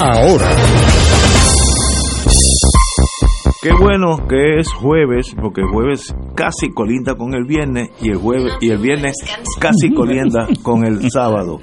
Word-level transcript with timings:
ahora. 0.00 0.46
Qué 3.62 3.72
bueno 3.72 4.26
que 4.28 4.58
es 4.58 4.70
jueves, 4.74 5.34
porque 5.40 5.62
jueves 5.62 6.14
casi 6.34 6.70
colinda 6.72 7.14
con 7.14 7.34
el 7.34 7.44
viernes 7.44 7.88
y 8.02 8.10
el 8.10 8.16
jueves 8.16 8.52
y 8.60 8.70
el 8.70 8.78
viernes 8.78 9.14
casi 9.58 9.92
colinda 9.94 10.46
con 10.62 10.84
el 10.84 11.10
sábado. 11.10 11.60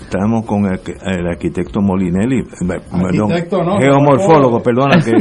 Estamos 0.00 0.44
con 0.44 0.66
el, 0.66 0.80
el 1.06 1.26
arquitecto 1.26 1.80
Molinelli, 1.80 2.42
Arquitecto, 2.90 3.62
no, 3.62 3.78
geomorfólogo, 3.78 4.62
perdona 4.62 5.02
que, 5.02 5.12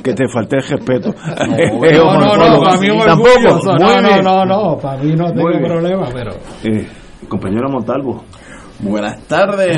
que 0.00 0.14
te 0.14 0.28
falté 0.32 0.56
el 0.58 0.62
respeto. 0.62 1.12
No, 1.12 2.20
no, 2.20 2.36
no, 2.36 2.62
para 2.62 2.78
mí 2.78 2.90
un 2.90 2.98
Tampoco. 3.00 3.30
orgullo. 3.48 3.78
No, 3.78 4.00
no, 4.00 4.22
no, 4.22 4.44
no, 4.44 4.78
para 4.78 5.02
mí 5.02 5.14
no 5.16 5.32
tengo 5.32 5.66
problema, 5.66 6.08
pero... 6.12 6.32
Eh, 6.62 6.86
compañero 7.28 7.68
Montalvo. 7.68 8.22
Buenas 8.78 9.26
tardes, 9.26 9.76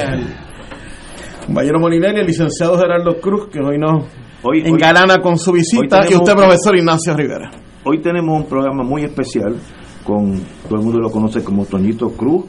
compañero 1.46 1.78
Molinelli, 1.80 2.20
el 2.20 2.26
licenciado 2.26 2.78
Gerardo 2.78 3.20
Cruz, 3.20 3.48
que 3.48 3.60
hoy 3.60 3.78
nos 3.78 4.04
Hoy, 4.42 4.60
hoy, 4.62 4.68
engalana 4.68 5.20
con 5.22 5.38
su 5.38 5.52
visita, 5.52 6.00
hoy 6.00 6.06
y 6.10 6.14
usted, 6.16 6.34
profesor 6.34 6.76
Ignacio 6.76 7.16
Rivera. 7.16 7.50
hoy 7.84 8.00
tenemos 8.02 8.40
un 8.42 8.46
programa 8.46 8.82
muy 8.82 9.02
especial 9.04 9.56
con, 10.04 10.38
todo 10.68 10.78
el 10.78 10.84
mundo 10.84 10.98
lo 11.00 11.10
conoce 11.10 11.42
como 11.42 11.64
Toñito 11.64 12.10
Cruz, 12.10 12.44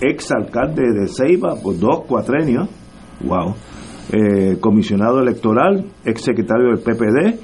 ex 0.00 0.30
alcalde 0.32 0.82
de 0.98 1.08
Ceiba 1.08 1.56
por 1.62 1.78
dos 1.78 2.04
cuatrenios, 2.06 2.68
wow, 3.22 3.54
eh, 4.12 4.56
comisionado 4.60 5.20
electoral, 5.20 5.84
ex 6.06 6.22
secretario 6.22 6.68
del 6.68 6.78
PPD, 6.78 7.38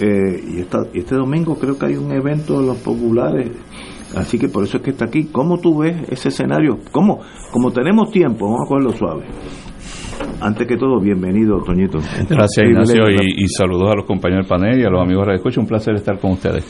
eh, 0.00 0.42
y, 0.56 0.60
esta- 0.60 0.86
y 0.94 1.00
este 1.00 1.16
domingo 1.16 1.56
creo 1.58 1.78
que 1.78 1.84
hay 1.86 1.96
un 1.96 2.10
evento 2.12 2.60
de 2.60 2.66
los 2.66 2.78
populares, 2.78 3.50
así 4.16 4.38
que 4.38 4.48
por 4.48 4.64
eso 4.64 4.78
es 4.78 4.82
que 4.82 4.90
está 4.92 5.04
aquí. 5.04 5.24
¿Cómo 5.30 5.58
tú 5.58 5.78
ves 5.80 5.96
ese 6.08 6.28
escenario? 6.30 6.78
¿Cómo? 6.92 7.20
Como 7.50 7.70
tenemos 7.72 8.10
tiempo, 8.10 8.46
vamos 8.46 8.60
a 8.64 8.68
cogerlo 8.68 8.92
suave. 8.92 9.24
Antes 10.40 10.66
que 10.66 10.76
todo, 10.76 11.00
bienvenido, 11.00 11.58
Toñito. 11.64 11.98
Gracias 12.28 12.66
Ignacio 12.66 13.10
y, 13.10 13.44
y 13.44 13.48
saludos 13.48 13.90
a 13.90 13.96
los 13.96 14.06
compañeros 14.06 14.46
del 14.46 14.58
panel 14.58 14.80
y 14.80 14.84
a 14.84 14.90
los 14.90 15.02
amigos 15.02 15.22
de 15.22 15.26
Radio 15.26 15.36
Escucha. 15.38 15.60
Un 15.60 15.66
placer 15.66 15.94
estar 15.94 16.18
con 16.18 16.32
ustedes. 16.32 16.64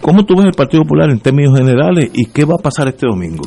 ¿Cómo 0.00 0.24
tú 0.24 0.34
ves 0.36 0.46
el 0.46 0.52
Partido 0.52 0.82
Popular 0.82 1.10
en 1.10 1.20
términos 1.20 1.58
generales 1.58 2.10
y 2.14 2.26
qué 2.26 2.44
va 2.44 2.54
a 2.58 2.62
pasar 2.62 2.88
este 2.88 3.06
domingo? 3.06 3.42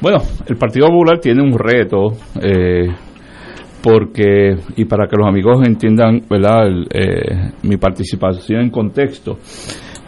Bueno, 0.00 0.18
el 0.46 0.56
Partido 0.56 0.86
Popular 0.86 1.18
tiene 1.18 1.42
un 1.42 1.58
reto 1.58 2.12
eh, 2.40 2.88
porque, 3.82 4.56
y 4.76 4.84
para 4.84 5.08
que 5.08 5.16
los 5.16 5.26
amigos 5.26 5.66
entiendan 5.66 6.22
¿verdad? 6.28 6.66
El, 6.66 6.86
eh, 6.92 7.52
mi 7.62 7.76
participación 7.76 8.60
en 8.60 8.70
contexto, 8.70 9.38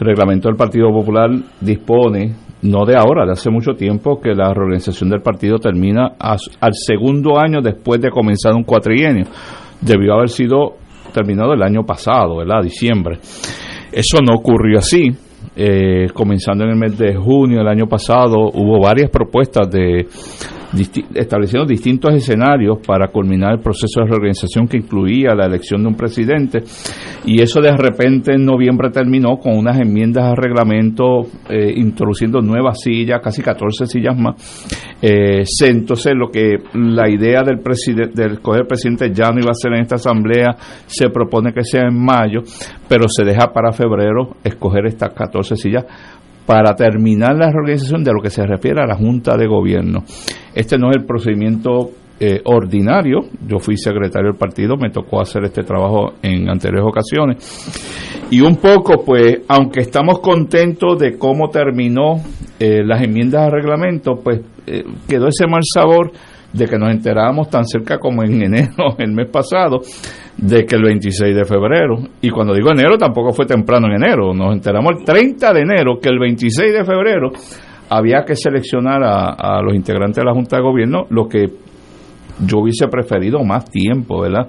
el 0.00 0.06
reglamento 0.06 0.49
del 0.49 0.56
Partido 0.56 0.88
Popular 0.91 1.31
dispone, 1.61 2.34
no 2.63 2.85
de 2.85 2.97
ahora, 2.97 3.25
de 3.25 3.33
hace 3.33 3.51
mucho 3.51 3.73
tiempo, 3.73 4.21
que 4.21 4.35
la 4.35 4.53
reorganización 4.53 5.11
del 5.11 5.23
partido 5.23 5.59
termina 5.59 6.15
al 6.19 6.75
segundo 6.75 7.39
año 7.39 7.61
después 7.63 8.01
de 8.01 8.11
comenzar 8.11 8.55
un 8.55 8.65
cuatrienio. 8.65 9.27
Debió 9.81 10.15
haber 10.15 10.29
sido 10.29 10.77
terminado 11.13 11.53
el 11.55 11.63
año 11.63 11.85
pasado, 11.85 12.39
¿verdad? 12.39 12.63
Diciembre. 12.63 13.19
Eso 13.93 14.19
no 14.23 14.35
ocurrió 14.35 14.79
así. 14.79 15.11
Eh, 15.61 16.07
comenzando 16.15 16.65
en 16.65 16.71
el 16.71 16.77
mes 16.77 16.97
de 16.97 17.17
junio 17.17 17.59
del 17.59 17.69
año 17.69 17.87
pasado, 17.87 18.37
hubo 18.53 18.81
varias 18.81 19.11
propuestas 19.11 19.69
de 19.71 20.07
estableciendo 21.15 21.67
distintos 21.67 22.15
escenarios 22.15 22.79
para 22.87 23.09
culminar 23.09 23.53
el 23.55 23.61
proceso 23.61 24.01
de 24.01 24.06
reorganización 24.06 24.69
que 24.69 24.77
incluía 24.77 25.34
la 25.34 25.47
elección 25.47 25.83
de 25.83 25.89
un 25.89 25.95
presidente 25.95 26.62
y 27.25 27.41
eso 27.41 27.61
de 27.61 27.77
repente 27.77 28.34
en 28.34 28.45
noviembre 28.45 28.91
terminó 28.91 29.39
con 29.39 29.56
unas 29.56 29.79
enmiendas 29.81 30.25
al 30.25 30.37
reglamento 30.37 31.23
eh, 31.49 31.73
introduciendo 31.77 32.41
nuevas 32.41 32.81
sillas, 32.81 33.21
casi 33.23 33.43
14 33.43 33.87
sillas 33.87 34.17
más. 34.19 34.67
Eh, 35.01 35.45
entonces 35.62 36.12
lo 36.15 36.31
que 36.31 36.56
la 36.75 37.09
idea 37.09 37.43
del 37.43 37.61
presidente 37.61 38.23
del 38.23 38.33
escoger 38.33 38.67
presidente 38.67 39.11
ya 39.12 39.31
no 39.31 39.41
iba 39.41 39.50
a 39.50 39.55
ser 39.55 39.73
en 39.73 39.83
esta 39.83 39.97
asamblea, 39.97 40.56
se 40.87 41.09
propone 41.09 41.53
que 41.53 41.65
sea 41.65 41.83
en 41.89 41.97
mayo, 41.99 42.41
pero 42.89 43.09
se 43.09 43.25
deja 43.25 43.53
para 43.53 43.73
febrero 43.73 44.37
escoger 44.45 44.87
estas 44.87 45.12
14 45.15 45.56
sillas 45.56 45.85
para 46.49 46.75
terminar 46.75 47.37
la 47.37 47.51
reorganización 47.51 48.03
de 48.03 48.11
lo 48.11 48.23
que 48.23 48.31
se 48.31 48.43
refiere 48.47 48.81
a 48.81 48.87
la 48.87 48.97
Junta 48.97 49.37
de 49.37 49.47
Gobierno. 49.47 50.05
Este 50.55 50.79
no 50.79 50.89
es 50.89 50.97
el 50.97 51.05
procedimiento 51.05 51.91
eh, 52.19 52.41
ordinario, 52.43 53.21
yo 53.47 53.59
fui 53.59 53.77
secretario 53.77 54.31
del 54.31 54.39
partido, 54.39 54.79
me 54.79 54.89
tocó 54.89 55.21
hacer 55.21 55.45
este 55.45 55.63
trabajo 55.63 56.15
en 56.23 56.49
anteriores 56.49 56.89
ocasiones. 56.89 57.37
Y 58.31 58.41
un 58.41 58.57
poco, 58.57 59.05
pues, 59.05 59.43
aunque 59.47 59.81
estamos 59.81 60.21
contentos 60.21 60.99
de 60.99 61.19
cómo 61.19 61.51
terminó 61.51 62.15
eh, 62.59 62.83
las 62.83 63.03
enmiendas 63.03 63.43
al 63.43 63.53
reglamento, 63.53 64.15
pues 64.15 64.41
eh, 64.67 64.85
quedó 65.07 65.29
ese 65.29 65.47
mal 65.47 65.61
sabor 65.63 66.13
de 66.53 66.67
que 66.67 66.79
nos 66.79 66.91
enterábamos 66.91 67.49
tan 67.51 67.65
cerca 67.65 67.99
como 67.99 68.23
en 68.23 68.43
enero, 68.43 68.97
el 68.99 69.13
mes 69.13 69.31
pasado, 69.31 69.81
de 70.37 70.65
que 70.65 70.77
el 70.77 70.83
26 70.85 71.35
de 71.35 71.45
febrero, 71.45 71.97
y 72.21 72.31
cuando 72.31 72.55
digo 72.55 72.71
enero 72.71 72.97
tampoco 72.97 73.33
fue 73.33 73.47
temprano 73.47 73.87
en 73.89 74.03
enero, 74.03 74.33
nos 74.35 74.55
enteramos 74.55 74.93
el 74.99 75.05
30 75.05 75.53
de 75.53 75.61
enero 75.61 75.99
que 76.01 76.09
el 76.09 76.19
26 76.19 76.73
de 76.73 76.85
febrero 76.85 77.31
había 77.91 78.25
que 78.25 78.37
seleccionar 78.37 79.03
a, 79.03 79.33
a 79.33 79.63
los 79.63 79.75
integrantes 79.75 80.17
de 80.17 80.25
la 80.25 80.35
Junta 80.35 80.57
de 80.57 80.63
Gobierno, 80.63 81.07
lo 81.11 81.27
que 81.27 81.47
yo 82.47 82.59
hubiese 82.59 82.87
preferido 82.89 83.43
más 83.45 83.65
tiempo, 83.71 84.21
¿verdad? 84.21 84.49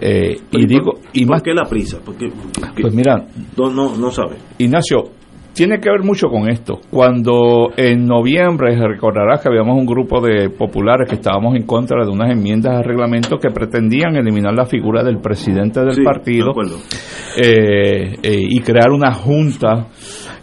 Eh, 0.00 0.36
y 0.52 0.66
digo, 0.66 1.00
y 1.12 1.24
más, 1.24 1.40
¿Por 1.40 1.50
qué 1.50 1.54
la 1.54 1.64
prisa? 1.68 1.98
Porque, 2.04 2.30
pues 2.80 2.94
mira, 2.94 3.26
no, 3.56 3.70
no, 3.70 3.96
no 3.96 4.10
sabe. 4.10 4.36
Ignacio, 4.58 5.10
tiene 5.52 5.80
que 5.80 5.90
ver 5.90 6.02
mucho 6.02 6.28
con 6.28 6.48
esto. 6.48 6.80
Cuando 6.90 7.70
en 7.76 8.06
noviembre 8.06 8.76
recordarás 8.76 9.40
que 9.40 9.48
habíamos 9.48 9.76
un 9.76 9.86
grupo 9.86 10.20
de 10.20 10.50
populares 10.50 11.08
que 11.08 11.16
estábamos 11.16 11.56
en 11.56 11.64
contra 11.64 12.04
de 12.04 12.10
unas 12.10 12.30
enmiendas 12.30 12.76
al 12.76 12.84
reglamento 12.84 13.38
que 13.38 13.50
pretendían 13.50 14.16
eliminar 14.16 14.54
la 14.54 14.66
figura 14.66 15.02
del 15.02 15.18
presidente 15.18 15.80
del 15.80 15.94
Sí, 15.94 16.02
partido 16.02 16.52
de 16.52 17.42
eh, 17.42 18.18
eh, 18.22 18.38
y 18.40 18.60
crear 18.60 18.90
una 18.90 19.12
junta, 19.12 19.86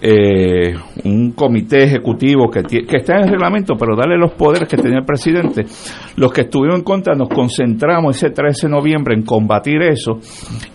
eh, 0.02 0.74
un 1.06 1.32
comité 1.32 1.84
ejecutivo 1.84 2.50
que, 2.50 2.64
que 2.64 2.98
está 2.98 3.18
en 3.18 3.24
el 3.24 3.30
reglamento, 3.30 3.76
pero 3.78 3.96
darle 3.96 4.18
los 4.18 4.34
poderes 4.34 4.68
que 4.68 4.78
tenía 4.78 5.00
el 5.00 5.06
presidente. 5.06 5.66
Los 6.18 6.32
que 6.32 6.42
estuvieron 6.42 6.80
en 6.80 6.84
contra 6.84 7.14
nos 7.16 7.30
concentramos 7.30 8.16
ese 8.16 8.32
13 8.32 8.68
de 8.68 8.72
noviembre 8.72 9.16
en 9.16 9.24
combatir 9.24 9.82
eso 9.82 10.20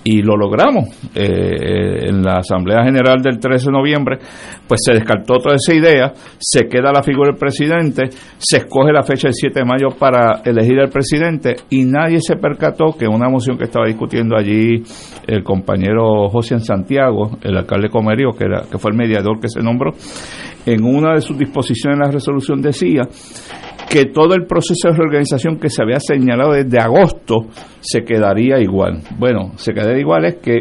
y 0.05 0.23
lo 0.23 0.37
logramos. 0.37 0.85
Eh, 1.15 2.09
en 2.09 2.23
la 2.23 2.39
Asamblea 2.39 2.85
General 2.85 3.21
del 3.23 3.39
13 3.39 3.67
de 3.67 3.73
noviembre, 3.73 4.19
pues 4.67 4.81
se 4.85 4.93
descartó 4.93 5.39
toda 5.39 5.57
esa 5.57 5.75
idea, 5.75 6.13
se 6.39 6.67
queda 6.69 6.93
la 6.93 7.03
figura 7.03 7.31
del 7.31 7.39
presidente, 7.39 8.11
se 8.39 8.59
escoge 8.59 8.93
la 8.93 9.03
fecha 9.03 9.29
del 9.29 9.35
7 9.35 9.61
de 9.61 9.65
mayo 9.65 9.89
para 9.99 10.43
elegir 10.45 10.79
al 10.81 10.91
presidente 10.91 11.57
y 11.71 11.85
nadie 11.85 12.19
se 12.21 12.37
percató 12.37 12.97
que 12.99 13.07
una 13.07 13.29
moción 13.29 13.59
que 13.59 13.65
estaba 13.65 13.87
discutiendo 13.87 14.37
allí 14.37 14.83
el 15.27 15.43
compañero 15.43 16.29
José 16.29 16.59
Santiago, 16.61 17.39
el 17.43 17.57
alcalde 17.57 17.89
de 17.89 17.91
Comerío, 17.91 18.31
que, 18.37 18.45
era, 18.45 18.63
que 18.71 18.79
fue 18.79 18.93
el 18.93 18.97
mediador 18.97 19.41
que 19.41 19.49
se 19.49 19.61
nombró, 19.61 19.93
en 20.67 20.85
una 20.85 21.15
de 21.15 21.21
sus 21.21 21.39
disposiciones 21.39 21.99
en 21.99 22.05
la 22.05 22.11
resolución 22.11 22.61
decía 22.61 23.03
que 23.89 24.07
todo 24.07 24.35
el 24.35 24.47
proceso 24.47 24.89
de 24.89 24.97
reorganización 24.97 25.59
que 25.59 25.69
se 25.69 25.83
había 25.83 25.99
señalado 25.99 26.53
desde 26.53 26.79
agosto 26.79 27.49
se 27.81 28.03
quedaría 28.03 28.61
igual. 28.61 29.01
Bueno, 29.19 29.53
se 29.57 29.73
quedaría 29.73 30.01
igual 30.01 30.25
es 30.27 30.37
que 30.37 30.61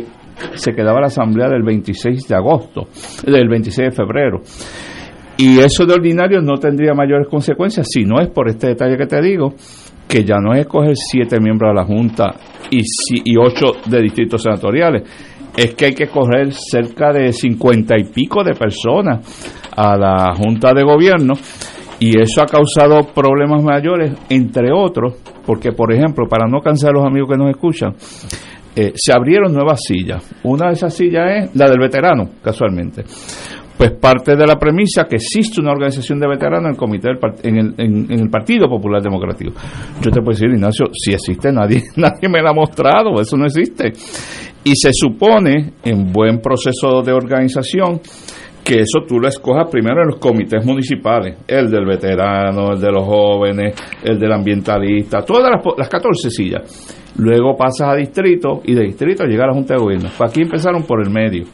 se 0.56 0.74
quedaba 0.74 1.02
la 1.02 1.08
asamblea 1.08 1.50
del 1.50 1.64
26 1.64 2.28
de 2.28 2.36
agosto, 2.36 2.88
del 3.26 3.48
26 3.48 3.90
de 3.90 3.96
febrero. 3.96 4.42
Y 5.38 5.60
eso 5.60 5.86
de 5.86 5.94
ordinario 5.94 6.42
no 6.42 6.56
tendría 6.56 6.94
mayores 6.94 7.28
consecuencias 7.28 7.88
si 7.90 8.04
no 8.04 8.20
es 8.20 8.30
por 8.30 8.50
este 8.50 8.68
detalle 8.68 8.98
que 8.98 9.06
te 9.06 9.22
digo, 9.22 9.54
que 10.08 10.24
ya 10.24 10.38
no 10.40 10.54
es 10.54 10.62
escoger 10.62 10.96
siete 10.96 11.40
miembros 11.40 11.70
de 11.70 11.76
la 11.76 11.86
Junta 11.86 12.36
y, 12.72 13.38
ocho 13.38 13.74
de 13.86 14.02
distritos 14.02 14.42
senatoriales, 14.42 15.04
es 15.60 15.76
que 15.76 15.88
hay 15.88 15.94
que 15.94 16.08
correr 16.08 16.54
cerca 16.54 17.12
de 17.12 17.34
cincuenta 17.34 18.00
y 18.00 18.06
pico 18.06 18.46
de 18.46 18.54
personas 18.54 19.68
a 19.76 19.98
la 19.98 20.34
Junta 20.34 20.74
de 20.74 20.84
Gobierno 20.84 21.34
y 22.00 22.18
eso 22.18 22.42
ha 22.42 22.46
causado 22.46 23.14
problemas 23.14 23.62
mayores, 23.62 24.14
entre 24.30 24.72
otros, 24.72 25.16
porque, 25.46 25.74
por 25.74 25.94
ejemplo, 25.94 26.30
para 26.30 26.48
no 26.48 26.62
cansar 26.62 26.92
a 26.92 27.00
los 27.00 27.06
amigos 27.06 27.32
que 27.32 27.38
nos 27.38 27.50
escuchan, 27.50 27.94
eh, 28.74 28.94
se 28.96 29.12
abrieron 29.12 29.52
nuevas 29.52 29.82
sillas. 29.86 30.24
Una 30.44 30.68
de 30.68 30.74
esas 30.76 30.94
sillas 30.94 31.26
es 31.28 31.56
la 31.58 31.70
del 31.70 31.80
veterano, 31.80 32.30
casualmente. 32.42 33.04
Pues 33.78 33.92
parte 33.92 34.36
de 34.36 34.46
la 34.46 34.58
premisa 34.58 35.06
que 35.06 35.16
existe 35.16 35.60
una 35.60 35.72
organización 35.72 36.20
de 36.20 36.28
veteranos 36.28 36.66
en 36.66 36.72
el 36.72 36.78
comité 36.78 37.10
en, 37.44 37.58
el, 37.58 37.76
en, 37.78 38.12
el 38.12 38.30
Partido 38.30 38.68
Popular 38.70 39.02
Democrático. 39.02 39.52
Yo 40.02 40.12
te 40.12 40.22
puedo 40.22 40.32
decir, 40.32 40.50
Ignacio, 40.50 40.88
si 40.94 41.14
existe, 41.14 41.52
nadie, 41.52 41.84
nadie 41.98 42.30
me 42.30 42.42
la 42.42 42.50
ha 42.50 42.54
mostrado, 42.54 43.20
eso 43.22 43.38
no 43.38 43.46
existe. 43.46 43.94
Y 44.64 44.74
se 44.76 44.92
supone, 44.92 45.74
en 45.84 46.12
buen 46.12 46.40
proceso 46.40 47.02
de 47.02 47.14
organización, 47.14 48.02
que 48.64 48.82
eso 48.82 49.00
tú 49.08 49.20
lo 49.20 49.28
escojas 49.28 49.68
primero 49.72 50.02
en 50.02 50.10
los 50.10 50.20
comités 50.20 50.64
municipales, 50.64 51.38
el 51.48 51.72
del 51.72 51.86
veterano, 51.86 52.74
el 52.74 52.80
de 52.80 52.92
los 52.92 53.04
jóvenes, 53.04 53.74
el 54.04 54.20
del 54.20 54.32
ambientalista, 54.32 55.22
todas 55.24 55.52
las, 55.52 55.66
las 55.78 55.90
14 55.90 56.30
sillas. 56.30 56.96
Luego 57.18 57.56
pasas 57.58 57.90
a 57.90 57.96
distrito 57.96 58.62
y 58.64 58.76
de 58.76 58.84
distrito 58.84 59.26
llega 59.26 59.46
a 59.46 59.48
la 59.48 59.54
Junta 59.54 59.74
de 59.74 59.80
Gobierno. 59.80 60.10
Pues 60.16 60.30
aquí 60.30 60.42
empezaron 60.42 60.84
por 60.84 61.02
el 61.02 61.10
medio. 61.10 61.46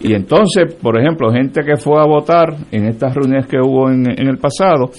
Y 0.00 0.14
entonces, 0.14 0.74
por 0.74 0.98
ejemplo, 0.98 1.30
gente 1.30 1.62
que 1.62 1.76
fue 1.76 2.00
a 2.00 2.06
votar 2.06 2.56
en 2.70 2.86
estas 2.86 3.14
reuniones 3.14 3.46
que 3.46 3.58
hubo 3.58 3.90
en, 3.90 4.06
el 4.06 4.38
pasado, 4.38 4.90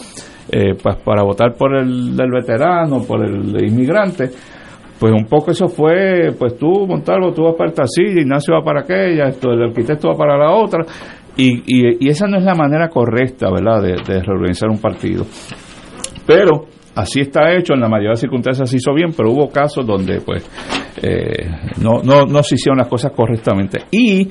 eh, 0.51 0.75
pues 0.81 0.97
para 0.97 1.23
votar 1.23 1.55
por 1.57 1.75
el 1.75 2.15
del 2.15 2.29
veterano, 2.29 3.01
por 3.07 3.25
el 3.25 3.65
inmigrante, 3.65 4.29
pues 4.99 5.13
un 5.13 5.25
poco 5.25 5.51
eso 5.51 5.67
fue, 5.67 6.33
pues 6.37 6.57
tú, 6.57 6.87
Montalvo, 6.87 7.31
tú 7.33 7.43
vas 7.43 7.55
para 7.55 7.69
esta 7.69 7.85
silla, 7.85 8.21
Ignacio 8.21 8.55
va 8.55 8.63
para 8.63 8.81
aquella, 8.81 9.25
esto, 9.27 9.51
el 9.51 9.63
arquitecto 9.63 10.09
va 10.09 10.15
para 10.15 10.37
la 10.37 10.51
otra, 10.51 10.85
y, 11.37 11.61
y, 11.67 12.09
esa 12.09 12.27
no 12.27 12.37
es 12.37 12.43
la 12.43 12.55
manera 12.55 12.89
correcta, 12.89 13.51
¿verdad?, 13.51 13.81
de, 13.81 14.21
reorganizar 14.23 14.69
un 14.69 14.79
partido. 14.79 15.25
Pero 16.25 16.65
así 16.95 17.21
está 17.21 17.53
hecho, 17.53 17.73
en 17.73 17.81
la 17.81 17.87
mayoría 17.87 18.09
de 18.09 18.13
las 18.13 18.21
circunstancias 18.21 18.69
se 18.69 18.77
hizo 18.77 18.93
bien, 18.93 19.11
pero 19.15 19.31
hubo 19.31 19.49
casos 19.49 19.85
donde, 19.85 20.19
pues, 20.21 20.49
eh, 21.03 21.47
no, 21.81 22.01
no, 22.03 22.25
no 22.25 22.41
se 22.41 22.55
hicieron 22.55 22.79
las 22.79 22.87
cosas 22.87 23.11
correctamente. 23.11 23.83
Y, 23.91 24.27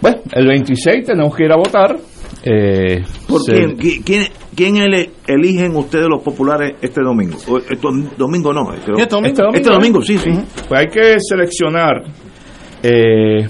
bueno, 0.00 0.22
el 0.32 0.48
26 0.48 1.04
tenemos 1.06 1.36
que 1.36 1.44
ir 1.44 1.52
a 1.52 1.56
votar. 1.56 1.96
Eh, 2.44 3.04
¿Por 3.28 3.42
quién, 3.44 3.76
quién, 3.76 4.24
quién 4.54 4.76
eligen 4.76 5.76
ustedes 5.76 6.06
los 6.08 6.22
populares 6.22 6.76
este 6.80 7.02
domingo? 7.02 7.36
Este 7.36 7.88
domingo 8.16 8.52
no. 8.52 8.72
Este, 8.72 8.92
este, 8.92 9.14
domingo, 9.14 9.50
este 9.52 9.70
domingo, 9.70 10.02
sí, 10.02 10.18
sí. 10.18 10.30
Pues 10.68 10.80
hay 10.80 10.86
que 10.88 11.16
seleccionar 11.18 12.02
eh, 12.82 13.48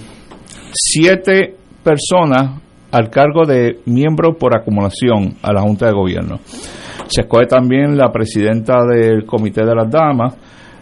siete 0.72 1.56
personas 1.82 2.60
al 2.90 3.08
cargo 3.10 3.44
de 3.46 3.80
miembro 3.86 4.36
por 4.38 4.54
acumulación 4.54 5.36
a 5.42 5.52
la 5.52 5.62
Junta 5.62 5.86
de 5.86 5.92
Gobierno. 5.92 6.40
Se 7.06 7.22
escoge 7.22 7.46
también 7.46 7.96
la 7.96 8.10
presidenta 8.10 8.84
del 8.84 9.24
Comité 9.24 9.64
de 9.64 9.74
las 9.74 9.90
Damas, 9.90 10.34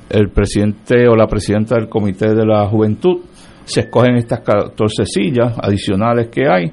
el 0.09 0.31
presidente 0.31 1.09
o 1.09 1.15
la 1.15 1.27
presidenta 1.27 1.77
del 1.77 1.89
Comité 1.89 2.35
de 2.35 2.45
la 2.45 2.67
Juventud. 2.67 3.21
Se 3.65 3.81
escogen 3.81 4.17
estas 4.17 4.41
14 4.41 5.05
sillas 5.07 5.55
adicionales 5.61 6.29
que 6.29 6.49
hay. 6.49 6.73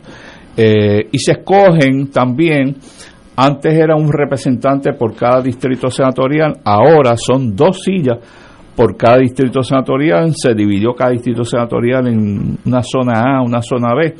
Eh, 0.56 1.08
y 1.12 1.20
se 1.20 1.34
escogen 1.34 2.10
también, 2.10 2.78
antes 3.40 3.72
era 3.72 3.96
un 3.96 4.12
representante 4.12 4.94
por 4.94 5.16
cada 5.16 5.42
distrito 5.42 5.92
senatorial, 5.92 6.60
ahora 6.64 7.16
son 7.16 7.56
dos 7.56 7.84
sillas 7.84 8.18
por 8.76 8.98
cada 8.98 9.20
distrito 9.20 9.62
senatorial, 9.62 10.34
se 10.36 10.56
dividió 10.56 10.94
cada 10.94 11.12
distrito 11.12 11.44
senatorial 11.44 12.08
en 12.08 12.58
una 12.66 12.82
zona 12.82 13.38
A, 13.38 13.42
una 13.44 13.62
zona 13.62 13.94
B, 13.94 14.16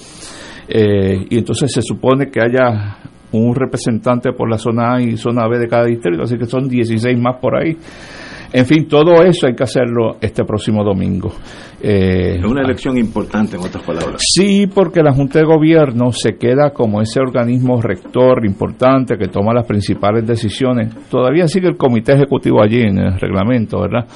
eh, 0.70 1.26
y 1.32 1.38
entonces 1.40 1.72
se 1.72 1.82
supone 1.82 2.28
que 2.28 2.42
haya 2.42 2.98
un 3.32 3.56
representante 3.56 4.34
por 4.34 4.50
la 4.50 4.60
zona 4.60 4.96
A 4.96 5.02
y 5.02 5.18
zona 5.18 5.48
B 5.48 5.58
de 5.58 5.68
cada 5.68 5.86
distrito, 5.86 6.22
así 6.22 6.38
que 6.38 6.46
son 6.46 6.70
16 6.70 7.18
más 7.20 7.38
por 7.42 7.56
ahí. 7.56 7.76
En 8.54 8.66
fin, 8.66 8.88
todo 8.88 9.24
eso 9.24 9.48
hay 9.48 9.56
que 9.56 9.64
hacerlo 9.64 10.18
este 10.22 10.44
próximo 10.44 10.84
domingo. 10.84 11.32
Eh, 11.82 12.38
es 12.38 12.46
una 12.46 12.62
elección 12.62 12.98
importante, 12.98 13.56
en 13.56 13.64
otras 13.64 13.84
palabras. 13.84 14.22
Sí, 14.34 14.68
porque 14.68 15.04
la 15.04 15.14
Junta 15.14 15.40
de 15.40 15.46
Gobierno 15.46 16.12
se 16.12 16.38
queda 16.38 16.72
como 16.72 17.02
ese 17.02 17.20
organismo 17.20 17.82
rector 17.82 18.46
importante 18.46 19.18
que 19.18 19.28
toma 19.28 19.54
las 19.54 19.66
principales 19.66 20.26
decisiones. 20.26 20.90
Todavía 21.10 21.48
sigue 21.48 21.68
el 21.68 21.78
comité 21.78 22.14
ejecutivo 22.14 22.62
allí 22.64 22.82
en 22.82 22.98
el 22.98 23.20
reglamento, 23.20 23.82
¿verdad? 23.82 24.08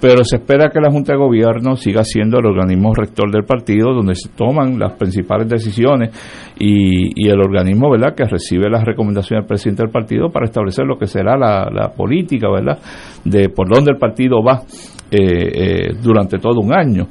Pero 0.00 0.22
se 0.24 0.36
espera 0.36 0.70
que 0.70 0.80
la 0.80 0.90
Junta 0.90 1.12
de 1.12 1.18
Gobierno 1.18 1.76
siga 1.76 2.04
siendo 2.04 2.38
el 2.38 2.46
organismo 2.46 2.94
rector 2.94 3.30
del 3.30 3.44
partido 3.44 3.92
donde 3.92 4.14
se 4.14 4.28
toman 4.28 4.78
las 4.78 4.92
principales 4.92 5.48
decisiones 5.48 6.10
y, 6.58 7.28
el 7.28 7.40
organismo 7.40 7.90
verdad 7.90 8.14
que 8.14 8.24
recibe 8.24 8.70
las 8.70 8.84
recomendaciones 8.84 9.42
del 9.44 9.48
presidente 9.48 9.82
del 9.82 9.92
partido 9.92 10.30
para 10.30 10.46
establecer 10.46 10.86
lo 10.86 10.98
que 10.98 11.06
será 11.06 11.36
la, 11.36 11.92
política 11.96 12.48
verdad 12.50 12.78
de 13.24 13.48
por 13.48 13.68
dónde 13.68 13.90
el 13.90 13.98
partido 13.98 14.42
va 14.42 14.62
eh, 15.10 15.18
eh, 15.20 15.94
durante 16.02 16.38
todo 16.38 16.60
un 16.60 16.72
año. 16.72 17.06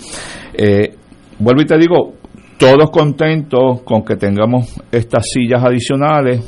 Eh, 0.53 0.95
vuelvo 1.39 1.61
y 1.61 1.65
te 1.65 1.77
digo 1.77 2.13
todos 2.57 2.89
contentos 2.89 3.81
con 3.83 4.03
que 4.03 4.15
tengamos 4.15 4.75
estas 4.91 5.25
sillas 5.29 5.63
adicionales. 5.63 6.41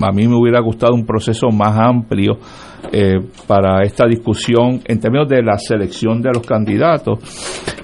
A 0.00 0.12
mí 0.12 0.26
me 0.26 0.36
hubiera 0.36 0.60
gustado 0.60 0.94
un 0.94 1.06
proceso 1.06 1.48
más 1.50 1.78
amplio 1.78 2.38
eh, 2.90 3.20
para 3.46 3.82
esta 3.84 4.06
discusión 4.06 4.80
en 4.84 4.98
términos 4.98 5.28
de 5.28 5.42
la 5.42 5.56
selección 5.56 6.20
de 6.20 6.30
los 6.34 6.46
candidatos, 6.46 7.18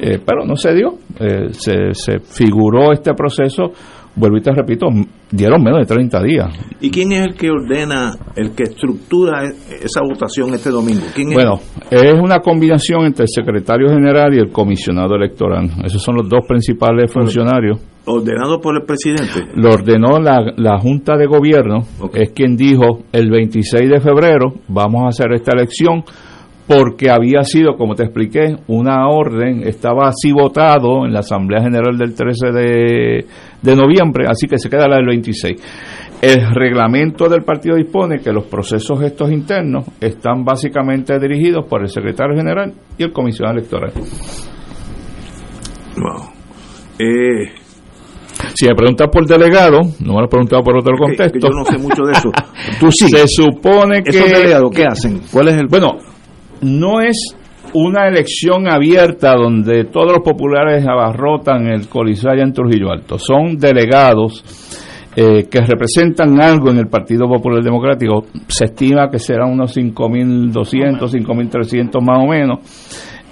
eh, 0.00 0.18
pero 0.24 0.44
no 0.44 0.56
se 0.56 0.74
dio, 0.74 0.94
eh, 1.20 1.52
se, 1.52 1.92
se 1.92 2.18
figuró 2.18 2.92
este 2.92 3.14
proceso 3.14 3.72
vuelvo 4.18 4.36
y 4.38 4.40
te 4.40 4.52
repito, 4.52 4.86
dieron 5.30 5.62
menos 5.62 5.80
de 5.80 5.94
30 5.94 6.22
días. 6.22 6.46
¿Y 6.80 6.90
quién 6.90 7.12
es 7.12 7.26
el 7.26 7.34
que 7.34 7.50
ordena, 7.50 8.12
el 8.36 8.54
que 8.54 8.64
estructura 8.64 9.44
esa 9.44 10.00
votación 10.02 10.54
este 10.54 10.70
domingo? 10.70 11.06
bueno, 11.32 11.60
es? 11.90 12.14
una 12.14 12.40
combinación 12.40 13.04
entre 13.04 13.24
el 13.24 13.28
secretario 13.28 13.88
general 13.88 14.34
y 14.34 14.38
el 14.38 14.50
comisionado 14.50 15.14
electoral. 15.14 15.70
Esos 15.84 16.02
son 16.02 16.16
los 16.16 16.28
dos 16.28 16.44
principales 16.46 17.12
funcionarios. 17.12 17.80
¿Ordenado 18.06 18.60
por 18.60 18.74
el 18.74 18.86
presidente? 18.86 19.46
Lo 19.54 19.74
ordenó 19.74 20.18
la, 20.18 20.78
Junta 20.80 21.16
de 21.16 21.26
Gobierno, 21.26 21.84
es 22.14 22.30
quien 22.30 22.56
dijo 22.56 23.00
el 23.12 23.30
26 23.30 23.90
de 23.90 24.00
febrero 24.00 24.54
vamos 24.68 25.04
a 25.04 25.08
hacer 25.08 25.32
esta 25.34 25.52
elección 25.52 26.02
porque 26.68 27.10
había 27.10 27.42
sido, 27.44 27.76
como 27.76 27.94
te 27.94 28.04
expliqué, 28.04 28.56
una 28.66 29.08
orden, 29.08 29.66
estaba 29.66 30.08
así 30.08 30.32
votado 30.32 31.06
en 31.06 31.14
la 31.14 31.20
Asamblea 31.20 31.62
General 31.62 31.96
del 31.96 32.14
13 32.14 32.52
de, 32.52 33.26
de 33.62 33.76
noviembre, 33.76 34.26
así 34.28 34.46
que 34.46 34.58
se 34.58 34.68
queda 34.68 34.88
la 34.88 34.96
del 34.96 35.06
26. 35.06 35.60
El 36.20 36.54
reglamento 36.54 37.28
del 37.28 37.42
partido 37.42 37.76
dispone 37.76 38.18
que 38.18 38.32
los 38.32 38.44
procesos 38.44 39.00
estos 39.02 39.30
internos 39.30 39.84
están 40.00 40.44
básicamente 40.44 41.18
dirigidos 41.18 41.64
por 41.66 41.82
el 41.82 41.88
secretario 41.88 42.36
general 42.36 42.72
y 42.96 43.04
el 43.04 43.12
comisionado 43.12 43.58
electoral. 43.58 43.92
Wow. 45.96 46.30
Eh, 46.98 47.52
si 48.54 48.66
me 48.66 48.74
preguntas 48.74 49.08
por 49.12 49.26
delegado, 49.26 49.80
no 50.00 50.14
me 50.14 50.20
lo 50.20 50.24
he 50.24 50.28
preguntado 50.28 50.62
por 50.62 50.76
otro 50.76 50.96
contexto. 50.96 51.48
yo 51.48 51.54
no 51.54 51.64
sé 51.64 51.78
mucho 51.78 52.02
de 52.02 52.12
eso. 52.12 52.30
Tú 52.80 52.90
sí. 52.90 53.08
Se 53.08 53.24
supone 53.26 54.02
que. 54.02 54.10
¿Esos 54.10 54.30
delegados 54.30 54.70
qué 54.74 54.84
hacen? 54.84 55.20
¿Cuál 55.30 55.48
es 55.48 55.56
el.? 55.56 55.66
Bueno, 55.68 55.98
no 56.60 57.00
es 57.00 57.36
una 57.74 58.06
elección 58.06 58.68
abierta 58.68 59.34
donde 59.34 59.84
todos 59.84 60.12
los 60.12 60.22
populares 60.22 60.86
abarrotan 60.86 61.66
el 61.66 61.88
Coliseo 61.88 62.32
en 62.32 62.52
Trujillo 62.52 62.90
Alto. 62.90 63.18
Son 63.18 63.56
delegados 63.56 64.42
eh, 65.14 65.48
que 65.50 65.60
representan 65.60 66.40
algo 66.40 66.70
en 66.70 66.78
el 66.78 66.86
Partido 66.86 67.28
Popular 67.28 67.62
Democrático. 67.62 68.24
Se 68.46 68.66
estima 68.66 69.10
que 69.10 69.18
serán 69.18 69.50
unos 69.50 69.76
5.200, 69.76 70.98
5.300 71.00 72.00
más 72.00 72.24
o 72.24 72.26
menos. 72.26 72.58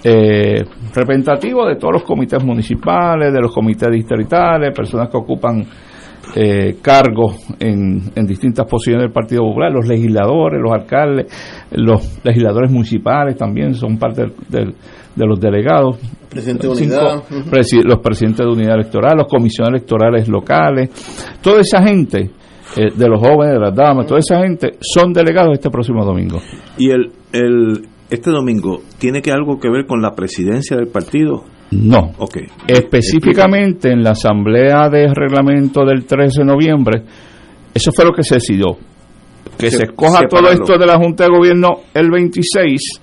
Eh, 0.03 0.63
representativos 0.93 1.67
de 1.67 1.75
todos 1.75 1.93
los 1.93 2.03
comités 2.03 2.43
municipales, 2.43 3.33
de 3.33 3.41
los 3.41 3.53
comités 3.53 3.89
distritales, 3.91 4.73
personas 4.73 5.09
que 5.09 5.17
ocupan 5.17 5.65
eh, 6.35 6.77
cargos 6.81 7.35
en, 7.59 8.11
distintas 8.25 8.65
posiciones 8.69 9.03
del 9.03 9.11
Partido 9.11 9.43
Popular, 9.43 9.71
los 9.71 9.87
legisladores, 9.87 10.61
los 10.61 10.71
alcaldes, 10.73 11.31
los 11.71 12.19
legisladores 12.23 12.71
municipales 12.71 13.35
también 13.35 13.73
son 13.73 13.97
parte 13.97 14.23
de 14.49 15.25
los 15.25 15.39
delegados. 15.39 15.97
Presidente 16.29 16.67
de 16.67 16.73
unidad. 16.73 17.23
los 17.85 17.99
presidentes 17.99 18.45
de 18.45 18.51
unidad 18.51 18.75
electoral, 18.75 19.17
los 19.17 19.27
comisiones 19.27 19.81
electorales 19.81 20.27
locales, 20.27 20.89
toda 21.41 21.61
esa 21.61 21.81
gente, 21.81 22.31
eh, 22.75 22.91
de 22.95 23.07
los 23.07 23.19
jóvenes, 23.19 23.53
de 23.53 23.59
las 23.59 23.73
damas, 23.73 24.05
toda 24.05 24.19
esa 24.19 24.39
gente 24.41 24.73
son 24.81 25.13
delegados 25.13 25.53
este 25.53 25.69
próximo 25.69 26.03
domingo. 26.03 26.39
¿Y 26.77 26.91
el, 26.91 27.11
el, 27.31 27.87
este 28.09 28.29
domingo 28.29 28.81
tiene 28.99 29.21
que 29.21 29.31
algo 29.31 29.57
que 29.59 29.69
ver 29.69 29.85
con 29.85 30.01
la 30.01 30.11
presidencia 30.11 30.75
del 30.75 30.87
partido? 30.87 31.45
No. 31.71 32.13
Okay. 32.17 32.45
Específicamente 32.67 33.91
en 33.91 34.03
la 34.03 34.11
asamblea 34.11 34.89
de 34.89 35.07
reglamento 35.13 35.85
del 35.85 36.05
13 36.05 36.41
de 36.41 36.45
noviembre, 36.45 37.03
eso 37.73 37.91
fue 37.91 38.05
lo 38.05 38.13
que 38.13 38.23
se 38.23 38.35
decidió. 38.35 38.77
Que 39.57 39.71
se, 39.71 39.83
escoja 39.83 40.21
todo 40.29 40.49
esto 40.49 40.77
de 40.77 40.85
la 40.85 40.97
Junta 40.97 41.25
de 41.25 41.31
Gobierno 41.31 41.81
el 41.93 42.09
26 42.11 43.01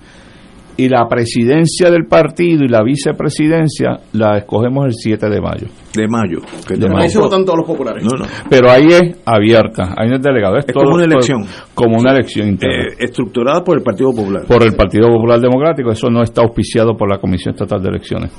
y 0.77 0.89
la 0.89 1.07
presidencia 1.07 1.89
del 1.89 2.05
partido 2.05 2.65
y 2.65 2.67
la 2.67 2.83
vicepresidencia 2.83 3.99
la 4.13 4.37
escogemos 4.37 4.85
el 4.85 4.93
7 4.93 5.29
de 5.29 5.41
mayo. 5.41 5.67
De 5.93 6.07
mayo. 6.07 6.39
Que 6.67 6.75
de 6.75 6.89
mayo. 6.89 7.21
votan 7.21 7.45
todos 7.45 7.59
los 7.59 7.67
populares. 7.67 8.03
No, 8.03 8.17
no. 8.17 8.25
Pero 8.49 8.69
ahí 8.69 8.87
es 8.87 9.17
abierta, 9.25 9.93
ahí 9.97 10.09
no 10.09 10.15
es 10.15 10.21
delegado. 10.21 10.57
Es, 10.57 10.65
como 10.73 10.95
una 10.95 11.05
elección. 11.05 11.45
como 11.73 11.97
una 11.97 12.11
elección 12.11 12.47
interna. 12.49 12.83
Eh, 12.91 12.95
estructurada 12.99 13.63
por 13.63 13.77
el 13.77 13.83
Partido 13.83 14.11
Popular. 14.11 14.45
Por 14.45 14.63
el 14.63 14.75
Partido 14.75 15.07
Popular 15.07 15.39
Democrático, 15.39 15.91
eso 15.91 16.09
no 16.09 16.21
está 16.23 16.41
auspiciado 16.41 16.95
por 16.97 17.09
la 17.09 17.19
Comisión 17.19 17.53
Estatal 17.53 17.81
de 17.81 17.89
Elecciones. 17.89 18.31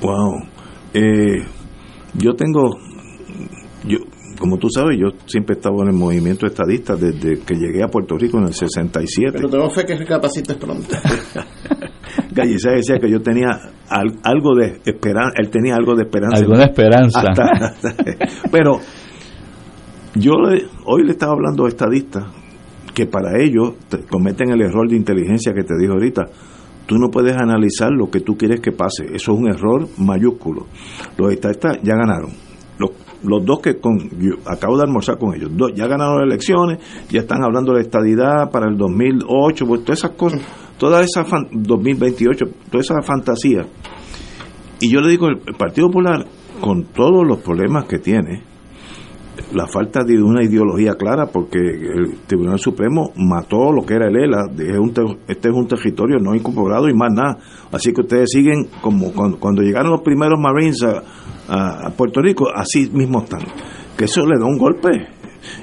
Wow. 0.00 0.42
Eh, 0.94 1.44
yo 2.14 2.34
tengo, 2.34 2.78
yo, 3.86 3.98
como 4.38 4.58
tú 4.58 4.68
sabes, 4.68 4.98
yo 4.98 5.08
siempre 5.26 5.54
he 5.54 5.58
estado 5.58 5.82
en 5.82 5.88
el 5.88 5.94
movimiento 5.94 6.46
estadista 6.46 6.94
desde 6.96 7.40
que 7.40 7.54
llegué 7.54 7.82
a 7.82 7.88
Puerto 7.88 8.16
Rico 8.16 8.38
en 8.38 8.44
el 8.44 8.54
67. 8.54 9.32
Pero 9.34 9.48
tengo 9.48 9.70
fe 9.70 9.84
que 9.84 9.96
recapacites 9.96 10.56
pronto. 10.56 10.88
Gallicea 12.32 12.72
decía 12.72 12.98
que 12.98 13.10
yo 13.10 13.20
tenía 13.20 13.48
algo 14.22 14.54
de 14.54 14.80
esperanza, 14.84 15.34
él 15.38 15.50
tenía 15.50 15.74
algo 15.74 15.94
de 15.94 16.02
esperanza. 16.02 16.38
Alguna 16.38 16.64
esperanza. 16.64 17.22
pero 18.50 18.78
yo 20.14 20.32
hoy 20.84 21.04
le 21.04 21.12
estaba 21.12 21.32
hablando 21.32 21.64
a 21.64 21.68
estadistas 21.68 22.24
que 22.94 23.06
para 23.06 23.42
ellos 23.42 23.74
cometen 24.10 24.50
el 24.50 24.62
error 24.62 24.88
de 24.88 24.96
inteligencia 24.96 25.52
que 25.52 25.62
te 25.62 25.74
dijo 25.78 25.94
ahorita. 25.94 26.24
Tú 26.86 26.98
no 26.98 27.10
puedes 27.10 27.36
analizar 27.36 27.90
lo 27.90 28.08
que 28.10 28.20
tú 28.20 28.36
quieres 28.36 28.60
que 28.60 28.70
pase. 28.70 29.06
Eso 29.12 29.32
es 29.32 29.38
un 29.38 29.48
error 29.48 29.88
mayúsculo. 29.98 30.66
Los 31.18 31.32
estadistas 31.32 31.78
ya 31.82 31.96
ganaron 31.96 32.46
los 33.26 33.44
dos 33.44 33.60
que 33.60 33.78
con, 33.78 33.96
acabo 34.46 34.76
de 34.76 34.84
almorzar 34.84 35.18
con 35.18 35.34
ellos, 35.34 35.50
dos, 35.54 35.72
ya 35.74 35.86
ganaron 35.86 36.20
las 36.20 36.26
elecciones, 36.26 36.78
ya 37.10 37.20
están 37.20 37.42
hablando 37.42 37.74
de 37.74 37.82
estadidad 37.82 38.50
para 38.50 38.68
el 38.68 38.76
2008, 38.76 39.66
pues 39.66 39.84
todas 39.84 39.98
esas 39.98 40.12
cosas, 40.12 40.40
toda 40.78 41.02
esa 41.02 41.24
2028, 41.52 42.44
toda 42.70 42.80
esa 42.80 42.94
fantasía. 43.02 43.66
Y 44.80 44.90
yo 44.90 45.00
le 45.00 45.10
digo, 45.10 45.28
el, 45.28 45.38
Partido 45.56 45.88
Popular, 45.88 46.26
con 46.60 46.84
todos 46.84 47.26
los 47.26 47.38
problemas 47.38 47.86
que 47.86 47.98
tiene, 47.98 48.42
la 49.52 49.66
falta 49.66 50.02
de 50.04 50.20
una 50.22 50.42
ideología 50.42 50.94
clara, 50.94 51.26
porque 51.26 51.58
el 51.58 52.18
Tribunal 52.26 52.58
Supremo 52.58 53.12
mató 53.16 53.72
lo 53.72 53.84
que 53.84 53.94
era 53.94 54.08
el 54.08 54.16
ELA, 54.16 54.46
este 55.28 55.48
es 55.48 55.54
un 55.54 55.68
territorio 55.68 56.18
no 56.18 56.34
incorporado 56.34 56.88
y 56.88 56.94
más 56.94 57.12
nada. 57.12 57.38
Así 57.72 57.92
que 57.92 58.02
ustedes 58.02 58.30
siguen 58.30 58.68
como 58.80 59.12
cuando, 59.12 59.38
cuando 59.38 59.62
llegaron 59.62 59.92
los 59.92 60.02
primeros 60.02 60.38
Marines 60.40 60.82
a, 60.82 61.86
a, 61.86 61.90
Puerto 61.90 62.20
Rico, 62.20 62.46
así 62.54 62.90
mismo 62.92 63.22
están. 63.22 63.40
Que 63.96 64.04
eso 64.04 64.26
le 64.26 64.38
da 64.38 64.46
un 64.46 64.58
golpe. 64.58 64.90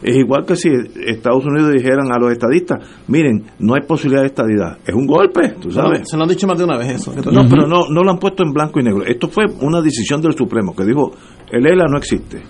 Es 0.01 0.15
igual 0.15 0.45
que 0.45 0.55
si 0.55 0.69
Estados 1.05 1.45
Unidos 1.45 1.73
dijeran 1.73 2.11
a 2.11 2.17
los 2.17 2.31
estadistas, 2.31 2.79
miren, 3.07 3.43
no 3.59 3.75
hay 3.75 3.81
posibilidad 3.81 4.21
de 4.21 4.27
estadidad. 4.27 4.77
Es 4.85 4.95
un 4.95 5.05
golpe, 5.05 5.55
tú 5.59 5.71
sabes. 5.71 6.09
se 6.09 6.15
lo 6.15 6.23
han 6.23 6.29
dicho 6.29 6.47
más 6.47 6.57
de 6.57 6.63
una 6.63 6.77
vez 6.77 6.95
eso. 6.95 7.13
No, 7.13 7.47
pero 7.49 7.67
no, 7.67 7.89
no 7.89 8.01
lo 8.01 8.11
han 8.11 8.17
puesto 8.17 8.43
en 8.43 8.53
blanco 8.53 8.79
y 8.79 8.83
negro. 8.83 9.03
Esto 9.05 9.27
fue 9.27 9.43
una 9.61 9.81
decisión 9.81 10.21
del 10.21 10.33
Supremo 10.33 10.73
que 10.73 10.85
dijo, 10.85 11.11
el 11.51 11.67
ELA 11.67 11.85
no 11.89 11.97
existe. 11.97 12.41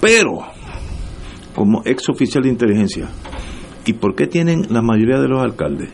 Pero, 0.00 0.38
como 1.54 1.82
ex 1.84 2.08
oficial 2.08 2.44
de 2.44 2.50
inteligencia, 2.50 3.08
¿y 3.84 3.92
por 3.94 4.14
qué 4.14 4.26
tienen 4.26 4.62
la 4.70 4.82
mayoría 4.82 5.18
de 5.18 5.28
los 5.28 5.42
alcaldes? 5.42 5.90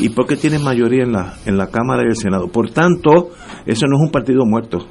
¿Y 0.00 0.10
por 0.10 0.26
qué 0.26 0.36
tienen 0.36 0.62
mayoría 0.62 1.02
en 1.02 1.12
la, 1.12 1.36
en 1.44 1.58
la 1.58 1.66
Cámara 1.68 2.02
y 2.04 2.10
el 2.10 2.16
Senado? 2.16 2.48
Por 2.48 2.70
tanto, 2.70 3.30
eso 3.66 3.86
no 3.86 3.96
es 3.96 4.02
un 4.02 4.10
partido 4.10 4.44
muerto 4.46 4.86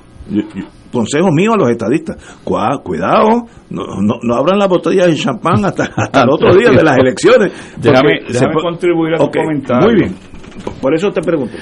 consejo 0.91 1.31
mío 1.31 1.51
a 1.53 1.57
los 1.57 1.69
estadistas, 1.69 2.17
cuidado, 2.43 3.45
no, 3.69 3.83
no, 4.01 4.35
abran 4.35 4.59
la 4.59 4.67
botella 4.67 5.07
de 5.07 5.15
champán 5.15 5.63
hasta, 5.65 5.89
hasta 5.95 6.21
el 6.21 6.29
otro 6.29 6.55
día 6.55 6.69
de 6.69 6.83
las 6.83 6.97
elecciones. 6.97 7.51
Déjame, 7.77 8.21
contribuir 8.61 9.15
a 9.15 9.17
tu 9.17 9.29
comentario. 9.29 9.87
Muy 9.87 9.95
bien, 9.95 10.15
por 10.81 10.93
eso 10.93 11.11
te 11.11 11.21
pregunto. 11.21 11.57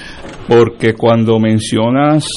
Porque 0.48 0.94
cuando 0.94 1.40
mencionas 1.40 2.28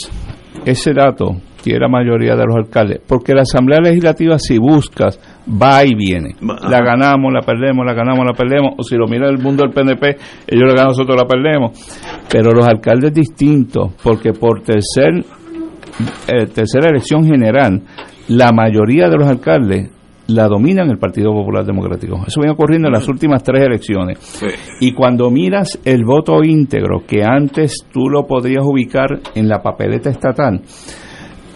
ese 0.65 0.93
dato, 0.93 1.37
que 1.63 1.79
la 1.79 1.89
mayoría 1.89 2.37
de 2.37 2.45
los 2.47 2.57
alcaldes, 2.57 3.01
porque 3.07 3.35
la 3.35 3.43
Asamblea 3.43 3.81
Legislativa 3.81 4.39
si 4.39 4.59
buscas, 4.59 5.19
va 5.51 5.85
y 5.85 5.95
viene. 5.95 6.37
La 6.41 6.81
ganamos, 6.81 7.33
la 7.33 7.41
perdemos, 7.43 7.85
la 7.85 7.95
ganamos, 7.95 8.25
la 8.25 8.33
perdemos, 8.33 8.75
o 8.79 8.83
si 8.83 8.97
lo 8.97 9.07
mira 9.07 9.29
el 9.29 9.39
mundo 9.39 9.65
del 9.65 9.73
PNP, 9.73 10.17
ellos 10.47 10.65
la 10.69 10.75
ganan, 10.75 10.89
nosotros 10.89 11.17
la 11.17 11.27
perdemos. 11.27 11.73
Pero 12.31 12.53
los 12.53 12.67
alcaldes 12.67 13.13
distintos, 13.13 13.93
porque 14.03 14.33
por 14.33 14.63
tercer 14.63 15.25
eh, 16.29 16.47
tercera 16.47 16.91
elección 16.91 17.25
general, 17.25 17.83
la 18.29 18.53
mayoría 18.53 19.09
de 19.09 19.17
los 19.17 19.29
alcaldes 19.29 19.91
la 20.29 20.47
dominan 20.47 20.91
el 20.91 20.99
Partido 20.99 21.33
Popular 21.33 21.65
Democrático. 21.65 22.23
Eso 22.27 22.41
viene 22.41 22.53
ocurriendo 22.53 22.89
en 22.89 22.93
las 22.93 23.09
últimas 23.09 23.43
tres 23.43 23.65
elecciones. 23.65 24.19
Y 24.79 24.93
cuando 24.93 25.31
miras 25.31 25.79
el 25.85 26.05
voto 26.05 26.45
íntegro, 26.45 27.03
que 27.07 27.25
antes 27.25 27.87
tú 27.91 28.11
lo 28.11 28.27
podrías 28.27 28.63
ubicar 28.63 29.21
en 29.35 29.49
la 29.49 29.63
papeleta 29.63 30.11
estatal, 30.11 30.61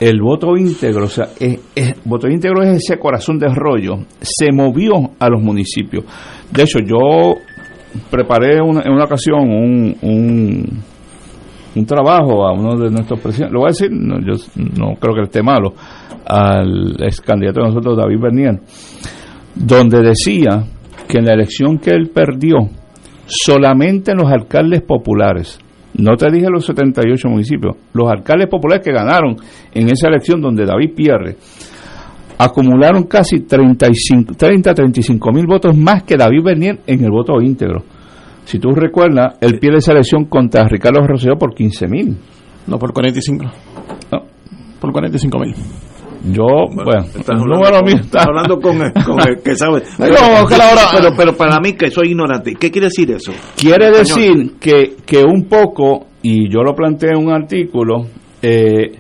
el 0.09 0.21
voto 0.21 0.56
íntegro, 0.56 1.04
o 1.04 1.09
sea, 1.09 1.28
es, 1.38 1.61
voto 2.04 2.28
íntegro 2.28 2.62
es 2.62 2.85
ese 2.85 2.99
corazón 2.99 3.38
de 3.38 3.49
rollo, 3.49 3.99
se 4.21 4.52
movió 4.52 4.92
a 5.18 5.28
los 5.28 5.42
municipios. 5.42 6.04
De 6.50 6.62
hecho, 6.62 6.78
yo 6.80 7.37
preparé 8.11 8.59
en 8.59 8.92
una 8.92 9.04
ocasión 9.04 9.49
un 9.50 10.82
un 11.75 11.87
trabajo 11.87 12.47
a 12.47 12.52
uno 12.52 12.76
de 12.76 12.90
nuestros 12.90 13.21
presidentes, 13.21 13.52
lo 13.52 13.61
voy 13.61 13.68
a 13.68 13.73
decir, 13.73 13.90
no, 13.90 14.18
yo 14.21 14.35
no 14.56 14.94
creo 14.97 15.14
que 15.14 15.23
esté 15.23 15.42
malo, 15.42 15.73
al 16.26 16.97
ex 17.02 17.21
candidato 17.21 17.61
de 17.61 17.68
nosotros, 17.68 17.97
David 17.97 18.21
Bernier, 18.21 18.61
donde 19.54 20.02
decía 20.02 20.64
que 21.09 21.18
en 21.18 21.25
la 21.25 21.35
elección 21.35 21.78
que 21.78 21.90
él 21.90 22.11
perdió, 22.12 22.68
solamente 23.26 24.12
en 24.12 24.18
los 24.18 24.30
alcaldes 24.30 24.82
populares, 24.82 25.59
no 25.94 26.16
te 26.16 26.30
dije 26.30 26.46
los 26.50 26.64
78 26.64 27.28
municipios, 27.28 27.76
los 27.92 28.11
alcaldes 28.11 28.49
populares 28.49 28.84
que 28.84 28.92
ganaron 28.92 29.37
en 29.72 29.90
esa 29.90 30.08
elección 30.08 30.40
donde 30.40 30.64
David 30.64 30.92
pierde, 30.94 31.37
acumularon 32.38 33.04
casi 33.04 33.40
35, 33.40 34.34
30, 34.34 34.75
35 34.75 35.32
mil 35.32 35.46
votos 35.46 35.76
más 35.76 36.02
que 36.04 36.16
David 36.16 36.42
Bernier 36.42 36.80
en 36.87 37.04
el 37.04 37.11
voto 37.11 37.40
íntegro. 37.40 37.82
Si 38.44 38.58
tú 38.58 38.70
recuerdas, 38.70 39.37
él 39.40 39.58
pierde 39.58 39.78
esa 39.78 39.92
elección 39.92 40.25
contra 40.25 40.66
Ricardo 40.66 41.06
Rosselló 41.06 41.37
por 41.38 41.54
15 41.54 41.87
mil. 41.87 42.16
No, 42.66 42.78
por 42.78 42.92
45. 42.92 43.44
No. 44.11 44.22
Por 44.80 44.92
45 44.92 45.38
mil. 45.38 45.54
Yo, 46.25 46.45
bueno, 46.73 47.00
estás 47.00 48.26
hablando, 48.26 48.61
con, 48.61 48.81
el, 48.81 49.43
que 49.43 49.57
sabe. 49.57 49.83
Pero, 49.99 51.17
pero, 51.17 51.37
para 51.37 51.59
mí 51.59 51.73
que 51.73 51.91
soy 51.91 52.11
ignorante, 52.11 52.55
¿qué 52.55 52.71
quiere 52.71 52.87
decir 52.87 53.11
eso? 53.11 53.33
Quiere 53.57 53.91
decir 53.91 54.52
que, 54.61 54.97
que 55.05 55.25
un 55.25 55.49
poco, 55.49 56.07
y 56.23 56.49
yo 56.49 56.62
lo 56.62 56.75
planteé 56.75 57.11
en 57.11 57.26
un 57.26 57.33
artículo, 57.33 58.07
eh, 58.41 58.93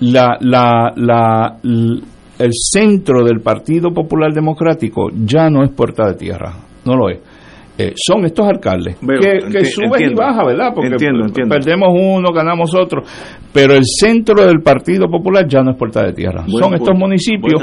la, 0.00 0.36
la, 0.40 0.92
la, 0.96 1.56
el 1.62 2.50
centro 2.52 3.24
del 3.24 3.40
Partido 3.40 3.90
Popular 3.90 4.32
Democrático 4.32 5.08
ya 5.12 5.48
no 5.48 5.62
es 5.62 5.70
puerta 5.70 6.06
de 6.08 6.14
tierra, 6.14 6.52
no 6.84 6.94
lo 6.94 7.08
es. 7.08 7.18
Eh, 7.80 7.94
son 7.96 8.26
estos 8.26 8.46
alcaldes 8.46 8.96
que, 8.98 9.64
suben 9.64 10.10
y 10.10 10.14
bajan, 10.14 10.48
¿verdad? 10.48 10.72
Porque 10.74 10.96
perdemos 11.48 11.88
uno, 11.94 12.30
ganamos 12.30 12.74
otro, 12.74 13.02
pero 13.54 13.74
el 13.74 13.84
centro 13.84 14.44
del 14.44 14.60
Partido 14.60 15.08
Popular 15.08 15.46
ya 15.48 15.62
no 15.62 15.70
es 15.70 15.78
Puerta 15.78 16.04
de 16.04 16.12
Tierra. 16.12 16.44
son 16.46 16.74
estos 16.74 16.94
municipios 16.94 17.62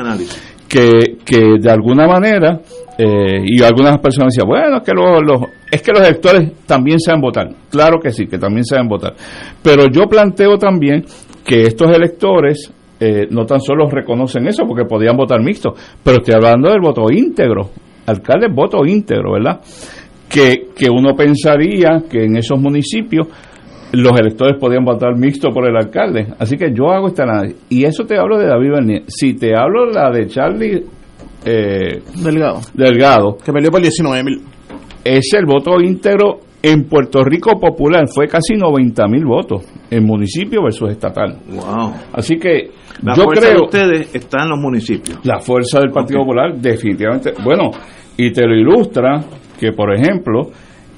que, 0.68 1.18
que 1.24 1.60
de 1.60 1.70
alguna 1.70 2.08
manera, 2.08 2.60
eh, 2.98 3.44
y 3.46 3.62
algunas 3.62 4.00
personas 4.00 4.34
decían, 4.34 4.48
bueno, 4.48 4.78
es 4.78 4.84
que 4.84 4.92
los, 4.94 5.50
es 5.72 5.82
que 5.84 5.92
los 5.92 6.02
electores 6.02 6.52
también 6.66 7.00
saben 7.00 7.22
votar. 7.22 7.50
Claro 7.70 8.00
que 8.02 8.10
sí, 8.10 8.26
que 8.26 8.40
también 8.40 8.66
saben 8.66 8.88
votar. 8.88 9.14
Pero 9.62 9.86
yo 9.88 10.08
planteo 10.08 10.58
también 10.58 11.06
que 11.46 11.62
estos 11.62 11.96
electores 11.96 12.74
eh, 13.00 13.28
no 13.30 13.46
tan 13.46 13.60
solo 13.60 13.88
reconocen 13.88 14.48
eso 14.48 14.64
porque 14.68 14.86
podían 14.86 15.16
votar 15.16 15.44
mixto, 15.44 15.76
pero 16.04 16.18
estoy 16.18 16.34
hablando 16.34 16.70
del 16.70 16.82
voto 16.82 17.12
íntegro. 17.12 17.70
Alcaldes 18.08 18.54
voto 18.54 18.86
íntegro, 18.86 19.34
¿verdad? 19.34 19.60
Que, 20.30 20.68
que 20.76 20.90
uno 20.90 21.16
pensaría 21.16 22.04
que 22.10 22.26
en 22.26 22.38
esos 22.38 22.60
municipios 22.60 23.28
los 23.94 24.20
electores 24.20 24.58
podían 24.60 24.84
votar 24.84 25.18
mixto 25.18 25.50
por 25.52 25.68
el 25.68 25.76
alcalde. 25.76 26.28
Así 26.40 26.58
que 26.58 26.74
yo 26.74 26.92
hago 26.92 27.08
esta 27.08 27.24
análisis. 27.24 27.58
Y 27.70 27.86
eso 27.86 28.06
te 28.06 28.18
hablo 28.18 28.38
de 28.38 28.48
David 28.48 28.72
Bernier. 28.72 29.04
Si 29.08 29.34
te 29.36 29.56
hablo 29.56 29.86
la 29.86 30.12
de 30.12 30.28
Charlie 30.28 30.84
eh, 31.46 32.02
Delgado. 32.24 32.60
Delgado. 32.74 33.38
Que 33.38 33.54
perdió 33.54 33.72
por 33.72 33.82
19 33.82 34.24
mil. 34.24 34.42
Es 35.04 35.34
el 35.34 35.46
voto 35.46 35.80
íntegro 35.80 36.40
en 36.62 36.84
Puerto 36.84 37.24
Rico 37.24 37.58
popular. 37.60 38.08
Fue 38.14 38.28
casi 38.28 38.56
90 38.56 39.08
mil 39.08 39.26
votos 39.26 39.64
en 39.90 40.06
municipio 40.06 40.64
versus 40.64 40.92
estatal. 40.92 41.40
Wow. 41.50 41.94
Así 42.12 42.38
que 42.38 42.72
la 43.02 43.16
yo 43.16 43.24
fuerza 43.24 43.48
creo. 43.48 43.60
De 43.60 43.64
ustedes 43.64 44.16
está 44.16 44.44
en 44.44 44.50
los 44.50 44.60
municipios. 44.60 45.20
La 45.24 45.40
fuerza 45.40 45.80
del 45.80 45.92
Partido 45.92 46.22
Popular, 46.22 46.58
definitivamente. 46.58 47.34
Bueno, 47.44 47.72
y 48.18 48.32
te 48.32 48.46
lo 48.46 48.56
ilustra 48.56 49.24
que, 49.60 49.72
por 49.72 49.94
ejemplo, 49.94 50.50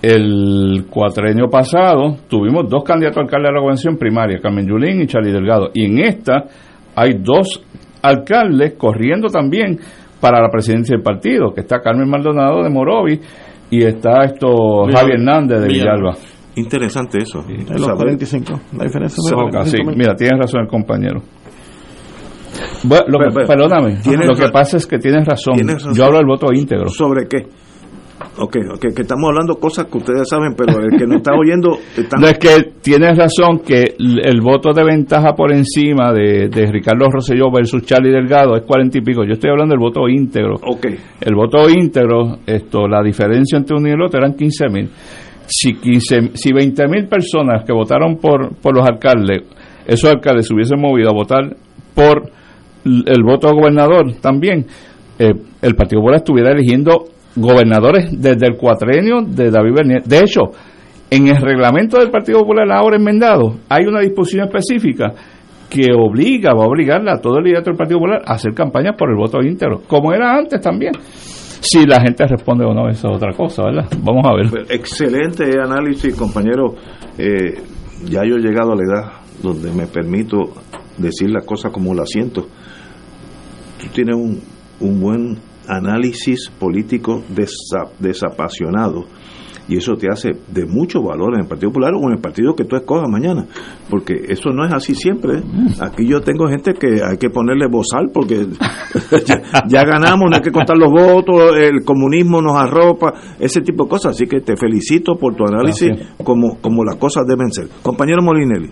el 0.01 0.85
cuatrenio 0.89 1.49
pasado 1.49 2.17
tuvimos 2.27 2.69
dos 2.69 2.83
candidatos 2.83 3.17
a 3.17 3.21
alcalde 3.21 3.47
de 3.49 3.53
la 3.53 3.59
gobernación 3.59 3.97
primaria, 3.97 4.39
Carmen 4.41 4.67
Yulín 4.67 5.01
y 5.01 5.07
Charlie 5.07 5.31
Delgado. 5.31 5.69
Y 5.73 5.85
en 5.85 5.99
esta 5.99 6.45
hay 6.95 7.15
dos 7.19 7.63
alcaldes 8.01 8.73
corriendo 8.75 9.27
también 9.27 9.77
para 10.21 10.41
la 10.41 10.49
presidencia 10.49 10.95
del 10.95 11.03
partido, 11.03 11.53
que 11.53 11.61
está 11.61 11.79
Carmen 11.81 12.09
Maldonado 12.09 12.63
de 12.63 12.69
Morovi 12.69 13.19
y 13.69 13.83
está 13.83 14.23
esto 14.23 14.85
Javier 14.93 15.19
Hernández 15.19 15.61
de 15.61 15.67
Villalba. 15.67 16.13
Interesante 16.55 17.19
eso. 17.21 17.43
Sí. 17.43 17.53
Los 17.69 17.89
45. 17.89 18.59
La 18.77 18.83
diferencia 18.85 19.23
sí, 19.65 19.77
mira, 19.95 20.15
tienes 20.15 20.39
razón 20.39 20.61
el 20.61 20.67
compañero. 20.67 21.21
Bueno, 22.83 23.05
lo 23.07 23.19
que, 23.19 23.45
perdóname, 23.45 23.99
lo 24.25 24.35
que 24.35 24.49
pasa 24.49 24.77
es 24.77 24.85
que 24.85 24.97
tienes 24.97 25.25
razón. 25.25 25.55
Yo 25.93 26.05
hablo 26.05 26.17
del 26.17 26.25
voto 26.25 26.47
íntegro. 26.53 26.89
¿Sobre 26.89 27.27
qué? 27.27 27.47
Ok, 28.41 28.55
ok, 28.73 28.95
que 28.95 29.01
estamos 29.01 29.29
hablando 29.29 29.55
cosas 29.55 29.87
que 29.87 29.97
ustedes 29.97 30.29
saben, 30.29 30.53
pero 30.55 30.79
el 30.79 30.97
que 30.97 31.05
nos 31.05 31.17
está 31.17 31.33
oyendo... 31.33 31.77
No, 32.19 32.27
es 32.27 32.37
que 32.37 32.71
tienes 32.81 33.17
razón 33.17 33.59
que 33.59 33.95
el 33.97 34.41
voto 34.41 34.71
de 34.73 34.83
ventaja 34.83 35.33
por 35.35 35.51
encima 35.51 36.13
de, 36.13 36.47
de 36.47 36.71
Ricardo 36.71 37.09
Rosselló 37.09 37.51
versus 37.51 37.83
Charlie 37.83 38.11
Delgado 38.11 38.55
es 38.55 38.63
cuarenta 38.63 38.97
y 38.97 39.01
pico. 39.01 39.23
Yo 39.25 39.33
estoy 39.33 39.51
hablando 39.51 39.73
del 39.73 39.79
voto 39.79 40.07
íntegro. 40.07 40.55
Ok. 40.55 40.87
El 41.21 41.35
voto 41.35 41.69
íntegro, 41.69 42.39
esto, 42.45 42.87
la 42.87 43.03
diferencia 43.03 43.57
entre 43.57 43.75
uno 43.75 43.89
y 43.89 43.91
el 43.91 44.01
otro 44.01 44.19
eran 44.19 44.33
15 44.33 44.69
mil. 44.69 44.89
Si, 45.45 45.73
15, 45.75 46.31
si 46.33 46.53
20 46.53 46.87
mil 46.87 47.07
personas 47.07 47.63
que 47.65 47.73
votaron 47.73 48.17
por, 48.17 48.55
por 48.55 48.75
los 48.75 48.87
alcaldes, 48.87 49.43
esos 49.85 50.09
alcaldes 50.09 50.47
se 50.47 50.53
hubiesen 50.53 50.79
movido 50.79 51.09
a 51.09 51.13
votar 51.13 51.55
por 51.93 52.31
el 52.85 53.23
voto 53.23 53.47
a 53.49 53.53
gobernador 53.53 54.13
también, 54.21 54.65
eh, 55.17 55.33
el 55.61 55.75
Partido 55.75 55.99
Popular 55.99 56.19
estuviera 56.19 56.51
eligiendo 56.51 57.05
gobernadores 57.39 58.09
desde 58.11 58.47
el 58.47 58.57
cuatrenio 58.57 59.21
de 59.21 59.49
David 59.49 59.73
Bernier. 59.75 60.03
De 60.03 60.19
hecho, 60.19 60.51
en 61.09 61.27
el 61.27 61.37
reglamento 61.41 61.97
del 61.97 62.11
Partido 62.11 62.39
Popular 62.39 62.71
ahora 62.71 62.97
enmendado 62.97 63.55
hay 63.67 63.85
una 63.85 64.01
disposición 64.01 64.47
específica 64.47 65.13
que 65.69 65.91
obliga, 65.95 66.53
va 66.53 66.63
a 66.63 66.67
obligarle 66.67 67.11
a 67.11 67.21
todo 67.21 67.37
el 67.37 67.45
liderato 67.45 67.69
del 67.69 67.77
Partido 67.77 67.99
Popular 67.99 68.21
a 68.25 68.33
hacer 68.33 68.53
campaña 68.53 68.93
por 68.93 69.09
el 69.09 69.15
voto 69.15 69.39
íntegro, 69.41 69.81
como 69.87 70.13
era 70.13 70.35
antes 70.35 70.59
también. 70.61 70.93
Si 71.61 71.85
la 71.85 72.01
gente 72.01 72.25
responde 72.25 72.65
o 72.65 72.73
no, 72.73 72.89
eso 72.89 73.09
es 73.09 73.15
otra 73.15 73.33
cosa, 73.33 73.63
¿verdad? 73.65 73.85
Vamos 74.01 74.25
a 74.25 74.33
ver. 74.33 74.49
Pues, 74.49 74.71
excelente 74.71 75.45
análisis, 75.61 76.15
compañero. 76.15 76.75
Eh, 77.17 77.61
ya 78.05 78.21
yo 78.23 78.35
he 78.35 78.39
llegado 78.39 78.71
a 78.71 78.75
la 78.75 78.83
edad 78.83 79.11
donde 79.43 79.71
me 79.71 79.85
permito 79.85 80.37
decir 80.97 81.29
las 81.29 81.45
cosas 81.45 81.71
como 81.71 81.93
las 81.93 82.09
siento. 82.09 82.47
Tú 83.79 83.87
tienes 83.93 84.15
un, 84.15 84.39
un 84.79 85.01
buen 85.01 85.37
análisis 85.69 86.49
político 86.59 87.23
desapasionado 87.99 89.05
y 89.69 89.77
eso 89.77 89.95
te 89.95 90.07
hace 90.11 90.31
de 90.51 90.65
mucho 90.65 91.01
valor 91.03 91.35
en 91.35 91.41
el 91.41 91.47
Partido 91.47 91.69
Popular 91.69 91.93
o 91.93 92.07
en 92.07 92.13
el 92.13 92.19
partido 92.19 92.55
que 92.55 92.65
tú 92.65 92.75
escojas 92.75 93.07
mañana, 93.07 93.45
porque 93.87 94.15
eso 94.27 94.49
no 94.49 94.65
es 94.65 94.73
así 94.73 94.95
siempre. 94.95 95.37
¿eh? 95.37 95.43
Aquí 95.79 96.07
yo 96.07 96.21
tengo 96.21 96.47
gente 96.47 96.73
que 96.73 97.03
hay 97.07 97.17
que 97.17 97.29
ponerle 97.29 97.67
bozal 97.67 98.09
porque 98.11 98.47
ya, 99.67 99.83
ganamos, 99.83 100.27
no 100.29 100.35
hay 100.35 100.41
que 100.41 100.51
contar 100.51 100.75
los 100.75 100.91
votos, 100.91 101.55
el 101.55 101.85
comunismo 101.85 102.41
nos 102.41 102.57
arropa, 102.57 103.13
ese 103.39 103.61
tipo 103.61 103.83
de 103.83 103.89
cosas. 103.91 104.15
Así 104.15 104.25
que 104.25 104.41
te 104.41 104.57
felicito 104.57 105.15
por 105.15 105.35
tu 105.35 105.43
análisis 105.45 105.91
como, 106.23 106.59
como 106.59 106.83
las 106.83 106.95
cosas 106.95 107.27
deben 107.27 107.51
ser. 107.51 107.67
Compañero 107.83 108.23
Molinelli. 108.23 108.71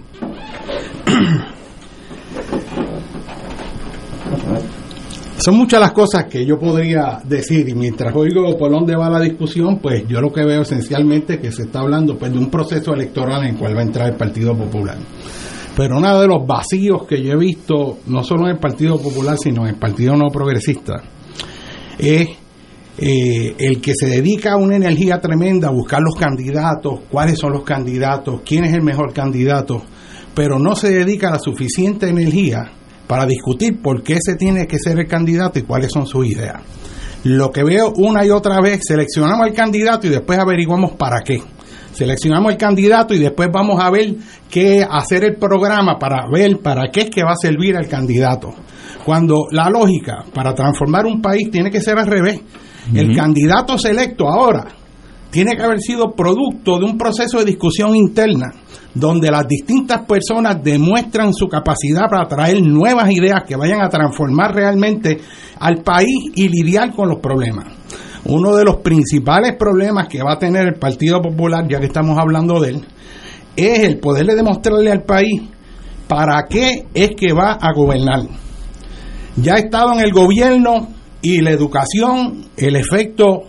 Son 5.48 5.56
muchas 5.56 5.80
las 5.80 5.94
cosas 5.94 6.25
que 6.25 6.46
yo 6.46 6.60
podría 6.60 7.22
decir 7.24 7.70
y 7.70 7.74
mientras 7.74 8.13
oigo 8.13 8.58
por 8.58 8.70
dónde 8.70 8.98
va 8.98 9.10
la 9.10 9.22
discusión, 9.22 9.80
pues 9.80 10.06
yo 10.06 10.20
lo 10.20 10.30
que 10.30 10.44
veo 10.44 10.63
esencialmente 10.63 11.39
que 11.39 11.54
se 11.54 11.62
está 11.62 11.80
hablando 11.80 12.18
pues, 12.18 12.34
de 12.34 12.38
un 12.38 12.50
proceso 12.50 12.94
electoral 12.94 13.44
en 13.46 13.51
el 13.51 13.58
cual 13.58 13.74
va 13.74 13.80
a 13.80 13.84
entrar 13.84 14.10
el 14.10 14.18
Partido 14.18 14.54
Popular. 14.58 14.98
Pero 15.74 16.00
uno 16.00 16.20
de 16.20 16.27
los 16.27 16.46
vacíos 16.46 17.08
que 17.08 17.24
yo 17.24 17.32
he 17.32 17.38
visto, 17.38 18.00
no 18.08 18.25
solo 18.25 18.44
en 18.44 18.56
el 18.56 18.60
Partido 18.60 19.01
Popular, 19.01 19.38
sino 19.38 19.62
en 19.62 19.70
el 19.70 19.75
Partido 19.80 20.18
No 20.18 20.27
Progresista, 20.27 21.01
es 21.98 22.27
eh, 22.98 23.56
el 23.58 23.80
que 23.80 23.94
se 23.96 24.08
dedica 24.08 24.58
una 24.58 24.75
energía 24.75 25.22
tremenda 25.22 25.70
a 25.70 25.72
buscar 25.72 26.01
los 26.01 26.16
candidatos, 26.16 27.04
cuáles 27.10 27.39
son 27.39 27.54
los 27.54 27.63
candidatos, 27.63 28.42
quién 28.46 28.66
es 28.66 28.74
el 28.74 28.84
mejor 28.84 29.13
candidato, 29.13 29.82
pero 30.36 30.60
no 30.60 30.75
se 30.75 30.89
dedica 30.89 31.32
la 31.32 31.39
suficiente 31.39 32.10
energía 32.10 32.74
para 33.08 33.26
discutir 33.26 33.82
por 33.82 34.04
qué 34.04 34.18
se 34.22 34.36
tiene 34.36 34.68
que 34.68 34.78
ser 34.78 35.00
el 35.00 35.08
candidato 35.08 35.60
y 35.60 35.64
cuáles 35.64 35.92
son 35.92 36.06
sus 36.06 36.28
ideas. 36.28 36.62
Lo 37.24 37.52
que 37.52 37.63
veo 37.63 37.93
una 37.96 38.26
y 38.26 38.30
otra 38.30 38.62
vez, 38.62 38.82
seleccionamos 38.84 39.48
al 39.48 39.54
candidato 39.54 40.08
y 40.08 40.12
después 40.12 40.38
averiguamos 40.38 40.91
para 40.93 41.22
qué. 41.22 41.41
Seleccionamos 41.93 42.52
el 42.52 42.58
candidato 42.58 43.13
y 43.13 43.17
después 43.17 43.50
vamos 43.52 43.84
a 43.84 43.89
ver 43.89 44.15
qué 44.50 44.86
hacer 44.88 45.24
el 45.24 45.36
programa 45.36 45.98
para 45.98 46.28
ver 46.32 46.60
para 46.60 46.91
qué 46.91 47.02
es 47.02 47.10
que 47.10 47.24
va 47.24 47.32
a 47.32 47.41
servir 47.41 47.76
el 47.76 47.88
candidato. 47.88 48.54
Cuando 49.04 49.48
la 49.52 49.70
lógica 49.70 50.24
para 50.34 50.54
transformar 50.54 51.06
un 51.06 51.22
país 51.22 51.50
tiene 51.50 51.72
que 51.72 51.82
ser 51.82 51.98
al 51.98 52.08
revés. 52.08 52.39
El 52.93 53.15
candidato 53.15 53.78
selecto 53.78 54.30
ahora 54.30 54.65
tiene 55.30 55.56
que 55.56 55.63
haber 55.63 55.80
sido 55.80 56.12
producto 56.12 56.80
de 56.80 56.86
un 56.86 56.98
proceso 56.98 57.40
de 57.40 57.46
discusión 57.46 57.96
interna 57.96 58.54
donde 58.94 59.30
las 59.30 59.48
distintas 59.48 60.06
personas 60.06 60.63
demuestran 60.63 61.34
su 61.34 61.48
capacidad 61.48 62.10
para 62.10 62.28
traer 62.28 62.62
nuevas 62.62 63.12
ideas 63.12 63.44
que 63.48 63.56
vayan 63.56 63.82
a 63.82 63.90
transformar 63.90 64.56
realmente 64.56 65.20
al 65.60 65.84
país 65.84 66.32
y 66.36 66.48
lidiar 66.48 66.94
con 66.94 67.10
los 67.10 67.20
problemas. 67.20 67.66
Uno 68.26 68.56
de 68.56 68.66
los 68.66 68.78
principales 68.78 69.56
problemas 69.58 70.08
que 70.08 70.24
va 70.24 70.34
a 70.34 70.40
tener 70.40 70.68
el 70.68 70.76
Partido 70.76 71.22
Popular, 71.22 71.66
ya 71.70 71.80
que 71.80 71.86
estamos 71.86 72.18
hablando 72.18 72.60
de 72.60 72.70
él, 72.72 72.86
es 73.56 73.80
el 73.80 74.00
poderle 74.00 74.36
demostrarle 74.36 74.92
al 74.92 75.04
país 75.04 75.44
para 76.08 76.46
qué 76.50 76.88
es 76.94 77.12
que 77.12 77.34
va 77.34 77.54
a 77.54 77.74
gobernar. 77.74 78.22
Ya 79.36 79.54
ha 79.54 79.58
estado 79.60 79.94
en 79.94 80.00
el 80.00 80.12
gobierno 80.12 80.88
y 81.22 81.42
la 81.42 81.52
educación, 81.52 82.46
el 82.58 82.76
efecto 82.76 83.44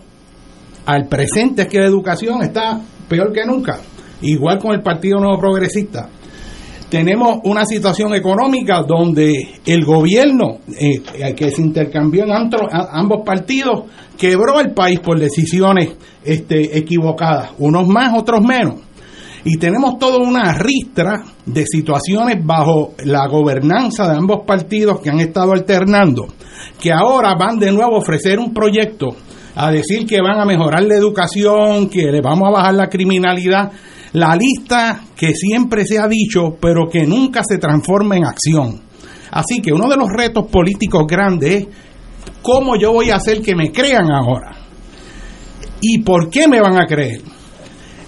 al 0.89 1.07
presente 1.07 1.63
es 1.63 1.67
que 1.67 1.79
la 1.79 1.85
educación 1.85 2.41
está 2.41 2.81
peor 3.07 3.31
que 3.31 3.45
nunca 3.45 3.79
igual 4.21 4.57
con 4.57 4.73
el 4.73 4.81
Partido 4.81 5.19
Nuevo 5.19 5.39
Progresista. 5.39 6.09
Tenemos 6.89 7.37
una 7.43 7.63
situación 7.65 8.15
económica 8.15 8.81
donde 8.81 9.59
el 9.63 9.85
gobierno 9.85 10.57
eh, 10.75 11.33
que 11.35 11.51
se 11.51 11.61
intercambió 11.61 12.23
en 12.23 12.31
ambos 12.31 13.21
partidos 13.23 13.83
quebró 14.17 14.59
el 14.59 14.73
país 14.73 14.99
por 14.99 15.19
decisiones 15.19 15.95
este, 16.23 16.75
equivocadas, 16.75 17.51
unos 17.59 17.87
más, 17.87 18.17
otros 18.17 18.41
menos. 18.41 18.81
Y 19.45 19.57
tenemos 19.57 19.99
toda 19.99 20.17
una 20.17 20.53
ristra 20.53 21.23
de 21.45 21.65
situaciones 21.67 22.43
bajo 22.43 22.95
la 23.05 23.27
gobernanza 23.27 24.09
de 24.09 24.17
ambos 24.17 24.39
partidos 24.45 24.99
que 24.99 25.11
han 25.11 25.19
estado 25.19 25.53
alternando, 25.53 26.27
que 26.81 26.91
ahora 26.91 27.35
van 27.39 27.59
de 27.59 27.71
nuevo 27.71 27.95
a 27.95 27.99
ofrecer 27.99 28.39
un 28.39 28.51
proyecto 28.51 29.15
a 29.67 29.71
decir 29.71 30.05
que 30.05 30.21
van 30.21 30.39
a 30.39 30.45
mejorar 30.45 30.83
la 30.83 30.95
educación, 30.95 31.89
que 31.89 32.11
le 32.11 32.21
vamos 32.21 32.47
a 32.47 32.51
bajar 32.51 32.73
la 32.75 32.87
criminalidad 32.87 33.71
la 34.13 34.35
lista 34.35 35.01
que 35.15 35.33
siempre 35.33 35.85
se 35.85 35.99
ha 35.99 36.07
dicho, 36.07 36.57
pero 36.59 36.87
que 36.89 37.05
nunca 37.05 37.41
se 37.47 37.57
transforma 37.57 38.17
en 38.17 38.25
acción. 38.25 38.81
Así 39.31 39.61
que 39.61 39.71
uno 39.71 39.87
de 39.87 39.97
los 39.97 40.09
retos 40.09 40.47
políticos 40.47 41.05
grandes 41.07 41.61
es 41.61 41.67
cómo 42.41 42.75
yo 42.75 42.91
voy 42.91 43.11
a 43.11 43.17
hacer 43.17 43.41
que 43.41 43.55
me 43.55 43.71
crean 43.71 44.11
ahora 44.11 44.55
y 45.81 45.99
por 45.99 46.29
qué 46.29 46.47
me 46.47 46.59
van 46.59 46.77
a 46.77 46.87
creer. 46.87 47.21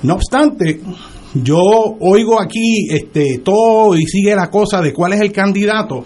No 0.02 0.16
obstante, 0.16 0.82
yo 1.36 1.60
oigo 2.00 2.42
aquí 2.42 2.88
este 2.90 3.40
todo 3.44 3.96
y 3.96 4.06
sigue 4.06 4.36
la 4.36 4.50
cosa 4.50 4.82
de 4.82 4.94
cuál 4.94 5.14
es 5.14 5.22
el 5.22 5.32
candidato 5.32 6.06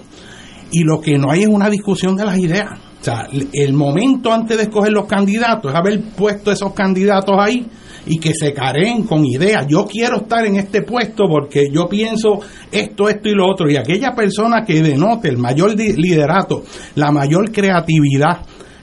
y 0.71 0.83
lo 0.83 0.99
que 0.99 1.17
no 1.17 1.31
hay 1.31 1.43
es 1.43 1.47
una 1.47 1.69
discusión 1.69 2.17
de 2.17 2.25
las 2.25 2.37
ideas. 2.37 2.71
Sea, 3.05 3.27
el 3.53 3.73
momento 3.73 4.33
antes 4.33 4.57
de 4.57 4.63
escoger 4.63 4.91
los 4.91 5.05
candidatos 5.05 5.71
es 5.71 5.77
haber 5.77 6.01
puesto 6.17 6.51
esos 6.51 6.73
candidatos 6.73 7.35
ahí 7.39 7.63
y 8.07 8.17
que 8.17 8.33
se 8.33 8.51
careen 8.51 9.03
con 9.03 9.23
ideas. 9.23 9.67
Yo 9.67 9.85
quiero 9.85 10.23
estar 10.23 10.43
en 10.43 10.55
este 10.55 10.81
puesto 10.81 11.25
porque 11.29 11.67
yo 11.71 11.85
pienso 11.87 12.39
esto, 12.71 13.07
esto 13.07 13.29
y 13.29 13.35
lo 13.35 13.47
otro. 13.47 13.69
Y 13.69 13.77
aquella 13.77 14.15
persona 14.15 14.63
que 14.65 14.81
denote 14.81 15.29
el 15.29 15.37
mayor 15.37 15.75
liderato, 15.77 16.63
la 16.95 17.11
mayor 17.11 17.51
creatividad 17.51 18.39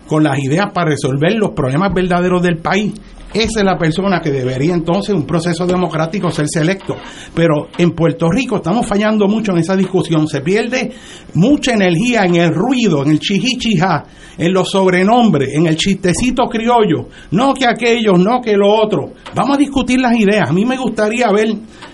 con 0.07 0.23
las 0.23 0.39
ideas 0.39 0.67
para 0.73 0.91
resolver 0.91 1.33
los 1.35 1.51
problemas 1.51 1.93
verdaderos 1.93 2.43
del 2.43 2.59
país, 2.59 2.93
esa 3.35 3.61
es 3.61 3.65
la 3.65 3.79
persona 3.79 4.21
que 4.21 4.31
debería 4.31 4.75
entonces 4.75 5.15
un 5.15 5.27
proceso 5.27 5.67
democrático 5.67 6.31
ser 6.31 6.47
selecto. 6.49 6.97
Pero 7.35 7.69
en 7.79 7.93
Puerto 7.93 8.29
Rico 8.31 8.57
estamos 8.57 8.87
fallando 8.87 9.27
mucho 9.29 9.53
en 9.53 9.59
esa 9.59 9.77
discusión. 9.77 10.27
Se 10.27 10.41
pierde 10.41 10.93
mucha 11.35 11.73
energía 11.73 12.25
en 12.25 12.37
el 12.37 12.55
ruido, 12.55 13.03
en 13.03 13.13
el 13.13 13.21
chihichija, 13.21 14.05
en 14.37 14.53
los 14.53 14.71
sobrenombres, 14.71 15.55
en 15.55 15.67
el 15.67 15.77
chistecito 15.77 16.45
criollo. 16.45 17.09
No 17.31 17.55
que 17.55 17.67
aquellos, 17.67 18.19
no 18.19 18.41
que 18.41 18.57
lo 18.57 18.71
otro. 18.71 19.13
Vamos 19.35 19.57
a 19.57 19.61
discutir 19.61 20.01
las 20.01 20.15
ideas. 20.15 20.51
A 20.51 20.53
mí 20.53 20.65
me 20.65 20.77
gustaría 20.77 21.31
ver 21.33 21.49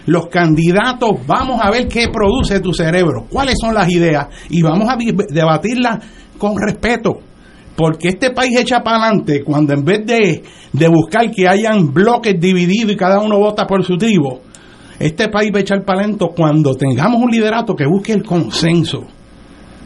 los 0.06 0.26
candidatos, 0.26 1.10
vamos 1.26 1.60
a 1.62 1.70
ver 1.70 1.86
qué 1.86 2.08
produce 2.12 2.60
tu 2.60 2.72
cerebro, 2.72 3.26
cuáles 3.30 3.56
son 3.60 3.74
las 3.74 3.88
ideas 3.90 4.26
y 4.48 4.62
vamos 4.62 4.88
a 4.88 4.96
debatirlas 5.28 5.98
con 6.38 6.54
respeto 6.56 7.27
porque 7.78 8.08
este 8.08 8.32
país 8.32 8.58
echa 8.58 8.82
para 8.82 8.96
adelante 8.96 9.44
cuando 9.44 9.72
en 9.72 9.84
vez 9.84 10.04
de, 10.04 10.42
de, 10.72 10.88
buscar 10.88 11.30
que 11.30 11.46
hayan 11.46 11.94
bloques 11.94 12.34
divididos 12.40 12.90
y 12.90 12.96
cada 12.96 13.20
uno 13.20 13.38
vota 13.38 13.68
por 13.68 13.84
su 13.84 13.96
tribu, 13.96 14.40
este 14.98 15.28
país 15.28 15.52
va 15.54 15.58
a 15.58 15.60
echar 15.60 15.84
para 15.84 16.00
adelante 16.00 16.26
cuando 16.36 16.74
tengamos 16.74 17.22
un 17.22 17.30
liderato 17.30 17.76
que 17.76 17.86
busque 17.86 18.12
el 18.12 18.24
consenso. 18.24 19.04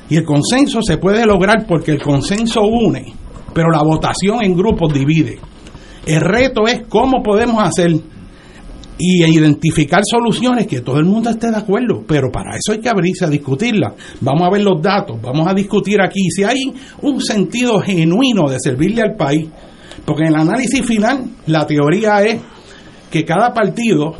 Y 0.09 0.16
el 0.16 0.24
consenso 0.24 0.81
se 0.81 0.96
puede 0.96 1.26
lograr 1.26 1.66
porque 1.68 1.90
el 1.90 2.00
consenso 2.00 2.62
une, 2.62 3.12
pero 3.52 3.68
la 3.70 3.83
votación 3.83 4.42
en 4.42 4.57
grupos 4.57 4.94
divide. 4.94 5.38
El 6.07 6.22
reto 6.22 6.66
es 6.66 6.81
cómo 6.88 7.22
podemos 7.22 7.62
hacer 7.62 7.92
y 8.98 9.24
identificar 9.24 10.02
soluciones 10.09 10.66
que 10.66 10.81
todo 10.81 10.98
el 10.98 11.05
mundo 11.05 11.31
esté 11.31 11.50
de 11.50 11.57
acuerdo, 11.57 12.05
pero 12.07 12.31
para 12.31 12.57
eso 12.57 12.72
hay 12.72 12.81
que 12.81 12.88
abrirse 12.88 13.24
a 13.24 13.28
discutirla. 13.28 13.94
Vamos 14.20 14.46
a 14.46 14.50
ver 14.50 14.62
los 14.62 14.81
datos, 14.81 15.20
vamos 15.20 15.46
a 15.46 15.55
discutir 15.55 16.00
aquí 16.00 16.31
si 16.31 16.44
hay 16.44 16.72
un 17.00 17.20
sentido 17.20 17.81
genuino 17.81 18.48
de 18.48 18.59
servirle 18.61 19.02
al 19.02 19.16
país, 19.16 19.48
porque 20.05 20.22
en 20.24 20.28
el 20.28 20.40
análisis 20.40 20.85
final 20.85 21.24
la 21.46 21.66
teoría 21.66 22.22
es 22.22 22.40
que 23.11 23.24
cada 23.24 23.52
partido 23.52 24.14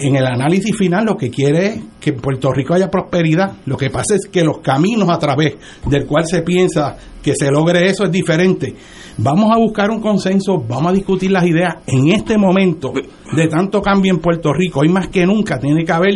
en 0.00 0.16
el 0.16 0.26
análisis 0.26 0.76
final 0.76 1.04
lo 1.04 1.16
que 1.16 1.30
quiere 1.30 1.66
es 1.66 1.82
que 2.00 2.10
en 2.10 2.16
Puerto 2.16 2.50
Rico 2.52 2.74
haya 2.74 2.90
prosperidad. 2.90 3.58
Lo 3.66 3.76
que 3.76 3.90
pasa 3.90 4.14
es 4.14 4.28
que 4.30 4.42
los 4.42 4.58
caminos 4.60 5.08
a 5.10 5.18
través 5.18 5.56
del 5.86 6.06
cual 6.06 6.24
se 6.26 6.42
piensa 6.42 6.96
que 7.22 7.34
se 7.34 7.50
logre 7.50 7.84
eso 7.84 8.04
es 8.04 8.10
diferente. 8.10 8.74
Vamos 9.18 9.50
a 9.54 9.58
buscar 9.58 9.90
un 9.90 10.00
consenso, 10.00 10.64
vamos 10.66 10.92
a 10.92 10.94
discutir 10.94 11.30
las 11.30 11.44
ideas. 11.44 11.76
En 11.86 12.08
este 12.08 12.38
momento 12.38 12.92
de 12.92 13.48
tanto 13.48 13.82
cambio 13.82 14.12
en 14.12 14.20
Puerto 14.20 14.52
Rico, 14.54 14.80
hoy 14.80 14.88
más 14.88 15.08
que 15.08 15.26
nunca 15.26 15.58
tiene 15.58 15.84
que 15.84 15.92
haber 15.92 16.14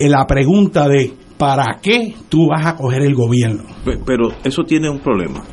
la 0.00 0.26
pregunta 0.26 0.88
de 0.88 1.12
¿para 1.38 1.78
qué 1.80 2.14
tú 2.28 2.48
vas 2.48 2.66
a 2.66 2.76
coger 2.76 3.02
el 3.02 3.14
gobierno? 3.14 3.64
Pero 4.04 4.30
eso 4.42 4.64
tiene 4.64 4.90
un 4.90 4.98
problema. 4.98 5.44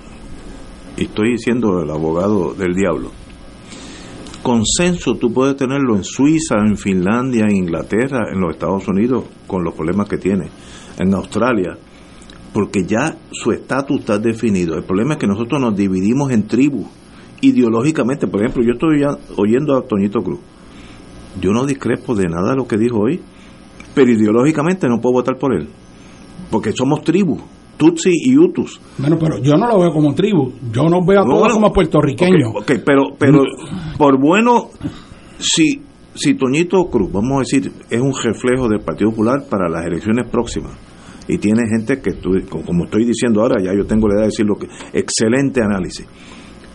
Y 0.97 1.03
estoy 1.03 1.33
diciendo 1.33 1.83
el 1.83 1.91
abogado 1.91 2.55
del 2.55 2.73
diablo 2.73 3.11
consenso 4.47 5.15
tú 5.17 5.33
puedes 5.33 5.57
tenerlo 5.57 5.97
en 5.97 6.05
Suiza, 6.05 6.55
en 6.65 6.77
Finlandia, 6.77 7.43
en 7.49 7.57
Inglaterra, 7.57 8.29
en 8.31 8.39
los 8.39 8.53
Estados 8.53 8.87
Unidos, 8.87 9.25
con 9.45 9.61
los 9.61 9.73
problemas 9.73 10.07
que 10.07 10.15
tiene, 10.17 10.47
en 10.97 11.13
Australia, 11.13 11.77
porque 12.53 12.85
ya 12.85 13.17
su 13.29 13.51
estatus 13.51 13.99
está 13.99 14.17
definido. 14.17 14.77
El 14.77 14.85
problema 14.85 15.15
es 15.15 15.19
que 15.19 15.27
nosotros 15.27 15.59
nos 15.59 15.75
dividimos 15.75 16.31
en 16.31 16.47
tribus, 16.47 16.87
ideológicamente. 17.41 18.25
Por 18.27 18.39
ejemplo, 18.39 18.63
yo 18.63 18.71
estoy 18.71 19.03
oyendo 19.35 19.75
a 19.75 19.81
Toñito 19.81 20.21
Cruz. 20.21 20.39
Yo 21.41 21.51
no 21.51 21.65
discrepo 21.65 22.15
de 22.15 22.29
nada 22.29 22.51
de 22.51 22.55
lo 22.55 22.65
que 22.65 22.77
dijo 22.77 23.01
hoy, 23.01 23.19
pero 23.93 24.09
ideológicamente 24.09 24.87
no 24.87 25.01
puedo 25.01 25.15
votar 25.15 25.37
por 25.37 25.53
él, 25.53 25.67
porque 26.49 26.71
somos 26.71 27.03
tribus. 27.03 27.43
Tutsi 27.77 28.11
y 28.11 28.37
Utus. 28.37 28.79
Bueno, 28.97 29.17
pero 29.19 29.37
yo 29.37 29.53
no 29.53 29.67
lo 29.67 29.79
veo 29.79 29.91
como 29.91 30.13
tribu, 30.13 30.51
yo 30.71 30.83
no 30.83 31.05
veo 31.05 31.21
a 31.21 31.23
todos 31.23 31.53
como 31.53 31.71
puertorriqueños. 31.71 32.55
Okay, 32.61 32.81
pero, 32.85 33.15
pero 33.17 33.43
por 33.97 34.19
bueno, 34.19 34.69
si, 35.39 35.81
si 36.13 36.33
Toñito 36.35 36.85
Cruz, 36.89 37.11
vamos 37.11 37.37
a 37.37 37.39
decir, 37.39 37.71
es 37.89 38.01
un 38.01 38.13
reflejo 38.13 38.67
del 38.67 38.81
Partido 38.81 39.11
Popular 39.11 39.45
para 39.49 39.69
las 39.69 39.85
elecciones 39.85 40.27
próximas, 40.29 40.73
y 41.27 41.37
tiene 41.37 41.63
gente 41.69 42.01
que, 42.01 42.11
como 42.49 42.85
estoy 42.85 43.05
diciendo 43.05 43.41
ahora, 43.41 43.61
ya 43.61 43.71
yo 43.75 43.85
tengo 43.85 44.07
la 44.07 44.15
idea 44.15 44.21
de 44.23 44.29
decir 44.29 44.45
lo 44.45 44.55
que, 44.55 44.67
excelente 44.93 45.61
análisis, 45.61 46.07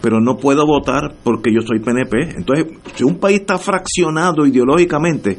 pero 0.03 0.21
no 0.21 0.37
puedo 0.37 0.67
votar 0.67 1.15
porque 1.23 1.53
yo 1.55 1.61
soy 1.63 1.79
PNP. 1.79 2.37
Entonces, 2.37 2.67
si 2.95 3.05
un 3.05 3.19
país 3.19 3.41
está 3.41 3.57
fraccionado 3.57 4.45
ideológicamente, 4.47 5.39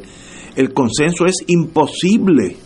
el 0.56 0.72
consenso 0.72 1.26
es 1.26 1.36
imposible. 1.46 2.56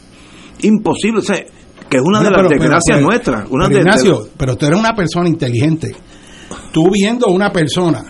Imposible. 0.63 1.19
O 1.19 1.23
sea, 1.23 1.45
que 1.89 1.97
es 1.97 2.03
una 2.03 2.21
de 2.21 2.31
las 2.31 2.49
desgracias 2.49 3.01
nuestras. 3.01 3.49
Una 3.51 3.69
de, 3.69 3.79
Ignacio, 3.79 4.29
pero 4.37 4.57
tú 4.57 4.67
eres 4.67 4.79
una 4.79 4.95
persona 4.95 5.29
inteligente. 5.29 5.95
Tú 6.73 6.91
viendo 6.91 7.29
una 7.29 7.51
persona 7.51 8.05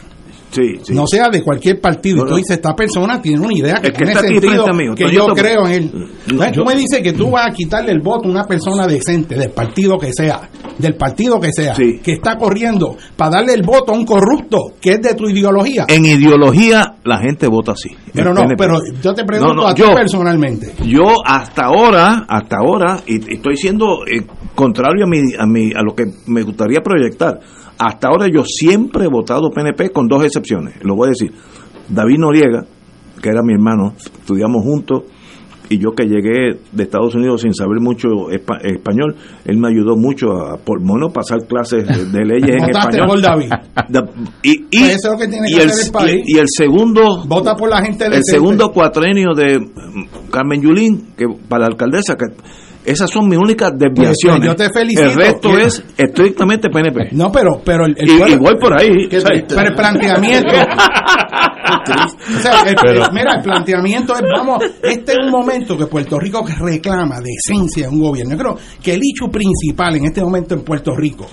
no 0.90 1.06
sea 1.06 1.28
de 1.28 1.42
cualquier 1.42 1.80
partido. 1.80 2.24
y 2.24 2.28
tú 2.28 2.36
dices, 2.36 2.56
esta 2.56 2.74
persona 2.74 3.20
tiene 3.20 3.40
una 3.40 3.54
idea 3.54 3.74
que, 3.80 3.90
tiene 3.90 4.14
sentido, 4.14 4.64
que 4.94 5.10
yo 5.12 5.26
creo 5.28 5.66
en 5.66 5.72
él. 5.72 6.52
tú 6.52 6.64
me 6.64 6.74
dices 6.74 7.00
que 7.02 7.12
tú 7.12 7.30
vas 7.30 7.48
a 7.50 7.52
quitarle 7.52 7.92
el 7.92 8.00
voto 8.00 8.28
a 8.28 8.30
una 8.30 8.44
persona 8.44 8.86
decente, 8.86 9.36
del 9.36 9.50
partido 9.50 9.98
que 9.98 10.12
sea, 10.12 10.48
del 10.78 10.94
partido 10.96 11.40
que 11.40 11.52
sea, 11.52 11.74
que 11.74 12.12
está 12.12 12.36
corriendo 12.36 12.96
para 13.16 13.36
darle 13.36 13.54
el 13.54 13.62
voto 13.62 13.92
a 13.92 13.96
un 13.96 14.04
corrupto 14.04 14.74
que 14.80 14.92
es 14.92 15.00
de 15.00 15.14
tu 15.14 15.28
ideología. 15.28 15.84
En 15.88 16.04
ideología 16.04 16.96
la 17.04 17.18
gente 17.18 17.46
vota 17.48 17.72
así. 17.72 17.90
Pero 18.12 18.32
no, 18.32 18.42
pero 18.56 18.78
yo 19.02 19.14
te 19.14 19.24
pregunto 19.24 19.66
a 19.66 19.74
ti 19.74 19.82
personalmente. 19.94 20.74
Yo 20.84 21.24
hasta 21.24 21.66
ahora, 21.66 22.26
hasta 22.28 22.56
ahora, 22.56 23.00
y 23.06 23.34
estoy 23.34 23.56
siendo 23.56 24.06
eh, 24.06 24.24
contrario 24.54 25.04
a, 25.04 25.08
mi, 25.08 25.18
a, 25.38 25.46
mi, 25.46 25.72
a 25.72 25.82
lo 25.82 25.94
que 25.94 26.04
me 26.26 26.42
gustaría 26.42 26.80
proyectar 26.80 27.38
hasta 27.78 28.08
ahora 28.08 28.26
yo 28.32 28.44
siempre 28.44 29.04
he 29.04 29.08
votado 29.08 29.50
PNP 29.50 29.90
con 29.90 30.08
dos 30.08 30.24
excepciones. 30.24 30.74
Lo 30.82 30.96
voy 30.96 31.08
a 31.08 31.10
decir. 31.10 31.32
David 31.88 32.18
Noriega, 32.18 32.66
que 33.22 33.28
era 33.30 33.42
mi 33.42 33.54
hermano, 33.54 33.94
estudiamos 33.96 34.62
juntos, 34.62 35.04
y 35.70 35.78
yo 35.78 35.92
que 35.92 36.04
llegué 36.04 36.58
de 36.72 36.82
Estados 36.82 37.14
Unidos 37.14 37.42
sin 37.42 37.54
saber 37.54 37.80
mucho 37.80 38.30
español, 38.30 39.16
él 39.44 39.58
me 39.58 39.68
ayudó 39.68 39.96
mucho 39.96 40.32
a 40.32 40.56
por 40.56 40.82
bueno 40.82 41.10
pasar 41.10 41.46
clases 41.46 41.86
de, 41.86 42.24
leyes 42.24 42.56
en 42.56 42.70
español. 42.70 43.06
por 43.06 43.20
David. 43.20 43.50
y, 44.42 44.66
y, 44.70 44.80
pues 44.80 44.96
eso 44.96 45.08
es 45.08 45.12
lo 45.12 45.18
que 45.18 45.28
tiene 45.28 45.48
que 45.48 45.62
hacer 45.62 45.86
el, 45.86 45.92
país. 45.92 46.22
Y, 46.26 46.38
el 46.38 46.46
segundo 46.48 47.24
vota 47.26 47.54
por 47.54 47.68
la 47.68 47.82
gente 47.82 48.06
el 48.06 48.24
segundo 48.24 48.70
cuatrenio 48.70 49.34
de 49.34 49.58
Carmen 50.30 50.62
Yulín, 50.62 51.14
que 51.16 51.26
para 51.48 51.62
la 51.62 51.66
alcaldesa 51.68 52.16
que 52.16 52.26
esas 52.84 53.10
son 53.10 53.28
mis 53.28 53.38
únicas 53.38 53.72
pues, 53.78 53.90
pues, 53.94 54.08
desviaciones. 54.08 54.46
yo 54.46 54.56
te 54.56 54.70
felicito. 54.70 55.02
El 55.02 55.14
resto 55.14 55.58
es 55.58 55.84
estrictamente 55.96 56.70
PNP. 56.70 57.10
No, 57.12 57.30
pero, 57.30 57.60
pero 57.64 57.84
el, 57.86 57.96
igual 57.98 58.56
por 58.58 58.80
ahí. 58.80 59.08
Pero 59.10 59.26
el 59.34 59.74
planteamiento. 59.74 60.54
o 60.54 62.40
sea, 62.40 62.64
mira, 63.12 63.34
el 63.36 63.42
planteamiento 63.42 64.14
es, 64.14 64.22
vamos, 64.22 64.64
este 64.82 65.12
es 65.12 65.18
un 65.22 65.30
momento 65.30 65.76
que 65.76 65.86
Puerto 65.86 66.18
Rico 66.18 66.44
reclama 66.58 67.20
de 67.20 67.30
esencia 67.32 67.88
un 67.90 68.00
gobierno. 68.00 68.32
Yo 68.32 68.38
creo 68.38 68.56
que 68.82 68.94
el 68.94 69.00
hecho 69.02 69.30
principal 69.30 69.96
en 69.96 70.06
este 70.06 70.22
momento 70.22 70.54
en 70.54 70.62
Puerto 70.62 70.94
Rico 70.94 71.26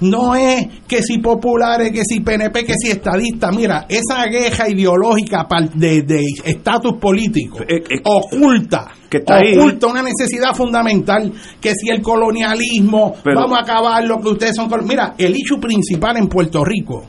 no 0.00 0.34
es 0.34 0.66
que 0.86 1.02
si 1.02 1.18
populares, 1.18 1.92
que 1.92 2.02
si 2.04 2.20
PNP, 2.20 2.64
que 2.64 2.74
si 2.74 2.90
estadista. 2.90 3.50
Mira, 3.50 3.86
esa 3.88 4.28
queja 4.28 4.68
ideológica 4.68 5.46
de 5.74 6.04
estatus 6.44 6.98
político 7.00 7.60
eh, 7.62 7.82
eh, 7.88 8.00
oculta 8.04 8.92
que 9.14 9.18
está 9.18 9.38
oculta 9.38 9.86
una 9.86 10.02
necesidad 10.02 10.54
fundamental 10.54 11.32
que 11.60 11.72
si 11.74 11.88
el 11.88 12.02
colonialismo 12.02 13.14
vamos 13.24 13.58
a 13.58 13.62
acabar 13.62 14.04
lo 14.04 14.20
que 14.20 14.28
ustedes 14.28 14.56
son 14.56 14.68
mira 14.84 15.14
el 15.16 15.34
hecho 15.34 15.56
principal 15.60 16.16
en 16.16 16.26
Puerto 16.26 16.64
Rico 16.64 17.04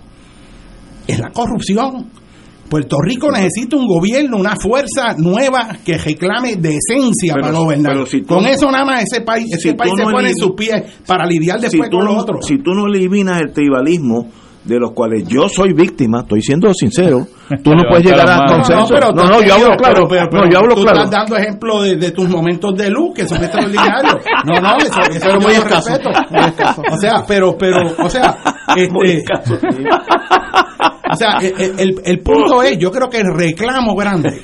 es 1.08 1.20
la 1.20 1.32
corrupción 1.32 2.12
Puerto 2.70 2.98
Rico 3.00 3.32
necesita 3.32 3.78
un 3.78 3.88
gobierno, 3.88 4.38
una 4.38 4.56
fuerza 4.56 5.14
nueva 5.16 5.78
que 5.86 6.00
reclame 6.00 6.56
decencia 6.56 7.36
para 7.40 7.52
gobernar. 7.52 7.96
con 8.28 8.48
eso 8.48 8.72
nada 8.72 8.84
más 8.84 9.04
ese 9.04 9.22
país, 9.22 9.54
ese 9.54 9.76
país 9.76 9.94
se 9.96 10.04
pone 10.04 10.30
en 10.30 10.36
sus 10.36 10.54
pies 10.54 10.82
para 11.06 11.28
lidiar 11.28 11.60
después 11.60 11.92
con 11.92 12.06
los 12.06 12.24
otros. 12.24 12.44
Si 12.44 12.58
tú 12.58 12.72
no 12.72 12.88
eliminas 12.88 13.40
el 13.40 13.54
tribalismo, 13.54 14.32
de 14.66 14.80
los 14.80 14.92
cuales 14.92 15.28
yo 15.28 15.48
soy 15.48 15.74
víctima, 15.74 16.22
estoy 16.22 16.42
siendo 16.42 16.74
sincero, 16.74 17.28
tú 17.64 17.72
no 17.72 17.84
puedes 17.90 18.06
llegar 18.06 18.30
a 18.30 18.46
consenso. 18.48 18.94
No, 19.14 19.30
no, 19.30 19.42
yo 19.42 19.54
hablo 19.56 19.78
claro. 19.78 20.08
no, 20.32 20.50
yo 20.50 20.60
hablo 20.60 20.76
tú 20.76 20.86
estás 20.86 21.10
dando 21.10 21.38
ejemplo 21.38 21.82
de, 21.84 22.12
tus 22.12 22.28
momentos 22.30 22.76
de 22.76 22.90
luz, 22.90 23.14
que 23.16 23.28
son 23.28 23.44
extraordinarios. 23.44 24.18
No, 24.46 24.60
no, 24.60 24.78
eso, 24.78 25.02
eso 25.10 25.30
es 25.30 25.44
muy 25.44 25.54
respeto. 25.56 26.10
O 26.92 26.98
sea, 26.98 27.24
pero, 27.28 27.56
pero, 27.58 27.78
o 28.04 28.10
sea, 28.10 28.38
este, 28.76 29.24
o 31.12 31.16
sea, 31.16 31.38
el, 31.40 32.02
el, 32.04 32.20
punto 32.20 32.64
es, 32.64 32.78
yo 32.78 32.92
creo 32.92 33.10
que 33.10 33.20
el 33.20 33.34
reclamo 33.34 33.96
grande. 33.96 34.42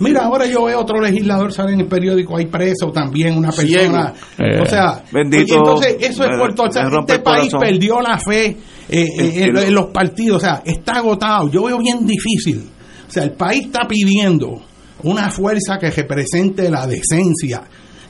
Mira, 0.00 0.24
ahora 0.24 0.46
yo 0.46 0.64
veo 0.64 0.80
otro 0.80 1.00
legislador 1.00 1.52
sale 1.52 1.72
en 1.72 1.80
el 1.80 1.86
periódico, 1.88 2.36
hay 2.36 2.46
preso 2.46 2.90
también, 2.92 3.36
una 3.36 3.50
persona. 3.50 4.12
o 4.60 4.66
sea, 4.66 5.02
bendito. 5.12 5.56
entonces 5.56 5.96
eso 6.00 6.24
es 6.24 6.38
por 6.38 6.54
todo. 6.54 6.68
este 6.68 7.18
país 7.18 7.52
perdió 7.58 8.00
la 8.00 8.18
fe 8.18 8.46
eh, 8.46 8.56
eh, 8.88 9.44
en, 9.46 9.74
los 9.74 9.86
partidos. 9.86 10.36
O 10.38 10.40
sea, 10.40 10.62
está 10.64 10.94
agotado. 10.94 11.50
Yo 11.50 11.64
veo 11.64 11.78
bien 11.78 12.06
difícil. 12.06 12.68
O 13.06 13.10
sea, 13.10 13.24
el 13.24 13.32
país 13.32 13.66
está 13.66 13.86
pidiendo 13.88 14.62
una 15.02 15.30
fuerza 15.30 15.78
que 15.78 15.90
represente 15.90 16.70
la 16.70 16.86
decencia, 16.86 17.62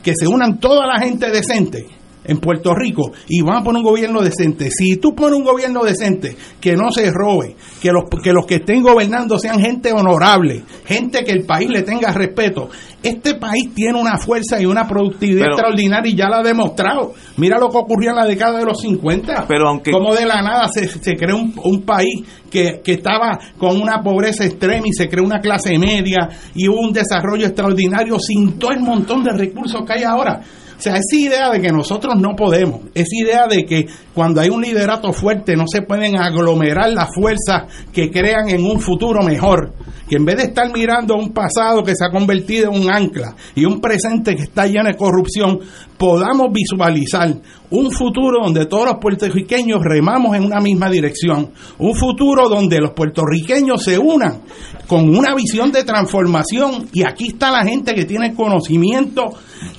que 0.03 0.15
se 0.15 0.27
unan 0.29 0.59
toda 0.59 0.87
la 0.87 1.01
gente 1.01 1.31
decente 1.31 1.87
en 2.25 2.39
Puerto 2.39 2.75
Rico 2.75 3.13
y 3.29 3.43
van 3.43 3.59
a 3.59 3.63
poner 3.63 3.83
un 3.83 3.91
gobierno 3.91 4.23
decente. 4.23 4.71
Si 4.71 4.97
tú 4.97 5.15
pones 5.15 5.39
un 5.39 5.45
gobierno 5.45 5.85
decente, 5.85 6.37
que 6.61 6.75
no 6.75 6.91
se 6.91 7.11
robe, 7.11 7.57
que 7.81 7.91
los 7.91 8.05
que, 8.23 8.33
los 8.33 8.47
que 8.47 8.57
estén 8.57 8.83
gobernando 8.83 9.39
sean 9.39 9.61
gente 9.61 9.93
honorable, 9.93 10.63
gente 10.85 11.25
que 11.25 11.33
el 11.33 11.45
país 11.45 11.69
le 11.69 11.83
tenga 11.83 12.13
respeto, 12.13 12.69
este 13.03 13.35
país 13.35 13.75
tiene 13.75 14.01
una 14.01 14.17
fuerza 14.17 14.61
y 14.61 14.65
una 14.65 14.89
productividad 14.89 15.49
extraordinaria 15.49 16.11
y 16.11 16.17
ya 16.17 16.29
la 16.29 16.39
ha 16.39 16.43
demostrado. 16.43 17.13
Mira 17.37 17.59
lo 17.59 17.69
que 17.69 17.77
ocurrió 17.77 18.11
en 18.11 18.17
la 18.17 18.25
década 18.25 18.59
de 18.59 18.65
los 18.65 18.81
50. 18.81 19.45
Pero 19.47 19.69
aunque... 19.69 19.91
Como 19.91 20.15
de 20.15 20.25
la 20.25 20.41
nada 20.41 20.69
se, 20.69 20.89
se 20.89 21.15
creó 21.15 21.37
un, 21.37 21.55
un 21.63 21.83
país 21.83 22.25
que, 22.51 22.81
que, 22.83 22.93
estaba 22.93 23.39
con 23.59 23.81
una 23.81 24.03
pobreza 24.03 24.45
extrema 24.45 24.87
y 24.87 24.93
se 24.93 25.09
creó 25.09 25.25
una 25.25 25.41
clase 25.41 25.79
media 25.79 26.29
y 26.55 26.69
hubo 26.69 26.81
un 26.81 26.93
desarrollo 26.93 27.47
extraordinario 27.47 28.19
sin 28.19 28.59
todo 28.59 28.71
el 28.71 28.81
montón 28.81 29.23
de 29.23 29.33
recursos 29.33 29.83
que 29.87 29.93
hay 29.93 30.05
ahora. 30.05 30.41
O 30.77 30.81
sea, 30.81 30.95
esa 30.97 31.17
idea 31.17 31.51
de 31.51 31.61
que 31.61 31.69
nosotros 31.69 32.15
no 32.17 32.35
podemos, 32.37 32.81
esa 32.95 33.17
idea 33.17 33.47
de 33.47 33.65
que 33.65 33.87
cuando 34.13 34.41
hay 34.41 34.49
un 34.49 34.63
liderato 34.63 35.13
fuerte 35.13 35.57
no 35.57 35.65
se 35.67 35.83
pueden 35.83 36.17
aglomerar 36.17 36.91
las 36.91 37.15
fuerzas 37.15 37.65
que 37.93 38.11
crean 38.11 38.49
en 38.49 38.65
un 38.65 38.81
futuro 38.81 39.23
mejor, 39.23 39.73
que 40.09 40.17
en 40.17 40.25
vez 40.25 40.37
de 40.37 40.43
estar 40.45 40.71
mirando 40.73 41.15
un 41.15 41.33
pasado 41.33 41.83
que 41.83 41.95
se 41.95 42.05
ha 42.05 42.11
convertido 42.11 42.71
en 42.71 42.83
un 42.83 42.93
ancla 42.93 43.35
y 43.55 43.65
un 43.65 43.81
presente 43.81 44.35
que 44.37 44.43
está 44.43 44.67
lleno 44.67 44.89
de 44.89 44.97
corrupción, 44.97 45.61
podamos 45.97 46.53
visualizar 46.53 47.35
un 47.71 47.91
futuro 47.91 48.43
donde 48.43 48.67
todos 48.67 48.87
los 48.87 48.99
puertorriqueños 49.01 49.81
remamos 49.83 50.37
en 50.37 50.45
una 50.45 50.61
misma 50.61 50.91
dirección, 50.91 51.51
un 51.79 51.95
futuro 51.95 52.49
donde 52.49 52.81
los 52.81 52.93
puertorriqueños 52.93 53.83
se 53.83 53.99
unan 53.99 54.43
con 54.87 55.09
una 55.09 55.35
visión 55.35 55.73
de 55.73 55.85
transformación 55.85 56.89
y 56.93 57.05
aquí 57.05 57.29
está 57.29 57.51
la 57.51 57.65
gente 57.65 57.95
que 57.95 58.05
tiene 58.05 58.35
conocimiento, 58.35 59.33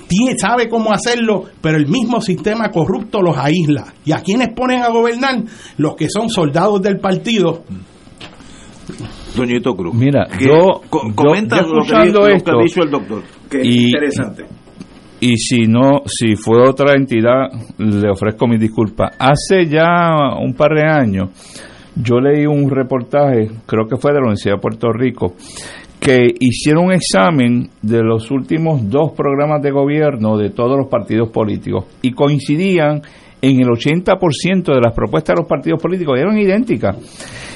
tiene, 0.08 0.36
sabe 0.38 0.68
cómo 0.68 0.85
hacerlo, 0.92 1.44
pero 1.60 1.76
el 1.78 1.86
mismo 1.86 2.20
sistema 2.20 2.70
corrupto 2.70 3.20
los 3.22 3.36
aísla. 3.36 3.92
¿Y 4.04 4.12
a 4.12 4.18
quienes 4.18 4.48
ponen 4.54 4.82
a 4.82 4.88
gobernar? 4.88 5.42
Los 5.78 5.96
que 5.96 6.08
son 6.08 6.28
soldados 6.28 6.80
del 6.82 6.98
partido. 6.98 7.62
Doñito 9.36 9.74
Cruz. 9.74 9.94
Mira, 9.94 10.26
que 10.38 10.46
yo- 10.46 10.80
co- 10.88 11.02
comenta 11.14 11.56
yo 11.60 11.68
lo, 11.68 11.72
que, 11.74 11.78
escuchando 11.80 12.20
lo 12.20 12.26
que 12.26 12.34
esto, 12.36 12.50
ha 12.58 12.62
dicho 12.62 12.82
el 12.82 12.90
doctor, 12.90 13.22
que 13.50 13.60
es 13.60 13.66
y- 13.66 13.84
interesante. 13.86 14.44
y 15.20 15.36
si 15.36 15.66
no, 15.66 16.02
si 16.06 16.36
fue 16.36 16.66
otra 16.68 16.94
entidad, 16.94 17.48
le 17.78 18.10
ofrezco 18.10 18.46
mis 18.46 18.60
disculpas. 18.60 19.14
Hace 19.18 19.66
ya 19.66 20.14
un 20.40 20.54
par 20.54 20.70
de 20.74 20.88
años, 20.88 21.30
yo 21.96 22.18
leí 22.20 22.46
un 22.46 22.70
reportaje, 22.70 23.50
creo 23.66 23.86
que 23.86 23.96
fue 23.96 24.12
de 24.12 24.18
la 24.18 24.22
Universidad 24.24 24.54
de 24.54 24.60
Puerto 24.60 24.88
Rico, 24.92 25.34
que 26.06 26.36
hicieron 26.38 26.84
un 26.84 26.92
examen 26.92 27.68
de 27.82 28.00
los 28.00 28.30
últimos 28.30 28.88
dos 28.88 29.10
programas 29.10 29.60
de 29.60 29.72
gobierno 29.72 30.38
de 30.38 30.50
todos 30.50 30.78
los 30.78 30.86
partidos 30.86 31.30
políticos 31.30 31.84
y 32.00 32.12
coincidían 32.12 33.02
en 33.42 33.60
el 33.60 33.66
80% 33.66 34.72
de 34.72 34.80
las 34.80 34.94
propuestas 34.94 35.34
de 35.34 35.40
los 35.42 35.48
partidos 35.48 35.82
políticos, 35.82 36.16
eran 36.16 36.38
idénticas. 36.38 36.96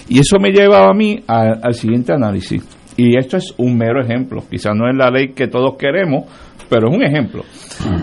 Y 0.08 0.18
eso 0.18 0.40
me 0.40 0.50
llevaba 0.50 0.90
a 0.90 0.94
mí 0.94 1.20
al 1.28 1.74
siguiente 1.74 2.12
análisis. 2.12 2.60
Y 2.96 3.16
esto 3.16 3.36
es 3.36 3.54
un 3.56 3.78
mero 3.78 4.02
ejemplo. 4.02 4.42
Quizás 4.50 4.72
no 4.74 4.90
es 4.90 4.96
la 4.96 5.12
ley 5.12 5.28
que 5.28 5.46
todos 5.46 5.76
queremos, 5.78 6.24
pero 6.68 6.88
es 6.88 6.96
un 6.96 7.04
ejemplo. 7.04 7.44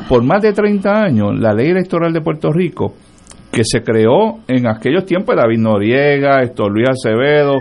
Por 0.08 0.24
más 0.24 0.42
de 0.42 0.54
30 0.54 0.90
años, 0.90 1.38
la 1.38 1.54
ley 1.54 1.72
electoral 1.72 2.14
de 2.14 2.22
Puerto 2.22 2.54
Rico, 2.54 2.94
que 3.52 3.66
se 3.66 3.82
creó 3.82 4.40
en 4.48 4.66
aquellos 4.66 5.06
tiempos 5.06 5.36
David 5.36 5.60
Noriega, 5.60 6.42
Héctor 6.42 6.72
Luis 6.72 6.88
Acevedo, 6.90 7.58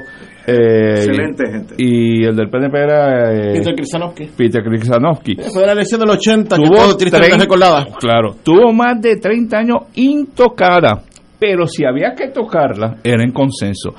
eh, 0.47 0.95
Excelente 0.95 1.51
gente. 1.51 1.75
y 1.79 2.25
el 2.25 2.37
del 2.37 2.49
PNP 2.49 2.79
era 2.79 3.33
eh, 3.33 3.53
Peter 3.55 3.75
Kristanowski. 3.75 4.27
Peter. 5.35 5.51
Fue 5.53 5.61
de 5.63 5.67
la 5.67 5.73
elección 5.73 6.01
del 6.01 6.11
80, 6.11 6.57
que 6.57 6.63
Tuvo 6.63 6.77
todo 6.77 6.97
tristemente 6.97 7.37
30 7.37 7.45
recordada. 7.45 7.87
Claro, 7.99 8.37
tuvo 8.43 8.73
más 8.73 9.01
de 9.01 9.17
30 9.17 9.59
años 9.59 9.77
intocada, 9.95 11.03
pero 11.39 11.67
si 11.67 11.85
había 11.85 12.15
que 12.15 12.29
tocarla, 12.29 12.97
era 13.03 13.23
en 13.25 13.33
consenso. 13.33 13.95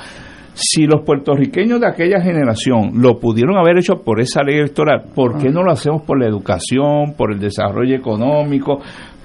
Si 0.53 0.88
los 0.88 1.03
puertorriqueños 1.05 1.79
de 1.79 1.88
aquella 1.88 2.19
generación 2.19 2.93
lo 2.95 3.19
pudieron 3.19 3.57
haber 3.57 3.77
hecho 3.77 4.01
por 4.03 4.19
esa 4.19 4.41
ley 4.41 4.57
electoral, 4.57 5.03
¿por 5.13 5.38
qué 5.38 5.49
no 5.49 5.62
lo 5.62 5.71
hacemos 5.71 6.01
por 6.01 6.19
la 6.19 6.27
educación, 6.27 7.13
por 7.15 7.31
el 7.31 7.39
desarrollo 7.39 7.95
económico? 7.95 8.79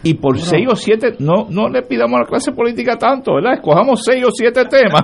Y 0.04 0.14
por 0.14 0.38
seis 0.38 0.66
o 0.70 0.74
siete, 0.74 1.14
no, 1.20 1.46
no 1.48 1.68
le 1.68 1.82
pidamos 1.82 2.16
a 2.16 2.22
la 2.22 2.26
clase 2.26 2.52
política 2.52 2.96
tanto, 2.98 3.34
¿verdad? 3.34 3.54
Escojamos 3.54 4.02
seis 4.04 4.24
o 4.26 4.30
siete 4.32 4.64
temas 4.64 5.02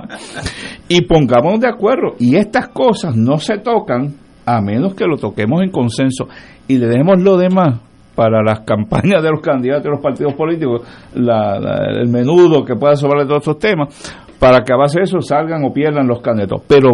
y 0.89 1.03
pongámonos 1.03 1.61
de 1.61 1.69
acuerdo. 1.69 2.15
Y 2.19 2.35
estas 2.37 2.69
cosas 2.69 3.15
no 3.15 3.39
se 3.39 3.59
tocan 3.59 4.15
a 4.45 4.61
menos 4.61 4.95
que 4.95 5.05
lo 5.05 5.17
toquemos 5.17 5.63
en 5.63 5.71
consenso 5.71 6.27
y 6.67 6.79
le 6.79 6.87
dejemos 6.89 7.23
lo 7.23 7.37
demás 7.37 7.81
para 8.17 8.43
las 8.43 8.61
campañas 8.61 9.23
de 9.23 9.31
los 9.31 9.41
candidatos 9.41 9.85
de 9.85 9.91
los 9.91 10.01
partidos 10.01 10.35
políticos, 10.35 10.83
la- 11.15 11.61
la- 11.61 12.01
el 12.01 12.09
menudo 12.09 12.65
que 12.65 12.75
pueda 12.75 12.97
sobre 12.97 13.25
todos 13.25 13.39
estos 13.47 13.59
temas, 13.61 13.95
para 14.41 14.63
que 14.65 14.73
a 14.73 14.77
base 14.77 14.99
de 14.99 15.05
eso 15.05 15.21
salgan 15.21 15.65
o 15.65 15.73
pierdan 15.73 16.09
los 16.09 16.21
candidatos. 16.21 16.63
Pero 16.67 16.91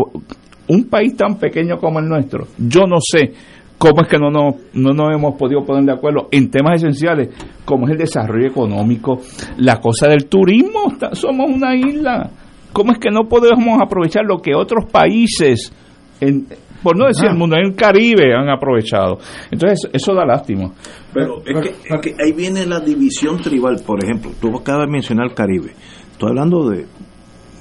un 0.69 0.85
país 0.91 1.17
tan 1.17 1.37
pequeño 1.39 1.79
como 1.79 2.01
el 2.01 2.09
nuestro, 2.09 2.47
yo 2.59 2.83
no 2.87 2.97
sé 3.01 3.33
cómo 3.79 4.03
es 4.03 4.09
que 4.09 4.19
no 4.19 4.31
nos, 4.31 4.55
no 4.73 4.93
nos 4.93 5.15
hemos 5.15 5.35
podido 5.37 5.65
poner 5.65 5.85
de 5.85 5.93
acuerdo 5.93 6.29
en 6.31 6.51
temas 6.51 6.77
esenciales 6.77 7.29
como 7.65 7.87
es 7.87 7.93
el 7.93 7.99
desarrollo 7.99 8.47
económico, 8.47 9.21
la 9.59 9.81
cosa 9.81 10.09
del 10.09 10.27
turismo, 10.27 10.93
está- 10.93 11.15
somos 11.15 11.51
una 11.51 11.75
isla. 11.77 12.31
¿Cómo 12.73 12.93
es 12.93 12.99
que 12.99 13.11
no 13.11 13.29
podemos 13.29 13.81
aprovechar 13.81 14.25
lo 14.25 14.39
que 14.39 14.55
otros 14.55 14.91
países, 14.91 15.73
en, 16.21 16.47
por 16.83 16.97
no 16.99 17.07
decir 17.07 17.27
el 17.31 17.37
mundo, 17.37 17.57
en 17.57 17.67
el 17.67 17.75
Caribe 17.77 18.35
han 18.35 18.49
aprovechado? 18.49 19.19
Entonces, 19.51 19.89
eso 19.93 20.13
da 20.15 20.25
lástima. 20.27 20.73
Pero 21.13 21.39
es 21.47 21.63
que, 21.63 21.95
es 21.95 22.01
que 22.01 22.15
ahí 22.23 22.33
viene 22.33 22.67
la 22.67 22.81
división 22.81 23.37
tribal, 23.41 23.77
por 23.87 24.03
ejemplo. 24.03 24.33
Tú 24.41 24.49
acabas 24.57 24.87
de 24.87 24.93
mencionar 24.93 25.27
el 25.27 25.35
Caribe. 25.35 25.73
Estoy 26.11 26.31
hablando 26.31 26.69
de 26.71 26.85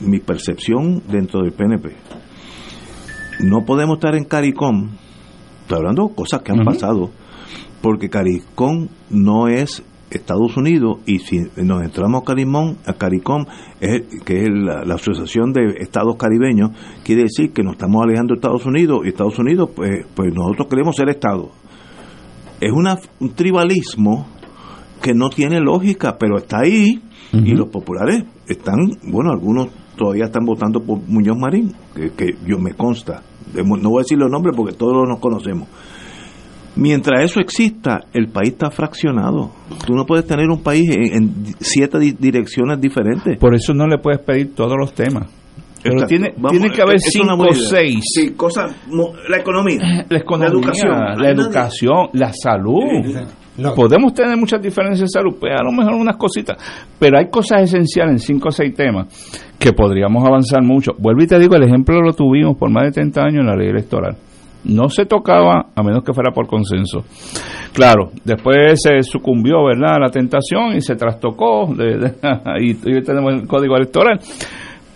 mi 0.02 0.20
percepción 0.20 1.04
dentro 1.08 1.42
del 1.42 1.52
PNP. 1.54 1.90
No 3.42 3.64
podemos 3.66 3.98
estar 3.98 4.16
en 4.16 4.26
CARICOM. 4.26 4.90
Estoy 5.64 5.78
hablando 5.78 6.08
de 6.08 6.16
cosas 6.16 6.42
que 6.42 6.52
han 6.52 6.64
pasado. 6.64 7.10
Porque 7.82 8.10
CARICOM 8.10 8.88
no 9.10 9.48
es 9.48 9.84
Estados 10.10 10.56
Unidos 10.58 11.00
y 11.06 11.20
si 11.20 11.40
nos 11.58 11.84
entramos 11.84 12.22
a 12.22 12.26
CARICOM, 12.26 12.76
a 12.86 12.94
CARICOM 12.94 13.46
es, 13.80 14.04
que 14.26 14.44
es 14.44 14.50
la, 14.50 14.84
la 14.86 14.96
Asociación 14.96 15.54
de 15.54 15.76
Estados 15.80 16.16
Caribeños, 16.18 16.72
quiere 17.04 17.24
decir 17.24 17.52
que 17.52 17.64
nos 17.64 17.74
estamos 17.74 18.04
alejando 18.04 18.34
de 18.34 18.40
Estados 18.40 18.66
Unidos 18.66 19.02
y 19.04 19.10
Estados 19.10 19.40
Unidos, 19.40 19.70
pues, 19.76 20.06
pues 20.14 20.34
nosotros 20.34 20.68
queremos 20.70 20.96
ser 20.96 21.10
Estado. 21.10 21.50
Es 22.60 22.72
una, 22.72 23.00
un 23.20 23.34
tribalismo 23.34 24.28
que 25.02 25.14
no 25.14 25.30
tiene 25.30 25.60
lógica, 25.60 26.18
pero 26.18 26.38
está 26.38 26.60
ahí 26.60 27.02
y 27.34 27.56
los 27.56 27.70
populares 27.70 28.26
están, 28.48 28.78
bueno, 29.12 29.32
algunos 29.32 29.70
todavía 29.98 30.26
están 30.26 30.46
votando 30.46 30.82
por 30.82 31.00
Muñoz 31.08 31.38
Marín, 31.38 31.74
que, 31.96 32.12
que 32.12 32.38
yo 32.46 32.60
me 32.60 32.74
consta, 32.74 33.24
no 33.56 33.90
voy 33.90 34.00
a 34.00 34.04
decir 34.04 34.18
los 34.18 34.30
nombres 34.32 34.56
porque 34.56 34.74
todos 34.74 35.08
nos 35.08 35.20
conocemos. 35.20 35.68
Mientras 36.76 37.24
eso 37.24 37.40
exista, 37.40 38.06
el 38.14 38.30
país 38.30 38.50
está 38.54 38.72
fraccionado. 38.72 39.52
Tú 39.86 39.94
no 39.94 40.06
puedes 40.08 40.26
tener 40.26 40.50
un 40.50 40.64
país 40.64 40.90
en, 40.90 41.14
en 41.14 41.46
siete 41.60 42.00
di- 42.00 42.14
direcciones 42.14 42.82
diferentes. 42.82 43.38
Por 43.38 43.54
eso 43.54 43.74
no 43.76 43.86
le 43.88 44.00
puedes 44.00 44.20
pedir 44.22 44.56
todos 44.56 44.74
los 44.80 44.92
temas. 44.94 45.28
Pero 45.84 45.96
Exacto. 45.96 46.08
tiene, 46.10 46.34
Vamos, 46.38 46.52
tiene 46.52 46.72
que 46.72 46.82
haber 46.82 46.98
cinco 47.00 47.36
o 47.48 47.54
seis. 47.54 48.00
Sí, 48.16 48.32
cosas, 48.32 48.74
la 49.30 49.38
economía, 49.38 50.06
La 50.10 50.18
economía, 50.18 50.50
la 50.50 50.54
educación, 50.56 51.22
la 51.22 51.30
educación, 51.30 52.10
la 52.14 52.34
salud. 52.34 53.28
Lo- 53.58 53.76
Podemos 53.76 54.14
tener 54.14 54.36
muchas 54.38 54.62
diferencias 54.62 55.02
en 55.02 55.10
salud, 55.10 55.36
pues 55.40 55.52
a 55.56 55.64
lo 55.64 55.72
mejor 55.72 55.94
unas 55.94 56.18
cositas, 56.18 56.58
pero 57.00 57.18
hay 57.20 57.30
cosas 57.30 57.62
esenciales 57.64 58.14
en 58.14 58.20
cinco 58.20 58.50
o 58.50 58.52
seis 58.52 58.74
temas 58.74 59.08
que 59.60 59.72
podríamos 59.74 60.24
avanzar 60.26 60.64
mucho. 60.64 60.94
Vuelvo 60.98 61.22
y 61.24 61.28
te 61.28 61.38
digo, 61.40 61.56
el 61.56 61.64
ejemplo 61.64 62.02
lo 62.02 62.14
tuvimos 62.14 62.58
por 62.58 62.70
más 62.72 62.86
de 62.86 62.92
30 62.92 63.22
años 63.22 63.42
en 63.42 63.48
la 63.48 63.56
ley 63.56 63.70
electoral. 63.70 64.16
No 64.66 64.88
se 64.90 65.06
tocaba 65.06 65.68
a 65.76 65.84
menos 65.84 66.04
que 66.04 66.14
fuera 66.14 66.32
por 66.32 66.48
consenso. 66.48 67.04
Claro, 67.74 68.12
después 68.24 68.80
se 68.82 69.02
sucumbió, 69.04 69.64
¿verdad?, 69.66 69.96
a 69.98 70.00
la 70.00 70.10
tentación 70.10 70.76
y 70.78 70.82
se 70.82 70.96
trastocó 70.96 71.68
de- 71.76 71.98
de- 71.98 72.14
y 72.62 72.74
tenemos 73.04 73.34
el 73.34 73.48
código 73.48 73.76
electoral. 73.76 74.20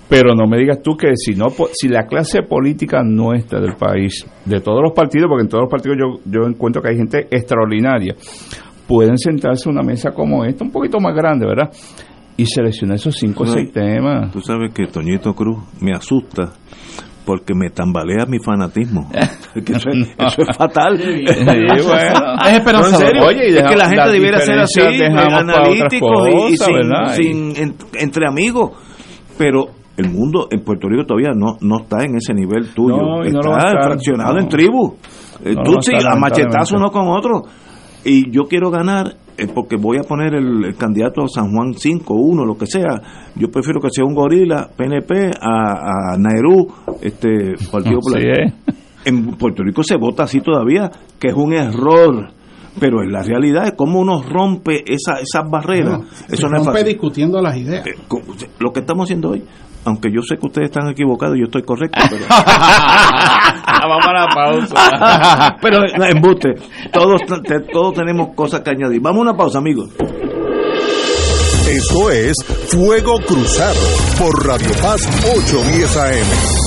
Pero 0.10 0.34
no 0.36 0.48
me 0.48 0.58
digas 0.58 0.82
tú 0.82 0.96
que 0.96 1.10
si 1.16 1.36
no 1.36 1.48
si 1.74 1.90
la 1.90 2.06
clase 2.08 2.42
política 2.44 3.02
nuestra 3.04 3.60
del 3.60 3.76
país, 3.76 4.26
de 4.46 4.62
todos 4.62 4.82
los 4.82 4.94
partidos, 4.94 5.28
porque 5.30 5.44
en 5.44 5.50
todos 5.50 5.64
los 5.64 5.72
partidos 5.72 5.98
yo, 6.00 6.22
yo 6.26 6.48
encuentro 6.48 6.82
que 6.82 6.90
hay 6.92 6.96
gente 6.98 7.28
extraordinaria, 7.30 8.16
pueden 8.88 9.18
sentarse 9.18 9.68
a 9.68 9.72
una 9.72 9.82
mesa 9.84 10.12
como 10.12 10.46
esta, 10.46 10.64
un 10.64 10.72
poquito 10.72 11.00
más 11.02 11.14
grande, 11.14 11.46
¿verdad? 11.46 11.70
Y 12.38 12.46
seleccionar 12.46 12.96
esos 12.96 13.16
cinco 13.18 13.44
o 13.44 13.48
seis 13.48 13.72
temas. 13.74 14.32
Tú 14.32 14.40
sabes 14.42 14.72
que 14.74 14.86
Toñito 14.88 15.34
Cruz 15.34 15.58
me 15.82 15.92
asusta 15.92 16.54
porque 17.26 17.54
me 17.54 17.70
tambalea 17.72 18.26
mi 18.28 18.38
fanatismo. 18.40 19.10
Que 19.66 19.74
eso, 19.74 19.90
es, 19.90 20.08
eso 20.18 20.42
es 20.48 20.56
fatal. 20.56 20.98
Sí, 21.02 21.26
bueno. 21.36 22.36
Es 22.46 22.54
esperanzador. 22.54 22.74
No, 22.74 22.88
en 22.88 22.96
serio. 22.96 23.26
Oye, 23.26 23.48
es 23.58 23.64
que 23.64 23.76
la 23.76 23.90
gente 23.90 24.10
debiera 24.12 24.40
ser 24.40 24.60
así, 24.60 24.80
analíticos 24.82 26.30
y- 26.52 26.58
sin, 26.58 26.74
¿verdad? 26.76 27.14
sin- 27.16 27.58
en- 27.58 27.76
entre 28.00 28.28
amigos. 28.28 28.72
Pero 29.38 29.66
el 29.98 30.10
mundo 30.12 30.48
en 30.52 30.64
Puerto 30.64 30.88
Rico 30.88 31.06
todavía 31.06 31.32
no, 31.36 31.58
no 31.62 31.82
está 31.82 32.04
en 32.06 32.16
ese 32.16 32.34
nivel 32.34 32.74
tuyo. 32.74 32.98
No, 32.98 33.26
y 33.26 33.32
no 33.32 33.40
está 33.40 33.50
lo 33.50 33.52
va 33.52 33.58
a 33.58 33.68
estar. 33.68 33.84
fraccionado 33.84 34.34
No. 34.36 34.40
en 34.40 34.50
tribus. 34.50 34.94
Eh, 35.44 35.54
No 35.56 35.64
tú 35.64 35.72
sí, 35.82 35.92
a 35.96 36.16
machetazo 36.16 36.76
uno 36.78 36.90
con 36.92 37.08
otro. 37.10 37.42
Y 38.06 38.32
yo 38.32 38.44
quiero 38.44 38.70
ganar 38.72 39.16
eh, 39.38 39.48
porque 39.54 39.76
voy 39.76 39.98
a 39.98 40.02
poner 40.08 40.34
el, 40.36 40.64
el 40.66 40.76
candidato 40.78 41.24
a 41.24 41.28
San 41.28 41.52
Juan 41.52 41.74
5, 41.74 42.14
1, 42.14 42.46
lo 42.46 42.58
que 42.58 42.66
sea. 42.68 43.02
Yo 43.36 43.50
prefiero 43.50 43.80
que 43.82 43.90
sea 43.92 44.06
un 44.06 44.14
gorila, 44.16 44.70
PNP, 44.76 45.32
a, 45.42 46.14
a 46.14 46.18
Nairú, 46.18 46.68
este, 47.02 47.54
Partido 47.72 48.00
Popular. 48.00 48.24
es. 48.40 48.54
En 49.06 49.36
Puerto 49.38 49.64
Rico 49.64 49.84
se 49.84 49.96
vota 49.98 50.24
así 50.24 50.42
todavía, 50.42 50.90
que 51.20 51.30
es 51.30 51.34
un 51.36 51.54
error. 51.54 52.30
Pero 52.80 53.02
en 53.02 53.12
la 53.12 53.24
realidad 53.24 53.66
es 53.66 53.74
cómo 53.74 54.00
uno 54.00 54.22
rompe 54.22 54.84
esa, 54.86 55.20
esas 55.20 55.50
barreras. 55.50 56.00
no, 56.00 56.06
se 56.12 56.36
Eso 56.36 56.48
no 56.48 56.58
es 56.58 56.66
rompe 56.66 56.80
fácil. 56.82 56.94
discutiendo 56.94 57.42
las 57.42 57.58
ideas. 57.58 57.86
Eh, 57.88 57.96
Lo 58.60 58.72
que 58.72 58.82
estamos 58.82 59.06
haciendo 59.06 59.32
hoy, 59.32 59.44
aunque 59.88 60.12
yo 60.12 60.22
sé 60.22 60.38
que 60.38 60.46
ustedes 60.48 60.70
están 60.70 60.90
equivocados, 60.90 61.38
yo 61.38 61.46
estoy 61.46 61.64
correcto, 61.64 61.98
pero... 62.10 62.26
Vamos 62.30 64.06
a 64.06 64.14
la 64.14 64.28
pausa. 64.36 65.56
pero 65.62 65.80
no, 65.98 66.06
embuste, 66.06 66.50
todos, 66.92 67.22
te- 67.44 67.62
todos 67.72 67.94
tenemos 67.94 68.36
cosas 68.36 68.60
que 68.62 68.72
añadir. 68.72 69.00
Vamos 69.02 69.20
a 69.20 69.22
una 69.30 69.38
pausa, 69.38 69.60
amigos. 69.60 69.90
Esto 71.70 72.12
es 72.12 72.36
Fuego 72.70 73.18
Cruzado 73.26 73.80
por 74.20 74.46
Radio 74.46 74.72
Paz 74.82 75.02
810 75.24 75.98
AM. 75.98 76.67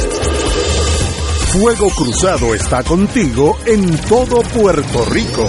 Fuego 1.53 1.91
Cruzado 1.91 2.55
está 2.55 2.83
contigo 2.83 3.59
en 3.67 3.95
todo 4.09 4.41
Puerto 4.41 5.05
Rico. 5.05 5.47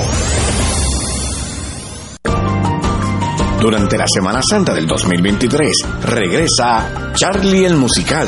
Durante 3.62 3.98
la 3.98 4.06
Semana 4.14 4.42
Santa 4.44 4.74
del 4.74 4.86
2023 4.86 5.86
regresa 6.02 7.14
Charlie 7.14 7.64
el 7.64 7.78
Musical, 7.78 8.28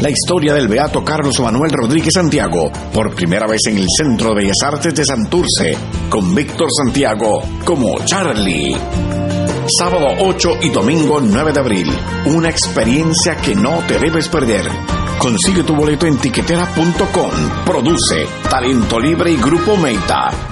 la 0.00 0.08
historia 0.08 0.54
del 0.54 0.68
beato 0.68 1.04
Carlos 1.04 1.38
Manuel 1.40 1.72
Rodríguez 1.72 2.14
Santiago, 2.14 2.72
por 2.94 3.14
primera 3.14 3.46
vez 3.46 3.60
en 3.66 3.76
el 3.76 3.88
Centro 3.94 4.30
de 4.30 4.36
Bellas 4.36 4.62
Artes 4.64 4.94
de 4.94 5.04
Santurce, 5.04 5.76
con 6.08 6.34
Víctor 6.34 6.68
Santiago 6.82 7.42
como 7.62 8.02
Charlie. 8.06 8.74
Sábado 9.78 10.06
8 10.18 10.60
y 10.62 10.70
domingo 10.70 11.20
9 11.20 11.52
de 11.52 11.60
abril, 11.60 11.92
una 12.24 12.48
experiencia 12.48 13.36
que 13.36 13.54
no 13.54 13.80
te 13.86 13.98
debes 13.98 14.28
perder. 14.28 15.01
Consigue 15.22 15.62
tu 15.62 15.76
boleto 15.76 16.04
en 16.04 16.18
tiquetera.com. 16.18 17.30
Produce 17.64 18.26
Talento 18.50 18.98
Libre 18.98 19.30
y 19.30 19.36
Grupo 19.36 19.76
Meta. 19.76 20.51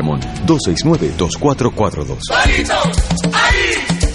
Bayamón, 0.01 0.19
269-2442. 0.47 2.17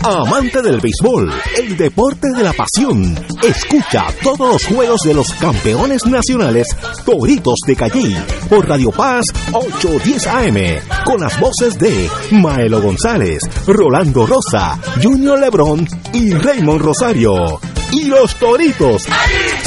Amante 0.02 0.62
del 0.62 0.80
béisbol, 0.80 1.32
el 1.58 1.76
deporte 1.76 2.28
de 2.36 2.42
la 2.42 2.52
pasión. 2.52 3.14
Escucha 3.42 4.06
todos 4.22 4.52
los 4.52 4.64
juegos 4.66 5.00
de 5.04 5.14
los 5.14 5.32
campeones 5.32 6.06
nacionales 6.06 6.68
Toritos 7.04 7.58
de 7.66 7.76
Calle 7.76 8.16
por 8.48 8.68
Radio 8.68 8.90
Paz 8.92 9.24
810 9.52 10.26
AM 10.26 10.56
con 11.04 11.20
las 11.20 11.38
voces 11.40 11.78
de 11.78 12.08
Maelo 12.32 12.80
González, 12.80 13.40
Rolando 13.66 14.26
Rosa, 14.26 14.78
Junior 15.02 15.38
Lebrón 15.40 15.86
y 16.12 16.32
Raymond 16.32 16.80
Rosario. 16.80 17.60
Y 17.92 18.04
los 18.04 18.34
Toritos 18.36 19.04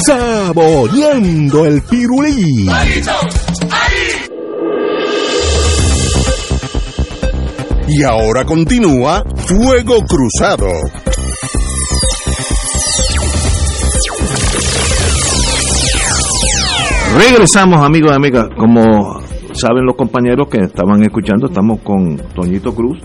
saboreando 0.06 1.66
el 1.66 1.82
pirulí. 1.82 2.68
Y 7.92 8.04
ahora 8.04 8.44
continúa 8.44 9.24
Fuego 9.34 9.96
Cruzado. 10.06 10.68
Regresamos, 17.18 17.84
amigos 17.84 18.12
y 18.12 18.14
amigas. 18.14 18.46
Como 18.56 19.20
saben 19.54 19.84
los 19.84 19.96
compañeros 19.96 20.46
que 20.48 20.58
estaban 20.60 21.02
escuchando, 21.02 21.48
estamos 21.48 21.80
con 21.80 22.16
Toñito 22.32 22.72
Cruz, 22.72 23.00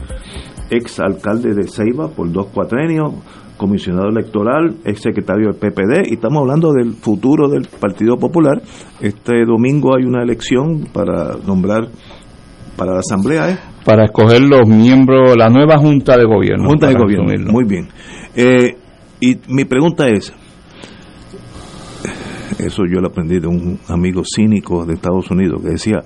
ex 0.69 0.99
alcalde 0.99 1.55
de 1.55 1.67
Ceiba 1.67 2.09
por 2.09 2.31
dos 2.31 2.45
cuatrenios, 2.53 3.11
comisionado 3.57 4.09
electoral, 4.09 4.75
ex 4.85 5.01
secretario 5.01 5.47
del 5.47 5.55
PPD, 5.55 6.11
y 6.11 6.13
estamos 6.13 6.41
hablando 6.41 6.71
del 6.71 6.93
futuro 6.93 7.49
del 7.49 7.67
Partido 7.79 8.17
Popular. 8.17 8.61
Este 9.01 9.45
domingo 9.45 9.95
hay 9.97 10.05
una 10.05 10.21
elección 10.21 10.87
para 10.93 11.37
nombrar 11.43 11.87
para 12.77 12.93
la 12.93 12.99
Asamblea, 12.99 13.49
¿eh? 13.49 13.57
Para 13.85 14.05
escoger 14.05 14.41
los 14.41 14.67
miembros, 14.67 15.35
la 15.37 15.47
nueva 15.47 15.77
Junta 15.77 16.17
de 16.17 16.25
Gobierno. 16.25 16.67
Junta 16.67 16.87
de 16.87 16.95
Gobierno. 16.95 17.51
Muy 17.51 17.65
bien. 17.65 17.87
Eh, 18.35 18.75
y 19.19 19.37
mi 19.47 19.65
pregunta 19.65 20.07
es, 20.07 20.33
eso 22.59 22.83
yo 22.91 22.99
lo 22.99 23.07
aprendí 23.07 23.39
de 23.39 23.47
un 23.47 23.79
amigo 23.87 24.23
cínico 24.25 24.85
de 24.85 24.95
Estados 24.95 25.29
Unidos 25.29 25.61
que 25.61 25.69
decía, 25.69 26.03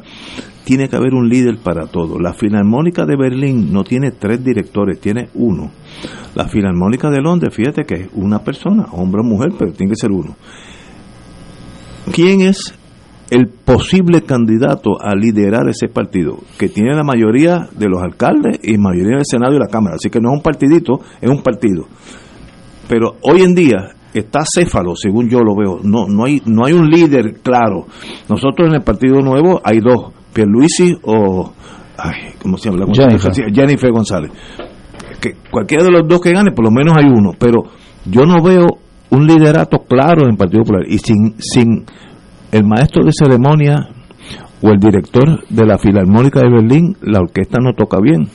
tiene 0.64 0.88
que 0.88 0.96
haber 0.96 1.14
un 1.14 1.30
líder 1.30 1.58
para 1.58 1.88
todo. 1.88 2.20
La 2.20 2.34
Filarmónica 2.34 3.06
de 3.06 3.16
Berlín 3.18 3.72
no 3.74 3.84
tiene 3.84 4.12
tres 4.12 4.44
directores, 4.44 5.00
tiene 5.00 5.30
uno. 5.34 5.72
La 6.36 6.48
Filarmónica 6.48 7.10
de 7.10 7.22
Londres, 7.22 7.56
fíjate 7.56 7.86
que 7.86 7.96
es 7.96 8.10
una 8.14 8.40
persona, 8.40 8.86
hombre 8.92 9.22
o 9.22 9.24
mujer, 9.24 9.50
pero 9.58 9.72
tiene 9.72 9.92
que 9.92 10.00
ser 10.00 10.12
uno. 10.12 10.36
¿Quién 12.12 12.42
es 12.42 12.79
el 13.30 13.48
posible 13.48 14.22
candidato 14.22 15.02
a 15.02 15.16
liderar 15.16 15.70
ese 15.70 15.88
partido? 15.88 16.38
Que 16.58 16.70
tiene 16.70 16.96
la 16.96 17.04
mayoría 17.04 17.68
de 17.78 17.88
los 17.88 18.02
alcaldes 18.02 18.60
y 18.64 18.78
mayoría 18.78 19.18
del 19.18 19.26
Senado 19.26 19.56
y 19.56 19.60
la 19.60 19.68
Cámara. 19.68 19.96
Así 19.96 20.10
que 20.10 20.20
no 20.20 20.30
es 20.30 20.38
un 20.38 20.44
partidito, 20.44 21.00
es 21.22 21.30
un 21.30 21.42
partido. 21.42 21.86
Pero 22.88 23.18
hoy 23.22 23.42
en 23.42 23.54
día 23.54 23.94
está 24.14 24.40
céfalo, 24.44 24.96
según 24.96 25.30
yo 25.30 25.40
lo 25.42 25.56
veo. 25.56 25.80
No, 25.84 26.08
no 26.08 26.26
hay, 26.26 26.42
no 26.46 26.66
hay 26.66 26.74
un 26.74 26.90
líder 26.90 27.40
claro. 27.42 27.86
Nosotros 28.28 28.70
en 28.70 28.76
el 28.76 28.82
Partido 28.82 29.22
Nuevo 29.22 29.62
hay 29.64 29.80
dos, 29.80 30.14
Pierluisi 30.34 30.98
o, 31.04 31.52
ay, 31.98 32.34
¿cómo 32.42 32.58
se 32.58 32.72
llama? 32.72 32.86
Jennifer. 32.94 33.32
Jennifer 33.54 33.92
González. 33.92 34.32
Que 35.22 35.36
cualquiera 35.52 35.84
de 35.84 35.92
los 35.92 36.08
dos 36.08 36.22
que 36.22 36.32
gane, 36.32 36.52
por 36.52 36.66
lo 36.66 36.72
menos 36.72 36.96
hay 36.98 37.06
uno. 37.06 37.32
Pero 37.38 37.64
yo 38.06 38.26
no 38.26 38.42
veo 38.42 38.66
un 39.12 39.28
liderato 39.28 39.80
claro 39.88 40.24
en 40.24 40.32
el 40.32 40.38
Partido 40.38 40.64
Popular. 40.64 40.86
Y 40.88 40.98
sin, 41.00 41.36
sin 41.40 41.86
el 42.52 42.66
maestro 42.66 43.04
de 43.04 43.12
ceremonia 43.12 43.90
o 44.62 44.70
el 44.70 44.80
director 44.80 45.48
de 45.50 45.66
la 45.66 45.78
Filarmónica 45.78 46.42
de 46.42 46.50
Berlín, 46.50 46.96
la 47.02 47.20
orquesta 47.20 47.60
no 47.62 47.74
toca 47.74 48.00
bien. 48.02 48.28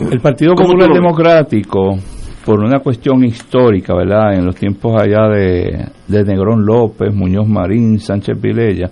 El 0.00 0.20
Partido 0.20 0.54
¿Cómo 0.54 0.68
Popular? 0.68 0.92
Democrático, 0.92 1.96
por 2.44 2.60
una 2.60 2.80
cuestión 2.80 3.24
histórica, 3.24 3.94
¿verdad? 3.94 4.34
En 4.34 4.44
los 4.44 4.56
tiempos 4.56 5.00
allá 5.00 5.28
de, 5.28 5.88
de 6.06 6.24
Negrón 6.24 6.64
López, 6.64 7.14
Muñoz 7.14 7.48
Marín, 7.48 7.98
Sánchez 7.98 8.40
Vilella, 8.40 8.90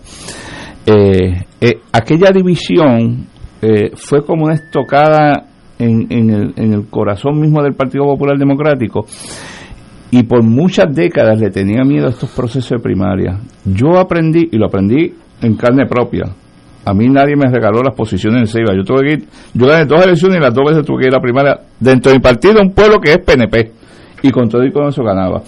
eh, 0.86 1.44
eh, 1.60 1.72
aquella 1.92 2.30
división 2.32 3.26
eh, 3.60 3.90
fue 3.94 4.24
como 4.24 4.44
una 4.44 4.54
estocada 4.54 5.46
en, 5.78 6.06
en 6.10 6.30
el, 6.30 6.54
en 6.56 6.72
el 6.72 6.86
corazón 6.88 7.40
mismo 7.40 7.62
del 7.62 7.74
Partido 7.74 8.04
Popular 8.04 8.38
Democrático 8.38 9.04
y 10.10 10.22
por 10.22 10.42
muchas 10.42 10.94
décadas 10.94 11.40
le 11.40 11.50
tenía 11.50 11.84
miedo 11.84 12.06
a 12.06 12.10
estos 12.10 12.30
procesos 12.30 12.70
de 12.70 12.78
primaria. 12.78 13.38
Yo 13.64 13.98
aprendí, 13.98 14.48
y 14.50 14.56
lo 14.56 14.66
aprendí 14.66 15.12
en 15.42 15.56
carne 15.56 15.86
propia, 15.86 16.24
a 16.84 16.94
mí 16.94 17.08
nadie 17.08 17.34
me 17.34 17.50
regaló 17.50 17.82
las 17.82 17.94
posiciones 17.94 18.42
en 18.42 18.46
Ceiba. 18.46 18.72
Yo 18.76 18.84
tuve 18.84 19.02
que 19.02 19.12
ir, 19.14 19.28
yo 19.54 19.66
gané 19.66 19.86
dos 19.86 20.04
elecciones 20.04 20.38
y 20.38 20.40
las 20.40 20.54
dos 20.54 20.64
veces 20.68 20.86
tuve 20.86 21.02
que 21.02 21.08
ir 21.08 21.14
a 21.14 21.16
la 21.16 21.22
primaria 21.22 21.60
dentro 21.80 22.12
de 22.12 22.18
mi 22.18 22.22
partido, 22.22 22.60
un 22.62 22.72
pueblo 22.72 23.00
que 23.00 23.10
es 23.10 23.18
PNP. 23.18 23.72
Y 24.22 24.30
con 24.30 24.48
todo 24.48 24.64
y 24.64 24.72
con 24.72 24.88
eso 24.88 25.02
ganaba. 25.02 25.42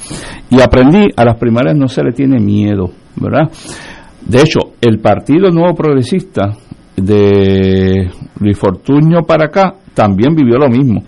Y 0.51 0.61
aprendí, 0.61 1.09
a 1.17 1.25
las 1.25 1.37
primarias 1.37 1.77
no 1.77 1.89
se 1.89 2.03
le 2.03 2.13
tiene 2.13 2.39
miedo, 2.41 2.91
¿verdad? 3.17 3.51
De 4.27 4.43
hecho, 4.43 4.75
el 4.81 4.99
Partido 4.99 5.51
Nuevo 5.51 5.75
Progresista 5.75 6.53
de 6.97 8.11
Luis 8.41 8.59
Fortuño 8.59 9.23
para 9.23 9.47
acá 9.47 9.75
también 9.95 10.35
vivió 10.35 10.59
lo 10.59 10.69
mismo. 10.69 11.03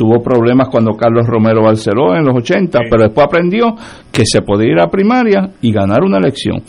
Tuvo 0.00 0.22
problemas 0.22 0.68
cuando 0.70 0.96
Carlos 0.96 1.26
Romero 1.26 1.62
Barceló 1.62 2.16
en 2.16 2.24
los 2.24 2.34
80, 2.34 2.78
pero 2.88 3.02
después 3.02 3.26
aprendió 3.26 3.74
que 4.10 4.22
se 4.24 4.40
podía 4.40 4.72
ir 4.72 4.80
a 4.80 4.88
primaria 4.88 5.50
y 5.60 5.70
ganar 5.70 6.02
una 6.02 6.16
elección. 6.16 6.62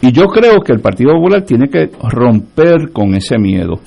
Y 0.00 0.10
yo 0.10 0.24
creo 0.24 0.58
que 0.58 0.72
el 0.72 0.80
Partido 0.80 1.12
Popular 1.12 1.42
tiene 1.42 1.68
que 1.68 1.90
romper 2.10 2.90
con 2.92 3.14
ese 3.14 3.38
miedo. 3.38 3.78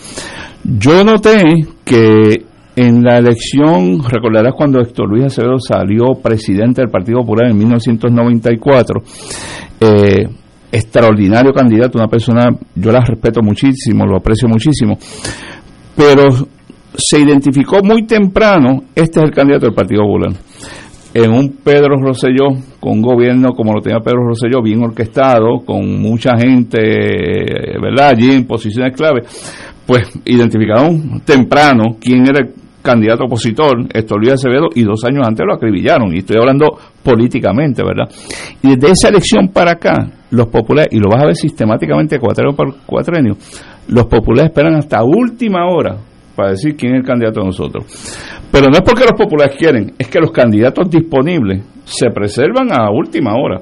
Yo 0.63 1.03
noté 1.03 1.43
que 1.83 2.45
en 2.77 3.03
la 3.03 3.17
elección, 3.17 4.01
recordarás 4.01 4.53
cuando 4.55 4.79
Héctor 4.79 5.09
Luis 5.09 5.25
Acevedo 5.25 5.59
salió 5.59 6.13
presidente 6.23 6.79
del 6.79 6.89
Partido 6.89 7.19
Popular 7.19 7.51
en 7.51 7.57
1994, 7.57 9.01
eh, 9.81 10.23
extraordinario 10.71 11.51
candidato, 11.51 11.97
una 11.97 12.07
persona, 12.07 12.47
yo 12.75 12.93
la 12.93 13.01
respeto 13.01 13.41
muchísimo, 13.41 14.05
lo 14.05 14.15
aprecio 14.15 14.47
muchísimo, 14.47 14.97
pero 15.97 16.29
se 16.97 17.19
identificó 17.19 17.81
muy 17.83 18.03
temprano, 18.03 18.83
este 18.95 19.19
es 19.19 19.25
el 19.25 19.31
candidato 19.31 19.65
del 19.65 19.75
Partido 19.75 20.03
Popular. 20.03 20.33
En 21.13 21.31
un 21.31 21.57
Pedro 21.63 21.95
Rosselló, 22.01 22.49
con 22.79 22.93
un 22.93 23.01
gobierno 23.01 23.51
como 23.53 23.73
lo 23.73 23.81
tenía 23.81 23.99
Pedro 23.99 24.27
Rosselló, 24.27 24.61
bien 24.61 24.83
orquestado, 24.83 25.59
con 25.65 26.01
mucha 26.01 26.37
gente, 26.37 26.79
eh, 26.81 27.77
¿verdad?, 27.81 28.09
allí 28.09 28.31
en 28.31 28.45
posiciones 28.45 28.95
clave, 28.95 29.21
pues 29.85 30.09
identificaron 30.25 31.21
temprano 31.21 31.95
quién 32.01 32.27
era 32.27 32.39
el 32.39 32.53
candidato 32.81 33.23
opositor, 33.23 33.77
Luis 33.77 34.33
Acevedo, 34.33 34.67
y 34.75 34.83
dos 34.83 35.03
años 35.05 35.25
antes 35.25 35.45
lo 35.47 35.55
acribillaron, 35.55 36.13
y 36.13 36.19
estoy 36.19 36.37
hablando 36.37 36.77
políticamente, 37.01 37.81
¿verdad? 37.81 38.09
Y 38.61 38.75
desde 38.75 38.91
esa 38.91 39.07
elección 39.07 39.47
para 39.47 39.71
acá, 39.71 39.95
los 40.31 40.47
populares, 40.47 40.89
y 40.91 40.99
lo 40.99 41.09
vas 41.09 41.23
a 41.23 41.27
ver 41.27 41.35
sistemáticamente 41.35 42.19
cuatrenio 42.19 42.55
por 42.55 42.75
cuatrenio, 42.85 43.37
los 43.87 44.05
populares 44.05 44.51
esperan 44.51 44.75
hasta 44.75 45.03
última 45.03 45.65
hora 45.65 45.97
para 46.35 46.51
decir 46.51 46.75
quién 46.75 46.93
es 46.95 47.01
el 47.01 47.05
candidato 47.07 47.39
de 47.41 47.45
nosotros. 47.47 47.85
Pero 48.51 48.67
no 48.67 48.73
es 48.75 48.81
porque 48.81 49.03
los 49.03 49.13
populares 49.13 49.55
quieren, 49.57 49.93
es 49.97 50.07
que 50.07 50.19
los 50.19 50.31
candidatos 50.31 50.89
disponibles 50.89 51.63
se 51.85 52.09
preservan 52.09 52.71
a 52.71 52.89
última 52.91 53.33
hora. 53.35 53.61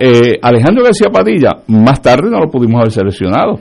Eh, 0.00 0.38
Alejandro 0.42 0.84
García 0.84 1.08
Padilla, 1.12 1.50
más 1.68 2.00
tarde 2.00 2.30
no 2.30 2.38
lo 2.38 2.48
pudimos 2.48 2.80
haber 2.80 2.92
seleccionado. 2.92 3.58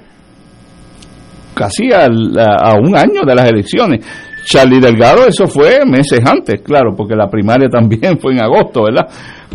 Casi 1.53 1.91
al- 1.91 2.37
a, 2.37 2.71
a 2.71 2.79
un 2.79 2.95
año 2.95 3.21
de 3.25 3.35
las 3.35 3.49
elecciones. 3.49 4.05
Charlie 4.45 4.79
Delgado, 4.79 5.25
eso 5.25 5.47
fue 5.47 5.83
meses 5.85 6.19
antes, 6.23 6.61
claro, 6.61 6.93
porque 6.95 7.15
la 7.15 7.27
primaria 7.29 7.67
también 7.71 8.19
fue 8.19 8.33
en 8.33 8.43
agosto, 8.43 8.83
¿verdad? 8.83 9.07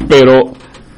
Pero 0.08 0.40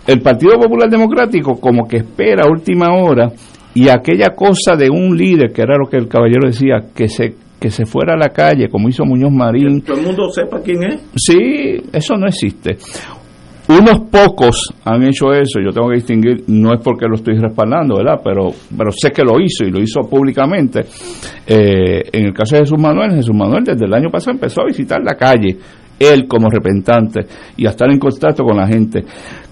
el 0.07 0.21
Partido 0.23 0.59
Popular 0.59 0.89
Democrático 0.89 1.61
como 1.61 1.87
que 1.87 1.99
espera 1.99 2.45
a 2.47 2.51
última 2.51 2.93
hora 2.95 3.31
y 3.75 3.89
aquella 3.89 4.31
cosa 4.35 4.77
de 4.77 4.91
un 4.91 5.17
líder, 5.17 5.53
que 5.53 5.63
era 5.63 5.77
lo 5.77 5.89
que 5.89 5.97
el 5.97 6.09
caballero 6.09 6.47
decía, 6.47 6.87
que 6.95 7.09
se 7.09 7.35
que 7.63 7.71
se 7.71 7.87
fuera 7.87 8.15
a 8.15 8.17
la 8.17 8.31
calle, 8.31 8.69
como 8.69 8.89
hizo 8.89 9.05
Muñoz 9.05 9.31
Marín, 9.31 9.83
todo 9.83 9.97
el 9.97 10.07
mundo 10.07 10.29
sepa 10.31 10.61
quién 10.61 10.83
es. 10.83 11.01
Sí, 11.15 11.81
eso 11.93 12.17
no 12.17 12.27
existe. 12.27 12.77
Unos 13.69 14.01
pocos 14.11 14.75
han 14.85 15.05
hecho 15.05 15.33
eso, 15.33 15.61
yo 15.65 15.71
tengo 15.71 15.89
que 15.89 15.95
distinguir, 15.95 16.43
no 16.49 16.75
es 16.75 16.81
porque 16.83 17.07
lo 17.07 17.15
estoy 17.15 17.39
respaldando, 17.39 17.97
¿verdad? 17.97 18.21
Pero, 18.23 18.49
pero 18.77 18.91
sé 18.91 19.11
que 19.13 19.23
lo 19.23 19.41
hizo 19.41 19.65
y 19.65 19.71
lo 19.71 19.81
hizo 19.81 20.01
públicamente. 20.01 20.81
Eh, 21.47 22.03
en 22.13 22.27
el 22.27 22.35
caso 22.35 22.57
de 22.57 22.63
Jesús 22.63 22.79
Manuel, 22.81 23.13
Jesús 23.13 23.35
Manuel 23.35 23.63
desde 23.63 23.87
el 23.87 23.95
año 23.95 24.11
pasado 24.11 24.33
empezó 24.33 24.63
a 24.63 24.67
visitar 24.67 25.01
la 25.01 25.15
calle, 25.15 25.57
él 26.01 26.27
como 26.27 26.51
representante, 26.51 27.21
y 27.57 27.67
a 27.67 27.71
estar 27.71 27.89
en 27.91 28.01
contacto 28.01 28.43
con 28.43 28.57
la 28.57 28.67
gente. 28.67 29.05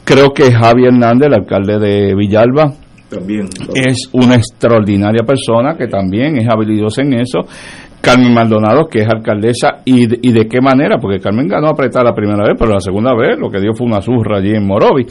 Creo 0.05 0.31
que 0.31 0.51
Javier 0.51 0.89
Hernández, 0.89 1.29
el 1.29 1.35
alcalde 1.35 1.79
de 1.79 2.15
Villalba, 2.17 2.75
También. 3.11 3.49
es 3.75 4.09
una 4.13 4.37
extraordinaria 4.37 5.25
persona 5.27 5.77
que 5.77 5.89
también 5.89 6.37
es 6.39 6.47
habilidosa 6.49 7.03
en 7.03 7.15
eso. 7.15 7.41
Carmen 8.01 8.33
Maldonado, 8.33 8.87
que 8.91 9.01
es 9.01 9.09
alcaldesa, 9.09 9.83
y 9.85 10.07
de, 10.07 10.19
y 10.23 10.33
de 10.33 10.47
qué 10.49 10.61
manera, 10.63 10.97
porque 10.99 11.19
Carmen 11.21 11.47
ganó 11.47 11.69
apretar 11.69 12.03
la 12.05 12.15
primera 12.15 12.45
vez, 12.45 12.57
pero 12.59 12.73
la 12.73 12.81
segunda 12.81 13.13
vez 13.15 13.39
lo 13.39 13.51
que 13.51 13.61
dio 13.61 13.75
fue 13.75 13.87
una 13.87 14.01
zurra 14.01 14.39
allí 14.39 14.55
en 14.55 14.67
Morovi. 14.67 15.05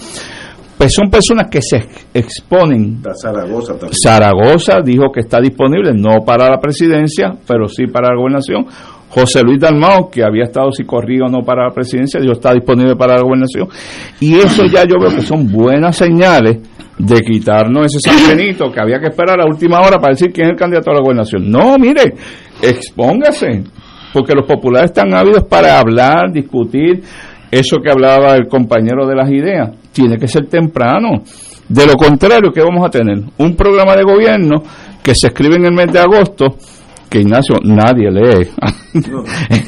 Pues 0.76 0.94
son 0.94 1.10
personas 1.12 1.48
que 1.52 1.62
se 1.62 1.76
ex- 1.78 2.08
exponen. 2.14 3.02
Zaragoza 3.22 3.74
también. 3.74 3.94
Zaragoza 4.02 4.80
dijo 4.84 5.12
que 5.14 5.20
está 5.20 5.40
disponible, 5.42 5.92
no 5.94 6.24
para 6.26 6.50
la 6.50 6.58
presidencia, 6.60 7.34
pero 7.46 7.68
sí 7.68 7.86
para 7.86 8.10
la 8.10 8.16
gobernación. 8.16 8.66
José 9.10 9.42
Luis 9.44 9.60
Dalmao, 9.60 10.10
que 10.10 10.24
había 10.24 10.44
estado 10.44 10.72
si 10.72 10.84
corrido 10.84 11.26
o 11.26 11.30
no 11.30 11.44
para 11.44 11.68
la 11.68 11.74
presidencia, 11.74 12.20
dijo 12.20 12.34
está 12.34 12.54
disponible 12.54 12.96
para 12.96 13.16
la 13.16 13.22
gobernación. 13.22 13.68
Y 14.20 14.36
eso 14.36 14.66
ya 14.66 14.84
yo 14.84 14.98
veo 15.00 15.16
que 15.16 15.22
son 15.22 15.52
buenas 15.52 15.98
señales 15.98 16.60
de 17.00 17.22
quitarnos 17.22 17.86
ese 17.86 18.00
sanbenito 18.00 18.70
que 18.72 18.80
había 18.80 19.00
que 19.00 19.08
esperar 19.08 19.40
a 19.40 19.44
la 19.44 19.50
última 19.50 19.80
hora 19.80 19.98
para 19.98 20.14
decir 20.14 20.32
quién 20.32 20.48
es 20.48 20.52
el 20.52 20.60
candidato 20.60 20.92
a 20.92 20.96
la 20.96 21.00
gobernación. 21.00 21.50
No, 21.50 21.78
mire, 21.78 22.14
expóngase, 22.62 23.64
porque 24.14 24.34
los 24.36 24.46
populares 24.46 24.92
están 24.92 25.14
ávidos 25.16 25.46
para 25.46 25.80
hablar, 25.80 26.32
discutir, 26.32 27.02
eso 27.50 27.78
que 27.84 27.90
hablaba 27.90 28.36
el 28.36 28.48
compañero 28.48 29.08
de 29.08 29.16
las 29.16 29.32
ideas, 29.32 29.72
tiene 29.92 30.18
que 30.18 30.28
ser 30.28 30.48
temprano. 30.48 31.24
De 31.68 31.86
lo 31.86 31.94
contrario, 31.94 32.52
¿qué 32.54 32.62
vamos 32.62 32.86
a 32.86 32.90
tener? 32.90 33.18
Un 33.38 33.56
programa 33.56 33.96
de 33.96 34.04
gobierno 34.04 34.62
que 35.02 35.16
se 35.16 35.28
escribe 35.28 35.56
en 35.56 35.66
el 35.66 35.74
mes 35.74 35.92
de 35.92 36.00
agosto, 36.00 36.58
que 37.10 37.22
Ignacio 37.22 37.58
nadie 37.64 38.12
lee. 38.12 38.48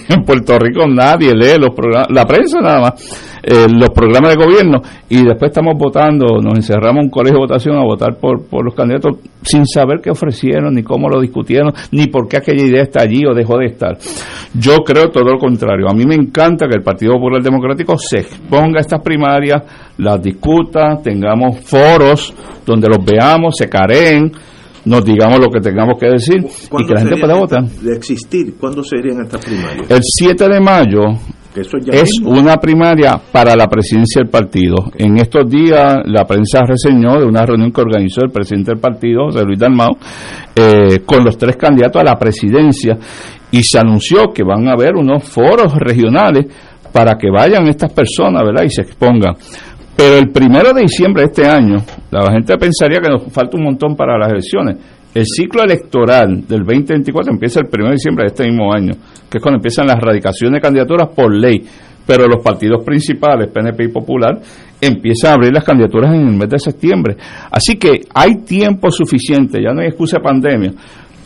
en 0.09 0.23
Puerto 0.23 0.57
Rico 0.59 0.87
nadie 0.87 1.33
lee 1.33 1.59
los 1.59 1.75
programas, 1.75 2.07
la 2.11 2.25
prensa 2.25 2.59
nada 2.59 2.81
más, 2.81 3.39
eh, 3.43 3.67
los 3.69 3.89
programas 3.89 4.35
de 4.35 4.43
gobierno, 4.43 4.81
y 5.09 5.23
después 5.23 5.49
estamos 5.49 5.75
votando, 5.77 6.39
nos 6.41 6.55
encerramos 6.55 7.01
en 7.01 7.05
un 7.05 7.09
colegio 7.09 7.39
de 7.39 7.47
votación 7.47 7.75
a 7.77 7.83
votar 7.83 8.15
por, 8.17 8.45
por 8.45 8.63
los 8.63 8.75
candidatos 8.75 9.17
sin 9.41 9.65
saber 9.65 9.99
qué 10.01 10.11
ofrecieron, 10.11 10.73
ni 10.73 10.83
cómo 10.83 11.09
lo 11.09 11.19
discutieron, 11.19 11.73
ni 11.91 12.07
por 12.07 12.27
qué 12.27 12.37
aquella 12.37 12.63
idea 12.63 12.83
está 12.83 13.01
allí 13.01 13.25
o 13.25 13.33
dejó 13.33 13.57
de 13.57 13.65
estar. 13.65 13.97
Yo 14.53 14.77
creo 14.85 15.09
todo 15.09 15.23
lo 15.23 15.39
contrario. 15.39 15.87
A 15.89 15.93
mí 15.93 16.05
me 16.05 16.15
encanta 16.15 16.67
que 16.67 16.75
el 16.75 16.83
Partido 16.83 17.13
Popular 17.13 17.41
Democrático 17.41 17.97
se 17.97 18.19
exponga 18.19 18.77
a 18.77 18.81
estas 18.81 19.01
primarias, 19.01 19.63
las 19.97 20.21
discuta, 20.21 20.99
tengamos 21.03 21.59
foros 21.61 22.33
donde 22.65 22.87
los 22.87 23.03
veamos, 23.03 23.55
se 23.57 23.67
careen, 23.67 24.31
nos 24.85 25.05
digamos 25.05 25.39
lo 25.39 25.47
que 25.49 25.59
tengamos 25.59 25.99
que 25.99 26.07
decir 26.07 26.37
y 26.37 26.67
¿Cuándo 26.67 26.87
que 26.87 26.93
la 26.93 27.01
gente 27.01 27.19
pueda 27.19 27.37
votar. 27.37 27.63
De 27.63 27.95
existir, 27.95 28.55
¿cuándo 28.59 28.83
serían 28.83 29.21
estas 29.21 29.45
primarias? 29.45 29.89
El 29.89 30.01
7 30.01 30.47
de 30.47 30.59
mayo 30.59 31.01
es 31.53 32.09
mismo. 32.19 32.39
una 32.39 32.55
primaria 32.57 33.19
para 33.31 33.55
la 33.55 33.67
presidencia 33.67 34.21
del 34.21 34.29
partido. 34.29 34.75
En 34.97 35.17
estos 35.17 35.49
días 35.49 35.97
la 36.05 36.25
prensa 36.25 36.61
reseñó 36.65 37.19
de 37.19 37.25
una 37.25 37.45
reunión 37.45 37.71
que 37.71 37.81
organizó 37.81 38.21
el 38.23 38.31
presidente 38.31 38.71
del 38.71 38.79
partido, 38.79 39.25
José 39.25 39.43
Luis 39.43 39.59
Dalmau, 39.59 39.97
eh, 40.55 41.01
con 41.05 41.25
los 41.25 41.37
tres 41.37 41.57
candidatos 41.57 42.01
a 42.01 42.05
la 42.05 42.17
presidencia 42.17 42.97
y 43.51 43.63
se 43.63 43.79
anunció 43.79 44.31
que 44.33 44.43
van 44.43 44.67
a 44.67 44.73
haber 44.73 44.95
unos 44.95 45.23
foros 45.25 45.73
regionales 45.75 46.45
para 46.91 47.17
que 47.17 47.29
vayan 47.29 47.67
estas 47.67 47.91
personas, 47.93 48.43
¿verdad? 48.43 48.63
Y 48.65 48.69
se 48.69 48.81
expongan. 48.81 49.35
Pero 50.01 50.17
el 50.17 50.29
primero 50.31 50.73
de 50.73 50.81
diciembre 50.81 51.21
de 51.21 51.27
este 51.27 51.47
año, 51.47 51.77
la 52.09 52.31
gente 52.31 52.57
pensaría 52.57 52.99
que 52.99 53.07
nos 53.07 53.31
falta 53.31 53.55
un 53.55 53.65
montón 53.65 53.95
para 53.95 54.17
las 54.17 54.31
elecciones. 54.31 54.77
El 55.13 55.25
ciclo 55.27 55.61
electoral 55.61 56.41
del 56.47 56.63
2024 56.63 57.31
empieza 57.31 57.59
el 57.59 57.67
1 57.71 57.85
de 57.85 57.91
diciembre 57.91 58.23
de 58.23 58.27
este 58.29 58.49
mismo 58.49 58.73
año, 58.73 58.93
que 59.29 59.37
es 59.37 59.43
cuando 59.43 59.57
empiezan 59.57 59.85
las 59.85 59.99
radicaciones 59.99 60.57
de 60.57 60.59
candidaturas 60.59 61.07
por 61.15 61.31
ley. 61.31 61.63
pero 62.03 62.25
los 62.25 62.43
partidos 62.43 62.83
principales, 62.83 63.49
PNP 63.49 63.83
y 63.83 63.87
Popular, 63.89 64.41
empiezan 64.81 65.31
a 65.31 65.33
abrir 65.35 65.53
las 65.53 65.63
candidaturas 65.63 66.15
en 66.15 66.27
el 66.29 66.35
mes 66.35 66.49
de 66.49 66.57
septiembre. 66.57 67.15
Así 67.51 67.75
que 67.77 68.01
hay 68.11 68.37
tiempo 68.43 68.89
suficiente, 68.89 69.61
ya 69.61 69.71
no 69.71 69.81
hay 69.81 69.89
excusa 69.89 70.17
de 70.17 70.23
pandemia, 70.23 70.71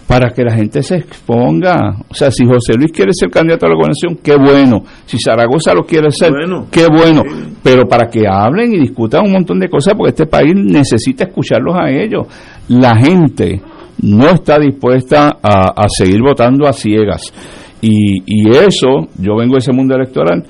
para 0.07 0.31
que 0.31 0.43
la 0.43 0.53
gente 0.53 0.83
se 0.83 0.97
exponga. 0.97 1.95
O 2.09 2.13
sea, 2.13 2.29
si 2.29 2.45
José 2.45 2.73
Luis 2.77 2.91
quiere 2.91 3.11
ser 3.13 3.29
candidato 3.29 3.65
a 3.65 3.69
la 3.69 3.75
gobernación, 3.75 4.19
qué 4.23 4.35
bueno. 4.35 4.83
Si 5.05 5.17
Zaragoza 5.17 5.73
lo 5.73 5.83
quiere 5.83 6.11
ser, 6.11 6.31
qué 6.71 6.87
bueno. 6.87 7.23
Pero 7.63 7.87
para 7.87 8.07
que 8.07 8.27
hablen 8.27 8.73
y 8.73 8.79
discutan 8.79 9.25
un 9.25 9.31
montón 9.31 9.59
de 9.59 9.67
cosas, 9.67 9.95
porque 9.95 10.11
este 10.11 10.27
país 10.27 10.53
necesita 10.55 11.25
escucharlos 11.25 11.75
a 11.75 11.89
ellos. 11.89 12.27
La 12.67 12.95
gente 12.95 13.61
no 14.01 14.29
está 14.29 14.59
dispuesta 14.59 15.37
a, 15.41 15.71
a 15.75 15.85
seguir 15.89 16.21
votando 16.21 16.67
a 16.67 16.73
ciegas. 16.73 17.33
Y, 17.81 18.21
y 18.25 18.49
eso, 18.49 19.07
yo 19.17 19.35
vengo 19.35 19.53
de 19.53 19.59
ese 19.59 19.71
mundo 19.71 19.95
electoral, 19.95 20.43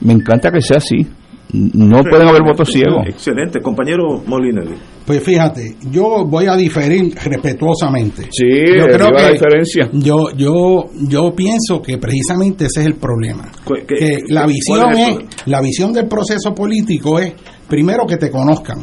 me 0.00 0.12
encanta 0.12 0.50
que 0.50 0.60
sea 0.60 0.78
así. 0.78 1.06
No 1.52 2.02
pueden 2.02 2.28
haber 2.28 2.42
votos 2.42 2.68
ciegos. 2.70 3.06
Excelente, 3.08 3.60
compañero 3.60 4.22
Molinelli. 4.26 4.74
Pues 5.06 5.22
fíjate, 5.22 5.76
yo 5.90 6.24
voy 6.24 6.46
a 6.46 6.54
diferir 6.54 7.12
respetuosamente. 7.24 8.28
Sí, 8.30 8.46
yo 8.78 8.84
creo 8.86 9.08
que 9.08 9.22
la 9.22 9.30
diferencia. 9.32 9.90
Yo, 9.92 10.30
yo, 10.36 10.84
yo 11.08 11.34
pienso 11.34 11.82
que 11.82 11.98
precisamente 11.98 12.66
ese 12.66 12.80
es 12.80 12.86
el 12.86 12.94
problema. 12.94 13.50
¿Qué- 13.66 13.84
qué- 13.86 13.94
Que 13.96 14.18
la 14.28 14.46
visión 14.46 14.92
es 14.92 15.18
la 15.46 15.60
visión 15.60 15.92
del 15.92 16.06
proceso 16.06 16.54
político 16.54 17.18
es 17.18 17.32
primero 17.68 18.06
que 18.06 18.16
te 18.16 18.30
conozcan. 18.30 18.78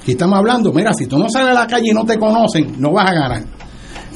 Aquí 0.00 0.12
estamos 0.12 0.38
hablando, 0.38 0.72
mira, 0.72 0.92
si 0.92 1.06
tú 1.06 1.18
no 1.18 1.28
sales 1.28 1.50
a 1.50 1.54
la 1.54 1.66
calle 1.66 1.88
y 1.90 1.94
no 1.94 2.04
te 2.04 2.16
conocen, 2.18 2.74
no 2.78 2.92
vas 2.92 3.10
a 3.10 3.14
ganar. 3.14 3.42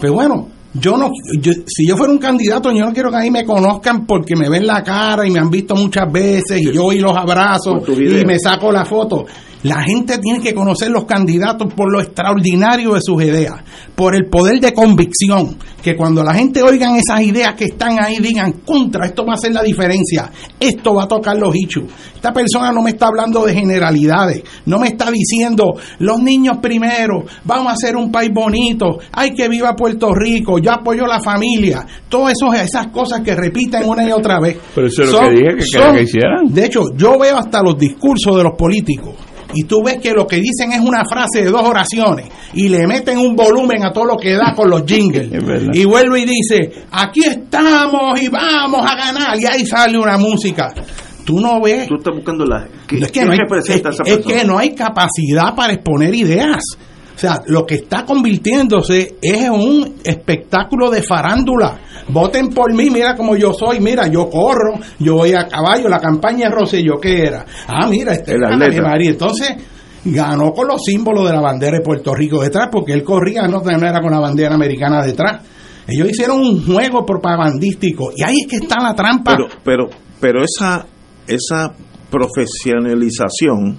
Pero 0.01 0.15
bueno, 0.15 0.49
yo 0.75 0.97
no, 0.97 1.11
yo- 1.41 1.53
si 1.67 1.87
yo 1.87 1.97
fuera 1.97 2.13
un 2.13 2.19
candidato, 2.19 2.71
yo 2.73 2.85
no 2.87 2.93
quiero 2.93 3.11
que 3.11 3.17
ahí 3.17 3.31
me 3.31 3.45
conozcan 3.45 4.07
porque 4.07 4.35
me 4.37 4.49
ven 4.49 4.67
la 4.67 4.83
cara 4.83 5.27
y 5.27 5.31
me 5.31 5.39
han 5.39 5.51
visto 5.51 5.75
muchas 5.75 6.11
veces 6.11 6.61
y 6.61 6.73
yo 6.73 6.93
y 6.93 6.99
los 6.99 7.17
abrazo 7.17 7.79
y 8.21 8.25
me 8.25 8.39
saco 8.39 8.73
la 8.73 8.85
foto. 8.85 9.27
La 9.63 9.81
gente 9.85 10.19
tiene 10.19 10.41
que 10.41 10.55
conocer 10.55 10.91
los 10.91 11.05
candidatos 11.05 11.73
por 11.73 11.93
lo 11.93 12.01
extraordinario 12.01 12.95
de 12.95 13.01
sus 13.01 13.23
ideas, 13.23 13.55
por 13.95 14.17
el 14.17 14.29
poder 14.29 14.59
de 14.59 14.73
convicción, 14.73 15.57
que 15.81 15.95
cuando 15.95 16.25
la 16.25 16.35
gente 16.35 16.63
oigan 16.63 16.97
esas 16.97 17.23
ideas 17.23 17.55
que 17.55 17.67
están 17.67 18.03
ahí 18.03 18.19
digan, 18.19 18.63
contra, 18.65 19.07
esto 19.07 19.25
va 19.25 19.33
a 19.33 19.37
hacer 19.37 19.53
la 19.53 19.63
diferencia, 19.63 20.33
esto 20.59 20.95
va 20.95 21.05
a 21.05 21.09
tocar 21.09 21.37
los 21.37 21.55
hechos. 21.55 21.85
Esta 22.13 22.33
persona 22.33 22.73
no 22.73 22.83
me 22.83 22.91
está 22.91 23.07
hablando 23.07 23.45
de 23.45 23.55
generalidades, 23.55 24.43
no 24.67 24.81
me 24.81 24.89
está 24.89 25.13
diciendo, 25.13 25.75
los 26.01 26.21
niños 26.21 26.59
primero, 26.61 27.25
vamos 27.45 27.69
a 27.69 27.75
hacer 27.75 27.97
un 27.97 28.11
país 28.11 28.31
bonito, 28.35 28.99
hay 29.13 29.31
que 29.31 29.49
viva 29.49 29.77
Puerto 29.77 30.13
Rico, 30.13 30.59
yo 30.59 30.73
apoyo 30.73 31.07
la 31.07 31.21
familia, 31.21 31.87
todas 32.09 32.35
esas 32.65 32.89
cosas 32.89 33.21
que 33.21 33.37
repiten 33.37 33.89
una 33.89 34.09
y 34.09 34.11
otra 34.11 34.41
vez. 34.41 34.57
Pero 34.75 34.89
eso 34.89 35.03
es 35.05 35.13
lo 35.13 35.21
que 35.21 35.31
dije 35.31 35.57
que 35.57 35.65
quería 35.71 35.93
que 35.93 36.03
hicieran. 36.03 36.47
De 36.49 36.65
hecho, 36.65 36.81
yo 36.97 37.17
veo 37.17 37.37
hasta 37.37 37.63
los 37.63 37.79
discursos 37.79 38.37
de 38.37 38.43
los 38.43 38.55
políticos 38.59 39.15
y 39.55 39.65
tú 39.65 39.83
ves 39.85 39.99
que 40.03 40.13
lo 40.13 40.27
que 40.27 40.37
dicen 40.37 40.73
es 40.73 40.81
una 40.81 41.05
frase 41.05 41.43
de 41.45 41.51
dos 41.51 41.63
oraciones 41.63 42.27
y 42.55 42.69
le 42.69 42.87
meten 42.87 43.19
un 43.19 43.35
volumen 43.37 43.85
a 43.85 43.93
todo 43.93 44.05
lo 44.05 44.17
que 44.17 44.33
da 44.33 44.55
con 44.55 44.71
los 44.71 44.85
jingles. 44.87 45.29
Es 45.33 45.45
verdad. 45.45 45.71
y 45.73 45.85
vuelve 45.85 46.21
y 46.21 46.25
dice, 46.27 46.85
aquí 46.91 47.21
estamos 47.25 48.21
y 48.21 48.29
vamos 48.29 48.81
a 48.85 48.95
ganar 48.97 49.39
y 49.39 49.47
ahí 49.47 49.65
sale 49.67 49.99
una 49.99 50.17
música. 50.19 50.69
Tú 51.25 51.39
no 51.41 51.61
ves... 51.61 51.87
Tú 51.87 51.95
estás 51.97 52.15
buscando 52.17 52.45
la. 52.45 52.67
¿Qué, 52.89 52.97
Es 52.97 53.13
que, 53.13 53.21
qué 53.21 53.25
no 53.27 53.33
hay, 53.33 53.39
es- 53.59 53.65
esa 53.69 53.75
es 53.75 53.81
persona? 53.83 54.17
que 54.27 54.45
no 54.45 54.59
hay 54.59 54.75
capacidad 54.75 55.55
para 55.55 55.73
exponer 55.75 56.13
ideas. 56.15 56.63
O 57.23 57.25
sea, 57.25 57.41
lo 57.47 57.65
que 57.65 57.77
está 57.77 58.05
convirtiéndose 58.05 59.15
es 59.23 59.49
un 59.49 59.95
espectáculo 60.03 60.91
de 60.91 61.05
farándula. 61.05 61.79
Voten 62.09 62.49
por 62.49 62.75
mí, 62.75 62.91
mira 62.91 63.15
como 63.15 63.37
yo 63.37 63.53
soy, 63.53 63.79
mira, 63.79 64.09
yo 64.09 64.29
corro, 64.29 64.81
yo 64.99 65.15
voy 65.15 65.33
a 65.33 65.47
caballo, 65.47 65.89
la 65.89 66.01
campaña 66.01 66.49
de 66.49 66.55
Rosselló, 66.57 66.99
¿qué 67.01 67.27
era? 67.27 67.47
Ah, 67.69 67.87
mira, 67.89 68.15
este 68.15 68.33
atleta. 68.33 68.83
María. 68.83 69.11
Entonces, 69.11 69.55
ganó 70.05 70.51
con 70.51 70.67
los 70.67 70.83
símbolos 70.85 71.29
de 71.29 71.33
la 71.33 71.41
bandera 71.41 71.77
de 71.77 71.85
Puerto 71.85 72.13
Rico 72.13 72.43
detrás, 72.43 72.71
porque 72.73 72.93
él 72.93 73.05
corría, 73.05 73.47
no 73.47 73.63
era 73.65 74.01
con 74.01 74.11
la 74.11 74.19
bandera 74.19 74.57
americana 74.57 75.05
detrás. 75.05 75.43
Ellos 75.87 76.11
hicieron 76.11 76.41
un 76.41 76.67
juego 76.67 77.07
propagandístico 77.07 78.11
y 78.17 78.25
ahí 78.25 78.41
es 78.41 78.49
que 78.49 78.57
está 78.57 78.83
la 78.83 78.97
trampa. 78.97 79.37
Pero, 79.37 79.47
pero, 79.63 79.89
pero 80.19 80.43
esa, 80.43 80.85
esa 81.29 81.73
profesionalización 82.11 83.79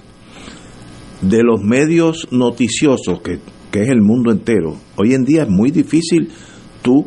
de 1.28 1.42
los 1.42 1.62
medios 1.62 2.26
noticiosos, 2.30 3.20
que, 3.20 3.38
que 3.70 3.82
es 3.82 3.88
el 3.88 4.00
mundo 4.02 4.30
entero, 4.32 4.76
hoy 4.96 5.14
en 5.14 5.24
día 5.24 5.42
es 5.42 5.48
muy 5.48 5.70
difícil 5.70 6.30
tú 6.82 7.06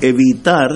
evitar 0.00 0.70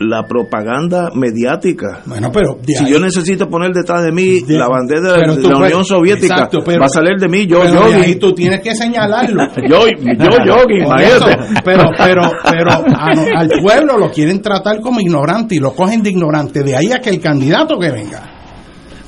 la 0.00 0.24
propaganda 0.26 1.10
mediática. 1.14 2.00
bueno, 2.04 2.30
pero 2.32 2.58
Si 2.66 2.74
ahí- 2.84 2.90
yo 2.90 2.98
necesito 2.98 3.48
poner 3.48 3.70
detrás 3.72 4.02
de 4.02 4.10
mí 4.10 4.40
De- 4.40 4.58
la 4.58 4.66
bandera 4.68 5.12
de 5.12 5.26
la 5.26 5.34
puedes- 5.34 5.56
Unión 5.72 5.84
Soviética, 5.84 6.34
Exacto, 6.34 6.58
pero- 6.64 6.80
va 6.80 6.86
a 6.86 6.88
salir 6.88 7.16
de 7.16 7.28
mí 7.28 7.46
yo, 7.46 7.64
yo, 7.64 7.84
ahí 7.84 8.16
tú 8.16 8.32
tienes 8.34 8.60
que 8.60 8.74
señalarlo. 8.74 9.44
Yo, 9.68 9.86
yo, 9.86 10.44
yogi, 10.44 10.82
imagínate. 10.84 11.60
pero, 11.64 11.84
pero, 11.96 12.22
pero 12.50 12.70
a- 12.72 13.38
al 13.38 13.48
pueblo 13.62 13.96
lo 13.98 14.10
quieren 14.10 14.42
tratar 14.42 14.80
como 14.80 15.00
ignorante 15.00 15.54
y 15.54 15.58
lo 15.60 15.72
cogen 15.72 16.02
de 16.02 16.10
ignorante. 16.10 16.64
De 16.64 16.76
ahí 16.76 16.90
a 16.90 16.98
que 16.98 17.10
el 17.10 17.20
candidato 17.20 17.78
que 17.78 17.90
venga, 17.92 18.33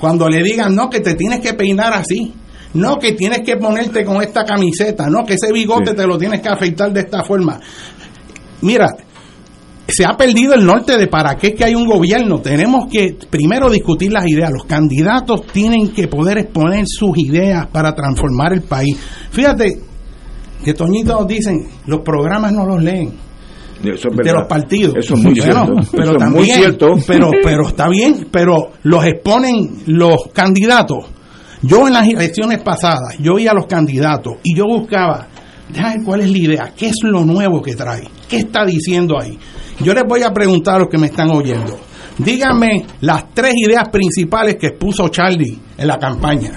cuando 0.01 0.29
le 0.29 0.43
digan 0.43 0.75
no, 0.75 0.89
que 0.89 1.01
te 1.01 1.15
tienes 1.15 1.41
que 1.41 1.55
peinar 1.55 1.93
así, 1.95 2.35
no, 2.75 2.97
que 2.97 3.13
tienes 3.13 3.41
que 3.41 3.57
ponerte 3.57 4.05
con 4.05 4.23
esta 4.23 4.45
camiseta, 4.45 5.09
no, 5.09 5.25
que 5.25 5.35
ese 5.35 5.53
bigote 5.53 5.91
Sí. 5.91 5.97
te 5.97 6.07
lo 6.07 6.19
tienes 6.19 6.41
que 6.41 6.49
afeitar 6.49 6.93
de 6.93 7.01
esta 7.01 7.23
forma. 7.23 7.59
Mira, 8.63 8.89
se 9.89 10.05
ha 10.05 10.17
perdido 10.17 10.55
el 10.55 10.67
norte 10.67 10.99
de 10.99 11.07
para 11.07 11.37
qué 11.37 11.49
es 11.49 11.55
que 11.55 11.65
hay 11.65 11.75
un 11.75 11.87
gobierno. 11.87 12.41
Tenemos 12.41 12.87
que 12.91 13.17
primero 13.31 13.71
discutir 13.71 14.13
las 14.13 14.27
ideas. 14.27 14.51
Los 14.51 14.65
candidatos 14.65 15.47
tienen 15.53 15.91
que 15.93 16.09
poder 16.09 16.39
exponer 16.39 16.85
sus 16.87 17.17
ideas 17.17 17.67
para 17.69 17.95
transformar 17.95 18.53
el 18.53 18.63
país. 18.63 18.97
Fíjate 19.31 19.81
que 20.65 20.75
Toñito 20.75 21.13
nos 21.13 21.29
dicen, 21.29 21.69
los 21.87 22.01
programas 22.01 22.53
no 22.53 22.67
los 22.67 22.83
leen 22.83 23.27
Eso 23.85 24.09
es 24.11 24.17
de 24.17 24.33
los 24.33 24.47
partidos. 24.49 24.95
Eso 24.97 25.15
es 25.15 25.21
muy 25.21 25.35
Bueno, 25.35 25.67
cierto. 25.67 25.91
Pero 25.93 26.03
Eso 26.03 26.13
es 26.13 26.19
también, 26.19 26.33
muy 26.33 26.51
cierto. 26.51 26.87
Pero, 27.07 27.31
pero 27.43 27.69
está 27.69 27.89
bien, 27.89 28.29
pero 28.31 28.73
los 28.83 29.05
exponen 29.05 29.83
los 29.87 30.29
candidatos. 30.33 31.05
Yo 31.63 31.87
en 31.87 31.95
las 31.95 32.09
elecciones 32.09 32.63
pasadas, 32.63 33.17
yo 33.19 33.39
iba 33.39 33.53
a 33.53 33.55
los 33.55 33.67
candidatos 33.67 34.35
y 34.43 34.55
yo 34.57 34.65
buscaba, 34.65 35.27
déjame 35.69 36.05
cuál 36.05 36.21
es 36.21 36.31
la 36.31 36.39
idea, 36.39 36.73
qué 36.77 36.89
es 36.89 36.97
lo 37.03 37.25
nuevo 37.25 37.61
que 37.63 37.75
trae, 37.75 38.09
qué 38.29 38.39
está 38.39 38.65
diciendo 38.65 39.17
ahí. 39.21 39.39
Yo 39.81 39.93
les 39.93 40.05
voy 40.09 40.23
a 40.23 40.31
preguntar 40.33 40.77
a 40.77 40.79
los 40.81 40.89
que 40.89 40.99
me 40.99 41.07
están 41.07 41.31
oyendo. 41.31 41.79
Díganme 42.19 42.87
las 43.01 43.35
tres 43.35 43.55
ideas 43.57 43.89
principales 43.91 44.57
que 44.57 44.69
expuso 44.69 45.09
Charlie 45.09 45.59
en 45.77 45.87
la 45.87 45.99
campaña. 45.99 46.53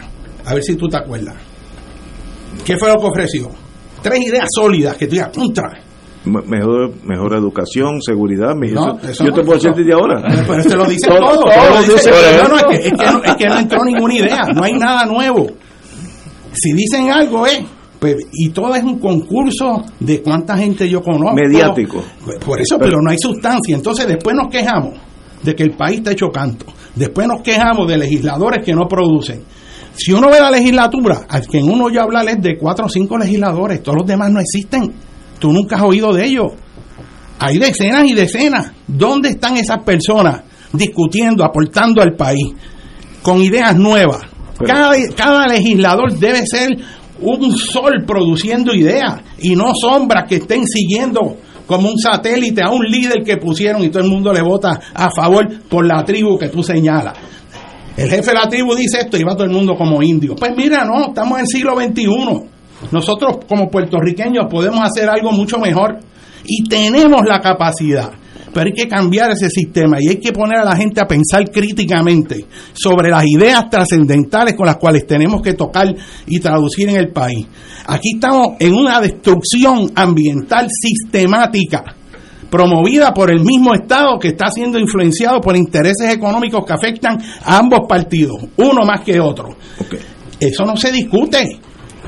A 0.46 0.54
ver 0.54 0.64
si 0.64 0.76
tú 0.76 0.88
te 0.88 0.98
acuerdas. 0.98 1.36
¿Qué 2.64 2.78
fue 2.78 2.90
lo 2.90 2.96
que 3.00 3.08
ofreció? 3.08 3.50
Tres 4.02 4.20
ideas 4.22 4.48
sólidas 4.54 4.96
que 4.96 5.08
tú 5.08 5.14
digas, 5.14 5.32
contra. 5.36 5.89
Me- 6.26 6.42
Mejor, 6.42 6.92
mejor 7.06 7.34
educación, 7.36 8.02
seguridad. 8.02 8.54
No, 8.56 8.98
eso- 9.02 9.24
yo 9.24 9.30
no, 9.30 9.36
te 9.36 9.44
puedo 9.44 9.54
decir 9.58 9.72
desde 9.74 9.94
ahora. 9.94 10.22
Pero 10.48 10.64
se 10.64 10.76
lo 10.76 10.86
dice 10.86 11.08
Todo- 11.10 11.40
todo. 11.40 11.46
lo 11.46 11.82
dice 11.82 12.12
no, 12.50 12.56
es 12.58 12.64
que, 12.64 12.88
es, 12.88 12.94
que 12.94 13.06
no, 13.12 13.24
es 13.24 13.36
que 13.36 13.46
no 13.48 13.60
entró 13.60 13.84
ninguna 13.86 14.14
idea, 14.16 14.42
no 14.54 14.64
hay 14.64 14.74
nada 14.74 15.06
nuevo. 15.06 15.48
Si 16.54 16.74
dicen 16.74 17.10
algo, 17.12 17.46
eh, 17.48 17.66
pues, 18.00 18.16
y 18.34 18.50
todo 18.50 18.74
es 18.76 18.84
un 18.84 19.00
concurso 19.00 19.84
de 20.00 20.22
cuánta 20.22 20.58
gente 20.58 20.90
yo 20.90 21.02
conozco. 21.02 21.36
Mediático. 21.36 22.04
Pues, 22.26 22.38
Por 22.38 22.60
eso, 22.62 22.78
pero, 22.80 22.98
no 23.02 23.12
hay 23.12 23.18
sustancia. 23.20 23.76
Entonces, 23.76 24.08
después 24.08 24.36
nos 24.36 24.48
quejamos 24.52 24.96
de 25.44 25.56
que 25.56 25.64
el 25.64 25.72
país 25.72 25.98
está 26.00 26.12
hecho 26.12 26.28
canto. 26.30 26.66
Después 26.96 27.28
nos 27.28 27.42
quejamos 27.42 27.88
de 27.88 27.98
legisladores 27.98 28.66
que 28.66 28.74
no 28.74 28.88
producen. 28.88 29.44
Si 29.96 30.12
uno 30.14 30.30
ve 30.30 30.40
la 30.40 30.52
legislatura, 30.52 31.22
al 31.30 31.46
que 31.48 31.60
en 31.60 31.70
uno 31.70 31.90
yo 31.90 32.02
hablar 32.02 32.28
es 32.30 32.42
de 32.42 32.58
cuatro 32.58 32.86
o 32.86 32.90
cinco 32.90 33.18
legisladores, 33.18 33.82
todos 33.84 33.98
los 34.00 34.08
demás 34.08 34.32
no 34.32 34.40
existen. 34.40 34.92
Tú 35.40 35.52
nunca 35.52 35.78
has 35.78 35.84
oído 35.84 36.14
de 36.14 36.26
ellos. 36.26 36.54
Hay 37.40 37.58
decenas 37.58 38.06
y 38.06 38.14
decenas. 38.14 38.72
¿Dónde 38.88 39.30
están 39.30 39.58
esas 39.58 39.84
personas 39.84 40.42
discutiendo, 40.74 41.44
aportando 41.44 42.02
al 42.02 42.16
país 42.16 42.54
con 43.22 43.42
ideas 43.42 43.76
nuevas? 43.76 44.22
Cada, 44.66 44.94
cada 45.16 45.48
legislador 45.48 46.14
debe 46.18 46.46
ser 46.46 46.70
un 47.22 47.58
sol 47.58 48.04
produciendo 48.06 48.74
ideas 48.74 49.22
y 49.40 49.56
no 49.56 49.72
sombras 49.74 50.26
que 50.28 50.36
estén 50.36 50.66
siguiendo 50.68 51.38
como 51.66 51.90
un 51.90 51.98
satélite 51.98 52.62
a 52.64 52.70
un 52.70 52.84
líder 52.84 53.24
que 53.24 53.38
pusieron 53.38 53.84
y 53.84 53.90
todo 53.90 54.04
el 54.04 54.10
mundo 54.10 54.34
le 54.34 54.42
vota 54.42 54.80
a 54.94 55.10
favor 55.12 55.48
por 55.70 55.86
la 55.86 56.04
tribu 56.04 56.38
que 56.38 56.50
tú 56.50 56.64
señalas. 56.64 57.14
El 57.96 58.10
jefe 58.10 58.32
de 58.32 58.34
la 58.34 58.50
tribu 58.50 58.76
dice 58.76 59.02
esto 59.02 59.18
y 59.18 59.24
va 59.24 59.34
todo 59.34 59.44
el 59.44 59.52
mundo 59.52 59.76
como 59.76 60.02
indio. 60.02 60.36
Pues 60.36 60.52
mira, 60.56 60.84
no, 60.84 61.10
estamos 61.10 61.38
en 61.38 61.42
el 61.42 61.48
siglo 61.48 61.76
XXI. 61.76 62.59
Nosotros 62.92 63.40
como 63.48 63.70
puertorriqueños 63.70 64.46
podemos 64.50 64.80
hacer 64.82 65.10
algo 65.10 65.32
mucho 65.32 65.60
mejor 65.60 66.00
y 66.46 66.64
tenemos 66.68 67.22
la 67.26 67.40
capacidad. 67.40 68.12
Pero 68.52 68.66
hay 68.66 68.74
que 68.74 68.88
cambiar 68.88 69.30
ese 69.32 69.50
sistema 69.50 69.98
y 70.00 70.08
hay 70.08 70.16
que 70.16 70.32
poner 70.32 70.60
a 70.60 70.66
la 70.66 70.76
gente 70.76 71.00
a 71.00 71.06
pensar 71.06 71.52
críticamente 71.52 72.46
sobre 72.74 73.12
las 73.12 73.24
ideas 73.28 73.70
trascendentales 73.70 74.56
con 74.56 74.66
las 74.66 74.78
cuales 74.78 75.06
tenemos 75.06 75.42
que 75.42 75.54
tocar 75.54 75.94
y 76.26 76.40
traducir 76.40 76.90
en 76.90 76.96
el 76.96 77.10
país. 77.10 77.46
Aquí 77.86 78.16
estamos 78.16 78.54
en 78.60 78.74
una 78.74 79.00
destrucción 79.02 79.92
ambiental 79.96 80.68
sistemática 80.70 81.84
promovida 82.50 83.14
por 83.14 83.30
el 83.30 83.42
mismo 83.42 83.76
Estado 83.76 84.18
que 84.18 84.30
está 84.30 84.50
siendo 84.50 84.80
influenciado 84.80 85.40
por 85.40 85.56
intereses 85.56 86.12
económicos 86.12 86.66
que 86.66 86.74
afectan 86.74 87.18
a 87.44 87.58
ambos 87.60 87.82
partidos, 87.88 88.38
uno 88.58 88.82
más 88.86 89.02
que 89.02 89.20
otro. 89.20 89.56
Eso 90.40 90.64
no 90.66 90.76
se 90.76 90.92
discute. 90.92 91.60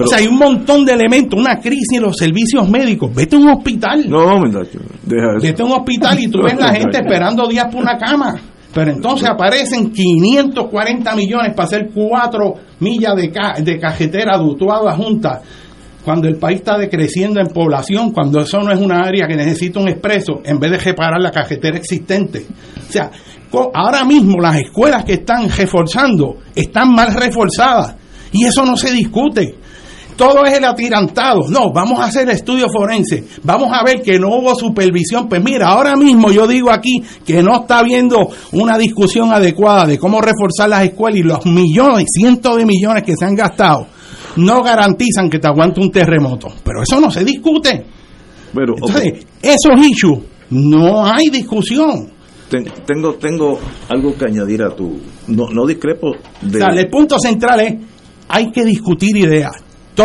O 0.03 0.07
sea, 0.07 0.17
hay 0.19 0.27
un 0.27 0.37
montón 0.37 0.85
de 0.85 0.93
elementos, 0.93 1.39
una 1.39 1.57
crisis 1.59 1.93
en 1.97 2.03
los 2.03 2.15
servicios 2.17 2.67
médicos. 2.69 3.13
Vete 3.13 3.35
a 3.35 3.39
un 3.39 3.49
hospital. 3.49 4.09
No, 4.09 4.37
muchacho, 4.39 4.79
deja 5.03 5.27
eso. 5.37 5.41
Vete 5.41 5.61
a 5.61 5.65
un 5.65 5.71
hospital 5.73 6.19
y 6.19 6.27
tú 6.27 6.39
ves 6.43 6.57
la 6.59 6.73
gente 6.73 6.97
esperando 6.97 7.47
días 7.47 7.65
por 7.71 7.81
una 7.81 7.97
cama. 7.97 8.35
Pero 8.73 8.91
entonces 8.91 9.27
aparecen 9.27 9.91
540 9.91 11.15
millones 11.15 11.53
para 11.53 11.67
hacer 11.67 11.89
cuatro 11.93 12.53
millas 12.79 13.15
de, 13.15 13.29
ca- 13.31 13.55
de 13.61 13.77
cajetera 13.79 14.37
dutuada 14.37 14.95
junta. 14.95 15.41
Cuando 16.05 16.27
el 16.27 16.37
país 16.37 16.59
está 16.59 16.77
decreciendo 16.77 17.39
en 17.39 17.47
población, 17.47 18.11
cuando 18.11 18.39
eso 18.41 18.59
no 18.61 18.71
es 18.71 18.79
una 18.79 19.01
área 19.01 19.27
que 19.27 19.35
necesita 19.35 19.79
un 19.79 19.87
expreso, 19.89 20.41
en 20.43 20.57
vez 20.57 20.71
de 20.71 20.77
reparar 20.79 21.21
la 21.21 21.29
cajetera 21.31 21.77
existente. 21.77 22.45
O 22.87 22.91
sea, 22.91 23.11
ahora 23.73 24.03
mismo 24.03 24.39
las 24.39 24.55
escuelas 24.55 25.03
que 25.03 25.13
están 25.13 25.47
reforzando 25.49 26.37
están 26.55 26.93
mal 26.93 27.13
reforzadas. 27.13 27.95
Y 28.31 28.45
eso 28.45 28.65
no 28.65 28.75
se 28.77 28.91
discute 28.93 29.55
todo 30.21 30.45
es 30.45 30.55
el 30.57 30.63
atirantado. 30.65 31.41
No, 31.49 31.71
vamos 31.73 31.99
a 31.99 32.05
hacer 32.05 32.29
estudio 32.29 32.67
forense. 32.71 33.25
Vamos 33.43 33.69
a 33.71 33.83
ver 33.83 34.01
que 34.03 34.19
no 34.19 34.27
hubo 34.29 34.53
supervisión. 34.55 35.27
Pues 35.27 35.43
mira, 35.43 35.69
ahora 35.69 35.95
mismo 35.95 36.31
yo 36.31 36.45
digo 36.47 36.69
aquí 36.71 37.01
que 37.25 37.41
no 37.41 37.61
está 37.61 37.79
habiendo 37.79 38.29
una 38.51 38.77
discusión 38.77 39.31
adecuada 39.33 39.85
de 39.85 39.97
cómo 39.97 40.21
reforzar 40.21 40.69
las 40.69 40.83
escuelas 40.83 41.19
y 41.19 41.23
los 41.23 41.45
millones, 41.45 42.05
cientos 42.13 42.55
de 42.57 42.65
millones 42.65 43.03
que 43.03 43.15
se 43.17 43.25
han 43.25 43.35
gastado 43.35 43.87
no 44.35 44.61
garantizan 44.61 45.29
que 45.29 45.39
te 45.39 45.47
aguante 45.47 45.81
un 45.81 45.91
terremoto. 45.91 46.47
Pero 46.63 46.83
eso 46.83 46.99
no 47.01 47.09
se 47.11 47.23
discute. 47.25 47.83
Pero, 48.53 48.75
Entonces, 48.75 49.25
esos 49.41 49.85
issues 49.85 50.19
no 50.51 51.05
hay 51.05 51.29
discusión. 51.29 52.09
Ten- 52.49 52.65
tengo, 52.85 53.13
tengo 53.15 53.57
algo 53.89 54.15
que 54.15 54.25
añadir 54.25 54.61
a 54.63 54.69
tu. 54.75 54.99
No, 55.27 55.47
no 55.51 55.65
discrepo 55.65 56.11
de. 56.41 56.57
O 56.57 56.65
sea, 56.65 56.79
el 56.79 56.89
punto 56.89 57.17
central 57.19 57.59
es, 57.61 57.73
hay 58.27 58.51
que 58.51 58.63
discutir 58.65 59.15
ideas, 59.17 59.51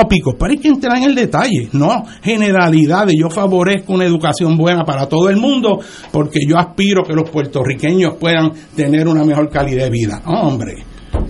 tópicos, 0.01 0.35
pero 0.39 0.51
hay 0.53 0.59
que 0.59 0.69
entrar 0.69 0.97
en 0.99 1.05
el 1.05 1.15
detalle, 1.15 1.69
no 1.73 2.03
generalidades. 2.23 3.15
Yo 3.19 3.31
favorezco 3.31 3.95
una 3.95 4.05
educación 4.05 4.57
buena 4.57 4.85
para 4.85 5.07
todo 5.09 5.31
el 5.31 5.37
mundo 5.37 5.79
porque 6.13 6.41
yo 6.47 6.59
aspiro 6.59 7.03
que 7.03 7.15
los 7.15 7.31
puertorriqueños 7.31 8.15
puedan 8.21 8.53
tener 8.75 9.09
una 9.09 9.25
mejor 9.25 9.49
calidad 9.49 9.85
de 9.85 9.91
vida. 9.91 10.21
Hombre, 10.27 10.75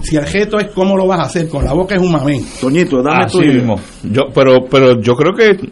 si 0.03 0.17
el 0.17 0.27
reto 0.27 0.59
es 0.59 0.69
cómo 0.75 0.97
lo 0.97 1.07
vas 1.07 1.21
a 1.21 1.23
hacer, 1.25 1.49
con 1.49 1.65
la 1.65 1.73
boca 1.73 1.95
es 1.95 2.01
un 2.01 2.11
mamén. 2.11 2.41
Toñito, 2.61 3.03
dame 3.03 3.25
Así 3.25 3.39
tu 3.39 3.45
mismo. 3.45 3.77
Yo, 4.03 4.23
pero, 4.35 4.65
pero 4.71 5.01
yo 5.01 5.15
creo 5.15 5.33
que 5.35 5.69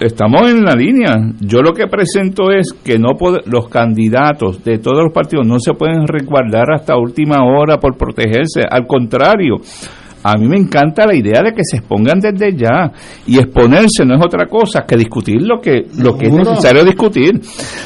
estamos 0.00 0.50
en 0.50 0.62
la 0.64 0.74
línea. 0.74 1.14
Yo 1.40 1.60
lo 1.60 1.72
que 1.72 1.86
presento 1.88 2.50
es 2.50 2.72
que 2.84 2.98
no 2.98 3.10
pod- 3.10 3.42
los 3.46 3.68
candidatos 3.68 4.64
de 4.64 4.78
todos 4.78 5.04
los 5.04 5.12
partidos 5.12 5.46
no 5.46 5.58
se 5.58 5.74
pueden 5.74 6.06
resguardar 6.06 6.72
hasta 6.72 6.96
última 6.96 7.44
hora 7.44 7.78
por 7.78 7.96
protegerse. 7.96 8.62
Al 8.68 8.86
contrario, 8.86 9.56
a 10.24 10.36
mí 10.38 10.46
me 10.48 10.56
encanta 10.56 11.06
la 11.06 11.14
idea 11.14 11.42
de 11.42 11.52
que 11.52 11.62
se 11.64 11.78
expongan 11.78 12.20
desde 12.20 12.54
ya 12.56 12.92
y 13.26 13.38
exponerse 13.38 14.04
no 14.04 14.14
es 14.14 14.24
otra 14.24 14.46
cosa 14.46 14.84
que 14.86 14.96
discutir 14.96 15.42
lo 15.42 15.60
que 15.60 15.86
lo 15.98 16.16
que 16.16 16.26
es 16.26 16.32
necesario 16.32 16.84
discutir. 16.84 17.40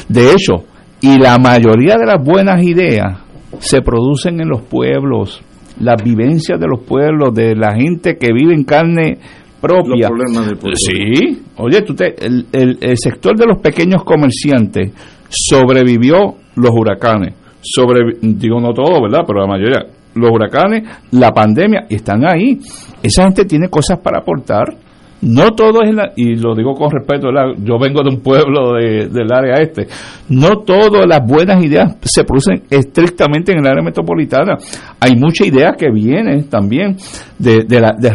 De 0.07 0.31
hecho, 0.31 0.65
y 1.01 1.17
la 1.19 1.37
mayoría 1.37 1.95
de 1.97 2.05
las 2.05 2.23
buenas 2.23 2.61
ideas 2.63 3.19
se 3.59 3.81
producen 3.81 4.39
en 4.41 4.49
los 4.49 4.61
pueblos, 4.63 5.41
las 5.79 6.01
vivencias 6.03 6.59
de 6.59 6.67
los 6.67 6.81
pueblos, 6.83 7.33
de 7.33 7.55
la 7.55 7.73
gente 7.75 8.17
que 8.17 8.31
vive 8.33 8.53
en 8.53 8.63
carne 8.63 9.17
propia. 9.61 10.09
Los 10.09 10.17
problemas 10.17 10.45
del 10.47 10.57
pueblo. 10.57 10.77
Sí, 10.77 11.41
oye, 11.57 11.81
tú 11.81 11.95
te- 11.95 12.15
el, 12.23 12.45
el- 12.51 12.77
el 12.81 12.97
sector 12.97 13.35
de 13.37 13.45
los 13.47 13.57
pequeños 13.59 14.03
comerciantes 14.03 14.91
sobrevivió 15.29 16.35
los 16.55 16.71
huracanes. 16.71 17.33
Sobre, 17.61 18.17
digo 18.21 18.59
no 18.61 18.71
todo, 18.73 19.01
¿verdad? 19.01 19.21
Pero 19.27 19.41
la 19.41 19.47
mayoría. 19.47 19.85
Los 20.17 20.31
huracanes, 20.31 20.83
la 21.11 21.31
pandemia, 21.31 21.85
están 21.89 22.23
ahí. 22.25 22.59
Esa 23.03 23.23
gente 23.23 23.45
tiene 23.45 23.69
cosas 23.69 23.99
para 23.99 24.19
aportar. 24.19 24.75
No 25.19 25.49
todo 25.55 25.81
es, 25.83 25.95
la, 25.95 26.11
y 26.15 26.35
lo 26.35 26.53
digo 26.53 26.75
con 26.75 26.91
respeto, 26.91 27.29
yo 27.57 27.79
vengo 27.79 28.03
de 28.03 28.09
un 28.15 28.21
pueblo 28.21 28.73
de- 28.73 29.07
del 29.07 29.33
área 29.33 29.55
este, 29.55 29.87
no 30.29 30.59
todas 30.59 31.07
las 31.07 31.25
buenas 31.25 31.63
ideas 31.65 31.97
se 32.03 32.23
producen 32.23 32.61
estrictamente 32.69 33.51
en 33.51 33.57
el 33.59 33.65
área 33.65 33.81
metropolitana. 33.83 34.57
Hay 34.99 35.15
muchas 35.15 35.47
ideas 35.47 35.73
que 35.75 35.89
vienen 35.89 36.47
también 36.49 36.97
del 37.39 37.65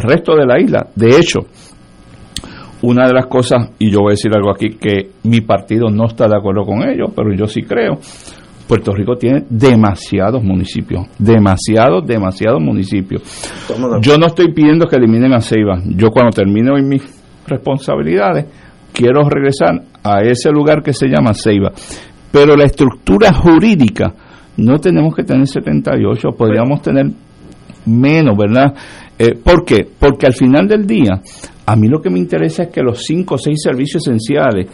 resto 0.01 0.37
de 0.37 0.47
la 0.47 0.61
isla. 0.61 0.87
De 0.95 1.17
hecho, 1.17 1.41
una 2.83 3.07
de 3.09 3.15
las 3.15 3.27
cosas, 3.27 3.71
y 3.81 3.91
yo 3.91 3.99
voy 4.03 4.11
a 4.13 4.15
decir 4.15 4.31
algo 4.35 4.53
aquí, 4.53 4.71
que 4.71 5.11
mi 5.25 5.41
partido 5.41 5.89
no 5.91 6.07
está 6.07 6.29
de 6.29 6.37
acuerdo 6.37 6.65
con 6.65 6.89
ello, 6.89 7.07
pero 7.17 7.33
yo 7.35 7.47
sí 7.47 7.63
creo, 7.63 7.99
Puerto 8.73 8.95
Rico 8.95 9.17
tiene 9.17 9.45
demasiados 9.51 10.43
municipios, 10.43 11.07
demasiados, 11.19 12.07
demasiados 12.07 12.59
municipios. 12.59 13.21
Yo 14.01 14.17
no 14.17 14.29
estoy 14.29 14.51
pidiendo 14.55 14.87
que 14.87 14.97
eliminen 14.97 15.35
a 15.35 15.43
Ceiba. 15.43 15.79
Yo 15.95 16.09
cuando 16.09 16.31
termine 16.31 16.71
hoy 16.71 16.83
mis 16.83 17.03
responsabilidades, 17.47 18.47
quiero 18.91 19.29
regresar 19.29 19.83
a 20.03 20.23
ese 20.23 20.51
lugar 20.51 20.83
que 20.83 20.95
se 20.95 21.07
llama 21.07 21.35
Ceiba. 21.35 21.71
Pero 22.31 22.57
la 22.57 22.65
estructura 22.65 23.35
jurídica, 23.35 24.15
no 24.57 24.79
tenemos 24.79 25.15
que 25.15 25.25
tener 25.25 25.47
78, 25.47 26.31
podríamos 26.31 26.81
tener 26.81 27.11
menos, 27.85 28.39
¿verdad? 28.39 28.73
Eh, 29.19 29.35
¿Por 29.35 29.67
qué? 29.67 29.87
Porque 29.99 30.25
al 30.25 30.33
final 30.33 30.67
del 30.67 30.87
día, 30.87 31.21
a 31.67 31.77
mí 31.77 31.89
lo 31.89 32.01
que 32.01 32.09
me 32.09 32.19
interesa 32.19 32.63
es 32.63 32.69
que 32.71 32.81
los 32.81 33.05
cinco 33.05 33.35
o 33.35 33.39
seis 33.39 33.61
servicios 33.63 34.09
esenciales, 34.09 34.67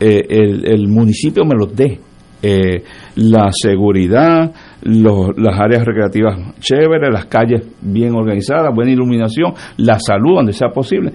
eh, 0.00 0.22
el, 0.30 0.66
el 0.66 0.88
municipio 0.88 1.44
me 1.44 1.54
los 1.54 1.76
dé. 1.76 2.00
Eh, 2.46 2.84
la 3.16 3.48
seguridad, 3.50 4.52
las 4.82 5.58
áreas 5.58 5.82
recreativas 5.82 6.54
chéveres, 6.60 7.08
las 7.10 7.24
calles 7.24 7.62
bien 7.80 8.14
organizadas, 8.14 8.74
buena 8.74 8.90
iluminación, 8.90 9.54
la 9.78 9.98
salud 9.98 10.34
donde 10.34 10.52
sea 10.52 10.68
posible. 10.68 11.10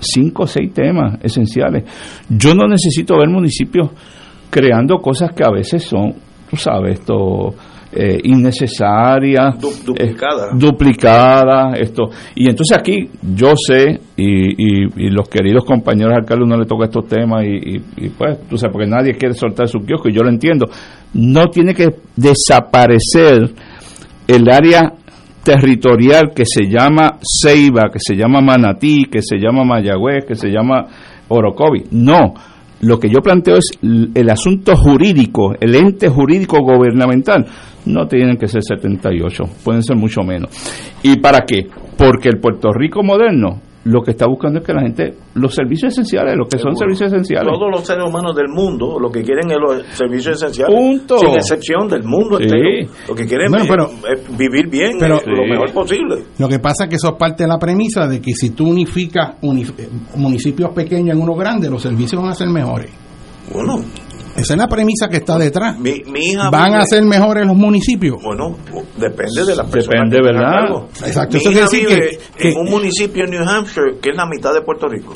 Cinco 0.00 0.44
o 0.44 0.46
seis 0.46 0.72
temas 0.72 1.18
esenciales. 1.22 1.84
Yo 2.26 2.54
no 2.54 2.66
necesito 2.66 3.18
ver 3.18 3.28
municipios 3.28 3.90
creando 4.48 4.96
cosas 4.96 5.32
que 5.34 5.44
a 5.44 5.50
veces 5.50 5.82
son, 5.82 6.14
tú 6.48 6.56
sabes, 6.56 7.00
esto 7.00 7.54
eh, 7.94 8.20
Du- 9.60 9.70
duplicadas. 9.84 10.52
eh, 10.52 10.56
duplicadas, 10.56 11.78
esto. 11.80 12.04
Y 12.34 12.48
entonces 12.48 12.76
aquí 12.78 13.08
yo 13.34 13.52
sé, 13.56 14.00
y, 14.16 14.84
y- 14.84 14.88
y 14.96 15.10
los 15.10 15.28
queridos 15.28 15.64
compañeros 15.64 16.14
alcaldes 16.16 16.48
no 16.48 16.56
le 16.58 16.64
toca 16.66 16.86
estos 16.86 17.06
temas, 17.06 17.44
y, 17.44 17.76
y- 17.76 17.82
y 18.06 18.08
pues, 18.08 18.38
tú 18.48 18.56
sabes, 18.56 18.72
porque 18.72 18.88
nadie 18.88 19.12
quiere 19.14 19.34
soltar 19.34 19.68
su 19.68 19.80
kiosco, 19.80 20.08
y 20.08 20.14
yo 20.14 20.22
lo 20.22 20.30
entiendo. 20.30 20.66
No 21.14 21.46
tiene 21.48 21.74
que 21.74 21.88
desaparecer 22.16 23.50
el 24.26 24.50
área 24.50 24.92
territorial 25.44 26.32
que 26.34 26.44
se 26.46 26.64
llama 26.68 27.18
Ceiba, 27.22 27.90
que 27.92 27.98
se 27.98 28.14
llama 28.14 28.40
Manatí, 28.40 29.04
que 29.10 29.20
se 29.22 29.36
llama 29.38 29.64
Mayagüez, 29.64 30.24
que 30.24 30.34
se 30.36 30.48
llama 30.48 30.86
Orocovi. 31.28 31.84
No, 31.90 32.32
lo 32.82 32.98
que 32.98 33.08
yo 33.08 33.20
planteo 33.20 33.56
es 33.56 33.70
el 33.80 34.30
asunto 34.30 34.76
jurídico, 34.76 35.54
el 35.60 35.74
ente 35.74 36.08
jurídico 36.08 36.58
gubernamental. 36.60 37.46
No 37.86 38.06
tienen 38.06 38.36
que 38.36 38.48
ser 38.48 38.62
78, 38.62 39.44
pueden 39.64 39.82
ser 39.82 39.96
mucho 39.96 40.22
menos. 40.22 40.50
¿Y 41.02 41.16
para 41.16 41.40
qué? 41.46 41.66
Porque 41.96 42.28
el 42.28 42.38
Puerto 42.38 42.72
Rico 42.72 43.02
moderno 43.02 43.60
lo 43.84 44.00
que 44.02 44.12
está 44.12 44.26
buscando 44.28 44.60
es 44.60 44.64
que 44.64 44.72
la 44.72 44.82
gente, 44.82 45.14
los 45.34 45.54
servicios 45.54 45.92
esenciales, 45.92 46.36
lo 46.36 46.46
que 46.46 46.56
son 46.58 46.76
servicios 46.76 47.12
esenciales. 47.12 47.52
Todos 47.52 47.68
los 47.70 47.84
seres 47.84 48.04
humanos 48.08 48.34
del 48.36 48.48
mundo 48.48 48.98
lo 49.00 49.10
que 49.10 49.22
quieren 49.22 49.50
es 49.50 49.56
los 49.58 49.82
servicios 49.96 50.36
esenciales. 50.36 50.74
Punto. 50.76 51.18
Sin 51.18 51.30
excepción 51.30 51.88
del 51.88 52.04
mundo 52.04 52.38
Sí. 52.38 52.44
entero. 52.44 52.92
Lo 53.08 53.14
que 53.14 53.26
quieren 53.26 53.50
Bueno, 53.50 53.64
es, 53.64 53.70
pero- 53.70 54.14
es 54.14 54.38
vivir 54.38 54.68
bien, 54.70 54.92
pero- 55.00 55.16
lo 55.16 55.20
Sí. 55.44 55.50
mejor 55.50 55.72
posible. 55.72 56.22
Lo 56.38 56.48
que 56.48 56.58
pasa 56.60 56.84
es 56.84 56.90
que 56.90 56.96
eso 56.96 57.08
es 57.08 57.16
parte 57.18 57.42
de 57.42 57.48
la 57.48 57.58
premisa 57.58 58.06
de 58.06 58.20
que 58.20 58.32
si 58.34 58.50
tú 58.50 58.68
unificas 58.68 59.40
unif- 59.42 59.74
municipios 60.16 60.70
pequeños 60.70 61.16
en 61.16 61.22
uno 61.22 61.34
grande, 61.34 61.68
los 61.68 61.82
servicios 61.82 62.22
van 62.22 62.30
a 62.30 62.34
ser 62.34 62.48
mejores. 62.48 62.90
Bueno, 63.52 63.80
Esa 64.36 64.54
es 64.54 64.58
la 64.58 64.66
premisa 64.66 65.08
que 65.08 65.18
está 65.18 65.36
detrás. 65.38 65.78
mi, 65.78 66.02
mi 66.06 66.20
hija 66.32 66.48
¿Van 66.50 66.70
vive- 66.72 66.82
a 66.82 66.86
ser 66.86 67.02
mejores 67.04 67.46
los 67.46 67.56
municipios? 67.56 68.16
Bueno, 68.22 68.56
depende 68.96 69.44
de 69.44 69.54
la 69.56 69.64
persona. 69.64 69.96
Depende, 70.04 70.16
que 70.16 70.22
¿verdad? 70.22 70.50
cargo. 70.52 70.88
Exacto, 71.04 71.36
Mi 71.36 71.40
eso 71.40 71.50
hija 71.50 71.66
quiere 71.68 71.86
decir 71.86 71.98
vive 71.98 72.18
que- 72.38 72.48
en 72.48 72.54
que- 72.54 72.60
un 72.60 72.70
municipio 72.70 73.24
en 73.24 73.30
New 73.30 73.48
Hampshire 73.48 73.98
que 74.00 74.10
es 74.10 74.16
la 74.16 74.26
mitad 74.26 74.54
de 74.54 74.62
Puerto 74.62 74.88
Rico. 74.88 75.14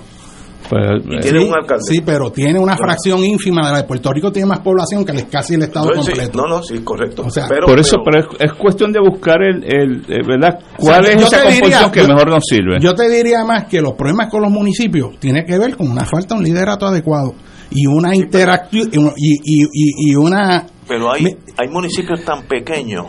Pues, 0.69 0.83
Y 1.05 1.21
tiene 1.21 1.39
Sí, 1.43 1.47
un 1.49 1.55
alcalde. 1.55 1.83
sí, 1.87 2.01
pero 2.05 2.33
tiene 2.33 2.59
una 2.59 2.77
fracción 2.77 3.21
ínfima 3.23 3.65
de 3.67 3.71
la 3.73 3.79
de 3.79 3.85
Puerto 3.85 4.13
Rico, 4.13 4.33
tiene 4.33 4.49
más 4.49 4.59
población 4.59 5.05
que 5.05 5.13
casi 5.29 5.55
el 5.55 5.63
Estado 5.63 5.93
No, 5.95 6.03
sí, 6.03 6.09
completo. 6.11 6.39
no, 6.43 6.49
no, 6.57 6.63
sí, 6.65 6.81
correcto. 6.81 7.23
O 7.25 7.31
sea, 7.31 7.47
pero, 7.49 7.67
por 7.69 7.79
eso, 7.79 7.99
pero- 8.05 8.27
pero 8.29 8.37
es, 8.45 8.51
es 8.51 8.59
cuestión 8.59 8.91
de 8.93 8.99
buscar 8.99 9.41
el, 9.45 9.63
el, 9.63 10.01
eh, 10.09 10.23
¿verdad? 10.27 10.59
¿Cuál 10.77 11.03
O 11.03 11.05
sea, 11.07 11.15
es 11.15 11.23
esa 11.23 11.37
diría- 11.37 11.51
composición 11.53 11.91
que 11.93 12.01
yo- 12.01 12.09
mejor 12.09 12.29
nos 12.31 12.45
sirve? 12.45 12.81
Yo 12.81 12.95
te 12.95 13.09
diría 13.09 13.45
más 13.45 13.67
que 13.67 13.81
los 13.81 13.93
problemas 13.93 14.29
con 14.29 14.43
los 14.43 14.51
municipios 14.51 15.17
tiene 15.21 15.45
que 15.45 15.57
ver 15.57 15.77
con 15.77 15.89
una 15.89 16.05
falta 16.05 16.35
de 16.35 16.41
un 16.41 16.45
liderato 16.45 16.85
adecuado 16.87 17.35
y 17.71 17.87
una 17.87 18.15
interacción 18.15 18.91
y, 19.17 19.33
y, 19.43 19.65
y, 19.65 20.11
y 20.13 20.15
una 20.15 20.67
pero 20.89 21.13
hay, 21.13 21.23
Me- 21.23 21.37
hay 21.59 21.69
municipios 21.69 22.25
tan 22.25 22.43
pequeños 22.47 23.07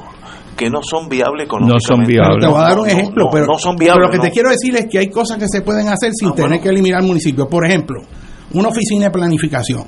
que 0.55 0.70
no 0.70 0.82
son 0.82 1.08
viables 1.08 1.47
No 1.47 1.55
económicamente. 1.78 1.86
son 1.88 2.03
viables. 2.03 2.38
Pero 2.39 2.47
te 2.47 2.47
voy 2.47 2.62
a 2.66 2.68
dar 2.70 2.80
un 2.80 2.88
No, 2.88 2.93
no, 2.93 2.99
ejemplo, 2.99 3.24
no, 3.26 3.30
pero, 3.32 3.45
no 3.45 3.60
son 3.60 3.76
pero 3.76 3.93
viables. 3.93 4.08
lo 4.08 4.12
que 4.12 4.20
te 4.20 4.28
no. 4.30 4.34
quiero 4.34 4.49
decir 4.49 4.76
es 4.76 4.86
que 4.89 4.97
hay 4.97 5.10
cosas 5.12 5.38
que 5.38 5.47
se 5.47 5.62
pueden 5.62 5.88
hacer 5.89 6.12
sin 6.14 6.30
Ah, 6.30 6.34
tener 6.34 6.49
bueno. 6.49 6.64
que 6.64 6.70
eliminar 6.70 7.03
municipios. 7.03 7.47
Por 7.47 7.64
ejemplo, 7.68 8.01
una 8.53 8.70
oficina 8.70 9.05
de 9.05 9.12
planificación 9.12 9.84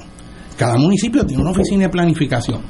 cada 0.58 0.78
municipio 0.78 1.26
tiene 1.26 1.42
una 1.42 1.52
oficina 1.52 1.84
de 1.86 1.90
planificación. 1.90 2.62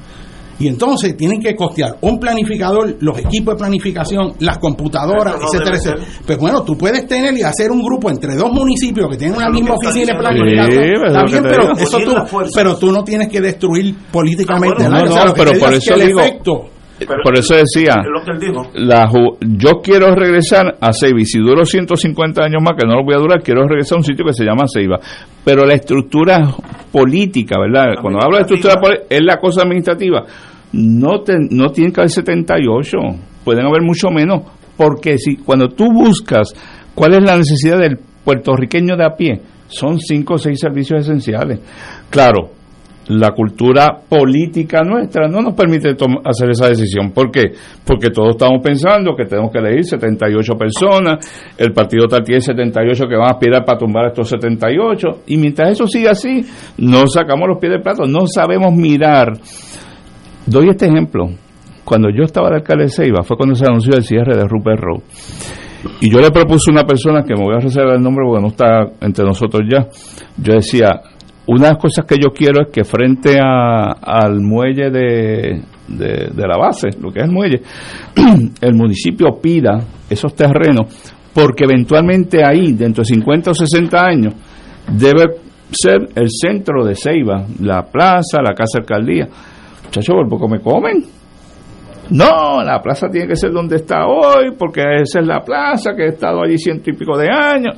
Y 0.59 0.67
entonces 0.67 1.15
tienen 1.15 1.39
que 1.41 1.55
costear 1.55 1.97
un 2.01 2.19
planificador, 2.19 2.97
los 2.99 3.17
equipos 3.17 3.55
de 3.55 3.59
planificación, 3.59 4.33
las 4.39 4.57
computadoras, 4.57 5.35
no 5.39 5.45
etcétera, 5.45 5.77
etcétera. 5.77 6.05
Pues 6.25 6.37
bueno, 6.37 6.63
tú 6.63 6.77
puedes 6.77 7.07
tener 7.07 7.33
y 7.37 7.41
hacer 7.43 7.71
un 7.71 7.81
grupo 7.81 8.09
entre 8.09 8.35
dos 8.35 8.51
municipios 8.51 9.09
que 9.09 9.17
tienen 9.17 9.37
una 9.37 9.49
misma 9.49 9.75
oficina 9.75 10.13
de 10.13 10.19
planificación. 10.19 10.83
Sí, 10.83 10.89
Está 10.89 11.23
pero 11.25 11.25
bien, 11.31 11.43
pero, 11.43 11.71
eso 11.77 11.97
tú, 11.99 12.45
pero 12.53 12.77
tú 12.77 12.91
no 12.91 13.03
tienes 13.03 13.29
que 13.29 13.39
destruir 13.41 13.95
políticamente 14.11 14.83
Ah, 14.85 14.89
bueno, 14.89 14.95
nada. 14.95 15.05
no, 15.05 15.09
O 15.09 15.13
sea, 15.13 15.21
no, 15.23 15.27
lo 15.29 15.33
que 15.33 15.43
pero 15.43 15.59
por 15.59 15.73
eso 15.73 15.93
el 15.95 16.07
digo- 16.07 16.19
efecto 16.19 16.65
Pero- 16.99 17.23
Por 17.23 17.37
eso 17.37 17.55
decía, 17.55 17.95
Es 18.01 18.07
lo 18.11 18.23
que 18.23 18.31
él 18.31 18.39
dijo. 18.39 18.69
la 18.75 19.07
ju- 19.07 19.37
yo 19.41 19.81
quiero 19.81 20.13
regresar 20.15 20.77
a 20.81 20.91
Ceiba 20.93 21.21
y 21.21 21.25
si 21.25 21.39
duro 21.39 21.63
150 21.65 22.43
años 22.43 22.61
más, 22.61 22.73
que 22.77 22.85
no 22.87 22.95
lo 22.95 23.03
voy 23.03 23.15
a 23.15 23.19
durar, 23.19 23.41
quiero 23.41 23.65
regresar 23.67 23.95
a 23.95 23.99
un 23.99 24.03
sitio 24.03 24.25
que 24.25 24.33
se 24.33 24.43
llama 24.43 24.65
Ceiba. 24.71 24.99
Pero 25.45 25.65
la 25.65 25.73
estructura 25.75 26.39
política, 26.91 27.55
¿verdad? 27.59 27.95
Cuando 28.01 28.19
hablo 28.21 28.37
de 28.37 28.41
estructura 28.43 28.75
política, 28.75 29.05
es 29.09 29.21
la 29.23 29.37
cosa 29.37 29.61
administrativa. 29.63 30.23
No, 30.73 31.21
te- 31.21 31.37
no 31.49 31.69
tienen 31.71 31.93
que 31.93 32.01
haber 32.01 32.11
78, 32.11 32.97
pueden 33.43 33.65
haber 33.65 33.81
mucho 33.81 34.09
menos, 34.11 34.43
porque 34.77 35.17
si 35.17 35.37
cuando 35.37 35.69
tú 35.69 35.85
buscas 35.91 36.53
cuál 36.93 37.13
es 37.15 37.23
la 37.23 37.37
necesidad 37.37 37.79
del 37.79 37.97
puertorriqueño 38.23 38.95
de 38.95 39.05
a 39.05 39.15
pie, 39.15 39.41
son 39.67 39.99
cinco 39.99 40.35
o 40.35 40.37
seis 40.37 40.59
servicios 40.59 41.01
esenciales. 41.01 41.59
Claro, 42.09 42.51
la 43.09 43.31
cultura 43.31 43.99
política 44.07 44.83
nuestra 44.83 45.27
no 45.27 45.41
nos 45.41 45.53
permite 45.55 45.95
hacer 46.23 46.51
esa 46.51 46.67
decisión. 46.67 47.11
¿Por 47.11 47.31
qué? 47.31 47.53
Porque 47.83 48.09
todos 48.09 48.31
estamos 48.31 48.61
pensando 48.63 49.15
que 49.15 49.25
tenemos 49.25 49.51
que 49.51 49.57
elegir 49.57 49.85
78 49.85 50.53
personas, 50.53 51.53
el 51.57 51.73
partido 51.73 52.07
tal 52.07 52.23
tiene 52.23 52.41
78 52.41 53.07
que 53.07 53.15
van 53.15 53.29
a 53.29 53.31
aspirar 53.31 53.65
para 53.65 53.79
tumbar 53.79 54.07
estos 54.07 54.29
78, 54.29 55.23
y 55.27 55.37
mientras 55.37 55.71
eso 55.71 55.87
siga 55.87 56.11
así, 56.11 56.45
no 56.77 57.07
sacamos 57.07 57.47
los 57.47 57.57
pies 57.57 57.73
del 57.73 57.81
plato, 57.81 58.05
no 58.05 58.27
sabemos 58.27 58.73
mirar. 58.73 59.33
Doy 60.45 60.69
este 60.69 60.85
ejemplo. 60.85 61.29
Cuando 61.83 62.09
yo 62.11 62.23
estaba 62.23 62.49
de 62.49 62.57
alcalde 62.57 62.83
de 62.83 62.89
Ceiba, 62.91 63.23
fue 63.23 63.35
cuando 63.35 63.55
se 63.55 63.65
anunció 63.65 63.95
el 63.95 64.03
cierre 64.03 64.37
de 64.37 64.47
Rupert 64.47 64.79
Road. 64.79 65.01
Y 66.01 66.11
yo 66.11 66.19
le 66.19 66.29
propuse 66.29 66.69
a 66.69 66.73
una 66.73 66.83
persona 66.83 67.23
que 67.23 67.33
me 67.33 67.43
voy 67.43 67.55
a 67.55 67.59
reservar 67.59 67.95
el 67.95 68.03
nombre 68.03 68.25
porque 68.27 68.41
no 68.41 68.49
está 68.49 68.83
entre 69.01 69.25
nosotros 69.25 69.63
ya. 69.67 69.87
Yo 70.37 70.53
decía, 70.53 71.01
una 71.51 71.67
de 71.67 71.73
las 71.73 71.77
cosas 71.81 72.05
que 72.05 72.15
yo 72.15 72.31
quiero 72.33 72.61
es 72.61 72.67
que 72.71 72.83
frente 72.83 73.37
a- 73.41 73.91
al 74.01 74.39
muelle 74.41 74.89
de, 74.91 75.61
la 76.35 76.57
base, 76.57 76.89
lo 77.01 77.11
que 77.11 77.19
es 77.19 77.25
el 77.25 77.31
muelle, 77.31 77.61
el 78.61 78.73
municipio 78.75 79.39
pida 79.41 79.79
esos 80.09 80.33
terrenos 80.35 81.13
porque 81.33 81.63
eventualmente 81.63 82.43
ahí, 82.43 82.73
dentro 82.73 83.03
de 83.03 83.13
50 83.13 83.51
o 83.51 83.53
60 83.53 84.05
años, 84.05 84.33
debe 84.91 85.25
ser 85.71 86.09
el 86.15 86.27
centro 86.29 86.83
de 86.83 86.95
Ceiba, 86.95 87.45
la 87.61 87.83
plaza, 87.83 88.41
la 88.43 88.53
casa 88.53 88.79
alcaldía. 88.79 89.27
Muchachos, 89.85 90.15
por 90.15 90.27
poco 90.27 90.47
me 90.49 90.59
comen. 90.59 91.03
No, 92.09 92.63
la 92.63 92.81
plaza 92.81 93.07
tiene 93.09 93.27
que 93.27 93.35
ser 93.35 93.51
donde 93.51 93.75
está 93.77 94.07
hoy, 94.07 94.55
porque 94.57 94.81
esa 95.03 95.19
es 95.19 95.27
la 95.27 95.41
plaza 95.41 95.91
que 95.95 96.03
ha 96.03 96.07
estado 96.07 96.41
allí 96.43 96.57
ciento 96.57 96.89
y 96.89 96.93
pico 96.93 97.15
de 97.17 97.29
años. 97.29 97.75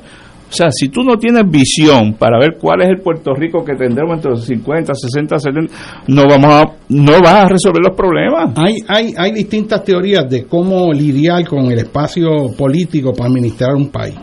O 0.52 0.54
sea, 0.54 0.70
si 0.70 0.90
tú 0.90 1.02
no 1.02 1.16
tienes 1.16 1.50
visión 1.50 2.12
para 2.12 2.38
ver 2.38 2.58
cuál 2.60 2.82
es 2.82 2.90
el 2.90 3.00
Puerto 3.00 3.32
Rico 3.32 3.64
que 3.64 3.74
tendremos 3.74 4.16
entre 4.16 4.32
los 4.32 4.44
50, 4.44 4.92
60, 4.94 5.38
70, 5.38 5.74
no 6.08 6.24
vamos 6.28 6.52
a, 6.52 6.64
no 6.90 7.22
vas 7.22 7.44
a 7.44 7.48
resolver 7.48 7.80
los 7.82 7.96
problemas. 7.96 8.52
Hay, 8.56 8.76
hay, 8.86 9.14
hay 9.16 9.32
distintas 9.32 9.82
teorías 9.82 10.28
de 10.28 10.44
cómo 10.44 10.92
lidiar 10.92 11.48
con 11.48 11.72
el 11.72 11.78
espacio 11.78 12.28
político 12.54 13.14
para 13.14 13.30
administrar 13.30 13.74
un 13.74 13.88
país. 13.88 14.14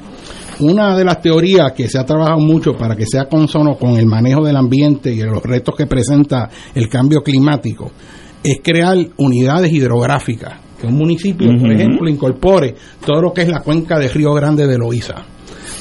Una 0.59 0.95
de 0.95 1.03
las 1.03 1.19
teorías 1.19 1.71
que 1.71 1.89
se 1.89 1.97
ha 1.97 2.05
trabajado 2.05 2.37
mucho 2.37 2.73
para 2.73 2.95
que 2.95 3.07
sea 3.07 3.25
consono 3.25 3.73
con 3.73 3.97
el 3.97 4.05
manejo 4.05 4.45
del 4.45 4.57
ambiente 4.57 5.11
y 5.11 5.23
los 5.23 5.41
retos 5.41 5.73
que 5.75 5.87
presenta 5.87 6.47
el 6.75 6.87
cambio 6.89 7.23
climático 7.23 7.91
es 8.43 8.59
crear 8.63 8.95
unidades 9.17 9.73
hidrográficas. 9.73 10.59
Que 10.79 10.85
un 10.85 10.95
municipio, 10.95 11.49
por 11.59 11.71
ejemplo, 11.71 12.07
incorpore 12.07 12.75
todo 13.03 13.19
lo 13.19 13.33
que 13.33 13.41
es 13.41 13.49
la 13.49 13.61
cuenca 13.61 13.97
de 13.97 14.09
Río 14.09 14.31
Grande 14.35 14.67
de 14.67 14.77
Loíza. 14.77 15.25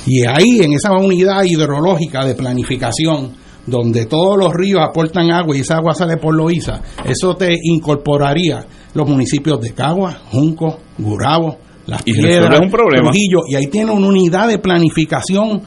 Y 0.08 0.26
ahí, 0.26 0.60
en 0.62 0.72
esa 0.72 0.92
unidad 0.92 1.44
hidrológica 1.44 2.24
de 2.24 2.34
planificación, 2.34 3.32
donde 3.66 4.06
todos 4.06 4.38
los 4.38 4.54
ríos 4.54 4.80
aportan 4.82 5.30
agua 5.30 5.54
y 5.54 5.60
esa 5.60 5.76
agua 5.76 5.92
sale 5.92 6.16
por 6.16 6.34
Loíza, 6.34 6.80
eso 7.04 7.36
te 7.36 7.54
incorporaría 7.64 8.64
los 8.94 9.06
municipios 9.06 9.60
de 9.60 9.72
Cagua, 9.74 10.22
Junco, 10.30 10.78
Gurabo, 10.96 11.58
Las 11.86 12.00
Y 12.06 12.14
Piedras, 12.14 12.58
un 12.58 12.70
problema. 12.70 13.10
Trujillo, 13.10 13.40
y 13.46 13.56
ahí 13.56 13.66
tiene 13.66 13.90
una 13.90 14.08
unidad 14.08 14.48
de 14.48 14.58
planificación 14.58 15.60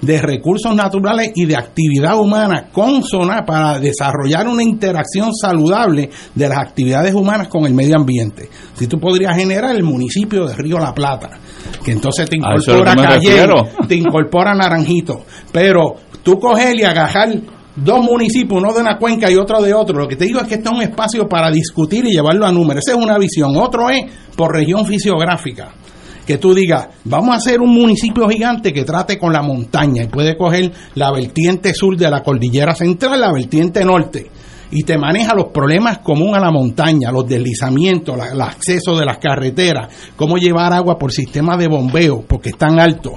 de 0.00 0.22
recursos 0.22 0.72
naturales 0.76 1.32
y 1.34 1.46
de 1.46 1.56
actividad 1.56 2.18
humana 2.20 2.68
consona 2.72 3.44
para 3.44 3.80
desarrollar 3.80 4.46
una 4.46 4.62
interacción 4.62 5.34
saludable 5.34 6.10
de 6.36 6.48
las 6.48 6.58
actividades 6.58 7.14
humanas 7.14 7.48
con 7.48 7.66
el 7.66 7.74
medio 7.74 7.96
ambiente. 7.96 8.48
Si 8.74 8.86
tú 8.86 9.00
podrías 9.00 9.36
generar 9.36 9.74
el 9.74 9.82
municipio 9.82 10.46
de 10.46 10.54
Río 10.54 10.78
La 10.78 10.94
Plata, 10.94 11.30
que 11.84 11.92
entonces 11.92 12.28
te 12.28 12.36
incorpora 12.36 12.94
refiero. 12.94 13.68
te 13.86 13.96
incorpora 13.96 14.54
Naranjito, 14.54 15.24
pero 15.52 15.94
tú 16.22 16.38
coger 16.38 16.76
y 16.76 16.84
agarrar 16.84 17.28
dos 17.76 18.02
municipios, 18.02 18.60
uno 18.60 18.72
de 18.72 18.80
una 18.80 18.98
cuenca 18.98 19.30
y 19.30 19.36
otro 19.36 19.62
de 19.62 19.72
otro, 19.72 19.98
lo 19.98 20.08
que 20.08 20.16
te 20.16 20.24
digo 20.24 20.40
es 20.40 20.48
que 20.48 20.54
este 20.54 20.68
es 20.68 20.74
un 20.74 20.82
espacio 20.82 21.28
para 21.28 21.50
discutir 21.50 22.04
y 22.06 22.12
llevarlo 22.12 22.46
a 22.46 22.52
números, 22.52 22.84
esa 22.86 22.96
es 22.96 23.02
una 23.02 23.18
visión, 23.18 23.56
otro 23.56 23.88
es 23.90 24.04
por 24.36 24.54
región 24.54 24.84
fisiográfica. 24.84 25.72
Que 26.26 26.36
tú 26.36 26.52
digas, 26.52 26.88
vamos 27.04 27.30
a 27.30 27.38
hacer 27.38 27.58
un 27.58 27.72
municipio 27.72 28.28
gigante 28.28 28.70
que 28.70 28.84
trate 28.84 29.18
con 29.18 29.32
la 29.32 29.40
montaña 29.40 30.02
y 30.02 30.08
puede 30.08 30.36
coger 30.36 30.70
la 30.94 31.10
vertiente 31.10 31.72
sur 31.72 31.96
de 31.96 32.10
la 32.10 32.22
cordillera 32.22 32.74
central, 32.74 33.18
la 33.18 33.32
vertiente 33.32 33.82
norte, 33.82 34.30
y 34.70 34.82
te 34.82 34.98
maneja 34.98 35.34
los 35.34 35.46
problemas 35.46 35.98
comunes 35.98 36.36
a 36.36 36.40
la 36.46 36.50
montaña, 36.50 37.10
los 37.10 37.26
deslizamientos, 37.26 38.16
la- 38.16 38.32
el 38.32 38.40
acceso 38.40 38.96
de 38.96 39.04
las 39.06 39.18
carreteras, 39.18 39.88
cómo 40.16 40.36
llevar 40.36 40.72
agua 40.72 40.98
por 40.98 41.10
sistema 41.12 41.56
de 41.56 41.68
bombeo, 41.68 42.22
porque 42.26 42.50
están 42.50 42.78
altos. 42.80 43.14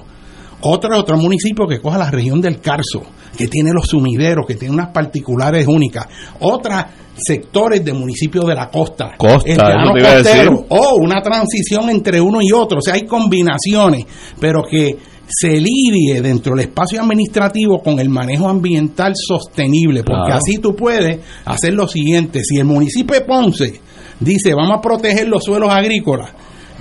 Otro 0.62 0.97
otro 0.97 1.18
municipio 1.18 1.66
que 1.68 1.80
coja 1.82 1.97
la 1.97 2.12
región 2.12 2.39
del 2.39 2.60
Carso, 2.62 3.02
que 3.36 3.47
tiene 3.47 3.72
los 3.74 3.88
sumideros, 3.88 4.45
que 4.45 4.56
tiene 4.56 4.74
unas 4.76 4.89
particulares 4.89 5.66
únicas. 5.68 6.08
Otras 6.39 6.86
sectores 7.16 7.84
de 7.84 7.93
municipios 7.93 8.45
de 8.45 8.56
la 8.56 8.70
costa. 8.70 9.12
Costa, 9.18 9.49
el 9.97 10.04
costero, 10.24 10.66
o 10.70 10.95
una 11.02 11.22
transición 11.22 11.89
entre 11.89 12.22
uno 12.22 12.41
y 12.41 12.52
otro. 12.52 12.78
O 12.78 12.82
sea, 12.82 12.93
hay 12.93 13.06
combinaciones, 13.06 14.06
pero 14.39 14.62
que 14.64 14.97
se 15.34 15.60
lidie 15.60 16.22
dentro 16.22 16.54
del 16.56 16.66
espacio 16.66 17.02
administrativo 17.02 17.80
con 17.82 18.00
el 18.00 18.10
manejo 18.10 18.50
ambiental 18.50 19.14
sostenible, 19.16 20.04
porque 20.04 20.22
Claro. 20.26 20.40
así 20.46 20.58
tú 20.58 20.76
puedes 20.76 21.20
hacer 21.46 21.74
lo 21.74 21.88
siguiente. 21.88 22.42
Si 22.44 22.58
el 22.58 22.66
municipio 22.66 23.16
de 23.16 23.22
Ponce 23.26 23.80
dice, 24.20 24.54
vamos 24.54 24.78
a 24.78 24.82
proteger 24.82 25.28
los 25.28 25.44
suelos 25.44 25.70
agrícolas, 25.72 26.32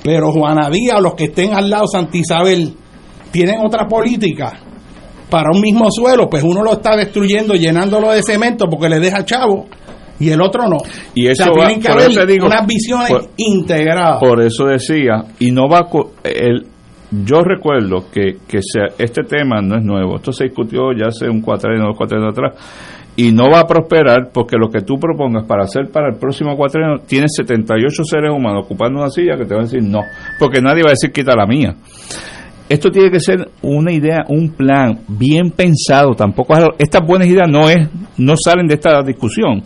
pero 0.03 0.33
Juana 0.33 0.69
Díaz 0.71 0.99
o 0.99 1.01
los 1.01 1.15
que 1.15 1.25
estén 1.25 1.55
al 1.55 1.71
lado 1.71 1.87
Santa 1.87 2.17
Isabel 2.19 2.75
tienen 3.31 3.61
otra 3.65 3.87
política 3.87 4.59
para 5.31 5.51
un 5.55 5.61
mismo 5.61 5.89
suelo, 5.91 6.29
pues 6.29 6.43
uno 6.43 6.63
lo 6.65 6.73
está 6.73 6.97
destruyendo, 6.97 7.55
llenándolo 7.55 8.11
de 8.11 8.23
cemento 8.23 8.67
porque 8.69 8.89
le 8.89 8.99
deja 8.99 9.25
chavo 9.25 9.67
y 10.19 10.29
el 10.31 10.41
otro 10.43 10.69
no. 10.69 10.79
Y 11.15 11.29
o 11.29 11.35
sea, 11.35 11.47
eso 11.47 11.55
va- 11.55 11.67
tienen 11.67 11.81
que 11.83 11.89
haber 11.89 12.11
eso 12.11 12.27
digo, 12.27 12.47
unas 12.47 12.67
visiones 12.67 13.09
por- 13.11 13.29
integradas. 13.37 14.19
Por 14.21 14.43
eso 14.43 14.65
decía, 14.67 15.23
y 15.39 15.51
no 15.53 15.69
va 15.69 15.87
el, 16.25 16.67
yo 17.11 17.43
recuerdo 17.43 18.05
que, 18.13 18.37
que 18.47 18.59
se- 18.63 19.03
este 19.03 19.23
tema 19.25 19.61
no 19.61 19.77
es 19.77 19.85
nuevo, 19.85 20.17
esto 20.17 20.33
se 20.33 20.45
discutió 20.45 20.93
ya 20.93 21.09
hace 21.09 21.29
un 21.29 21.41
cuatreno, 21.41 21.87
dos 21.87 21.97
cuatrenios 21.97 22.33
atrás, 22.33 22.55
y 23.17 23.33
no 23.33 23.51
va 23.51 23.61
a 23.61 23.67
prosperar 23.67 24.31
porque 24.33 24.57
lo 24.57 24.69
que 24.71 24.83
tú 24.83 24.95
propongas 24.99 25.45
para 25.45 25.65
hacer 25.65 25.91
para 25.91 26.09
el 26.09 26.17
próximo 26.19 26.57
cuatreno, 26.57 26.99
tienes 27.07 27.33
78 27.37 28.05
seres 28.05 28.31
humanos 28.31 28.65
ocupando 28.65 29.01
una 29.01 29.11
silla 29.11 29.37
que 29.37 29.45
te 29.45 29.55
van 29.55 29.65
a 29.65 29.67
decir 29.67 29.83
no, 29.83 30.01
porque 30.39 30.61
nadie 30.63 30.83
va 30.83 30.91
a 30.91 30.93
decir 30.93 31.11
quita 31.13 31.35
la 31.37 31.47
mía. 31.47 31.75
Esto 32.69 32.89
tiene 32.91 33.11
que 33.11 33.19
ser 33.19 33.49
una 33.63 33.91
idea, 33.93 34.25
un 34.29 34.51
plan 34.53 35.01
bien 35.09 35.51
pensado. 35.51 36.13
Tampoco 36.15 36.55
estas 36.79 37.05
buenas 37.05 37.27
ideas 37.27 37.49
no 37.51 37.69
es, 37.69 37.89
no 38.17 38.35
salen 38.37 38.69
de 38.69 38.75
esta 38.75 39.03
discusión. 39.03 39.61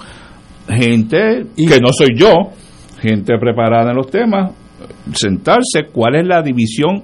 Gente 0.66 1.45
que 1.55 1.80
no 1.80 1.92
soy 1.92 2.16
yo, 2.16 2.32
gente 3.01 3.36
preparada 3.38 3.90
en 3.90 3.97
los 3.99 4.09
temas, 4.11 4.53
sentarse, 5.12 5.88
cuál 5.92 6.16
es 6.16 6.26
la 6.26 6.40
división 6.40 7.03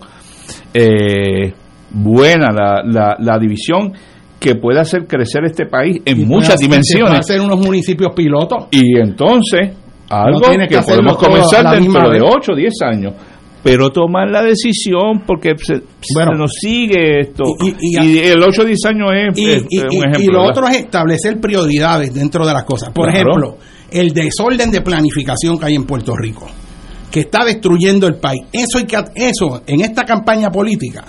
eh, 0.74 1.52
buena, 1.90 2.52
la, 2.52 2.82
la, 2.84 3.16
la 3.18 3.38
división 3.38 3.92
que 4.38 4.54
puede 4.54 4.80
hacer 4.80 5.06
crecer 5.06 5.44
este 5.44 5.66
país 5.66 5.98
en 6.04 6.20
Y 6.20 6.24
muchas 6.24 6.58
dimensiones. 6.58 7.18
hacer 7.20 7.40
unos 7.40 7.58
municipios 7.60 8.12
pilotos. 8.14 8.68
Y 8.70 8.98
entonces, 8.98 9.72
algo 10.08 10.40
tienes 10.48 10.68
que 10.68 10.78
podemos 10.80 11.16
comenzar 11.18 11.74
dentro 11.78 12.10
de 12.10 12.20
vez. 12.20 12.22
8 12.24 12.52
o 12.52 12.56
10 12.56 12.72
años. 12.82 13.12
Pero 13.62 13.90
tomar 13.90 14.30
la 14.30 14.42
decisión 14.42 15.24
porque 15.26 15.52
se, 15.58 15.82
Bueno. 16.14 16.32
se 16.32 16.38
nos 16.38 16.50
sigue 16.58 17.20
esto. 17.20 17.44
Y- 17.62 17.68
Y, 17.68 17.98
y- 18.06 18.12
y- 18.12 18.18
el 18.20 18.42
8 18.42 18.62
o 18.62 18.64
10 18.64 18.78
años 18.86 19.10
es, 19.14 19.38
Y, 19.38 19.50
es- 19.50 19.62
un 19.84 19.98
ejemplo. 19.98 20.20
y 20.22 20.26
lo 20.28 20.38
¿verdad? 20.40 20.50
otro 20.56 20.68
es 20.68 20.76
establecer 20.78 21.38
prioridades 21.40 22.14
dentro 22.14 22.46
de 22.46 22.54
las 22.54 22.64
cosas. 22.64 22.88
Por 22.94 23.10
Claro. 23.10 23.18
ejemplo, 23.32 23.58
el 23.90 24.12
desorden 24.14 24.70
de 24.70 24.80
planificación 24.80 25.58
que 25.58 25.66
hay 25.66 25.74
en 25.74 25.84
Puerto 25.84 26.14
Rico, 26.16 26.46
que 27.10 27.20
está 27.20 27.44
destruyendo 27.44 28.06
el 28.06 28.16
país. 28.16 28.42
Eso 28.52 28.78
hay 28.78 28.84
que 28.84 28.96
eso 29.14 29.62
en 29.66 29.80
esta 29.80 30.04
campaña 30.04 30.50
política. 30.50 31.04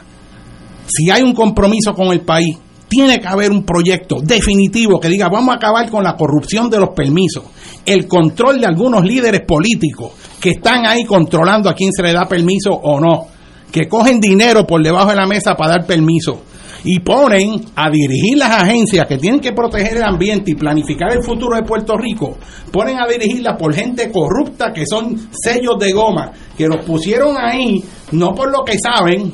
Si 0.87 1.09
hay 1.09 1.21
un 1.21 1.33
compromiso 1.33 1.93
con 1.93 2.11
el 2.11 2.21
país, 2.21 2.57
tiene 2.87 3.19
que 3.19 3.27
haber 3.27 3.51
un 3.51 3.63
proyecto 3.63 4.17
definitivo 4.21 4.99
que 4.99 5.07
diga 5.07 5.29
vamos 5.31 5.53
a 5.53 5.57
acabar 5.57 5.89
con 5.89 6.03
la 6.03 6.17
corrupción 6.17 6.69
de 6.69 6.79
los 6.79 6.89
permisos, 6.89 7.43
el 7.85 8.05
control 8.05 8.59
de 8.59 8.67
algunos 8.67 9.05
líderes 9.05 9.41
políticos 9.47 10.11
que 10.41 10.49
están 10.49 10.85
ahí 10.85 11.05
controlando 11.05 11.69
a 11.69 11.73
quién 11.73 11.93
se 11.93 12.03
le 12.03 12.11
da 12.11 12.25
permiso 12.25 12.71
o 12.71 12.99
no, 12.99 13.27
que 13.71 13.87
cogen 13.87 14.19
dinero 14.19 14.67
por 14.67 14.83
debajo 14.83 15.11
de 15.11 15.15
la 15.15 15.25
mesa 15.25 15.55
para 15.55 15.71
dar 15.71 15.85
permiso 15.85 16.43
y 16.83 16.99
ponen 16.99 17.61
a 17.75 17.89
dirigir 17.89 18.37
las 18.37 18.63
agencias 18.63 19.05
que 19.07 19.17
tienen 19.17 19.39
que 19.39 19.51
proteger 19.51 19.97
el 19.97 20.03
ambiente 20.03 20.51
y 20.51 20.55
planificar 20.55 21.11
el 21.13 21.23
futuro 21.23 21.55
de 21.55 21.63
Puerto 21.63 21.95
Rico, 21.97 22.37
ponen 22.71 22.97
a 22.99 23.07
dirigirla 23.07 23.57
por 23.57 23.73
gente 23.73 24.11
corrupta 24.11 24.71
que 24.73 24.85
son 24.85 25.15
sellos 25.31 25.77
de 25.79 25.91
goma, 25.91 26.31
que 26.57 26.67
los 26.67 26.83
pusieron 26.85 27.35
ahí 27.37 27.83
no 28.11 28.33
por 28.33 28.51
lo 28.51 28.63
que 28.63 28.77
saben, 28.77 29.31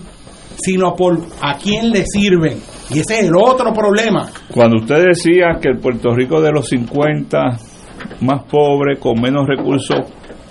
sino 0.58 0.96
por 0.96 1.20
a 1.42 1.58
quién 1.58 1.92
le 1.92 2.04
sirven. 2.06 2.60
Y 2.90 3.00
ese 3.00 3.20
es 3.20 3.26
el 3.26 3.36
otro 3.36 3.74
problema. 3.74 4.30
Cuando 4.54 4.78
usted 4.78 5.06
decía 5.10 5.58
que 5.62 5.70
el 5.70 5.80
Puerto 5.80 6.14
Rico 6.14 6.42
de 6.42 6.52
los 6.52 6.68
50 6.70 7.40
más 8.22 8.44
pobre, 8.46 8.98
con 8.98 9.20
menos 9.22 9.46
recursos, 9.48 9.98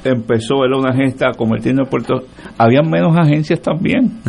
empezó 0.04 0.64
era 0.64 0.76
una 0.76 0.94
gesta 0.94 1.32
convirtiendo 1.36 1.82
en 1.82 1.88
Puerto 1.88 2.22
había 2.58 2.82
menos 2.82 3.16
agencias 3.16 3.60
también. 3.60 4.20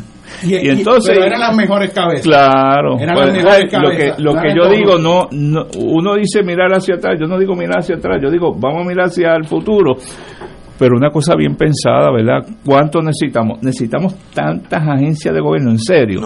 Y, 0.44 0.70
entonces 0.70 1.14
pero 1.16 1.26
eran 1.26 1.40
las 1.40 1.56
mejores 1.56 1.92
cabezas. 1.94 2.24
Claro. 2.24 2.98
Eran 3.00 3.16
las 3.16 3.26
pues, 3.26 3.44
mejores 3.44 3.72
cabezas. 3.72 4.20
Lo 4.20 4.34
que, 4.34 4.40
lo 4.40 4.42
que 4.42 4.56
yo 4.56 4.70
digo, 4.70 4.98
no, 4.98 5.28
no, 5.32 5.66
uno 5.78 6.16
dice 6.16 6.44
mirar 6.44 6.72
hacia 6.74 6.96
atrás, 6.96 7.18
yo 7.20 7.28
no 7.28 7.38
digo 7.38 7.56
mirar 7.56 7.80
hacia 7.80 7.96
atrás, 7.96 8.20
yo 8.22 8.30
digo 8.30 8.54
vamos 8.54 8.86
a 8.86 8.88
mirar 8.88 9.08
hacia 9.08 9.36
el 9.36 9.46
futuro. 9.46 9.96
Pero 10.80 10.96
una 10.96 11.10
cosa 11.10 11.36
bien 11.36 11.56
pensada, 11.56 12.12
¿verdad? 12.12 12.46
¿Cuánto 12.64 13.02
necesitamos? 13.02 13.60
Necesitamos 13.64 14.16
tantas 14.34 14.88
agencias 14.88 15.34
de 15.34 15.42
gobierno, 15.42 15.72
en 15.72 15.80
serio. 15.80 16.22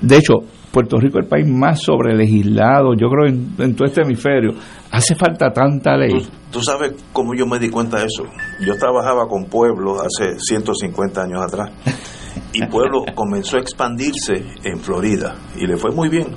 De 0.00 0.16
hecho, 0.16 0.36
Puerto 0.74 0.98
Rico 0.98 1.18
es 1.20 1.24
el 1.24 1.28
país 1.28 1.46
más 1.46 1.82
sobrelegislado, 1.82 2.94
yo 2.94 3.08
creo, 3.08 3.28
en, 3.28 3.76
todo 3.76 3.86
este 3.86 4.02
hemisferio. 4.02 4.54
Hace 4.90 5.14
falta 5.14 5.52
tanta 5.52 5.96
ley. 5.96 6.26
¿Tú, 6.50 6.60
sabes 6.60 6.94
cómo 7.12 7.32
yo 7.34 7.46
me 7.46 7.60
di 7.60 7.68
cuenta 7.68 7.98
de 7.98 8.06
eso. 8.06 8.24
Yo 8.66 8.74
trabajaba 8.76 9.28
con 9.28 9.44
Pueblo 9.44 10.00
hace 10.00 10.36
150 10.36 11.22
años 11.22 11.42
atrás. 11.42 11.70
Y 12.52 12.66
Pueblo 12.66 13.04
comenzó 13.14 13.56
a 13.56 13.60
expandirse 13.60 14.44
en 14.64 14.78
Florida. 14.80 15.36
Y 15.56 15.66
le 15.66 15.76
fue 15.76 15.90
muy 15.90 16.08
bien. 16.08 16.36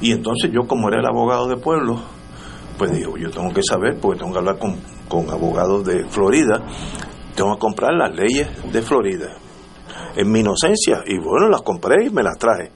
Y 0.00 0.12
entonces 0.12 0.50
yo, 0.52 0.66
como 0.66 0.88
era 0.88 1.00
el 1.00 1.06
abogado 1.06 1.48
de 1.48 1.56
Pueblo, 1.56 2.00
pues 2.76 2.92
digo, 2.92 3.16
yo 3.16 3.30
tengo 3.30 3.52
que 3.52 3.62
saber, 3.62 3.98
porque 4.00 4.20
tengo 4.20 4.32
que 4.32 4.38
hablar 4.38 4.58
con, 4.58 4.76
con 5.08 5.30
abogados 5.30 5.84
de 5.84 6.04
Florida, 6.06 6.60
tengo 7.36 7.54
que 7.54 7.60
comprar 7.60 7.94
las 7.94 8.14
leyes 8.14 8.48
de 8.72 8.82
Florida. 8.82 9.36
En 10.16 10.30
mi 10.30 10.40
inocencia. 10.40 11.02
Y 11.06 11.18
bueno, 11.18 11.48
las 11.48 11.62
compré 11.62 12.06
y 12.06 12.10
me 12.10 12.22
las 12.22 12.38
traje 12.38 12.70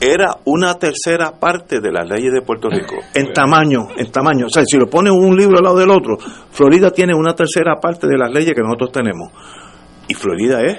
era 0.00 0.38
una 0.46 0.74
tercera 0.78 1.32
parte 1.38 1.80
de 1.80 1.92
las 1.92 2.08
leyes 2.08 2.32
de 2.32 2.40
Puerto 2.40 2.68
Rico, 2.70 2.96
en 3.14 3.32
tamaño, 3.32 3.88
en 3.96 4.10
tamaño. 4.10 4.46
O 4.46 4.48
sea, 4.48 4.64
si 4.66 4.78
lo 4.78 4.88
pones 4.88 5.12
un 5.12 5.36
libro 5.36 5.58
al 5.58 5.64
lado 5.64 5.78
del 5.78 5.90
otro, 5.90 6.16
Florida 6.50 6.90
tiene 6.90 7.14
una 7.14 7.34
tercera 7.34 7.78
parte 7.78 8.06
de 8.06 8.16
las 8.16 8.32
leyes 8.32 8.54
que 8.54 8.62
nosotros 8.62 8.92
tenemos. 8.92 9.30
Y 10.10 10.14
Florida 10.14 10.60
es 10.62 10.76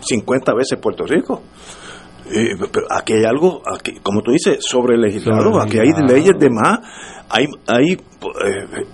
50 0.00 0.52
veces 0.54 0.78
Puerto 0.78 1.04
Rico. 1.04 1.42
pero 2.70 2.86
aquí 2.90 3.14
hay 3.14 3.24
algo, 3.24 3.62
aquí, 3.66 3.94
como 4.02 4.20
tú 4.20 4.32
dices, 4.32 4.58
sobre 4.60 4.98
legislado, 4.98 5.58
aquí 5.58 5.78
hay 5.78 5.88
leyes 6.06 6.34
de 6.38 6.50
más, 6.50 6.78
hay, 7.30 7.46
hay 7.66 7.92
eh, 7.92 8.84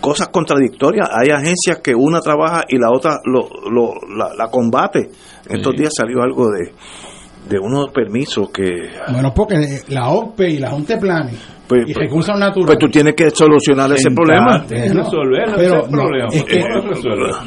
cosas 0.00 0.28
contradictorias, 0.28 1.08
hay 1.12 1.30
agencias 1.30 1.78
que 1.78 1.94
una 1.94 2.20
trabaja 2.20 2.64
y 2.68 2.78
la 2.78 2.90
otra 2.90 3.18
lo, 3.24 3.48
lo, 3.70 3.94
la, 4.36 4.48
combate. 4.48 5.10
Estos 5.48 5.76
días 5.76 5.92
salió 5.96 6.20
algo 6.22 6.50
de 6.50 6.72
de 7.48 7.58
unos 7.58 7.90
permisos 7.90 8.50
que... 8.50 8.68
Bueno, 9.10 9.32
porque 9.34 9.56
la 9.88 10.10
OPE 10.10 10.48
y 10.48 10.58
la 10.58 10.70
Junta 10.70 10.94
de 10.94 11.00
Planes 11.00 11.40
pues, 11.72 11.88
y 11.88 11.94
pues, 11.94 12.06
recursos 12.06 12.38
naturales... 12.38 12.66
Pues 12.66 12.78
tú 12.78 12.88
tienes 12.88 13.14
que 13.14 13.30
solucionar 13.30 13.90
ese 13.92 14.10
problema. 14.10 14.64
resolver 14.68 15.52
pero 15.56 15.82
problema. 15.88 16.28
Es 16.30 16.44
que, 16.44 16.62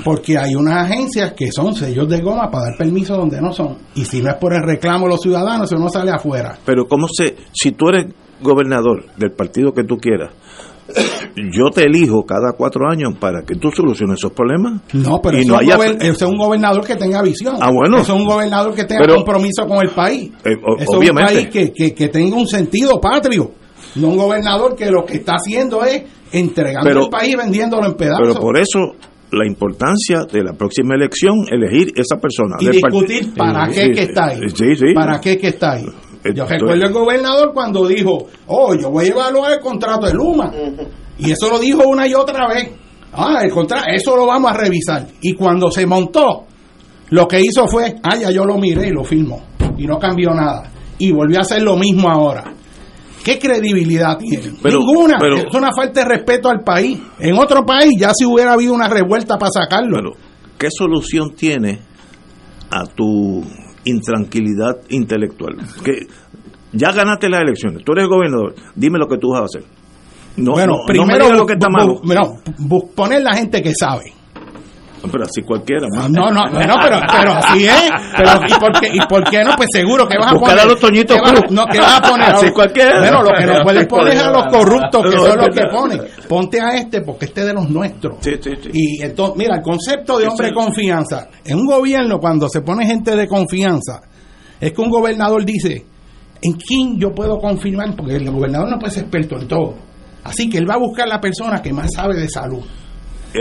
porque 0.04 0.38
hay 0.38 0.56
unas 0.56 0.90
agencias 0.90 1.34
que 1.34 1.52
son 1.52 1.76
sellos 1.76 2.10
de 2.10 2.22
goma 2.22 2.50
para 2.50 2.70
dar 2.70 2.78
permisos 2.78 3.16
donde 3.16 3.40
no 3.40 3.52
son. 3.52 3.78
Y 3.94 4.04
si 4.04 4.24
no 4.24 4.32
es 4.32 4.36
por 4.38 4.54
el 4.54 4.64
reclamo 4.64 5.06
de 5.06 5.12
los 5.12 5.22
ciudadanos, 5.22 5.72
eso 5.72 5.80
no 5.80 5.90
sale 5.90 6.10
afuera. 6.10 6.58
Pero 6.66 6.88
¿cómo 6.88 7.08
se... 7.08 7.36
Si 7.54 7.74
tú 7.74 7.90
eres 7.90 8.08
gobernador 8.42 9.06
del 9.16 9.32
partido 9.32 9.74
que 9.74 9.84
tú 9.84 9.98
quieras, 9.98 10.32
yo 11.36 11.70
te 11.74 11.84
elijo 11.84 12.26
cada 12.26 12.54
cuatro 12.54 12.90
años 12.90 13.14
para 13.20 13.44
que 13.44 13.56
tú 13.56 13.70
soluciones 13.70 14.18
esos 14.20 14.32
problemas. 14.32 14.82
No, 14.94 15.22
pero 15.22 15.38
eso, 15.38 15.60
es 16.00 16.22
un 16.24 16.38
gobernador 16.38 16.86
que 16.86 16.96
tenga 16.96 17.22
visión. 17.22 17.58
Ah, 17.60 17.70
bueno. 17.72 17.98
Eso 17.98 18.16
es 18.16 18.22
un 18.22 18.28
gobernador 18.28 18.74
que 18.74 18.86
tenga 18.86 19.08
compromiso 19.08 19.68
con 19.68 19.84
el 19.84 19.90
país. 19.90 20.32
Eh, 20.44 20.56
es 20.80 20.90
un 20.90 21.16
país 21.16 21.48
que, 21.48 21.72
que, 21.72 22.08
tenga 22.10 22.36
un 22.36 22.48
sentido 22.48 23.00
patrio. 23.00 23.52
No 23.96 24.10
un 24.10 24.18
gobernador 24.18 24.76
que 24.76 24.88
lo 24.88 25.06
que 25.06 25.18
está 25.18 25.34
haciendo 25.34 25.84
es 25.84 26.04
entregando 26.32 26.90
el 26.90 27.10
país 27.10 27.34
y 27.34 27.38
vendiéndolo 27.38 27.86
en 27.86 27.94
pedazos. 27.94 28.28
Pero 28.28 28.40
por 28.40 28.58
eso 28.58 28.80
la 29.32 29.46
importancia 29.46 30.26
de 30.32 30.44
la 30.44 30.54
próxima 30.54 30.96
elección 30.96 31.46
elegir 31.50 31.92
esa 31.96 32.18
persona. 32.18 32.56
Y 32.60 32.70
discutir 32.70 33.34
para 33.34 33.68
qué 33.68 33.92
que 33.92 34.04
está 34.04 34.28
ahí. 34.28 34.40
Para 34.94 35.20
qué 35.20 35.38
que 35.38 35.48
está 35.48 35.74
ahí. 35.74 35.86
Yo 36.34 36.46
recuerdo 36.46 36.86
el 36.86 36.92
gobernador 36.92 37.52
cuando 37.54 37.88
dijo, 37.88 38.28
oh, 38.48 38.74
yo 38.76 38.90
voy 38.90 39.06
a 39.06 39.08
evaluar 39.10 39.54
el 39.54 39.60
contrato 39.60 40.08
de 40.08 40.14
Luma. 40.14 40.52
Y 41.20 41.32
eso 41.32 41.50
lo 41.50 41.60
dijo 41.60 41.88
una 41.88 42.08
y 42.08 42.14
otra 42.14 42.48
vez. 42.48 42.72
Ah, 43.14 43.42
el 43.44 43.52
contrato, 43.52 43.86
eso 43.94 44.16
lo 44.16 44.26
vamos 44.26 44.52
a 44.52 44.58
revisar. 44.58 45.08
Y 45.22 45.34
cuando 45.34 45.70
se 45.70 45.86
montó, 45.86 46.46
lo 47.12 47.28
que 47.28 47.40
hizo 47.40 47.68
fue, 47.68 47.96
ah, 48.04 48.16
ya 48.16 48.32
yo 48.32 48.44
lo 48.44 48.58
miré 48.58 48.88
y 48.88 48.92
lo 48.92 49.04
firmó. 49.04 49.42
Y 49.78 49.86
no 49.86 50.00
cambió 50.00 50.32
nada. 50.32 50.72
Y 50.98 51.12
volvió 51.12 51.38
a 51.38 51.42
hacer 51.42 51.62
lo 51.62 51.78
mismo 51.78 52.10
ahora. 52.10 52.55
¿Qué 53.26 53.40
credibilidad 53.40 54.18
tiene? 54.18 54.54
Ninguna. 54.64 55.18
es 55.18 55.54
una 55.54 55.72
falta 55.76 56.02
de 56.02 56.06
respeto 56.06 56.48
al 56.48 56.60
país. 56.64 57.00
En 57.20 57.38
otro 57.38 57.66
país 57.66 57.92
ya 58.00 58.12
si 58.16 58.24
hubiera 58.24 58.54
habido 58.54 58.74
una 58.74 58.88
revuelta 58.88 59.38
para 59.38 59.52
sacarlo. 59.52 59.98
Pero, 59.98 60.12
¿qué 60.58 60.68
solución 60.72 61.34
tiene 61.36 61.82
a 62.70 62.86
tu 62.86 63.44
intranquilidad 63.86 64.82
intelectual. 64.90 65.58
Que 65.84 66.08
ya 66.74 66.92
ganaste 66.92 67.30
las 67.30 67.42
elecciones, 67.42 67.84
tú 67.86 67.94
eres 67.94 68.08
gobernador, 68.08 68.56
dime 68.76 69.00
lo 69.00 69.08
que 69.08 69.18
tú 69.18 69.32
vas 69.32 69.42
a 69.42 69.46
hacer. 69.46 69.64
No, 70.38 70.52
bueno, 70.52 70.80
primero 70.86 71.32
lo 71.32 71.46
que 71.46 71.54
está 71.54 71.70
malo. 71.70 72.02
poner 72.94 73.22
la 73.22 73.36
gente 73.36 73.62
que 73.62 73.74
sabe. 73.74 74.14
Pero 75.12 75.24
así 75.24 75.42
cualquiera. 75.42 75.88
No, 75.92 76.08
no, 76.10 76.32
no, 76.32 76.76
pero, 76.82 77.00
pero 77.12 77.32
así 77.34 77.66
es. 77.66 77.92
Pero, 78.18 78.32
¿y, 78.48 78.60
por 78.60 78.80
qué, 78.80 78.88
¿Y 78.94 79.00
por 79.08 79.24
qué 79.30 79.44
no? 79.44 79.52
Pues 79.56 79.70
seguro 79.72 80.08
que 80.08 80.18
vas 80.18 80.34
a 80.34 80.36
poner. 80.36 80.60
a 80.60 80.66
los 80.66 80.80
toñitos 80.80 81.18
No, 81.50 81.66
que 81.66 81.80
vas 81.80 82.00
a 82.00 82.02
poner. 82.02 82.36
Así 82.36 82.52
cualquiera. 82.52 83.00
Bueno, 83.00 83.24
lo 83.24 83.32
que 83.34 83.46
no 83.46 83.64
puedes 83.64 83.88
poner 83.88 84.18
a 84.18 84.32
los 84.32 84.46
corruptos, 84.48 85.04
que 85.04 85.18
son 85.18 85.38
los 85.38 85.50
que 85.50 85.66
ponen. 85.72 86.02
Ponte 86.28 86.62
a 86.62 86.76
este 86.76 87.02
porque 87.02 87.26
este 87.26 87.42
es 87.42 87.48
de 87.48 87.54
los 87.54 87.70
nuestros. 87.70 88.18
Sí, 88.22 88.32
sí, 88.42 88.52
sí. 88.62 88.70
Y 88.74 89.04
entonces, 89.04 89.38
mira, 89.38 89.56
el 89.56 89.62
concepto 89.62 90.18
de 90.18 90.28
hombre 90.28 90.54
confianza. 90.54 91.28
En 91.44 91.58
un 91.58 91.68
gobierno, 91.68 92.20
cuando 92.20 92.50
se 92.50 92.62
pone 92.62 92.86
gente 92.86 93.16
de 93.16 93.28
confianza, 93.28 94.02
es 94.60 94.72
que 94.72 94.82
un 94.82 94.90
gobernador 94.90 95.46
dice, 95.46 95.86
¿en 96.42 96.54
quién 96.54 97.00
yo 97.00 97.14
puedo 97.14 97.38
confirmar? 97.38 97.96
Porque 97.96 98.16
el 98.16 98.32
gobernador 98.32 98.70
no 98.70 98.80
puede 98.80 98.94
ser 98.94 99.04
experto 99.04 99.40
en 99.40 99.48
todo. 99.48 99.76
Así 100.24 100.50
que 100.50 100.58
él 100.58 100.70
va 100.70 100.76
a 100.76 100.80
buscar 100.80 101.08
la 101.08 101.22
persona 101.22 101.62
que 101.62 101.72
más 101.72 101.92
sabe 101.94 102.16
de 102.16 102.28
salud 102.28 102.64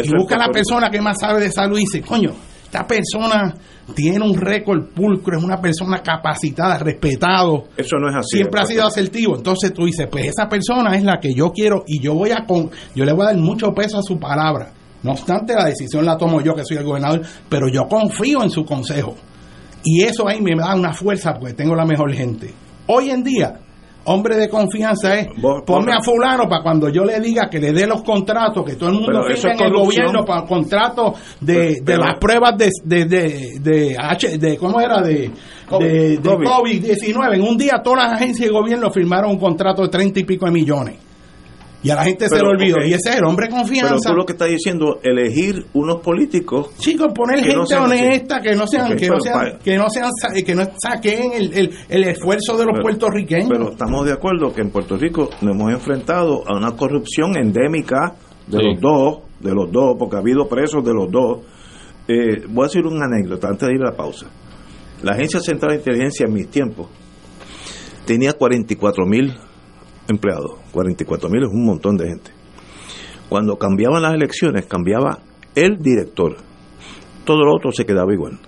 y 0.02 0.10
busca 0.16 0.36
a 0.36 0.46
la 0.46 0.48
persona 0.48 0.90
que 0.90 1.00
más 1.00 1.20
sabe 1.20 1.40
de 1.40 1.50
salud 1.50 1.78
y 1.78 1.82
dice, 1.82 2.02
coño, 2.02 2.32
esta 2.64 2.86
persona 2.86 3.54
tiene 3.94 4.24
un 4.24 4.34
récord 4.34 4.88
pulcro, 4.94 5.38
es 5.38 5.44
una 5.44 5.60
persona 5.60 6.02
capacitada, 6.02 6.78
respetado. 6.78 7.64
Eso 7.76 7.96
no 7.98 8.08
es 8.08 8.16
así. 8.16 8.38
Siempre 8.38 8.60
ha 8.60 8.66
sido 8.66 8.84
asertivo. 8.84 9.36
Entonces 9.36 9.72
tú 9.72 9.84
dices, 9.84 10.08
pues 10.10 10.26
esa 10.26 10.48
persona 10.48 10.96
es 10.96 11.04
la 11.04 11.18
que 11.20 11.32
yo 11.34 11.52
quiero 11.52 11.84
y 11.86 12.00
yo 12.00 12.14
voy 12.14 12.30
a 12.30 12.44
con, 12.46 12.70
yo 12.94 13.04
le 13.04 13.12
voy 13.12 13.22
a 13.22 13.26
dar 13.26 13.36
mucho 13.36 13.68
peso 13.72 13.98
a 13.98 14.02
su 14.02 14.18
palabra. 14.18 14.72
No 15.04 15.12
obstante, 15.12 15.54
la 15.54 15.66
decisión 15.66 16.04
la 16.04 16.16
tomo 16.16 16.40
yo, 16.40 16.54
que 16.54 16.64
soy 16.64 16.78
el 16.78 16.84
gobernador, 16.84 17.22
pero 17.48 17.68
yo 17.72 17.86
confío 17.86 18.42
en 18.42 18.50
su 18.50 18.64
consejo. 18.64 19.14
Y 19.84 20.02
eso 20.02 20.26
ahí 20.26 20.40
me 20.40 20.56
da 20.56 20.74
una 20.74 20.94
fuerza 20.94 21.34
porque 21.34 21.54
tengo 21.54 21.76
la 21.76 21.84
mejor 21.84 22.12
gente. 22.12 22.52
Hoy 22.86 23.10
en 23.10 23.22
día, 23.22 23.60
hombre 24.06 24.36
de 24.36 24.48
confianza 24.48 25.18
es 25.18 25.28
ponme 25.66 25.92
a 25.92 26.00
fulano 26.02 26.48
para 26.48 26.62
cuando 26.62 26.88
yo 26.88 27.04
le 27.04 27.20
diga 27.20 27.48
que 27.48 27.58
le 27.58 27.72
dé 27.72 27.86
los 27.86 28.02
contratos 28.02 28.64
que 28.64 28.76
todo 28.76 28.90
el 28.90 28.96
mundo 28.96 29.22
firme 29.24 29.52
en 29.52 29.60
el 29.62 29.72
gobierno 29.72 30.24
para 30.24 30.44
contratos 30.44 31.18
de, 31.40 31.80
de 31.82 31.96
las 31.96 32.18
pruebas 32.18 32.56
de 32.56 32.70
de, 32.84 33.04
de, 33.04 33.58
de, 33.60 33.96
H, 33.98 34.38
de 34.38 34.56
cómo 34.56 34.80
era 34.80 35.00
de 35.00 35.30
de, 35.78 36.18
de 36.18 36.20
COVID-19 36.20 37.34
en 37.34 37.42
un 37.42 37.56
día 37.56 37.80
todas 37.82 38.04
las 38.04 38.12
agencias 38.14 38.48
de 38.48 38.54
gobierno 38.54 38.90
firmaron 38.90 39.30
un 39.30 39.38
contrato 39.38 39.82
de 39.82 39.88
treinta 39.88 40.20
y 40.20 40.24
pico 40.24 40.46
de 40.46 40.52
millones 40.52 41.03
y 41.84 41.90
a 41.90 41.96
la 41.96 42.04
gente 42.04 42.26
se 42.30 42.36
le 42.36 42.48
olvidó. 42.48 42.78
Y 42.82 42.94
ese 42.94 43.10
es 43.10 43.16
el 43.16 43.24
hombre 43.26 43.46
de 43.46 43.52
confianza. 43.52 43.96
Pero 43.96 44.00
tú 44.00 44.16
lo 44.16 44.24
que 44.24 44.32
estás 44.32 44.48
diciendo, 44.48 45.00
elegir 45.02 45.66
unos 45.74 46.00
políticos. 46.00 46.70
Chicos, 46.78 47.12
poner 47.14 47.44
gente 47.44 47.76
honesta, 47.76 48.40
que 48.40 48.56
no 48.56 48.66
sean, 48.66 48.96
que, 48.96 49.06
no 49.06 49.20
sean 49.20 49.58
que 49.62 49.76
no 49.76 49.90
sean, 49.90 50.10
que 50.44 50.54
no 50.54 50.64
saquen 50.82 51.32
el, 51.34 51.70
el, 51.90 52.04
esfuerzo 52.04 52.56
de 52.56 52.64
los 52.64 52.80
puertorriqueños. 52.80 53.50
Pero 53.50 53.72
estamos 53.72 54.06
de 54.06 54.14
acuerdo 54.14 54.54
que 54.54 54.62
en 54.62 54.70
Puerto 54.70 54.96
Rico 54.96 55.28
nos 55.42 55.54
hemos 55.54 55.72
enfrentado 55.72 56.42
a 56.48 56.56
una 56.56 56.74
corrupción 56.74 57.36
endémica 57.36 58.14
de 58.46 58.62
los 58.62 58.80
dos, 58.80 59.18
de 59.40 59.52
los 59.52 59.70
dos, 59.70 59.96
porque 59.98 60.16
ha 60.16 60.20
habido 60.20 60.48
presos 60.48 60.82
de 60.82 60.94
los 60.94 61.10
dos. 61.12 61.40
Eh, 62.08 62.46
voy 62.48 62.64
a 62.64 62.68
decir 62.68 62.86
una 62.86 63.04
anécdota 63.04 63.48
antes 63.48 63.68
de 63.68 63.74
ir 63.74 63.82
a 63.82 63.90
la 63.90 63.96
pausa. 63.96 64.26
La 65.02 65.12
Agencia 65.12 65.40
Central 65.40 65.72
de 65.72 65.76
Inteligencia 65.76 66.24
en 66.26 66.32
mis 66.32 66.48
tiempos 66.48 66.88
tenía 68.06 68.32
44 68.32 69.04
mil 69.04 69.34
empleados. 70.08 70.52
44 70.72 71.28
mil 71.28 71.42
es 71.42 71.50
un 71.50 71.64
montón 71.64 71.96
de 71.96 72.08
gente. 72.08 72.30
Cuando 73.28 73.56
cambiaban 73.56 74.02
las 74.02 74.14
elecciones, 74.14 74.66
cambiaba 74.66 75.18
el 75.54 75.78
director. 75.78 76.36
Todo 77.24 77.44
lo 77.44 77.54
otro 77.56 77.72
se 77.72 77.84
quedaba 77.84 78.12
igual. 78.12 78.38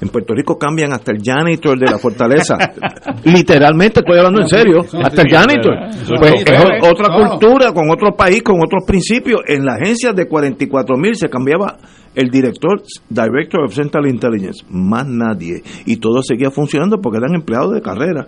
En 0.00 0.08
Puerto 0.08 0.34
Rico 0.34 0.58
cambian 0.58 0.92
hasta 0.92 1.12
el 1.12 1.22
janitor 1.22 1.78
de 1.78 1.86
la 1.90 1.98
fortaleza. 1.98 2.56
Literalmente, 3.24 4.00
estoy 4.00 4.18
hablando 4.18 4.40
en 4.42 4.48
serio. 4.48 4.80
Hasta 4.80 5.22
el 5.22 5.30
janitor. 5.30 5.74
Pues 6.18 6.44
es 6.44 6.88
otra 6.88 7.08
cultura, 7.14 7.72
con 7.72 7.90
otro 7.90 8.14
país, 8.16 8.42
con 8.42 8.56
otros 8.56 8.84
principios. 8.86 9.40
En 9.46 9.64
la 9.64 9.74
agencia 9.74 10.12
de 10.12 10.26
44 10.26 10.96
mil 10.96 11.14
se 11.14 11.28
cambiaba 11.28 11.78
el 12.14 12.28
director, 12.28 12.82
Director 13.08 13.64
of 13.64 13.74
Central 13.74 14.06
Intelligence. 14.06 14.64
Más 14.68 15.06
nadie. 15.06 15.62
Y 15.86 15.96
todo 15.96 16.22
seguía 16.22 16.50
funcionando 16.50 16.98
porque 17.00 17.18
eran 17.18 17.34
empleados 17.34 17.72
de 17.74 17.80
carrera. 17.80 18.26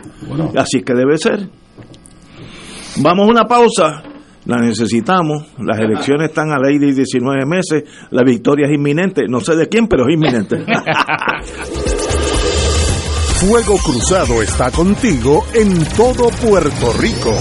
Así 0.57 0.83
que 0.83 0.95
debe 0.95 1.19
ser. 1.19 1.49
Vamos 2.99 3.29
a 3.29 3.31
una 3.31 3.45
pausa. 3.45 4.03
La 4.47 4.59
necesitamos. 4.59 5.47
Las 5.59 5.79
elecciones 5.79 6.29
están 6.29 6.51
a 6.53 6.59
ley 6.59 6.79
de 6.79 6.93
19 6.95 7.45
meses. 7.47 7.85
La 8.11 8.23
victoria 8.23 8.67
es 8.67 8.75
inminente. 8.75 9.27
No 9.29 9.41
sé 9.41 9.57
de 9.57 9.69
quién, 9.69 9.89
pero 9.89 10.07
es 10.07 10.15
inminente. 10.15 10.65
Fuego 13.41 13.77
Cruzado 13.85 14.41
está 14.43 14.71
contigo 14.71 15.45
en 15.53 15.85
todo 15.97 16.31
Puerto 16.41 16.93
Rico. 16.99 17.35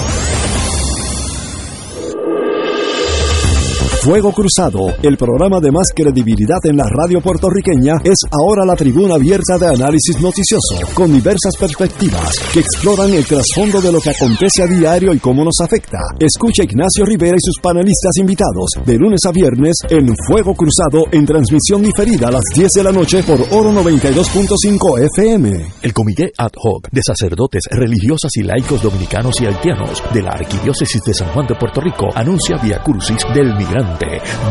Fuego 4.06 4.32
Cruzado, 4.32 4.94
el 5.02 5.18
programa 5.18 5.60
de 5.60 5.72
más 5.72 5.88
credibilidad 5.96 6.60
en 6.66 6.78
la 6.78 6.86
radio 6.88 7.22
puertorriqueña, 7.22 7.96
es 8.04 8.20
ahora 8.30 8.64
la 8.64 8.76
tribuna 8.76 9.16
abierta 9.16 9.58
de 9.58 9.66
análisis 9.66 10.22
noticioso, 10.22 10.78
con 10.94 11.12
diversas 11.12 11.58
perspectivas 11.58 12.38
que 12.54 12.60
exploran 12.60 13.12
el 13.16 13.26
trasfondo 13.26 13.82
de 13.82 13.92
lo 13.92 14.00
que 14.00 14.12
acontece 14.12 14.62
a 14.62 14.68
diario 14.68 15.12
y 15.12 15.18
cómo 15.18 15.44
nos 15.44 15.56
afecta. 15.60 15.98
Escucha 16.20 16.66
Ignacio 16.66 17.04
Rivera 17.04 17.36
y 17.36 17.42
sus 17.42 17.60
panelistas 17.60 18.12
invitados 18.20 18.70
de 18.86 18.96
lunes 18.96 19.22
a 19.26 19.32
viernes 19.32 19.74
en 19.90 20.14
Fuego 20.28 20.54
Cruzado 20.54 21.06
en 21.12 21.26
transmisión 21.26 21.82
diferida 21.82 22.28
a 22.28 22.34
las 22.34 22.44
10 22.54 22.70
de 22.76 22.84
la 22.84 22.92
noche 22.92 23.24
por 23.24 23.42
Oro 23.58 23.72
92.5 23.72 25.10
FM. 25.18 25.66
El 25.82 25.94
Comité 25.96 26.32
Ad 26.38 26.52
Hoc 26.64 26.90
de 26.92 27.02
Sacerdotes 27.02 27.64
Religiosas 27.72 28.30
y 28.36 28.44
Laicos 28.44 28.84
Dominicanos 28.84 29.42
y 29.42 29.48
Haitianos 29.48 30.04
de 30.14 30.22
la 30.22 30.30
Arquidiócesis 30.30 31.02
de 31.02 31.14
San 31.16 31.30
Juan 31.30 31.48
de 31.48 31.56
Puerto 31.56 31.82
Rico 31.82 32.10
anuncia 32.14 32.58
Via 32.62 32.84
Crucis 32.84 33.26
del 33.34 33.56
Migrante 33.56 33.95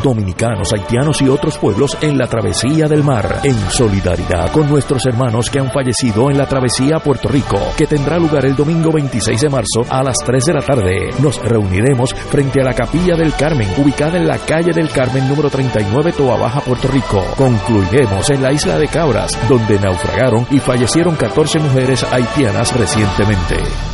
dominicanos, 0.02 0.72
haitianos 0.72 1.20
y 1.22 1.28
otros 1.28 1.58
pueblos 1.58 1.96
en 2.00 2.18
la 2.18 2.26
travesía 2.26 2.86
del 2.86 3.02
mar, 3.02 3.40
en 3.44 3.58
solidaridad 3.70 4.50
con 4.52 4.68
nuestros 4.68 5.04
hermanos 5.06 5.50
que 5.50 5.58
han 5.58 5.70
fallecido 5.70 6.30
en 6.30 6.38
la 6.38 6.46
travesía 6.46 6.96
a 6.96 7.00
Puerto 7.00 7.28
Rico, 7.28 7.58
que 7.76 7.86
tendrá 7.86 8.18
lugar 8.18 8.44
el 8.46 8.56
domingo 8.56 8.92
26 8.92 9.40
de 9.40 9.48
marzo 9.48 9.84
a 9.88 10.02
las 10.02 10.16
3 10.24 10.44
de 10.44 10.54
la 10.54 10.62
tarde. 10.62 11.10
Nos 11.20 11.42
reuniremos 11.42 12.14
frente 12.14 12.60
a 12.60 12.64
la 12.64 12.74
Capilla 12.74 13.16
del 13.16 13.34
Carmen, 13.34 13.68
ubicada 13.78 14.16
en 14.16 14.26
la 14.26 14.38
calle 14.38 14.72
del 14.72 14.90
Carmen 14.90 15.28
número 15.28 15.50
39, 15.50 16.12
Toa 16.12 16.36
Baja, 16.36 16.60
Puerto 16.60 16.88
Rico. 16.88 17.24
Concluiremos 17.36 18.30
en 18.30 18.42
la 18.42 18.52
isla 18.52 18.78
de 18.78 18.88
Cabras, 18.88 19.38
donde 19.48 19.78
naufragaron 19.78 20.46
y 20.50 20.58
fallecieron 20.58 21.16
14 21.16 21.58
mujeres 21.60 22.04
haitianas 22.04 22.76
recientemente. 22.78 23.93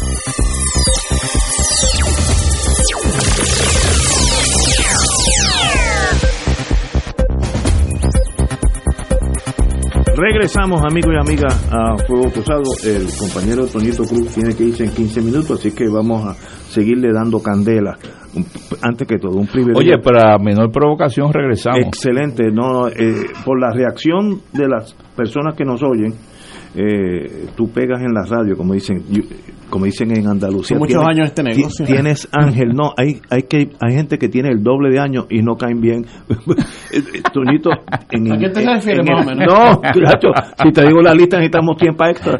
Regresamos, 10.23 10.83
amigos 10.83 11.13
y 11.15 11.27
amigas, 11.27 11.67
a 11.71 11.97
Fuego 12.05 12.29
Cruzado. 12.31 12.61
El 12.85 13.07
compañero 13.17 13.65
Toñito 13.65 14.03
Cruz 14.03 14.27
tiene 14.35 14.53
que 14.55 14.65
irse 14.65 14.83
en 14.83 14.91
15 14.93 15.19
minutos, 15.23 15.59
así 15.59 15.71
que 15.73 15.85
vamos 15.89 16.23
a 16.27 16.33
seguirle 16.69 17.11
dando 17.11 17.41
candela. 17.41 17.97
Un- 18.35 18.45
Antes 18.83 19.07
que 19.07 19.17
todo, 19.17 19.39
un 19.39 19.47
privilegio. 19.47 19.79
Oye, 19.79 19.97
para 20.03 20.37
menor 20.37 20.71
provocación 20.71 21.33
regresamos. 21.33 21.79
Excelente, 21.87 22.51
no, 22.51 22.69
no, 22.71 22.87
eh, 22.89 23.31
por 23.43 23.59
la 23.59 23.71
reacción 23.73 24.41
de 24.53 24.67
las 24.67 24.93
personas 25.17 25.55
que 25.57 25.65
nos 25.65 25.81
oyen, 25.81 26.13
eh, 26.75 27.47
tú 27.55 27.69
pegas 27.69 28.01
en 28.01 28.13
la 28.13 28.23
radio, 28.25 28.55
como 28.55 28.73
dicen, 28.73 29.03
como 29.69 29.85
dicen 29.85 30.15
en 30.15 30.27
Andalucía. 30.27 30.77
Muchos 30.77 30.95
Tienes- 31.01 31.09
años 31.09 31.27
este 31.27 31.43
negocio. 31.43 31.85
Tienes 31.85 32.29
ángel, 32.33 32.69
no, 32.73 32.93
hay, 32.97 33.21
hay 33.29 33.43
que, 33.43 33.69
hay 33.79 33.93
gente 33.95 34.17
que 34.17 34.29
tiene 34.29 34.49
el 34.49 34.63
doble 34.63 34.89
de 34.89 34.99
años 34.99 35.25
y 35.29 35.41
no 35.41 35.55
caen 35.55 35.81
bien. 35.81 36.05
Toñito, 37.33 37.69
en, 38.11 38.31
¿A 38.31 38.37
qué 38.37 38.49
te 38.49 38.61
en- 38.63 38.67
refieres, 38.75 39.07
en 39.07 39.13
más 39.15 39.25
o 39.25 39.29
menos? 39.29 39.47
No, 39.47 39.81
claro, 39.81 40.33
si 40.63 40.71
te 40.71 40.85
digo 40.87 41.01
la 41.01 41.13
lista 41.13 41.37
necesitamos 41.37 41.77
tiempo 41.77 42.05
extra, 42.05 42.39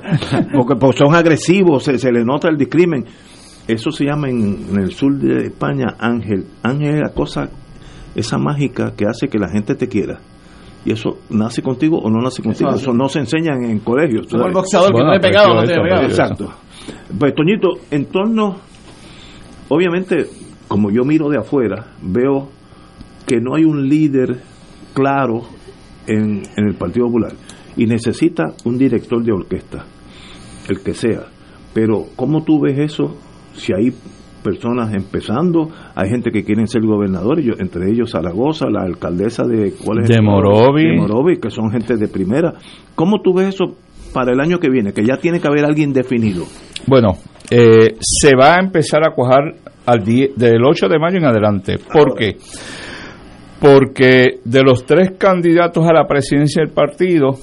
porque 0.54 0.76
pues, 0.76 0.96
son 0.98 1.14
agresivos, 1.16 1.84
se, 1.84 1.98
se 1.98 2.12
le 2.12 2.24
nota 2.24 2.50
el 2.50 2.58
discrimen. 2.58 3.06
Eso 3.68 3.92
se 3.92 4.06
llama 4.06 4.30
en, 4.30 4.66
en 4.72 4.80
el 4.80 4.92
sur 4.92 5.14
de 5.18 5.46
España 5.48 5.96
ángel. 6.00 6.46
Ángel 6.64 6.96
es 6.96 7.02
la 7.02 7.10
cosa, 7.14 7.48
esa 8.16 8.38
mágica 8.38 8.94
que 8.98 9.06
hace 9.06 9.28
que 9.28 9.38
la 9.38 9.50
gente 9.50 9.76
te 9.76 9.88
quiera. 9.88 10.20
Y 10.84 10.94
eso 10.94 11.20
nace 11.30 11.62
contigo 11.62 12.00
o 12.00 12.10
no 12.10 12.20
nace 12.20 12.42
contigo. 12.42 12.72
Eso 12.72 12.94
no 12.94 13.08
se 13.08 13.20
enseña 13.20 13.54
en, 13.54 13.80
colegios. 13.80 14.28
Como 14.28 14.48
el 14.48 14.54
boxeador 14.54 14.94
que 14.94 15.04
no 15.04 15.14
es 15.14 15.20
pegado, 15.20 15.56
no 15.56 15.64
tiene 15.64 15.84
pegado. 15.84 16.04
Exacto. 16.04 16.54
Pues, 17.18 17.36
Toñito, 17.36 17.70
en 17.92 18.06
torno, 18.06 18.58
obviamente, 19.70 20.28
como 20.68 20.90
yo 20.90 21.04
miro 21.04 21.30
de 21.30 21.38
afuera, 21.38 21.94
veo 22.02 22.50
que 23.28 23.40
no 23.40 23.56
hay 23.56 23.64
un 23.64 23.88
líder 23.88 24.42
claro 24.94 25.44
en, 26.08 26.42
en 26.58 26.68
el 26.68 26.76
Partido 26.76 27.06
Popular 27.06 27.34
y 27.78 27.86
necesita 27.86 28.54
un 28.66 28.78
director 28.78 29.24
de 29.24 29.32
orquesta, 29.32 29.86
el 30.68 30.82
que 30.82 30.94
sea. 30.94 31.26
Pero, 31.74 32.08
¿cómo 32.16 32.44
tú 32.44 32.60
ves 32.60 32.78
eso 32.80 33.16
si 33.54 33.74
hay 33.74 33.94
personas 34.44 34.94
empezando, 34.94 35.70
hay 35.96 36.10
gente 36.10 36.32
que 36.32 36.44
quieren 36.44 36.68
ser 36.68 36.82
gobernadores, 36.84 37.46
entre 37.60 37.89
ellos 37.89 38.12
Zaragoza, 38.12 38.66
la 38.70 38.84
alcaldesa 38.84 39.44
de 39.44 39.74
¿cuál 39.74 40.04
es 40.04 40.10
de 40.10 40.22
Morovi. 40.22 40.84
de 40.84 40.98
Morovi, 40.98 41.38
que 41.39 41.50
son 41.50 41.72
gente 41.72 41.96
de 41.98 42.08
primera. 42.08 42.54
¿Cómo 42.96 43.22
tú 43.22 43.34
ves 43.34 43.56
eso 43.56 43.78
para 44.14 44.32
el 44.32 44.39
año 44.39 44.60
que 44.60 44.70
viene? 44.70 44.94
Que 44.94 45.06
ya 45.06 45.18
tiene 45.18 45.39
que 45.39 45.48
haber 45.48 45.66
alguien 45.66 45.94
definido. 45.94 46.46
Bueno, 46.88 47.18
eh, 47.50 47.96
se 48.00 48.36
va 48.36 48.56
a 48.56 48.60
empezar 48.60 49.02
a 49.08 49.14
cuajar 49.14 49.56
al 49.86 50.04
del 50.04 50.64
8 50.64 50.88
de 50.88 51.00
mayo 51.00 51.18
en 51.18 51.26
adelante. 51.26 51.76
¿Por 51.78 52.16
qué? 52.16 52.38
Porque 53.60 54.39
de 54.44 54.64
los 54.64 54.86
tres 54.86 55.12
candidatos 55.18 55.86
a 55.88 55.94
la 55.94 56.08
presidencia 56.08 56.64
del 56.64 56.74
partido, 56.74 57.38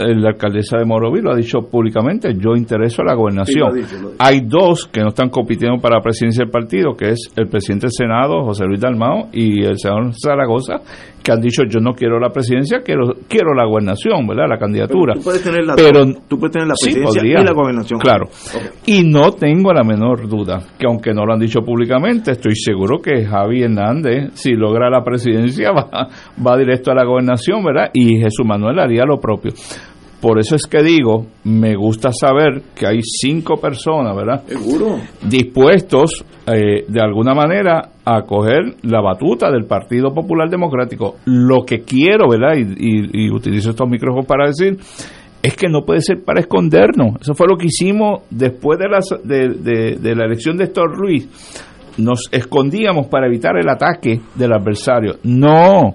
la 0.00 0.30
alcaldesa 0.30 0.78
de 0.78 0.84
Morovi 0.84 1.20
lo 1.20 1.32
ha 1.32 1.36
dicho 1.36 1.62
públicamente, 1.62 2.34
yo 2.34 2.54
intereso 2.56 3.02
a 3.02 3.06
la 3.06 3.14
gobernación. 3.14 3.70
Hay 4.18 4.40
dos 4.40 4.86
que 4.86 5.00
no 5.00 5.08
están 5.08 5.28
compitiendo 5.28 5.80
para 5.80 5.96
la 5.96 6.02
presidencia 6.02 6.44
del 6.44 6.50
partido, 6.50 6.94
que 6.96 7.10
es 7.10 7.30
el 7.36 7.48
presidente 7.48 7.86
del 7.86 7.92
Senado, 7.92 8.44
José 8.44 8.64
Luis 8.64 8.80
Dalmao, 8.80 9.28
y 9.32 9.64
el 9.64 9.78
senador 9.78 10.12
Zaragoza, 10.14 10.80
que 11.22 11.32
han 11.32 11.40
dicho 11.40 11.62
yo 11.68 11.80
no 11.80 11.92
quiero 11.92 12.18
la 12.18 12.30
presidencia, 12.30 12.80
quiero 12.84 13.14
quiero 13.28 13.54
la 13.54 13.64
gobernación, 13.64 14.26
¿verdad? 14.26 14.44
La 14.48 14.58
candidatura. 14.58 15.14
Tú 15.14 15.22
puedes 15.22 15.42
tener 15.42 15.64
la, 15.64 15.74
Pero, 15.76 16.04
tú 16.28 16.38
puedes 16.38 16.52
tener 16.52 16.68
la 16.68 16.74
presidencia 16.80 17.22
y 17.22 17.44
la 17.44 17.52
gobernación. 17.52 18.00
Claro. 18.00 18.28
Y 18.86 19.02
no 19.04 19.32
tengo 19.32 19.72
la 19.72 19.82
menor 19.82 20.28
duda, 20.28 20.60
que 20.78 20.86
aunque 20.86 21.12
no 21.12 21.24
lo 21.24 21.32
han 21.32 21.40
dicho 21.40 21.60
públicamente, 21.60 22.32
estoy 22.32 22.54
seguro 22.54 22.98
que 22.98 23.24
Javi 23.24 23.62
Hernández, 23.62 24.32
si 24.34 24.52
logra 24.52 24.90
la 24.90 25.02
presidencia, 25.02 25.70
va, 25.72 26.08
va 26.44 26.56
directo 26.56 26.90
a 26.90 26.94
la 26.94 27.04
gobernación, 27.04 27.64
¿verdad? 27.64 27.90
Y 27.92 28.18
Jesús 28.18 28.46
Manuel 28.46 28.78
haría 28.78 29.04
lo 29.04 29.18
propio. 29.18 29.52
Por 30.20 30.38
eso 30.38 30.54
es 30.54 30.66
que 30.66 30.82
digo, 30.82 31.26
me 31.44 31.74
gusta 31.74 32.10
saber 32.12 32.62
que 32.74 32.86
hay 32.86 33.00
cinco 33.02 33.56
personas, 33.56 34.14
¿verdad? 34.14 34.42
Seguro. 34.46 34.98
Dispuestos, 35.22 36.24
eh, 36.46 36.84
de 36.86 37.00
alguna 37.00 37.34
manera, 37.34 37.88
a 38.04 38.22
coger 38.22 38.76
la 38.82 39.00
batuta 39.00 39.50
del 39.50 39.64
Partido 39.64 40.12
Popular 40.12 40.50
Democrático. 40.50 41.16
Lo 41.24 41.64
que 41.64 41.80
quiero, 41.80 42.28
¿verdad? 42.28 42.54
Y, 42.56 43.30
utilizo 43.30 43.70
estos 43.70 43.88
micrófonos 43.88 44.26
para 44.26 44.48
decir, 44.48 44.76
es 45.42 45.56
que 45.56 45.68
no 45.68 45.86
puede 45.86 46.02
ser 46.02 46.22
para 46.22 46.40
escondernos. 46.40 47.16
Eso 47.18 47.34
fue 47.34 47.46
lo 47.48 47.56
que 47.56 47.66
hicimos 47.66 48.22
después 48.28 48.78
de 48.78 48.88
la, 48.88 49.00
de, 49.24 49.96
de 49.98 50.14
la 50.14 50.26
elección 50.26 50.58
de 50.58 50.64
Héctor 50.64 50.98
Ruiz. 50.98 51.28
Nos 51.96 52.28
escondíamos 52.30 53.06
para 53.06 53.26
evitar 53.26 53.56
el 53.58 53.68
ataque 53.70 54.20
del 54.34 54.52
adversario. 54.52 55.16
No 55.22 55.94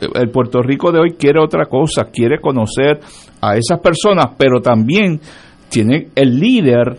el 0.00 0.30
Puerto 0.30 0.62
Rico 0.62 0.92
de 0.92 1.00
hoy 1.00 1.10
quiere 1.18 1.40
otra 1.40 1.66
cosa, 1.66 2.04
quiere 2.12 2.40
conocer 2.40 3.00
a 3.40 3.56
esas 3.56 3.80
personas, 3.80 4.34
pero 4.38 4.60
también 4.60 5.20
tiene 5.68 6.08
el 6.14 6.38
líder 6.38 6.98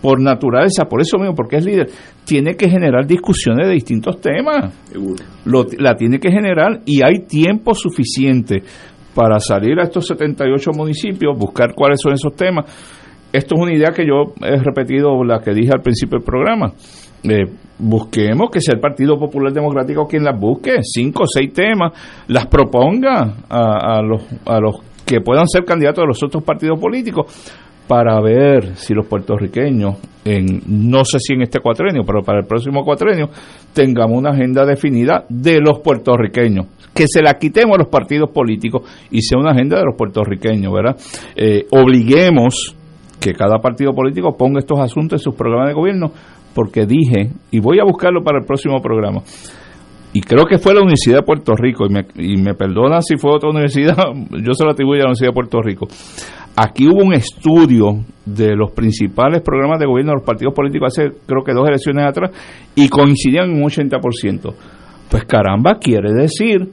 por 0.00 0.20
naturaleza, 0.20 0.84
por 0.84 1.00
eso 1.00 1.18
mismo, 1.18 1.34
porque 1.34 1.56
es 1.56 1.64
líder, 1.64 1.88
tiene 2.24 2.54
que 2.54 2.68
generar 2.68 3.06
discusiones 3.06 3.66
de 3.66 3.74
distintos 3.74 4.20
temas. 4.20 4.72
la 5.44 5.94
tiene 5.96 6.18
que 6.18 6.30
generar 6.30 6.80
y 6.84 7.02
hay 7.02 7.26
tiempo 7.26 7.74
suficiente 7.74 8.62
para 9.14 9.40
salir 9.40 9.80
a 9.80 9.84
estos 9.84 10.06
78 10.06 10.70
municipios, 10.72 11.36
buscar 11.36 11.74
cuáles 11.74 11.98
son 12.00 12.12
esos 12.12 12.34
temas. 12.36 12.66
Esto 13.32 13.56
es 13.56 13.60
una 13.60 13.74
idea 13.74 13.90
que 13.90 14.06
yo 14.06 14.32
he 14.42 14.56
repetido, 14.62 15.22
la 15.24 15.40
que 15.40 15.52
dije 15.52 15.72
al 15.74 15.82
principio 15.82 16.18
del 16.18 16.24
programa. 16.24 16.72
Eh, 17.22 17.46
busquemos 17.78 18.50
que 18.50 18.60
sea 18.60 18.74
el 18.74 18.80
Partido 18.80 19.18
Popular 19.18 19.52
Democrático 19.52 20.06
quien 20.06 20.24
las 20.24 20.38
busque, 20.38 20.78
cinco 20.82 21.24
o 21.24 21.26
seis 21.26 21.52
temas, 21.52 21.92
las 22.28 22.46
proponga 22.46 23.34
a, 23.48 24.02
los, 24.02 24.22
a 24.46 24.60
los 24.60 24.76
que 25.04 25.20
puedan 25.20 25.46
ser 25.46 25.64
candidatos 25.64 26.02
de 26.02 26.08
los 26.08 26.22
otros 26.22 26.42
partidos 26.42 26.78
políticos 26.78 27.26
para 27.86 28.20
ver 28.20 28.76
si 28.76 28.92
los 28.92 29.06
puertorriqueños, 29.06 29.96
en 30.24 30.60
no 30.66 31.04
sé 31.04 31.18
si 31.18 31.32
en 31.32 31.42
este 31.42 31.58
cuatrenio, 31.60 32.02
pero 32.06 32.22
para 32.22 32.40
el 32.40 32.46
próximo 32.46 32.84
cuatrenio, 32.84 33.30
tengamos 33.72 34.18
una 34.18 34.30
agenda 34.30 34.66
definida 34.66 35.24
de 35.30 35.58
los 35.60 35.80
puertorriqueños, 35.80 36.66
que 36.92 37.06
se 37.08 37.22
la 37.22 37.38
quitemos 37.38 37.76
a 37.76 37.78
los 37.78 37.88
partidos 37.88 38.30
políticos 38.30 38.82
y 39.10 39.22
sea 39.22 39.38
una 39.38 39.52
agenda 39.52 39.78
de 39.78 39.84
los 39.86 39.96
puertorriqueños, 39.96 40.70
¿verdad? 40.70 40.96
Eh, 41.34 41.66
obliguemos 41.70 42.76
que 43.18 43.32
cada 43.32 43.58
partido 43.58 43.94
político 43.94 44.36
ponga 44.36 44.60
estos 44.60 44.78
asuntos 44.78 45.20
en 45.20 45.24
sus 45.24 45.34
programas 45.34 45.68
de 45.68 45.74
gobierno 45.74 46.12
porque 46.58 46.86
dije, 46.86 47.30
y 47.52 47.60
voy 47.60 47.78
a 47.78 47.84
buscarlo 47.84 48.24
para 48.24 48.40
el 48.40 48.44
próximo 48.44 48.80
programa, 48.82 49.22
y 50.12 50.20
creo 50.20 50.44
que 50.44 50.58
fue 50.58 50.74
la 50.74 50.80
Universidad 50.80 51.18
de 51.18 51.22
Puerto 51.22 51.54
Rico, 51.54 51.86
y 51.86 51.92
me, 51.92 52.04
y 52.16 52.36
me 52.42 52.54
perdona 52.54 53.00
si 53.00 53.16
fue 53.16 53.30
otra 53.32 53.50
universidad, 53.50 53.94
yo 54.44 54.54
se 54.54 54.64
lo 54.64 54.72
atribuyo 54.72 55.02
a 55.02 55.04
la 55.04 55.10
Universidad 55.10 55.28
de 55.28 55.34
Puerto 55.34 55.62
Rico. 55.62 55.86
Aquí 56.56 56.88
hubo 56.88 57.04
un 57.04 57.14
estudio 57.14 58.00
de 58.26 58.56
los 58.56 58.72
principales 58.72 59.40
programas 59.42 59.78
de 59.78 59.86
gobierno 59.86 60.10
de 60.10 60.16
los 60.16 60.26
partidos 60.26 60.52
políticos 60.52 60.98
hace 60.98 61.12
creo 61.24 61.44
que 61.44 61.52
dos 61.52 61.68
elecciones 61.68 62.04
atrás 62.04 62.32
y 62.74 62.88
coincidían 62.88 63.50
en 63.50 63.62
un 63.62 63.70
80%. 63.70 64.52
Pues 65.08 65.24
caramba, 65.26 65.76
quiere 65.78 66.12
decir, 66.12 66.68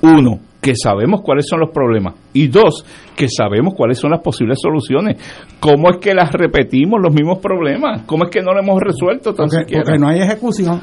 uno, 0.00 0.40
que 0.60 0.74
sabemos 0.74 1.20
cuáles 1.22 1.46
son 1.48 1.60
los 1.60 1.70
problemas 1.70 2.14
y 2.32 2.48
dos, 2.48 2.84
que 3.16 3.28
sabemos 3.28 3.74
cuáles 3.74 3.98
son 3.98 4.10
las 4.10 4.20
posibles 4.20 4.58
soluciones. 4.60 5.16
¿Cómo 5.60 5.90
es 5.90 5.98
que 5.98 6.14
las 6.14 6.32
repetimos 6.32 7.00
los 7.00 7.12
mismos 7.12 7.38
problemas? 7.38 8.02
¿Cómo 8.06 8.24
es 8.24 8.30
que 8.30 8.42
no 8.42 8.52
lo 8.52 8.60
hemos 8.60 8.80
resuelto 8.80 9.34
tan 9.34 9.48
porque, 9.48 9.76
porque 9.76 9.98
no 9.98 10.08
hay 10.08 10.20
ejecución. 10.20 10.80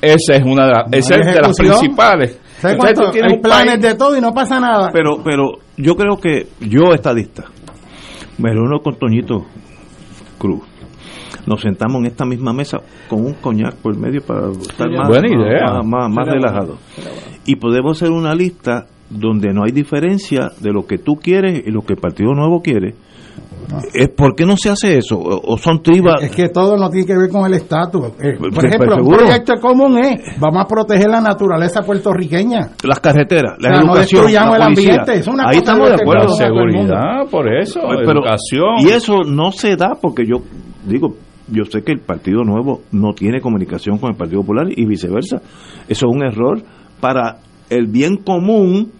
Esa 0.00 0.36
es 0.36 0.44
una 0.44 0.66
de, 0.66 0.98
esa 0.98 1.16
es 1.16 1.26
de 1.26 1.40
las 1.40 1.56
principales. 1.56 2.40
hay 2.62 3.38
planes 3.40 3.80
de 3.80 3.94
todo 3.96 4.16
y 4.16 4.20
no 4.20 4.32
pasa 4.32 4.60
nada. 4.60 4.90
Pero, 4.92 5.22
pero 5.24 5.58
yo 5.76 5.96
creo 5.96 6.16
que 6.18 6.46
yo, 6.60 6.92
estadista, 6.94 7.44
me 8.38 8.52
reúno 8.52 8.78
con 8.80 8.96
Toñito 8.96 9.44
Cruz. 10.38 10.62
Nos 11.46 11.62
sentamos 11.62 12.00
en 12.00 12.06
esta 12.06 12.24
misma 12.24 12.52
mesa 12.52 12.78
con 13.08 13.24
un 13.24 13.34
coñac 13.34 13.74
por 13.76 13.96
medio 13.96 14.20
para 14.20 14.50
estar 14.50 14.88
más, 14.90 15.08
Buena 15.08 15.28
idea. 15.28 15.82
más, 15.82 16.10
más, 16.10 16.28
relajado. 16.28 16.76
Y 17.46 17.56
podemos 17.56 17.96
hacer 17.96 18.12
una 18.12 18.34
lista 18.34 18.86
donde 19.10 19.52
no 19.52 19.64
hay 19.64 19.72
diferencia 19.72 20.50
de 20.60 20.72
lo 20.72 20.86
que 20.86 20.98
tú 20.98 21.14
quieres 21.14 21.62
y 21.66 21.70
lo 21.70 21.82
que 21.82 21.94
el 21.94 22.00
Partido 22.00 22.34
Nuevo 22.34 22.60
quiere. 22.60 22.94
es 23.94 24.08
¿Por 24.10 24.34
qué 24.34 24.44
no 24.44 24.56
se 24.56 24.70
hace 24.70 24.98
eso? 24.98 25.18
¿O 25.18 25.56
son 25.56 25.82
tribas? 25.82 26.22
Es 26.22 26.30
que 26.34 26.48
todo 26.48 26.76
no 26.76 26.90
tiene 26.90 27.06
que 27.06 27.16
ver 27.16 27.30
con 27.30 27.46
el 27.46 27.54
estatus. 27.54 28.06
Eh, 28.20 28.36
por 28.38 28.52
pues, 28.52 28.64
ejemplo, 28.64 28.96
un 28.96 29.16
proyecto 29.16 29.54
común 29.60 29.98
es, 29.98 30.38
vamos 30.38 30.62
a 30.62 30.66
proteger 30.66 31.08
la 31.08 31.20
naturaleza 31.20 31.82
puertorriqueña. 31.82 32.72
Las 32.84 33.00
carreteras, 33.00 33.56
la 33.60 33.82
no 33.82 33.94
destruyamos 33.94 34.56
el 34.56 34.62
ambiente. 34.62 35.14
Es 35.14 35.26
una 35.26 35.48
Ahí 35.48 35.58
estamos 35.58 35.88
de 35.88 35.94
acuerdo. 35.94 36.28
seguridad, 36.34 37.26
por 37.30 37.52
eso, 37.52 37.80
educación. 37.80 38.80
Y 38.80 38.88
eso 38.90 39.22
no 39.24 39.52
se 39.52 39.76
da 39.76 39.92
porque 40.00 40.24
yo 40.26 40.36
digo, 40.86 41.14
yo 41.50 41.64
sé 41.64 41.82
que 41.82 41.92
el 41.92 42.00
Partido 42.00 42.44
Nuevo 42.44 42.82
no 42.92 43.14
tiene 43.14 43.40
comunicación 43.40 43.98
con 43.98 44.10
el 44.10 44.16
Partido 44.16 44.42
Popular 44.42 44.66
y 44.68 44.84
viceversa. 44.84 45.40
Eso 45.88 46.06
es 46.06 46.14
un 46.14 46.22
error 46.22 46.62
para 47.00 47.38
el 47.70 47.86
bien 47.86 48.16
común 48.16 48.92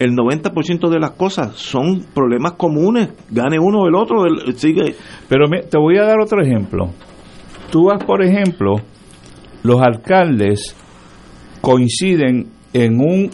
el 0.00 0.16
90% 0.16 0.88
de 0.88 0.98
las 0.98 1.10
cosas 1.10 1.56
son 1.56 2.06
problemas 2.14 2.52
comunes, 2.52 3.10
gane 3.30 3.58
uno 3.60 3.82
o 3.82 3.86
el 3.86 3.94
otro, 3.94 4.24
sigue. 4.56 4.96
Pero 5.28 5.46
te 5.48 5.78
voy 5.78 5.98
a 5.98 6.04
dar 6.04 6.18
otro 6.18 6.42
ejemplo. 6.42 6.88
Tú 7.70 7.84
vas, 7.84 8.02
por 8.02 8.24
ejemplo, 8.24 8.76
los 9.62 9.80
alcaldes 9.82 10.74
coinciden 11.60 12.46
en 12.72 12.98
un 12.98 13.30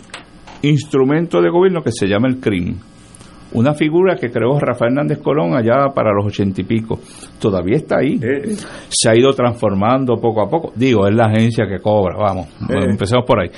instrumento 0.62 1.40
de 1.40 1.50
gobierno 1.50 1.82
que 1.82 1.92
se 1.92 2.08
llama 2.08 2.26
el 2.26 2.40
CRIM, 2.40 2.76
una 3.52 3.72
figura 3.74 4.16
que 4.16 4.32
creó 4.32 4.58
Rafael 4.58 4.90
Hernández 4.90 5.18
Colón 5.18 5.56
allá 5.56 5.94
para 5.94 6.12
los 6.12 6.26
ochenta 6.26 6.62
y 6.62 6.64
pico. 6.64 6.98
Todavía 7.38 7.76
está 7.76 7.98
ahí. 7.98 8.18
Eh. 8.20 8.56
Se 8.88 9.08
ha 9.08 9.16
ido 9.16 9.32
transformando 9.34 10.16
poco 10.16 10.42
a 10.42 10.48
poco. 10.48 10.72
Digo, 10.74 11.06
es 11.06 11.14
la 11.14 11.26
agencia 11.26 11.64
que 11.68 11.78
cobra, 11.78 12.16
vamos, 12.18 12.48
eh. 12.68 12.90
empecemos 12.90 13.24
por 13.24 13.40
ahí. 13.40 13.50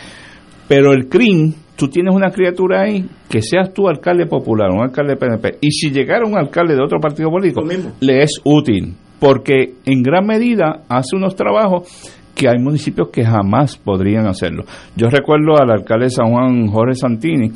Pero 0.68 0.92
el 0.92 1.08
CRIM 1.08 1.54
tú 1.76 1.88
tienes 1.88 2.14
una 2.14 2.30
criatura 2.30 2.82
ahí, 2.82 3.06
que 3.28 3.40
seas 3.40 3.72
tú 3.72 3.88
alcalde 3.88 4.26
popular, 4.26 4.70
un 4.70 4.82
alcalde 4.82 5.16
PNP, 5.16 5.58
y 5.60 5.70
si 5.70 5.90
llegara 5.90 6.26
un 6.26 6.36
alcalde 6.36 6.74
de 6.74 6.82
otro 6.82 7.00
partido 7.00 7.30
político, 7.30 7.62
le 8.00 8.22
es 8.22 8.40
útil, 8.44 8.94
porque 9.18 9.74
en 9.86 10.02
gran 10.02 10.26
medida 10.26 10.82
hace 10.88 11.16
unos 11.16 11.34
trabajos 11.34 11.88
que 12.34 12.48
hay 12.48 12.62
municipios 12.62 13.08
que 13.08 13.24
jamás 13.24 13.76
podrían 13.76 14.26
hacerlo. 14.26 14.64
Yo 14.94 15.08
recuerdo 15.08 15.60
al 15.60 15.70
alcalde 15.70 16.06
de 16.06 16.10
San 16.10 16.30
Juan, 16.30 16.66
Jorge 16.66 16.94
Santini, 16.94 17.50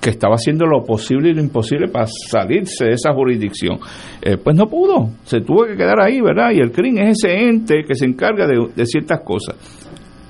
que 0.00 0.10
estaba 0.10 0.36
haciendo 0.36 0.66
lo 0.66 0.84
posible 0.84 1.30
y 1.30 1.34
lo 1.34 1.42
imposible 1.42 1.88
para 1.88 2.06
salirse 2.06 2.86
de 2.86 2.92
esa 2.92 3.12
jurisdicción. 3.12 3.78
Eh, 4.22 4.36
pues 4.36 4.56
no 4.56 4.66
pudo, 4.66 5.10
se 5.24 5.40
tuvo 5.40 5.64
que 5.64 5.76
quedar 5.76 6.00
ahí, 6.00 6.20
¿verdad? 6.20 6.52
Y 6.52 6.60
el 6.60 6.70
CRIM 6.70 6.98
es 6.98 7.18
ese 7.18 7.48
ente 7.48 7.84
que 7.86 7.94
se 7.94 8.06
encarga 8.06 8.46
de, 8.46 8.68
de 8.74 8.86
ciertas 8.86 9.20
cosas. 9.24 9.56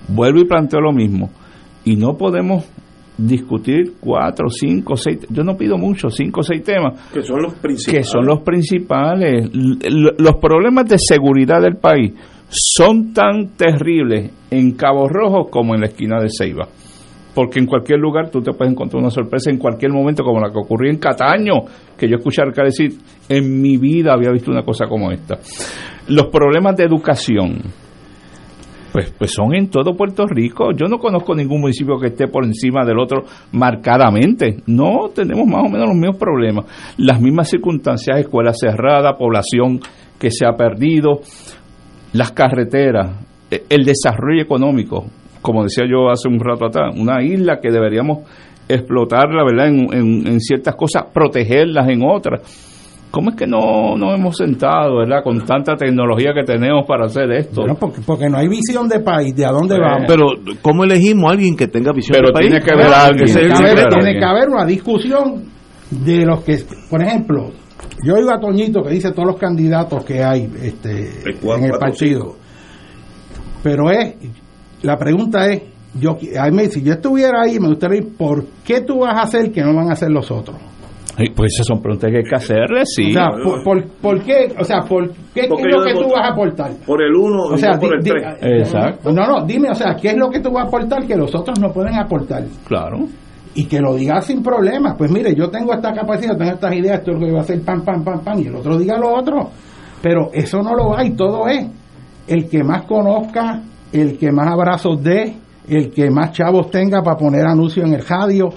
Vuelvo 0.08 0.40
y 0.40 0.44
planteo 0.44 0.80
lo 0.80 0.92
mismo. 0.92 1.30
Y 1.86 1.96
no 1.96 2.16
podemos 2.18 2.68
discutir 3.16 3.94
cuatro, 3.98 4.50
cinco, 4.50 4.96
seis, 4.96 5.20
yo 5.30 5.42
no 5.42 5.56
pido 5.56 5.78
mucho, 5.78 6.10
cinco 6.10 6.40
o 6.40 6.42
seis 6.42 6.62
temas, 6.62 7.10
que 7.10 7.22
son 7.22 7.40
los 7.40 7.54
principales. 7.54 7.98
que 7.98 8.04
son 8.04 8.26
los 8.26 8.40
principales. 8.42 9.50
Los 9.54 10.34
problemas 10.36 10.86
de 10.86 10.98
seguridad 10.98 11.62
del 11.62 11.76
país 11.76 12.12
son 12.48 13.14
tan 13.14 13.56
terribles 13.56 14.30
en 14.50 14.72
Cabo 14.72 15.08
Rojo 15.08 15.48
como 15.50 15.74
en 15.74 15.80
la 15.80 15.86
esquina 15.86 16.20
de 16.20 16.28
Ceiba. 16.28 16.68
Porque 17.34 17.58
en 17.60 17.66
cualquier 17.66 17.98
lugar 17.98 18.30
tú 18.30 18.40
te 18.40 18.52
puedes 18.52 18.72
encontrar 18.72 19.00
una 19.00 19.10
sorpresa 19.10 19.50
en 19.50 19.58
cualquier 19.58 19.92
momento, 19.92 20.24
como 20.24 20.40
la 20.40 20.50
que 20.50 20.58
ocurrió 20.58 20.90
en 20.90 20.98
Cataño, 20.98 21.64
que 21.96 22.08
yo 22.08 22.16
escuché 22.16 22.42
alcalde 22.42 22.70
decir, 22.70 22.98
en 23.28 23.60
mi 23.60 23.76
vida 23.76 24.12
había 24.14 24.30
visto 24.30 24.50
una 24.50 24.62
cosa 24.62 24.86
como 24.86 25.10
esta. 25.10 25.38
Los 26.08 26.28
problemas 26.28 26.76
de 26.76 26.84
educación, 26.84 27.58
pues, 28.96 29.10
pues 29.10 29.30
son 29.30 29.54
en 29.54 29.68
todo 29.68 29.94
Puerto 29.94 30.26
Rico. 30.26 30.72
Yo 30.72 30.86
no 30.86 30.96
conozco 30.96 31.34
ningún 31.34 31.60
municipio 31.60 31.98
que 32.00 32.06
esté 32.06 32.28
por 32.28 32.46
encima 32.46 32.82
del 32.82 32.98
otro 32.98 33.24
marcadamente. 33.52 34.62
No, 34.68 35.10
tenemos 35.14 35.46
más 35.46 35.66
o 35.66 35.68
menos 35.68 35.88
los 35.88 35.96
mismos 35.96 36.16
problemas. 36.16 36.64
Las 36.96 37.20
mismas 37.20 37.50
circunstancias, 37.50 38.18
escuela 38.18 38.54
cerrada, 38.54 39.18
población 39.18 39.80
que 40.18 40.30
se 40.30 40.46
ha 40.46 40.56
perdido, 40.56 41.20
las 42.14 42.32
carreteras, 42.32 43.22
eh, 43.50 43.64
el 43.68 43.84
desarrollo 43.84 44.40
económico, 44.40 45.04
como 45.42 45.64
decía 45.64 45.84
yo 45.86 46.08
hace 46.08 46.30
un 46.30 46.40
rato 46.40 46.64
atrás, 46.64 46.94
una 46.98 47.22
isla 47.22 47.60
que 47.60 47.70
deberíamos 47.70 48.26
explotarla, 48.66 49.44
¿verdad? 49.44 49.66
En 49.68 50.40
ciertas 50.40 50.74
cosas, 50.74 51.04
protegerlas 51.12 51.86
en 51.90 52.00
otras. 52.02 52.75
¿Cómo 53.10 53.30
es 53.30 53.36
que 53.36 53.46
no 53.46 53.96
nos 53.96 54.14
hemos 54.18 54.36
sentado, 54.36 54.98
¿verdad? 54.98 55.22
Con 55.22 55.40
tanta 55.46 55.74
tecnología 55.76 56.32
que 56.34 56.42
tenemos 56.44 56.84
para 56.86 57.06
hacer 57.06 57.30
esto. 57.32 57.62
Bueno, 57.62 57.76
porque, 57.80 58.00
porque 58.04 58.28
no 58.28 58.36
hay 58.38 58.48
visión 58.48 58.88
de 58.88 59.00
país, 59.00 59.34
de 59.34 59.46
a 59.46 59.50
dónde 59.52 59.78
vamos. 59.78 60.04
Pero, 60.06 60.26
¿cómo 60.60 60.84
elegimos 60.84 61.30
a 61.30 61.32
alguien 61.32 61.56
que 61.56 61.66
tenga 61.68 61.92
visión 61.92 62.14
Pero 62.16 62.28
de 62.28 62.32
país? 62.34 62.48
tiene 62.50 62.64
que 62.64 62.72
haber 62.72 62.86
alguien. 62.92 63.24
Tiene 63.26 63.40
que 63.48 63.54
haber- 63.54 63.68
secreto. 63.68 63.96
tiene 64.00 64.18
que 64.18 64.24
haber 64.24 64.48
una 64.50 64.64
discusión 64.66 65.44
de 65.90 66.26
los 66.26 66.40
que, 66.44 66.58
por 66.90 67.02
ejemplo, 67.02 67.52
yo 68.04 68.14
oigo 68.14 68.30
a 68.32 68.38
Toñito 68.40 68.82
que 68.82 68.90
dice 68.90 69.12
todos 69.12 69.28
los 69.28 69.36
candidatos 69.36 70.04
que 70.04 70.22
hay 70.22 70.50
este, 70.62 71.10
cuatro, 71.40 71.64
en 71.64 71.72
el 71.72 71.78
partido. 71.78 72.36
Pero 73.62 73.90
es, 73.90 74.14
la 74.82 74.96
pregunta 74.98 75.46
es, 75.50 75.62
yo, 75.98 76.18
a 76.38 76.50
mí, 76.50 76.66
si 76.66 76.82
yo 76.82 76.92
estuviera 76.94 77.42
ahí, 77.42 77.58
me 77.58 77.68
gustaría 77.68 77.98
ir, 78.00 78.16
¿por 78.16 78.44
qué 78.64 78.82
tú 78.82 78.98
vas 79.00 79.16
a 79.16 79.22
hacer 79.22 79.50
que 79.50 79.62
no 79.62 79.74
van 79.74 79.88
a 79.88 79.92
hacer 79.92 80.10
los 80.10 80.30
otros? 80.30 80.56
Pues 81.34 81.52
esas 81.54 81.66
son 81.66 81.80
preguntas 81.80 82.10
que 82.10 82.18
hay 82.18 82.24
que 82.24 82.34
hacerle, 82.36 82.82
sí. 82.84 83.08
O 83.08 83.12
sea, 83.12 83.30
por, 83.42 83.64
por- 83.64 83.84
por 84.02 84.22
qué, 84.22 84.54
o 84.58 84.64
sea, 84.64 84.82
por 84.82 85.10
qué, 85.32 85.40
es 85.42 85.48
lo 85.50 85.56
que 85.56 85.94
tú 85.94 86.08
vas 86.12 86.28
a 86.28 86.32
aportar? 86.32 86.72
Por 86.86 87.02
el 87.02 87.14
1 87.14 87.42
O 87.54 87.56
sea, 87.56 87.72
no 87.72 87.80
por 87.80 87.94
el 87.96 88.02
di- 88.02 88.10
3. 88.10 88.22
di- 88.40 88.48
Exacto. 88.58 89.12
No, 89.12 89.26
no, 89.26 89.46
dime, 89.46 89.70
o 89.70 89.74
sea, 89.74 89.94
¿qué 90.00 90.08
es 90.08 90.16
lo 90.16 90.28
que 90.28 90.40
tú 90.40 90.50
vas 90.52 90.64
a 90.64 90.68
aportar 90.68 91.06
que 91.06 91.16
los 91.16 91.34
otros 91.34 91.58
no 91.58 91.72
pueden 91.72 91.94
aportar? 91.94 92.44
Claro. 92.66 92.98
y 93.58 93.64
que 93.64 93.80
lo 93.80 93.94
diga 93.94 94.20
sin 94.20 94.42
problemas. 94.42 94.96
Pues 94.98 95.10
mire, 95.10 95.34
yo 95.34 95.48
tengo 95.48 95.72
esta 95.72 95.90
capacidad, 95.94 96.36
tengo 96.36 96.50
estas 96.52 96.74
ideas, 96.74 96.98
esto 96.98 97.12
es 97.12 97.18
lo 97.18 97.24
que 97.24 97.30
voy 97.32 97.38
a 97.40 97.42
hacer, 97.42 97.62
pam, 97.62 97.82
pam, 97.82 98.04
pam, 98.04 98.20
pam, 98.22 98.38
y 98.40 98.48
el 98.48 98.54
otro 98.56 98.76
diga 98.78 98.98
lo 98.98 99.14
otro. 99.14 99.48
Pero 100.02 100.28
eso 100.34 100.60
no 100.62 100.74
lo 100.74 100.94
hay, 100.94 101.12
todo 101.12 101.48
es 101.48 101.66
el 102.28 102.50
que 102.50 102.62
más 102.62 102.82
conozca, 102.82 103.62
el 103.94 104.18
que 104.18 104.30
más 104.30 104.48
abrazos 104.48 105.02
dé, 105.02 105.36
el 105.68 105.90
que 105.90 106.10
más 106.10 106.32
chavos 106.32 106.70
tenga 106.70 107.00
para 107.02 107.16
poner 107.16 107.46
anuncios 107.46 107.86
en 107.88 107.94
el 107.94 108.04
radio. 108.06 108.50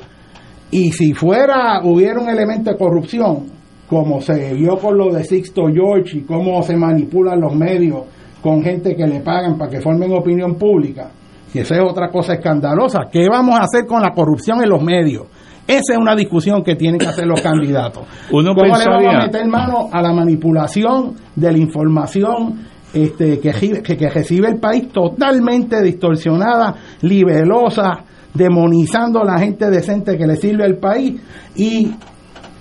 Y 0.71 0.91
si 0.91 1.13
fuera, 1.13 1.81
hubiera 1.83 2.19
un 2.19 2.29
elemento 2.29 2.71
de 2.71 2.77
corrupción, 2.77 3.47
como 3.87 4.21
se 4.21 4.53
vio 4.53 4.77
con 4.77 4.97
lo 4.97 5.11
de 5.11 5.23
Sixto 5.23 5.63
George 5.73 6.19
y 6.19 6.21
cómo 6.21 6.61
se 6.61 6.75
manipulan 6.75 7.41
los 7.41 7.55
medios 7.55 8.03
con 8.41 8.61
gente 8.61 8.95
que 8.95 9.07
le 9.07 9.19
pagan 9.21 9.57
para 9.57 9.71
que 9.71 9.81
formen 9.81 10.13
opinión 10.13 10.55
pública, 10.55 11.09
que 11.51 11.61
esa 11.61 11.75
es 11.75 11.81
otra 11.81 12.09
cosa 12.09 12.35
escandalosa. 12.35 13.07
¿Qué 13.11 13.27
vamos 13.27 13.59
a 13.59 13.63
hacer 13.63 13.85
con 13.87 14.01
la 14.01 14.11
corrupción 14.13 14.61
en 14.61 14.69
los 14.69 14.81
medios? 14.83 15.25
Esa 15.67 15.93
es 15.93 15.97
una 15.99 16.15
discusión 16.15 16.63
que 16.63 16.75
tienen 16.75 16.99
que 16.99 17.07
hacer 17.07 17.25
los 17.25 17.41
candidatos. 17.41 18.03
Uno 18.31 18.53
¿Cómo 18.53 18.77
le 18.77 18.85
vamos 18.85 19.15
a 19.15 19.25
meter 19.25 19.47
mano 19.47 19.89
a 19.91 20.01
la 20.01 20.13
manipulación 20.13 21.15
de 21.35 21.51
la 21.51 21.57
información 21.57 22.67
este, 22.93 23.39
que, 23.39 23.51
que 23.51 24.09
recibe 24.09 24.47
el 24.47 24.59
país 24.59 24.89
totalmente 24.91 25.81
distorsionada, 25.81 26.75
libelosa, 27.01 28.03
demonizando 28.33 29.21
a 29.21 29.25
la 29.25 29.39
gente 29.39 29.69
decente 29.69 30.17
que 30.17 30.27
le 30.27 30.35
sirve 30.35 30.63
al 30.65 30.77
país 30.77 31.19
y 31.55 31.91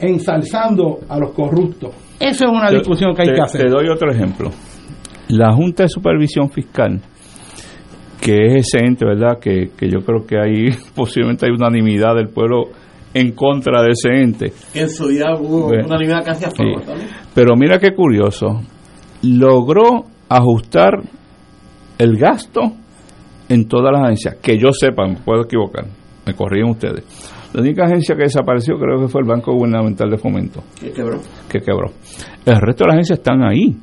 ensalzando 0.01 0.99
a 1.09 1.19
los 1.19 1.33
corruptos? 1.33 1.91
Eso 2.21 2.45
es 2.47 2.51
una 2.51 2.71
discusión 2.71 3.15
que 3.15 3.23
hay 3.23 3.29
te- 3.29 3.35
que 3.35 3.41
hacer. 3.43 3.63
Te 3.63 3.69
doy 3.71 3.89
otro 3.89 4.11
ejemplo. 4.11 4.51
La 5.29 5.53
Junta 5.53 5.83
de 5.85 5.89
Supervisión 5.89 6.51
Fiscal, 6.51 7.01
que 8.21 8.37
es 8.47 8.67
ese 8.67 8.85
ente, 8.85 9.05
¿verdad? 9.05 9.39
Que, 9.41 9.71
que 9.77 9.89
yo 9.89 10.01
creo 10.01 10.27
que 10.27 10.37
hay 10.39 10.71
posiblemente 10.95 11.47
hay 11.47 11.53
unanimidad 11.53 12.15
del 12.17 12.29
pueblo 12.29 12.65
en 13.15 13.33
contra 13.33 13.83
de 13.83 13.89
ese 13.93 14.09
ente. 14.23 14.53
En 14.75 14.89
su 14.91 15.09
día 15.09 15.27
hubo 15.39 15.69
Bueno. 15.69 15.87
unanimidad 15.87 16.25
casi 16.25 16.45
a 16.45 16.51
favor 16.51 16.81
Sí. 16.81 16.87
también. 16.87 17.09
Pero 17.35 17.57
mira 17.57 17.79
qué 17.79 17.95
curioso, 17.95 18.61
logró 19.23 20.05
ajustar 20.29 21.03
el 21.99 22.17
gasto 22.17 22.73
en 23.49 23.67
todas 23.67 23.93
las 23.93 24.03
agencias, 24.05 24.37
que 24.43 24.59
yo 24.59 24.71
sepa, 24.73 25.07
me 25.07 25.17
puedo 25.17 25.43
equivocar, 25.45 25.87
me 26.27 26.35
corrigen 26.35 26.71
ustedes. 26.71 27.05
La 27.55 27.63
única 27.63 27.85
agencia 27.85 28.15
que 28.15 28.25
desapareció 28.25 28.79
creo 28.79 29.01
que 29.01 29.09
fue 29.09 29.23
el 29.23 29.27
Banco 29.27 29.53
Gubernamental 29.55 30.11
de 30.11 30.19
Fomento, 30.19 30.63
Que 30.79 30.93
quebró. 30.93 31.19
que 31.49 31.61
quebró. 31.61 31.91
El 32.45 32.61
resto 32.61 32.85
de 32.85 32.89
las 32.89 32.95
agencias 32.95 33.19
están 33.21 33.43
ahí, 33.43 33.75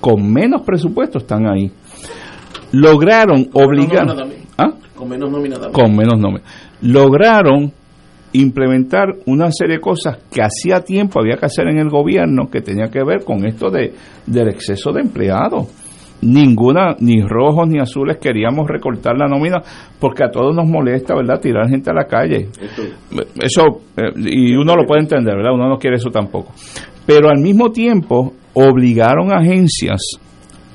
con 0.00 0.32
menos 0.32 0.62
presupuesto 0.62 1.18
están 1.18 1.46
ahí. 1.46 1.70
Lograron 2.72 3.48
obligar... 3.52 4.06
¿Ah? 4.58 4.72
Con 4.94 5.08
menos 5.08 5.30
nómina 5.30 5.56
también. 5.56 5.72
con 5.72 5.96
menos 5.96 6.18
nómina. 6.18 6.42
Lograron 6.82 7.72
implementar 8.32 9.08
una 9.26 9.50
serie 9.52 9.76
de 9.76 9.80
cosas 9.80 10.18
que 10.32 10.40
hacía 10.42 10.80
tiempo 10.80 11.20
había 11.20 11.36
que 11.36 11.46
hacer 11.46 11.68
en 11.68 11.78
el 11.78 11.88
gobierno 11.88 12.48
que 12.50 12.60
tenía 12.62 12.86
que 12.90 13.04
ver 13.04 13.24
con 13.24 13.46
esto 13.46 13.70
de 13.70 13.92
del 14.26 14.48
exceso 14.48 14.92
de 14.92 15.02
empleados. 15.02 15.68
Ninguna, 16.24 16.96
ni 17.00 17.22
rojos 17.22 17.68
ni 17.68 17.78
azules 17.78 18.18
queríamos 18.18 18.66
recortar 18.68 19.16
la 19.16 19.28
nómina 19.28 19.62
porque 20.00 20.24
a 20.24 20.30
todos 20.30 20.54
nos 20.54 20.68
molesta, 20.68 21.14
¿verdad? 21.14 21.40
Tirar 21.40 21.68
gente 21.68 21.90
a 21.90 21.94
la 21.94 22.04
calle. 22.04 22.48
Eso, 23.40 23.62
eh, 23.96 24.12
y 24.16 24.56
uno 24.56 24.74
lo 24.74 24.84
puede 24.86 25.02
entender, 25.02 25.36
¿verdad? 25.36 25.54
Uno 25.54 25.68
no 25.68 25.78
quiere 25.78 25.96
eso 25.96 26.10
tampoco. 26.10 26.52
Pero 27.06 27.28
al 27.28 27.40
mismo 27.40 27.70
tiempo 27.70 28.32
obligaron 28.54 29.32
a 29.32 29.38
agencias 29.40 30.00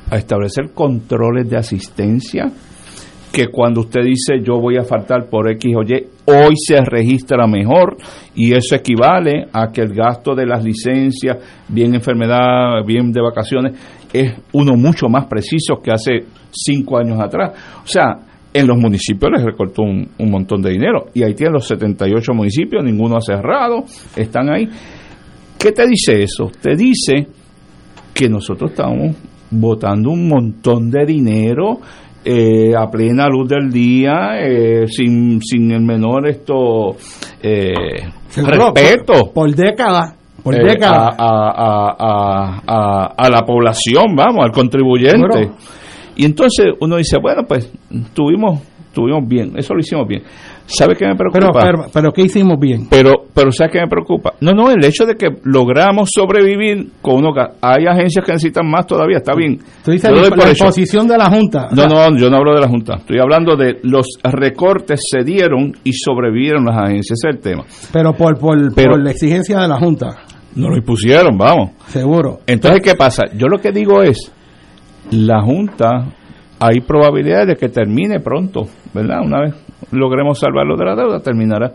a 0.10 0.18
establecer 0.18 0.72
controles 0.74 1.50
de 1.50 1.58
asistencia 1.58 2.52
que 3.32 3.48
cuando 3.48 3.82
usted 3.82 4.02
dice 4.02 4.42
yo 4.44 4.60
voy 4.60 4.78
a 4.78 4.84
faltar 4.84 5.30
por 5.30 5.50
X 5.52 5.76
o 5.76 5.84
Y, 5.84 6.08
hoy 6.26 6.56
se 6.56 6.82
registra 6.84 7.48
mejor 7.48 7.98
y 8.36 8.54
eso 8.54 8.76
equivale 8.76 9.46
a 9.54 9.72
que 9.72 9.82
el 9.82 9.94
gasto 9.94 10.34
de 10.36 10.46
las 10.46 10.64
licencias, 10.64 11.38
bien 11.68 11.94
enfermedad, 11.94 12.84
bien 12.86 13.12
de 13.12 13.22
vacaciones, 13.22 13.74
es 14.14 14.34
uno 14.54 14.76
mucho 14.76 15.08
más 15.08 15.26
preciso 15.26 15.82
que 15.84 15.92
hace 15.92 16.26
cinco 16.52 16.98
años 16.98 17.20
atrás. 17.20 17.52
O 17.84 17.88
sea, 17.88 18.20
en 18.54 18.68
los 18.68 18.78
municipios 18.78 19.32
les 19.32 19.44
recortó 19.44 19.84
un, 19.84 20.08
un 20.18 20.32
montón 20.32 20.62
de 20.62 20.72
dinero 20.72 21.08
y 21.14 21.24
ahí 21.24 21.34
tienen 21.34 21.54
los 21.54 21.68
78 21.68 22.34
municipios, 22.34 22.84
ninguno 22.84 23.18
ha 23.18 23.22
cerrado, 23.22 23.84
están 24.16 24.50
ahí. 24.50 24.68
¿Qué 25.58 25.72
te 25.72 25.86
dice 25.88 26.24
eso? 26.24 26.50
Te 26.62 26.76
dice 26.76 27.28
que 28.14 28.30
nosotros 28.30 28.72
estamos 28.72 29.16
botando 29.52 30.12
un 30.12 30.28
montón 30.28 30.90
de 30.90 31.06
dinero 31.06 31.80
eh, 32.24 32.74
a 32.76 32.90
plena 32.90 33.28
luz 33.28 33.48
del 33.48 33.72
día, 33.72 34.40
eh, 34.40 34.88
sin, 34.88 35.42
sin 35.42 35.72
el 35.72 35.82
menor 35.82 36.28
esto 36.28 36.96
eh, 37.42 37.74
respeto 38.36 39.14
Por, 39.14 39.34
por 39.34 39.56
décadas. 39.56 40.19
Por 40.44 40.56
eh, 40.56 40.60
a, 40.88 41.16
a- 41.18 41.96
a- 42.68 43.14
a- 43.18 43.30
la 43.30 43.42
población, 43.46 44.16
vamos, 44.16 44.44
al 44.44 44.52
contribuyente. 44.52 45.20
Y 46.16 46.26
entonces 46.26 46.68
uno 46.82 46.98
dice, 46.98 47.18
bueno, 47.22 47.44
pues 47.48 47.72
tuvimos, 48.14 48.60
tuvimos 48.94 49.28
bien, 49.28 49.54
eso 49.58 49.74
lo 49.74 49.80
hicimos 49.80 50.08
bien. 50.08 50.24
¿Sabe 50.72 50.96
qué 50.96 51.06
me 51.08 51.16
preocupa? 51.16 51.60
pero, 51.62 51.86
pero 51.92 52.12
¿qué 52.12 52.22
hicimos 52.24 52.60
bien? 52.60 52.88
Pero, 52.90 53.12
pero 53.34 53.52
¿sabes 53.52 53.74
qué 53.74 53.80
me 53.82 53.88
preocupa? 53.88 54.34
No, 54.42 54.52
no, 54.52 54.70
el 54.70 54.84
hecho 54.86 55.06
de 55.06 55.16
que 55.16 55.28
logramos 55.44 56.10
sobrevivir 56.14 56.92
con 57.02 57.16
uno 57.16 57.34
que 57.34 57.42
hay 57.62 57.86
agencias 57.88 58.24
que 58.24 58.32
necesitan 58.34 58.70
más 58.70 58.86
todavía, 58.86 59.18
está 59.18 59.34
bien. 59.36 59.60
Tú 59.84 59.92
dices 59.92 60.10
Yo 60.10 60.16
la, 60.16 60.30
la 60.36 60.54
posición 60.60 61.08
de 61.08 61.18
la 61.18 61.26
Junta. 61.30 61.70
No, 61.72 61.88
no, 61.88 62.18
yo 62.18 62.30
no 62.30 62.38
hablo 62.38 62.54
de 62.54 62.62
la 62.62 62.68
Junta. 62.68 62.96
Estoy 62.98 63.18
hablando 63.20 63.56
de 63.56 63.80
los 63.84 64.06
recortes 64.24 65.00
se 65.10 65.24
dieron 65.24 65.74
y 65.84 65.92
sobrevivieron 65.94 66.66
las 66.66 66.78
agencias. 66.78 67.18
Ese 67.20 67.30
es 67.30 67.36
el 67.36 67.42
tema. 67.42 67.64
Pero 67.92 68.14
por, 68.14 68.38
por, 68.40 68.58
Pero- 68.76 68.92
por 68.92 69.04
la 69.04 69.12
exigencia 69.12 69.60
de 69.60 69.68
la 69.68 69.78
Junta, 69.80 70.18
No 70.56 70.70
lo 70.70 70.78
impusieron, 70.78 71.38
vamos. 71.38 71.72
seguro. 71.88 72.40
Entonces, 72.46 72.82
¿qué 72.84 72.96
pasa? 72.96 73.24
Yo 73.36 73.48
lo 73.48 73.58
que 73.60 73.72
digo 73.72 74.02
es, 74.04 74.32
la 75.12 75.42
Junta, 75.42 76.06
hay 76.60 76.82
probabilidades 76.82 77.48
de 77.48 77.56
que 77.56 77.70
termine 77.70 78.20
pronto, 78.20 78.68
¿verdad? 78.94 79.22
Una 79.24 79.42
vez 79.42 79.56
logremos 79.92 80.40
salvarlo 80.40 80.76
de 80.78 80.86
la 80.86 80.96
deuda, 80.96 81.20
terminará. 81.20 81.72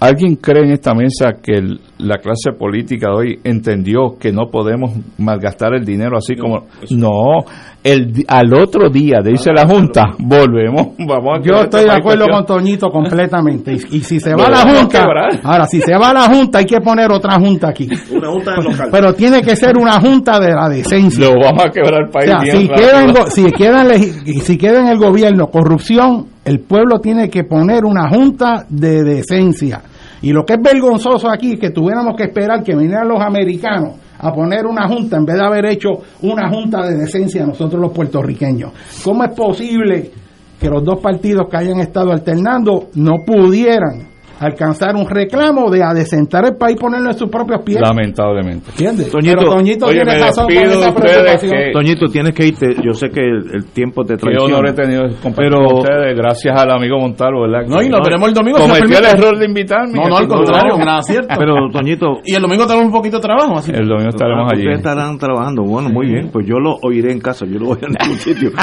¿Alguien 0.00 0.36
cree 0.36 0.64
en 0.64 0.72
esta 0.72 0.92
mesa 0.94 1.32
que 1.42 1.52
el- 1.52 1.80
la 2.06 2.18
clase 2.18 2.52
política 2.58 3.08
hoy 3.12 3.38
entendió 3.44 4.16
que 4.18 4.32
no 4.32 4.46
podemos 4.50 4.92
malgastar 5.18 5.74
el 5.74 5.84
dinero 5.84 6.16
así 6.16 6.36
como 6.36 6.66
no 6.90 7.44
el 7.82 8.24
al 8.28 8.54
otro 8.54 8.88
día 8.90 9.20
dice 9.22 9.50
la 9.52 9.66
junta 9.66 10.14
volvemos 10.18 10.88
vamos 10.98 11.38
a 11.38 11.42
Yo 11.42 11.62
estoy 11.62 11.84
de 11.84 11.92
acuerdo 11.92 12.26
con 12.30 12.46
Toñito 12.46 12.90
completamente. 12.90 13.72
Y, 13.72 13.96
y 13.96 14.00
si 14.00 14.20
se 14.20 14.34
va 14.34 14.46
a 14.46 14.50
la 14.50 14.60
junta, 14.60 15.04
ahora 15.42 15.66
si 15.66 15.80
se 15.80 15.96
va 15.96 16.10
a 16.10 16.14
la 16.14 16.26
junta 16.26 16.58
hay 16.58 16.64
que 16.64 16.80
poner 16.80 17.10
otra 17.10 17.38
junta 17.38 17.68
aquí. 17.68 17.88
Una 18.10 18.30
junta 18.30 18.56
local. 18.56 18.88
Pero 18.90 19.14
tiene 19.14 19.42
que 19.42 19.56
ser 19.56 19.76
una 19.76 20.00
junta 20.00 20.38
de 20.38 20.52
la 20.52 20.68
decencia. 20.68 21.26
lo 21.26 21.40
vamos 21.40 21.64
a 21.64 21.70
quebrar 21.70 22.02
el 22.02 22.08
O 22.08 22.12
país 22.12 22.30
sea, 22.30 22.40
bien 22.40 22.58
si 22.58 22.68
queda, 22.68 23.02
en, 23.02 23.30
si, 23.30 23.44
queda 23.52 23.94
en 23.94 24.40
si 24.40 24.58
queda 24.58 24.80
en 24.80 24.88
el 24.88 24.98
gobierno 24.98 25.48
corrupción, 25.48 26.26
el 26.44 26.60
pueblo 26.60 27.00
tiene 27.00 27.28
que 27.30 27.44
poner 27.44 27.84
una 27.84 28.08
junta 28.08 28.66
de 28.68 29.02
decencia. 29.02 29.82
Y 30.24 30.32
lo 30.32 30.42
que 30.46 30.54
es 30.54 30.62
vergonzoso 30.62 31.30
aquí 31.30 31.52
es 31.52 31.60
que 31.60 31.68
tuviéramos 31.68 32.16
que 32.16 32.22
esperar 32.22 32.62
que 32.62 32.74
vinieran 32.74 33.06
los 33.06 33.20
americanos 33.20 33.96
a 34.18 34.32
poner 34.32 34.64
una 34.64 34.88
junta 34.88 35.18
en 35.18 35.26
vez 35.26 35.36
de 35.36 35.44
haber 35.44 35.66
hecho 35.66 35.90
una 36.22 36.48
junta 36.48 36.80
de 36.86 36.96
decencia 36.96 37.44
nosotros 37.44 37.78
los 37.78 37.92
puertorriqueños. 37.92 38.72
¿Cómo 39.04 39.22
es 39.22 39.34
posible 39.36 40.10
que 40.58 40.70
los 40.70 40.82
dos 40.82 41.00
partidos 41.00 41.46
que 41.50 41.58
hayan 41.58 41.78
estado 41.80 42.10
alternando 42.10 42.88
no 42.94 43.16
pudieran 43.26 44.13
alcanzar 44.44 44.94
un 44.96 45.08
reclamo 45.08 45.70
de 45.70 45.82
adecentar 45.82 46.44
el 46.46 46.56
país 46.56 46.76
y 46.76 46.80
ponerlo 46.80 47.10
en 47.10 47.16
sus 47.18 47.28
propios 47.28 47.62
pies? 47.62 47.80
lamentablemente 47.80 48.70
¿Entiendes? 48.70 49.10
Toñito, 49.10 49.36
Pero 49.38 49.50
Toñito 49.50 49.86
oye, 49.86 50.02
tiene 50.02 50.18
razón 50.18 50.46
con 50.46 50.56
esa 50.56 50.88
ustedes 50.90 50.94
preocupación. 50.94 51.52
que- 51.52 51.72
Toñito, 51.72 52.06
tienes 52.06 52.34
que 52.34 52.46
irte. 52.46 52.66
Yo 52.84 52.92
sé 52.94 53.08
que 53.10 53.20
el, 53.20 53.50
el 53.54 53.64
tiempo 53.72 54.04
te 54.04 54.14
Qué 54.14 54.20
traiciona. 54.20 54.56
honor 54.58 54.68
he 54.68 54.72
tenido 54.72 55.02
compartir 55.22 55.50
Pero- 55.50 55.64
con 55.66 55.78
ustedes, 55.78 56.16
gracias 56.16 56.60
al 56.60 56.70
amigo 56.70 56.98
Montalvo, 56.98 57.42
¿verdad? 57.42 57.66
No, 57.68 57.82
y 57.82 57.88
nos 57.88 58.00
veremos 58.02 58.28
el 58.28 58.34
domingo, 58.34 58.58
si 58.58 58.70
me 58.70 58.78
el 58.78 59.04
error 59.04 59.38
de 59.38 59.44
invitarme. 59.46 59.94
No, 59.94 60.08
no, 60.08 60.16
al 60.16 60.28
No, 60.28 60.36
contrario, 60.36 60.78
no. 60.78 60.84
nada 60.84 61.02
cierto. 61.02 61.34
Pero, 61.38 61.54
Toñito, 61.72 62.06
Y 62.24 62.34
el 62.34 62.42
domingo 62.42 62.66
tenemos 62.66 62.86
un 62.86 62.92
poquito 62.92 63.16
de 63.18 63.22
trabajo, 63.22 63.56
así 63.58 63.70
El 63.74 63.86
domingo 63.88 64.08
estaremos 64.10 64.50
allí. 64.52 64.62
ustedes 64.62 64.78
estarán 64.78 65.18
trabajando. 65.18 65.62
Bueno, 65.62 65.88
muy 65.90 66.06
bien. 66.06 66.30
Pues 66.32 66.46
yo 66.46 66.58
lo 66.58 66.76
oiré 66.82 67.12
en 67.12 67.20
casa. 67.20 67.44
Yo 67.46 67.58
lo 67.58 67.66
voy 67.66 67.78
a 67.82 67.86
en 67.86 67.92
ningún 68.00 68.18
sitio. 68.18 68.50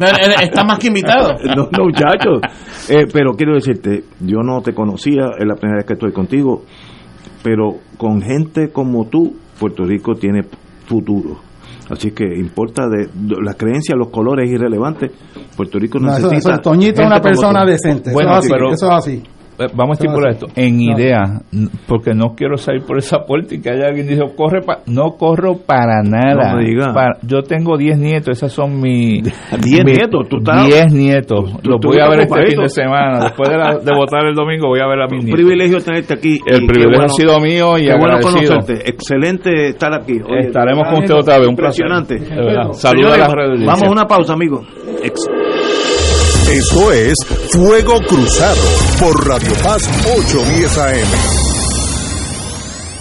No, 0.00 0.06
Está 0.42 0.64
más 0.64 0.78
que 0.78 0.88
invitado. 0.88 1.34
no, 1.56 1.68
no, 1.70 1.84
muchachos. 1.84 2.40
Eh, 2.88 3.06
pero 3.12 3.32
quiero 3.32 3.54
decirte, 3.54 4.04
yo 4.20 4.38
no 4.42 4.60
te 4.60 4.72
conocía, 4.74 5.15
es 5.38 5.46
la 5.46 5.54
primera 5.56 5.78
vez 5.78 5.86
que 5.86 5.94
estoy 5.94 6.12
contigo, 6.12 6.62
pero 7.42 7.76
con 7.96 8.20
gente 8.22 8.70
como 8.70 9.06
tú, 9.06 9.34
Puerto 9.58 9.84
Rico 9.84 10.14
tiene 10.14 10.42
futuro. 10.86 11.38
Así 11.90 12.10
que 12.10 12.24
importa 12.24 12.88
de, 12.88 13.06
de 13.14 13.36
las 13.42 13.54
creencias, 13.54 13.96
los 13.96 14.08
colores 14.10 14.50
irrelevantes. 14.50 15.12
Puerto 15.56 15.78
Rico 15.78 15.98
No, 16.00 16.16
eso- 16.16 16.28
necesita. 16.28 16.54
eso- 16.54 16.62
Toñito 16.62 17.00
es 17.00 17.06
una 17.06 17.20
persona 17.20 17.64
decente. 17.64 18.12
Bueno, 18.12 18.30
eso, 18.30 18.38
es 18.38 18.44
así, 18.44 18.52
pero- 18.52 18.72
eso 18.72 18.86
es 18.86 18.92
así. 18.92 19.22
Eh, 19.58 19.66
Vamos 19.74 19.98
a 19.98 20.02
estipular 20.04 20.32
esto. 20.32 20.46
En 20.54 20.80
idea, 20.80 21.40
porque 21.86 22.12
no 22.14 22.34
quiero 22.36 22.56
salir 22.56 22.82
por 22.84 22.98
esa 22.98 23.20
puerta 23.24 23.54
y 23.54 23.60
que 23.60 23.70
haya 23.70 23.86
alguien 23.88 24.06
dijo, 24.06 24.34
corre 24.36 24.60
pa 24.62 24.80
No 24.86 25.12
corro 25.16 25.56
para 25.64 26.02
nada. 26.02 26.52
No 26.52 26.58
me 26.58 26.64
diga. 26.64 26.92
Para- 26.92 27.18
yo 27.22 27.42
tengo 27.42 27.76
10 27.76 27.98
nietos, 27.98 28.36
esas 28.36 28.52
son 28.52 28.80
mis... 28.80 29.22
10 29.24 29.84
mis- 29.84 29.98
nietos, 29.98 30.28
tú 30.28 30.38
estás- 30.38 30.66
10 30.66 30.92
nietos. 30.92 31.52
tú- 31.62 31.70
Los 31.70 31.80
tú 31.80 31.88
voy 31.88 32.00
a 32.00 32.08
ver 32.10 32.20
este 32.20 32.46
fin 32.46 32.60
de 32.62 32.68
semana. 32.68 33.20
Después 33.24 33.48
de, 33.48 33.56
la- 33.56 33.78
de 33.78 33.92
votar 33.94 34.26
el 34.26 34.34
domingo 34.34 34.68
voy 34.68 34.80
a 34.80 34.86
ver 34.86 35.00
a 35.00 35.06
mis 35.06 35.20
Un 35.20 35.26
nietos. 35.26 35.40
privilegio 35.40 35.80
tenerte 35.80 36.14
aquí. 36.14 36.38
El 36.46 36.66
privilegio 36.66 36.88
bueno- 36.98 37.04
ha 37.04 37.08
sido 37.08 37.40
mío 37.40 37.78
y 37.78 37.86
Qué 37.86 37.94
bueno 37.98 38.18
conocerte. 38.20 38.88
Excelente 38.90 39.68
estar 39.68 39.92
aquí. 39.94 40.20
Oye, 40.28 40.46
Estaremos 40.48 40.86
con 40.88 40.98
usted 40.98 41.14
otra 41.14 41.38
vez. 41.38 41.48
Un 41.48 41.56
placer. 41.56 41.86
Impresionante. 41.86 42.74
Saludos 42.74 43.12
a 43.12 43.18
las 43.18 43.32
redes. 43.32 43.64
Vamos 43.66 43.82
a 43.84 43.90
una 43.90 44.04
pausa, 44.04 44.34
amigos. 44.34 44.66
Esto 46.50 46.92
es 46.92 47.16
Fuego 47.56 47.98
Cruzado 48.06 48.60
por 49.00 49.26
Radio 49.26 49.54
Paz 49.62 49.88
810 50.04 50.76
AM. 50.76 51.45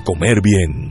comer 0.00 0.40
bien. 0.42 0.88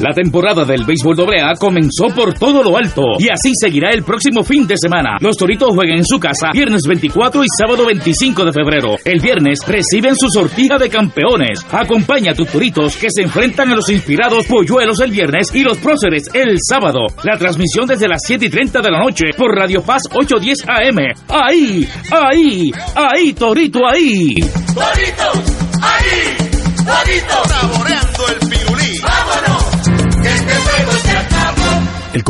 La 0.00 0.12
temporada 0.12 0.64
del 0.66 0.84
béisbol 0.84 1.16
AA 1.18 1.54
comenzó 1.58 2.08
por 2.14 2.34
todo 2.34 2.62
lo 2.62 2.76
alto 2.76 3.02
y 3.18 3.30
así 3.30 3.52
seguirá 3.58 3.90
el 3.90 4.02
próximo 4.02 4.42
fin 4.42 4.66
de 4.66 4.76
semana. 4.76 5.16
Los 5.20 5.36
Toritos 5.36 5.70
juegan 5.74 5.96
en 5.96 6.04
su 6.04 6.20
casa 6.20 6.50
viernes 6.52 6.82
24 6.86 7.42
y 7.42 7.46
sábado 7.58 7.86
25 7.86 8.44
de 8.44 8.52
febrero. 8.52 8.96
El 9.04 9.20
viernes 9.20 9.60
reciben 9.66 10.14
su 10.14 10.28
sortija 10.28 10.76
de 10.76 10.90
campeones. 10.90 11.64
Acompaña 11.72 12.32
a 12.32 12.34
tus 12.34 12.48
Toritos 12.48 12.96
que 12.96 13.10
se 13.10 13.22
enfrentan 13.22 13.70
a 13.70 13.74
los 13.74 13.88
inspirados 13.88 14.46
Polluelos 14.46 15.00
el 15.00 15.10
viernes 15.10 15.48
y 15.54 15.62
los 15.62 15.78
Próceres 15.78 16.28
el 16.34 16.58
sábado. 16.60 17.06
La 17.24 17.38
transmisión 17.38 17.86
desde 17.86 18.08
las 18.08 18.20
7 18.26 18.44
y 18.44 18.50
30 18.50 18.82
de 18.82 18.90
la 18.90 19.00
noche 19.00 19.24
por 19.36 19.54
Radio 19.54 19.82
Paz 19.82 20.02
810 20.12 20.68
AM. 20.68 20.98
Ahí, 21.28 21.88
ahí, 22.10 22.70
ahí, 22.94 23.32
Torito, 23.32 23.80
ahí. 23.86 24.34
¡Toritos! 24.74 25.45
¡Toritos! 26.86 27.75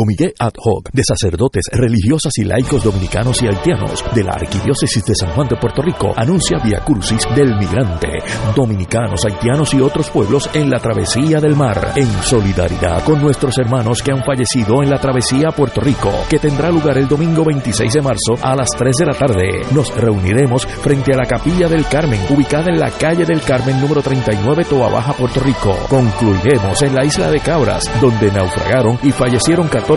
Comité 0.07 0.33
Ad 0.39 0.53
Hoc 0.63 0.89
de 0.93 1.03
Sacerdotes, 1.03 1.65
Religiosas 1.69 2.31
y 2.37 2.45
Laicos 2.45 2.81
Dominicanos 2.81 3.41
y 3.41 3.47
Haitianos 3.47 4.05
de 4.15 4.23
la 4.23 4.31
Arquidiócesis 4.31 5.03
de 5.03 5.13
San 5.13 5.31
Juan 5.31 5.49
de 5.49 5.57
Puerto 5.57 5.81
Rico 5.81 6.13
anuncia 6.15 6.59
Via 6.63 6.79
Crucis 6.79 7.27
del 7.35 7.57
Migrante, 7.57 8.07
dominicanos, 8.55 9.25
haitianos 9.25 9.73
y 9.73 9.81
otros 9.81 10.09
pueblos 10.09 10.49
en 10.53 10.69
la 10.69 10.79
travesía 10.79 11.41
del 11.41 11.57
mar, 11.57 11.91
en 11.97 12.09
solidaridad 12.23 13.03
con 13.03 13.21
nuestros 13.21 13.57
hermanos 13.57 14.01
que 14.01 14.13
han 14.13 14.23
fallecido 14.23 14.81
en 14.81 14.91
la 14.91 14.97
travesía 14.97 15.49
a 15.49 15.51
Puerto 15.51 15.81
Rico, 15.81 16.13
que 16.29 16.39
tendrá 16.39 16.71
lugar 16.71 16.97
el 16.97 17.09
domingo 17.09 17.43
26 17.43 17.91
de 17.91 18.01
marzo 18.01 18.35
a 18.41 18.55
las 18.55 18.69
3 18.77 18.95
de 18.99 19.05
la 19.07 19.13
tarde. 19.13 19.65
Nos 19.71 19.93
reuniremos 19.93 20.65
frente 20.65 21.11
a 21.15 21.17
la 21.17 21.25
Capilla 21.25 21.67
del 21.67 21.85
Carmen, 21.85 22.21
ubicada 22.29 22.67
en 22.69 22.79
la 22.79 22.91
calle 22.91 23.25
del 23.25 23.41
Carmen 23.41 23.81
número 23.81 24.01
39, 24.01 24.63
Toa 24.69 24.89
Baja, 24.89 25.11
Puerto 25.11 25.41
Rico. 25.41 25.75
Concluiremos 25.89 26.81
en 26.81 26.95
la 26.95 27.03
isla 27.03 27.29
de 27.29 27.41
Cabras, 27.41 27.91
donde 27.99 28.31
naufragaron 28.31 28.97
y 29.03 29.11
fallecieron 29.11 29.67
14 29.67 29.96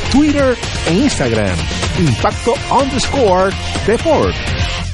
Twitter 0.11 0.57
e 0.87 0.93
Instagram 0.93 1.57
Impacto 1.97 2.53
underscore 2.69 3.51
Deport 3.85 4.35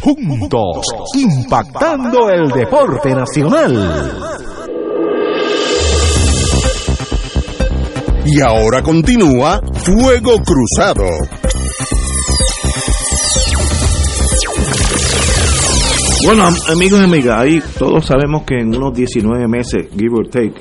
juntos, 0.01 0.85
impactando 1.15 2.29
el 2.29 2.49
deporte 2.49 3.13
nacional. 3.13 4.13
Y 8.25 8.41
ahora 8.41 8.81
continúa 8.81 9.61
Fuego 9.73 10.37
Cruzado. 10.39 11.05
Bueno, 16.25 16.49
amigos 16.69 16.99
y 16.99 17.03
amigas, 17.03 17.39
ahí 17.39 17.63
todos 17.79 18.05
sabemos 18.05 18.43
que 18.43 18.59
en 18.59 18.75
unos 18.75 18.93
19 18.93 19.47
meses, 19.47 19.87
give 19.97 20.13
or 20.13 20.27
take, 20.27 20.55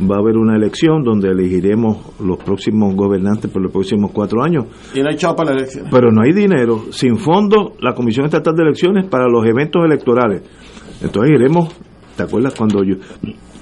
va 0.00 0.16
a 0.16 0.18
haber 0.18 0.36
una 0.36 0.56
elección 0.56 1.02
donde 1.02 1.28
elegiremos 1.28 2.18
los 2.20 2.38
próximos 2.38 2.94
gobernantes 2.94 3.50
por 3.50 3.62
los 3.62 3.70
próximos 3.70 4.10
cuatro 4.12 4.42
años. 4.42 4.66
Y 4.94 5.00
no 5.00 5.08
hay 5.08 5.16
chavo 5.16 5.36
para 5.36 5.50
la 5.50 5.58
elección. 5.58 5.86
Pero 5.90 6.10
no 6.10 6.22
hay 6.22 6.32
dinero. 6.32 6.86
Sin 6.90 7.16
fondo, 7.16 7.72
la 7.80 7.94
Comisión 7.94 8.26
Estatal 8.26 8.54
de 8.54 8.62
Elecciones 8.64 9.06
para 9.08 9.28
los 9.28 9.46
eventos 9.46 9.84
electorales. 9.84 10.42
Entonces 11.00 11.34
iremos, 11.38 11.74
¿te 12.16 12.24
acuerdas 12.24 12.54
cuando 12.54 12.82
yo 12.82 12.96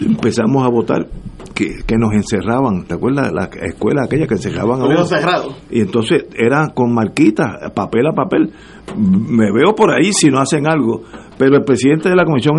empezamos 0.00 0.64
a 0.64 0.68
votar? 0.68 1.06
Que, 1.54 1.68
que 1.86 1.96
nos 1.98 2.14
encerraban, 2.14 2.84
¿te 2.86 2.94
acuerdas? 2.94 3.30
La 3.30 3.44
escuela 3.66 4.04
aquella 4.06 4.26
que 4.26 4.34
encerraban 4.34 4.80
a 4.80 4.86
uno. 4.86 5.04
cerrado. 5.04 5.54
Y 5.70 5.80
entonces 5.80 6.24
era 6.34 6.68
con 6.74 6.94
marquitas, 6.94 7.70
papel 7.74 8.06
a 8.06 8.14
papel. 8.14 8.50
Me 8.96 9.52
veo 9.52 9.74
por 9.74 9.90
ahí 9.90 10.14
si 10.14 10.30
no 10.30 10.38
hacen 10.40 10.66
algo. 10.66 11.02
Pero 11.36 11.56
el 11.56 11.64
presidente 11.64 12.08
de 12.08 12.16
la 12.16 12.24
Comisión 12.24 12.58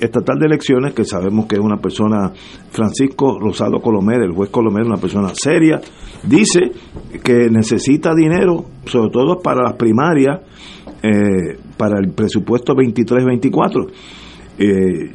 Estatal 0.00 0.38
de 0.38 0.46
Elecciones, 0.46 0.94
que 0.94 1.04
sabemos 1.04 1.46
que 1.46 1.56
es 1.56 1.60
una 1.60 1.76
persona, 1.76 2.32
Francisco 2.70 3.38
Rosado 3.38 3.80
Colomer, 3.80 4.22
el 4.22 4.32
juez 4.32 4.50
Colomer, 4.50 4.84
una 4.84 4.96
persona 4.96 5.30
seria, 5.34 5.80
dice 6.24 6.72
que 7.22 7.50
necesita 7.50 8.14
dinero, 8.14 8.64
sobre 8.86 9.10
todo 9.10 9.40
para 9.40 9.62
las 9.62 9.74
primarias, 9.74 10.40
eh, 11.02 11.58
para 11.76 11.98
el 11.98 12.12
presupuesto 12.12 12.74
23-24. 12.74 13.86
Eh, 14.58 15.12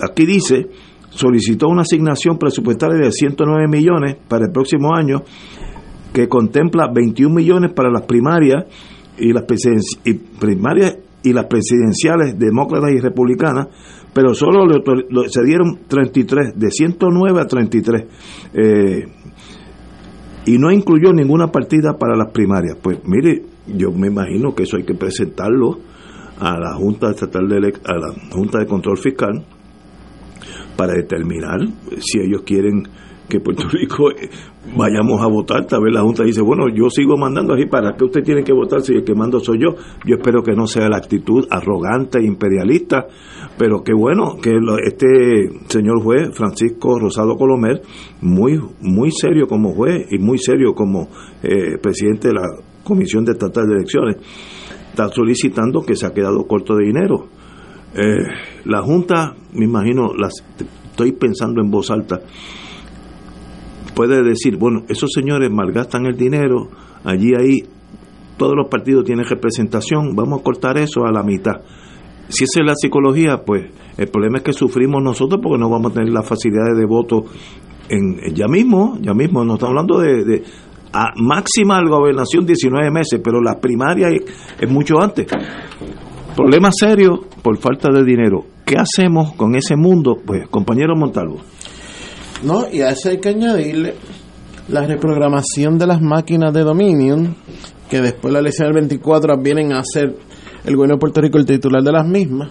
aquí 0.00 0.26
dice, 0.26 0.66
solicitó 1.10 1.68
una 1.68 1.82
asignación 1.82 2.38
presupuestaria 2.38 2.98
de 2.98 3.10
109 3.10 3.66
millones 3.68 4.16
para 4.28 4.44
el 4.46 4.52
próximo 4.52 4.94
año, 4.94 5.22
que 6.12 6.28
contempla 6.28 6.90
21 6.92 7.34
millones 7.34 7.72
para 7.72 7.90
las 7.90 8.02
primarias 8.02 8.64
y 9.18 9.32
las 9.32 9.44
y 10.04 10.14
primarias 10.14 10.98
y 11.22 11.32
las 11.32 11.46
presidenciales 11.46 12.38
demócratas 12.38 12.90
y 12.92 13.00
republicanas, 13.00 13.68
pero 14.18 14.34
solo 14.34 14.66
le, 14.66 14.82
se 15.28 15.44
dieron 15.44 15.78
33, 15.86 16.58
de 16.58 16.70
109 16.72 17.40
a 17.40 17.44
33. 17.44 18.04
Eh, 18.52 19.06
y 20.46 20.58
no 20.58 20.72
incluyó 20.72 21.12
ninguna 21.12 21.52
partida 21.52 21.96
para 21.96 22.16
las 22.16 22.32
primarias. 22.32 22.76
Pues 22.82 22.98
mire, 23.04 23.42
yo 23.68 23.92
me 23.92 24.08
imagino 24.08 24.56
que 24.56 24.64
eso 24.64 24.76
hay 24.76 24.82
que 24.82 24.94
presentarlo 24.94 25.78
a 26.40 26.58
la 26.58 26.74
Junta 26.74 27.10
Estatal 27.10 27.46
de 27.46 27.58
a 27.84 27.92
la 27.94 28.12
Junta 28.32 28.58
de 28.58 28.66
Control 28.66 28.98
Fiscal 28.98 29.44
para 30.76 30.94
determinar 30.94 31.60
si 32.00 32.18
ellos 32.18 32.42
quieren 32.44 32.88
que 33.28 33.40
Puerto 33.40 33.68
Rico 33.68 34.10
eh, 34.10 34.28
vayamos 34.76 35.20
a 35.22 35.26
votar, 35.26 35.66
tal 35.66 35.82
vez 35.82 35.92
la 35.92 36.02
Junta 36.02 36.24
dice, 36.24 36.40
bueno, 36.40 36.68
yo 36.68 36.88
sigo 36.90 37.16
mandando 37.16 37.54
así, 37.54 37.66
¿para 37.66 37.94
qué 37.96 38.04
usted 38.04 38.22
tiene 38.22 38.42
que 38.42 38.52
votar 38.52 38.80
si 38.80 38.94
el 38.94 39.04
que 39.04 39.14
mando 39.14 39.40
soy 39.40 39.60
yo? 39.60 39.76
Yo 40.04 40.16
espero 40.16 40.42
que 40.42 40.52
no 40.54 40.66
sea 40.66 40.88
la 40.88 40.96
actitud 40.96 41.46
arrogante, 41.50 42.22
imperialista, 42.22 43.06
pero 43.58 43.82
qué 43.82 43.92
bueno 43.92 44.36
que 44.40 44.58
este 44.84 45.50
señor 45.68 46.02
juez, 46.02 46.30
Francisco 46.32 46.98
Rosado 46.98 47.36
Colomer, 47.36 47.82
muy, 48.20 48.58
muy 48.80 49.10
serio 49.10 49.46
como 49.46 49.74
juez 49.74 50.06
y 50.10 50.18
muy 50.18 50.38
serio 50.38 50.74
como 50.74 51.08
eh, 51.42 51.76
presidente 51.82 52.28
de 52.28 52.34
la 52.34 52.46
Comisión 52.84 53.24
de 53.24 53.32
Estatal 53.32 53.66
de 53.66 53.74
Elecciones, 53.74 54.16
está 54.90 55.08
solicitando 55.08 55.82
que 55.82 55.94
se 55.94 56.06
ha 56.06 56.12
quedado 56.12 56.46
corto 56.46 56.74
de 56.76 56.86
dinero. 56.86 57.26
Eh, 57.94 58.26
la 58.64 58.82
Junta, 58.82 59.34
me 59.52 59.64
imagino, 59.64 60.12
las, 60.16 60.32
estoy 60.90 61.12
pensando 61.12 61.60
en 61.60 61.70
voz 61.70 61.90
alta, 61.90 62.20
puede 63.98 64.22
decir, 64.22 64.56
bueno, 64.56 64.84
esos 64.88 65.10
señores 65.12 65.50
malgastan 65.50 66.06
el 66.06 66.16
dinero, 66.16 66.68
allí 67.02 67.34
ahí 67.34 67.64
todos 68.36 68.54
los 68.54 68.68
partidos 68.68 69.04
tienen 69.04 69.24
representación, 69.24 70.14
vamos 70.14 70.38
a 70.38 70.44
cortar 70.44 70.78
eso 70.78 71.04
a 71.04 71.10
la 71.10 71.24
mitad. 71.24 71.62
Si 72.28 72.44
esa 72.44 72.60
es 72.60 72.64
la 72.64 72.74
psicología, 72.76 73.38
pues 73.44 73.66
el 73.96 74.06
problema 74.06 74.38
es 74.38 74.44
que 74.44 74.52
sufrimos 74.52 75.02
nosotros 75.02 75.40
porque 75.42 75.58
no 75.58 75.68
vamos 75.68 75.90
a 75.90 75.94
tener 75.96 76.10
las 76.10 76.24
facilidades 76.24 76.78
de 76.78 76.86
voto 76.86 77.24
en, 77.88 78.32
ya 78.36 78.46
mismo, 78.46 78.98
ya 79.00 79.14
mismo, 79.14 79.44
no 79.44 79.54
estamos 79.54 79.70
hablando 79.70 79.98
de, 79.98 80.44
a 80.92 81.06
máxima 81.16 81.82
gobernación 81.82 82.46
19 82.46 82.92
meses, 82.92 83.20
pero 83.20 83.42
la 83.42 83.58
primaria 83.58 84.10
es, 84.10 84.22
es 84.60 84.70
mucho 84.70 85.00
antes. 85.00 85.26
Problema 86.36 86.68
serio 86.70 87.24
por 87.42 87.58
falta 87.58 87.90
de 87.90 88.04
dinero. 88.04 88.44
¿Qué 88.64 88.76
hacemos 88.76 89.32
con 89.32 89.56
ese 89.56 89.74
mundo? 89.74 90.18
Pues, 90.24 90.46
compañero 90.48 90.94
Montalvo. 90.94 91.38
No, 92.42 92.66
y 92.70 92.82
a 92.82 92.90
eso 92.90 93.08
hay 93.08 93.18
que 93.18 93.30
añadirle 93.30 93.94
la 94.68 94.86
reprogramación 94.86 95.78
de 95.78 95.86
las 95.86 96.00
máquinas 96.00 96.52
de 96.52 96.62
Dominion, 96.62 97.36
que 97.88 98.00
después 98.00 98.32
la 98.32 98.40
elección 98.40 98.68
del 98.68 98.74
24 98.74 99.36
vienen 99.38 99.72
a 99.72 99.82
ser 99.82 100.14
el 100.64 100.76
gobierno 100.76 100.96
de 100.96 101.00
Puerto 101.00 101.20
Rico 101.20 101.38
el 101.38 101.46
titular 101.46 101.82
de 101.82 101.92
las 101.92 102.06
mismas, 102.06 102.50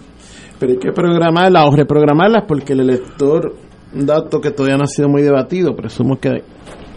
pero 0.58 0.72
hay 0.72 0.78
que 0.78 0.92
programarlas 0.92 1.64
o 1.66 1.70
reprogramarlas 1.70 2.44
porque 2.46 2.72
el 2.72 2.80
elector, 2.80 3.54
un 3.94 4.04
dato 4.06 4.40
que 4.40 4.50
todavía 4.50 4.76
no 4.76 4.84
ha 4.84 4.88
sido 4.88 5.08
muy 5.08 5.22
debatido, 5.22 5.74
presumo 5.74 6.18
que 6.18 6.42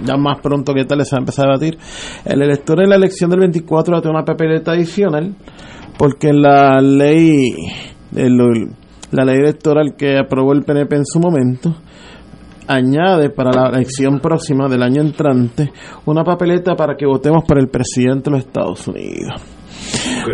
ya 0.03 0.17
más 0.17 0.39
pronto 0.41 0.73
que 0.73 0.85
tal 0.85 0.97
les 0.97 1.13
va 1.13 1.17
a 1.17 1.21
empezar 1.21 1.45
a 1.45 1.57
debatir, 1.57 1.77
el 2.25 2.41
elector 2.41 2.81
en 2.81 2.89
la 2.89 2.95
elección 2.95 3.29
del 3.29 3.41
24 3.41 3.93
va 3.93 3.99
a 3.99 4.01
tener 4.01 4.15
una 4.15 4.25
papeleta 4.25 4.71
adicional 4.71 5.35
porque 5.97 6.33
la 6.33 6.81
ley, 6.81 7.53
la 8.11 9.25
ley 9.25 9.37
electoral 9.37 9.93
que 9.95 10.17
aprobó 10.17 10.53
el 10.53 10.63
PNP 10.63 10.95
en 10.95 11.05
su 11.05 11.19
momento, 11.19 11.75
añade 12.73 13.29
para 13.29 13.51
la 13.51 13.69
elección 13.69 14.19
próxima 14.19 14.67
del 14.67 14.83
año 14.83 15.01
entrante 15.01 15.71
una 16.05 16.23
papeleta 16.23 16.75
para 16.75 16.95
que 16.95 17.05
votemos 17.05 17.43
por 17.47 17.59
el 17.59 17.67
presidente 17.67 18.29
de 18.29 18.37
los 18.37 18.45
Estados 18.45 18.87
Unidos. 18.87 19.41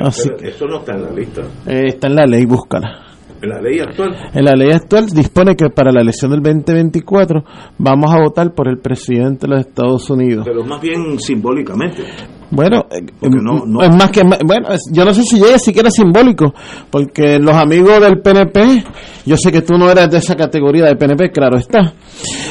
Así 0.03 0.29
que, 0.37 0.49
eso 0.49 0.65
no 0.65 0.79
está 0.79 0.93
en 0.95 1.03
la 1.03 1.11
lista. 1.11 1.41
Eh, 1.65 1.83
está 1.87 2.07
en 2.07 2.15
la 2.15 2.25
ley, 2.25 2.45
búscala. 2.45 3.07
¿En 3.41 3.49
la 3.49 3.61
ley 3.61 3.79
actual? 3.79 4.15
En 4.33 4.45
la 4.45 4.53
ley 4.53 4.71
actual 4.71 5.07
dispone 5.07 5.55
que 5.55 5.69
para 5.69 5.91
la 5.91 6.01
elección 6.01 6.31
del 6.31 6.41
2024 6.41 7.43
vamos 7.77 8.11
a 8.11 8.19
votar 8.19 8.53
por 8.53 8.67
el 8.67 8.79
presidente 8.79 9.47
de 9.47 9.55
los 9.55 9.65
Estados 9.65 10.09
Unidos. 10.09 10.45
Pero 10.45 10.63
más 10.63 10.81
bien 10.81 11.19
simbólicamente. 11.19 12.03
Bueno, 12.49 12.85
no, 13.21 13.65
no. 13.65 13.81
es 13.81 13.89
más 13.89 14.09
que 14.09 14.21
bueno, 14.23 14.69
yo 14.91 15.03
no 15.03 15.13
sé 15.13 15.23
si 15.23 15.37
llega 15.37 15.59
siquiera 15.59 15.91
simbólico, 15.91 16.53
porque 16.89 17.39
los 17.39 17.53
amigos 17.53 17.99
del 17.99 18.21
PNP, 18.21 18.85
yo 19.25 19.35
sé 19.35 19.51
que 19.51 19.61
tú 19.61 19.73
no 19.77 19.91
eres 19.91 20.09
de 20.09 20.17
esa 20.19 20.35
categoría 20.35 20.85
del 20.85 20.97
PNP, 20.97 21.31
claro 21.31 21.57
está, 21.57 21.93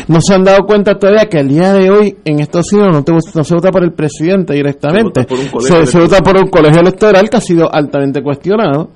no 0.08 0.20
se 0.20 0.34
han 0.34 0.44
dado 0.44 0.64
cuenta 0.66 0.98
todavía 0.98 1.26
que 1.30 1.38
el 1.38 1.48
día 1.48 1.72
de 1.72 1.90
hoy 1.90 2.16
en 2.26 2.40
Estados 2.40 2.72
Unidos 2.74 2.90
no, 2.92 3.04
te, 3.04 3.12
no 3.12 3.44
se 3.44 3.54
vota 3.54 3.70
por 3.70 3.84
el 3.84 3.92
presidente 3.92 4.52
directamente, 4.52 5.26
se 5.28 5.50
vota, 5.50 5.60
se, 5.60 5.86
se 5.86 5.98
vota 5.98 6.22
por 6.22 6.36
un 6.36 6.50
colegio 6.50 6.80
electoral 6.82 7.30
que 7.30 7.36
ha 7.38 7.40
sido 7.40 7.72
altamente 7.72 8.22
cuestionado, 8.22 8.90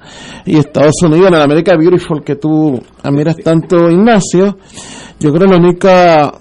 y 0.45 0.59
Estados 0.59 1.03
Unidos, 1.03 1.29
en 1.29 1.35
el 1.35 1.43
América 1.43 1.77
Beautiful 1.79 2.23
que 2.23 2.37
tú 2.37 2.79
admiras 3.03 3.37
tanto, 3.37 3.91
Ignacio, 3.91 4.59
yo 5.19 5.33
creo 5.33 5.49
que 5.49 5.57
la 5.57 5.57
única 5.57 6.33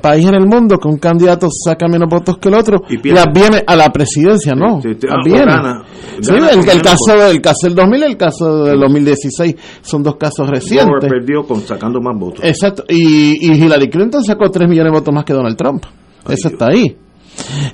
país 0.00 0.26
en 0.26 0.34
el 0.34 0.46
mundo 0.46 0.78
que 0.78 0.88
un 0.88 0.98
candidato 0.98 1.48
saca 1.50 1.86
menos 1.88 2.08
votos 2.10 2.38
que 2.38 2.48
el 2.48 2.54
otro 2.54 2.82
y, 2.88 2.98
pierde. 2.98 3.24
viene 3.34 3.62
a 3.66 3.76
la 3.76 3.90
presidencia, 3.90 4.54
¿no. 4.54 4.80
Sí, 4.80 4.90
sí, 5.00 5.06
Las 5.06 5.18
o 5.18 5.22
viene. 5.24 5.44
gana. 5.44 5.82
Sí, 6.20 6.32
Gana 6.32 6.50
el, 6.50 6.82
caso 6.82 7.16
del 7.28 7.40
caso 7.40 7.58
del 7.64 7.74
2000 7.74 8.00
y 8.00 8.04
el 8.04 8.16
caso 8.16 8.64
del 8.64 8.80
2016 8.80 9.56
son 9.82 10.02
dos 10.02 10.16
casos 10.16 10.48
recientes. 10.48 11.08
perdió 11.10 11.42
con 11.44 11.60
sacando 11.60 12.00
más 12.00 12.18
votos. 12.18 12.44
Exacto. 12.44 12.84
Y, 12.88 13.46
y 13.46 13.52
Hillary 13.62 13.88
Clinton 13.90 14.22
sacó 14.24 14.50
3 14.50 14.68
millones 14.68 14.92
de 14.92 14.98
votos 14.98 15.14
más 15.14 15.24
que 15.24 15.32
Donald 15.32 15.56
Trump. 15.56 15.84
Eso 16.28 16.48
está 16.48 16.68
ahí. 16.68 16.96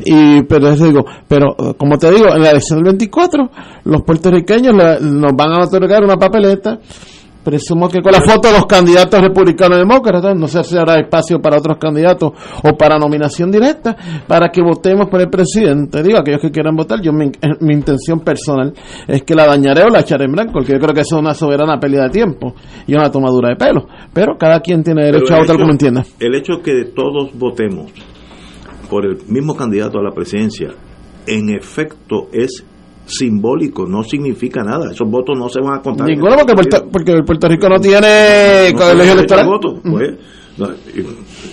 Y, 0.05 0.43
pero 0.43 0.69
eso 0.69 0.85
digo, 0.85 1.05
pero 1.27 1.57
eh, 1.59 1.75
como 1.79 1.97
te 1.97 2.11
digo, 2.11 2.29
en 2.35 2.43
la 2.43 2.51
elección 2.51 2.81
del 2.81 2.93
24, 2.93 3.51
los 3.85 4.03
puertorriqueños 4.03 4.75
la- 4.75 4.99
nos 5.01 5.33
van 5.35 5.53
a 5.53 5.65
otorgar 5.65 6.05
una 6.05 6.17
papeleta. 6.17 6.79
Presumo 7.45 7.89
que 7.89 8.01
con 8.01 8.13
la 8.13 8.23
foto 8.23 8.49
de 8.49 8.55
los 8.55 8.67
candidatos 8.67 9.21
republicanos 9.21 9.77
y 9.77 9.81
demócratas, 9.81 10.35
no 10.35 10.49
sé 10.49 10.65
si 10.65 10.79
habrá 10.79 10.99
espacio 10.99 11.41
para 11.41 11.59
otros 11.59 11.77
candidatos 11.79 12.33
o 12.63 12.77
para 12.77 12.97
nominación 12.99 13.51
directa, 13.51 13.95
para 14.27 14.49
que 14.49 14.63
votemos 14.63 15.09
por 15.11 15.21
el 15.21 15.29
presidente. 15.29 16.03
Digo, 16.03 16.19
aquellos 16.19 16.41
que 16.41 16.51
quieran 16.51 16.75
votar, 16.75 17.03
yo 17.03 17.13
mi, 17.13 17.27
eh, 17.27 17.55
mi 17.61 17.75
intención 17.75 18.21
personal 18.21 18.73
es 19.07 19.23
que 19.25 19.35
la 19.35 19.47
dañaré 19.47 19.83
o 19.83 19.91
la 19.91 20.01
echaré 20.01 20.25
en 20.25 20.33
blanco, 20.33 20.53
porque 20.55 20.73
yo 20.73 20.79
creo 20.79 20.95
que 20.95 21.03
eso 21.03 21.17
es 21.17 21.21
una 21.21 21.35
soberana 21.35 21.79
pérdida 21.79 22.05
de 22.05 22.11
tiempo 22.11 22.55
y 22.87 22.95
una 22.95 23.11
tomadura 23.11 23.51
de 23.51 23.57
pelo. 23.57 23.87
Pero 24.13 24.37
cada 24.39 24.61
quien 24.61 24.83
tiene 24.83 25.05
derecho 25.05 25.35
a 25.35 25.41
votar 25.41 25.57
como 25.57 25.73
entienda. 25.73 26.03
El 26.19 26.35
hecho 26.35 26.63
que 26.63 26.87
todos 26.95 27.31
votemos 27.35 27.93
por 28.89 29.05
el 29.05 29.19
mismo 29.29 29.55
candidato 29.55 29.99
a 29.99 30.03
la 30.03 30.13
presidencia, 30.13 30.71
en 31.27 31.51
efecto 31.51 32.29
es 32.33 32.65
simbólico, 33.07 33.87
no 33.87 34.03
significa 34.03 34.63
nada. 34.63 34.91
Esos 34.93 35.09
votos 35.11 35.39
no 35.39 35.49
se 35.49 35.61
van 35.61 35.79
a 35.79 35.83
contar. 35.83 36.09
Ninguno, 36.09 36.37
porque 36.37 36.55
Puerto, 36.55 36.89
porque 36.91 37.23
Puerto 37.25 37.49
Rico 37.49 37.69
no 37.69 37.79
tiene 37.81 38.71
No 38.73 38.79
colegio 38.79 39.13
electoral. 39.13 39.45
al 39.45 39.51
voto, 39.51 39.81
pues, 39.83 40.11
no, 40.57 40.69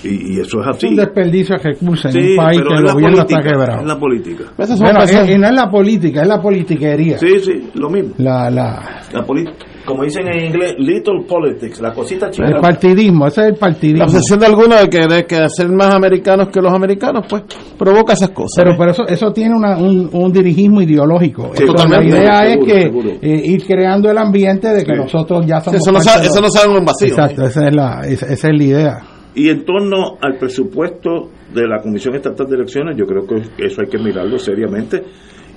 y, 0.04 0.40
eso 0.40 0.62
es 0.62 0.68
así. 0.68 0.88
un 0.88 0.96
desperdicio 0.96 1.56
de 1.58 1.64
recursos 1.64 2.06
en 2.06 2.12
Sí, 2.24 2.30
un 2.32 2.36
país 2.38 2.62
que 2.62 2.74
el 2.74 2.84
la 2.84 2.94
gobierno 2.94 3.18
política, 3.18 3.40
está 3.40 3.50
quebrado. 3.52 3.82
es 3.82 3.88
la 3.88 4.00
política. 4.00 4.44
Bueno, 4.58 5.04
es- 5.04 5.30
y 5.30 5.38
no 5.38 5.48
es 5.48 5.54
la 5.54 5.70
política, 5.70 6.22
es 6.22 6.28
la 6.28 6.42
politiquería. 6.42 7.18
Sí, 7.18 7.40
sí, 7.40 7.70
lo 7.76 7.90
mismo. 7.90 8.12
La, 8.20 8.50
la, 8.52 9.02
La 9.12 9.24
política, 9.26 9.66
como 9.86 10.04
dicen 10.04 10.28
en 10.28 10.46
inglés, 10.46 10.76
little 10.78 11.24
politics, 11.28 11.82
la 11.82 11.94
cosita 11.94 12.30
chica. 12.30 12.48
el 12.48 12.60
partidismo, 12.62 13.28
ese 13.28 13.42
es 13.42 13.48
el 13.48 13.56
partidismo. 13.56 14.00
La 14.00 14.06
obsesión 14.06 14.40
de 14.40 14.46
algunos 14.46 14.82
de 14.82 14.90
querer 14.90 15.26
que 15.26 15.50
ser 15.50 15.70
más 15.70 15.94
americanos 15.94 16.50
que 16.50 16.62
los 16.62 16.72
americanos, 16.74 17.26
pues 17.30 17.44
provoca 17.78 18.14
esas 18.14 18.30
cosas. 18.30 18.54
Pero, 18.64 18.72
¿eh? 18.72 18.76
pero 18.78 18.92
eso, 18.92 19.08
eso 19.08 19.32
tiene 19.34 19.56
una- 19.56 19.78
un, 19.78 20.10
un 20.12 20.32
dirigismo 20.32 20.82
ideológico. 20.82 21.52
Sí, 21.56 21.64
la 21.66 22.04
idea 22.04 22.42
seguro, 22.44 22.66
es 22.68 22.74
que 22.74 22.82
seguro. 22.84 23.10
eh, 23.22 23.42
ir 23.46 23.66
creando 23.66 24.10
el 24.12 24.18
ambiente 24.18 24.68
de 24.70 24.84
que 24.84 24.94
nosotros 24.94 25.46
ya 25.46 25.60
somos. 25.62 25.82
eso 25.82 25.92
no 25.92 26.00
de- 26.00 26.28
eso 26.28 26.42
no 26.42 26.50
sale 26.50 26.72
en 26.72 26.78
un 26.80 26.86
vacío, 26.86 27.08
Exacto, 27.10 27.44
esa, 27.44 27.68
es 27.68 27.76
la, 27.76 28.02
esa, 28.08 28.26
esa 28.28 28.48
es 28.50 28.58
la 28.58 28.64
idea. 28.64 29.00
Y 29.34 29.48
en 29.50 29.64
torno 29.64 30.18
al 30.22 30.38
presupuesto 30.38 31.30
de 31.54 31.66
la 31.68 31.82
Comisión 31.82 32.16
Estatal 32.16 32.48
de 32.48 32.56
Elecciones, 32.56 32.98
yo 32.98 33.06
creo 33.06 33.26
que 33.26 33.66
eso 33.66 33.82
hay 33.82 33.88
que 33.90 33.98
mirarlo 33.98 34.38
seriamente. 34.38 35.02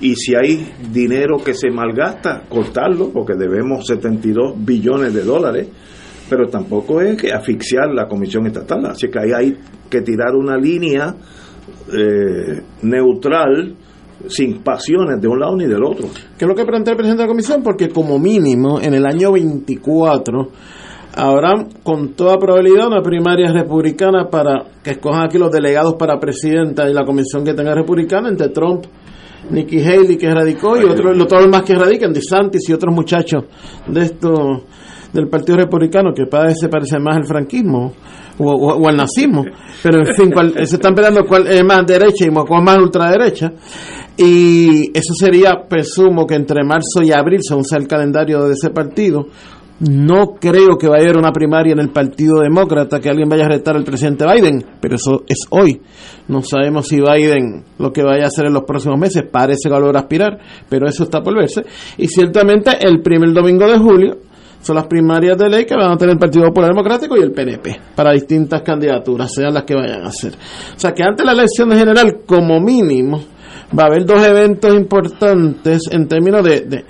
Y 0.00 0.14
si 0.16 0.34
hay 0.34 0.72
dinero 0.92 1.38
que 1.42 1.54
se 1.54 1.70
malgasta, 1.70 2.42
cortarlo, 2.48 3.10
porque 3.10 3.34
debemos 3.34 3.86
72 3.86 4.54
billones 4.56 5.14
de 5.14 5.22
dólares, 5.22 5.68
pero 6.28 6.48
tampoco 6.48 7.00
es 7.00 7.20
que 7.20 7.32
asfixiar 7.32 7.92
la 7.94 8.06
Comisión 8.06 8.46
Estatal. 8.46 8.86
Así 8.86 9.08
que 9.08 9.18
ahí 9.18 9.32
hay 9.32 9.56
que 9.88 10.02
tirar 10.02 10.34
una 10.34 10.56
línea 10.56 11.14
eh, 11.92 12.62
neutral, 12.82 13.76
sin 14.28 14.62
pasiones 14.62 15.20
de 15.20 15.28
un 15.28 15.38
lado 15.38 15.56
ni 15.56 15.66
del 15.66 15.84
otro. 15.84 16.08
¿Qué 16.38 16.44
es 16.44 16.48
lo 16.48 16.54
que 16.54 16.64
plantea 16.64 16.92
el 16.92 16.96
presidente 16.96 17.22
de 17.22 17.26
la 17.26 17.32
comisión? 17.32 17.62
Porque 17.62 17.88
como 17.88 18.18
mínimo 18.18 18.80
en 18.80 18.94
el 18.94 19.04
año 19.04 19.32
24 19.32 20.48
habrá 21.16 21.66
con 21.82 22.14
toda 22.14 22.38
probabilidad 22.38 22.88
una 22.88 23.02
primaria 23.02 23.52
republicana 23.52 24.28
para 24.28 24.64
que 24.82 24.92
escojan 24.92 25.24
aquí 25.24 25.38
los 25.38 25.50
delegados 25.50 25.94
para 25.94 26.18
presidenta 26.18 26.88
y 26.88 26.92
la 26.92 27.04
comisión 27.04 27.44
que 27.44 27.54
tenga 27.54 27.74
republicana 27.74 28.28
entre 28.28 28.48
Trump, 28.48 28.84
Nikki 29.50 29.80
Haley 29.82 30.16
que 30.16 30.30
radicó 30.32 30.76
y 30.76 30.84
otros 30.84 31.16
los- 31.16 31.28
todos 31.28 31.42
los 31.42 31.50
más 31.52 31.62
que 31.62 31.74
radican, 31.74 32.12
DeSantis 32.12 32.68
y 32.68 32.72
otros 32.72 32.94
muchachos 32.94 33.44
de 33.86 34.02
esto 34.02 34.64
del 35.12 35.28
Partido 35.28 35.58
Republicano 35.58 36.12
que 36.14 36.26
parece 36.26 36.68
parece 36.68 36.98
más 36.98 37.16
al 37.16 37.24
franquismo 37.26 37.92
o, 38.38 38.44
o- 38.50 38.76
o 38.76 38.88
al 38.88 38.96
nazismo, 38.96 39.44
pero 39.82 39.98
en 40.00 40.06
fin, 40.16 40.32
se 40.66 40.74
están 40.76 40.94
peleando 40.94 41.24
cuál 41.24 41.46
es 41.46 41.62
más 41.64 41.86
derecha 41.86 42.26
y 42.26 42.30
cuál 42.30 42.62
más 42.64 42.78
ultraderecha. 42.78 43.52
Y 44.16 44.90
eso 44.96 45.12
sería, 45.14 45.66
presumo 45.68 46.26
que 46.26 46.34
entre 46.36 46.64
marzo 46.64 47.02
y 47.02 47.12
abril, 47.12 47.40
según 47.42 47.64
sea 47.64 47.78
el 47.78 47.86
calendario 47.88 48.44
de 48.44 48.52
ese 48.54 48.70
partido, 48.70 49.26
no 49.88 50.36
creo 50.40 50.76
que 50.78 50.88
vaya 50.88 51.02
a 51.02 51.04
haber 51.06 51.18
una 51.18 51.32
primaria 51.32 51.72
en 51.72 51.80
el 51.80 51.90
Partido 51.90 52.40
Demócrata, 52.40 53.00
que 53.00 53.10
alguien 53.10 53.28
vaya 53.28 53.44
a 53.44 53.48
retar 53.48 53.76
al 53.76 53.84
presidente 53.84 54.24
Biden, 54.24 54.64
pero 54.80 54.96
eso 54.96 55.22
es 55.26 55.46
hoy. 55.50 55.80
No 56.28 56.42
sabemos 56.42 56.88
si 56.88 57.00
Biden 57.00 57.64
lo 57.78 57.92
que 57.92 58.02
vaya 58.02 58.24
a 58.24 58.28
hacer 58.28 58.46
en 58.46 58.54
los 58.54 58.64
próximos 58.64 58.98
meses 58.98 59.24
parece 59.30 59.68
que 59.68 59.70
va 59.70 59.78
a 59.78 59.98
aspirar, 59.98 60.38
pero 60.68 60.88
eso 60.88 61.04
está 61.04 61.22
por 61.22 61.36
verse. 61.36 61.64
Y 61.98 62.08
ciertamente 62.08 62.78
el 62.80 63.02
primer 63.02 63.32
domingo 63.32 63.66
de 63.68 63.78
julio 63.78 64.18
son 64.60 64.76
las 64.76 64.86
primarias 64.86 65.36
de 65.36 65.50
ley 65.50 65.66
que 65.66 65.74
van 65.74 65.92
a 65.92 65.96
tener 65.96 66.14
el 66.14 66.18
Partido 66.18 66.46
Popular 66.46 66.70
Democrático 66.70 67.16
y 67.18 67.20
el 67.20 67.32
PNP 67.32 67.80
para 67.94 68.12
distintas 68.12 68.62
candidaturas, 68.62 69.30
sean 69.32 69.52
las 69.52 69.64
que 69.64 69.74
vayan 69.74 70.02
a 70.02 70.08
hacer. 70.08 70.32
O 70.34 70.80
sea 70.80 70.92
que 70.92 71.02
antes 71.02 71.18
de 71.18 71.26
la 71.26 71.32
elección 71.32 71.68
de 71.68 71.76
general, 71.76 72.20
como 72.24 72.58
mínimo, 72.60 73.22
va 73.78 73.84
a 73.84 73.86
haber 73.86 74.06
dos 74.06 74.24
eventos 74.26 74.74
importantes 74.74 75.82
en 75.90 76.08
términos 76.08 76.42
de, 76.42 76.60
de 76.62 76.84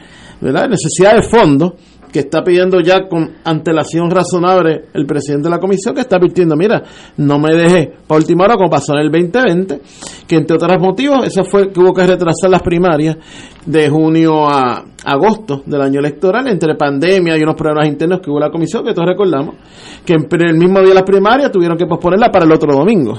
necesidad 0.68 1.16
de 1.16 1.22
fondos 1.22 1.72
que 2.14 2.20
está 2.20 2.44
pidiendo 2.44 2.78
ya 2.78 3.08
con 3.08 3.38
antelación 3.42 4.08
razonable 4.08 4.84
el 4.94 5.04
presidente 5.04 5.48
de 5.48 5.50
la 5.50 5.58
comisión, 5.58 5.96
que 5.96 6.02
está 6.02 6.14
advirtiendo, 6.14 6.54
mira, 6.54 6.80
no 7.16 7.40
me 7.40 7.52
deje 7.52 7.92
para 8.06 8.20
última 8.20 8.44
hora 8.44 8.54
como 8.54 8.70
pasó 8.70 8.92
en 8.94 9.00
el 9.00 9.10
2020, 9.10 9.80
que 10.24 10.36
entre 10.36 10.54
otros 10.54 10.78
motivos, 10.80 11.26
eso 11.26 11.42
fue 11.42 11.72
que 11.72 11.80
hubo 11.80 11.92
que 11.92 12.06
retrasar 12.06 12.50
las 12.50 12.62
primarias 12.62 13.16
de 13.66 13.88
junio 13.88 14.48
a 14.48 14.84
agosto 15.04 15.64
del 15.66 15.82
año 15.82 15.98
electoral, 15.98 16.46
entre 16.46 16.76
pandemia 16.76 17.36
y 17.36 17.42
unos 17.42 17.56
problemas 17.56 17.88
internos 17.88 18.20
que 18.20 18.30
hubo 18.30 18.38
la 18.38 18.52
comisión, 18.52 18.84
que 18.84 18.94
todos 18.94 19.08
recordamos, 19.08 19.56
que 20.06 20.12
en 20.12 20.28
el 20.40 20.56
mismo 20.56 20.78
día 20.78 20.90
de 20.90 20.94
las 20.94 21.02
primarias 21.02 21.50
tuvieron 21.50 21.76
que 21.76 21.86
posponerla 21.86 22.30
para 22.30 22.44
el 22.44 22.52
otro 22.52 22.76
domingo. 22.76 23.18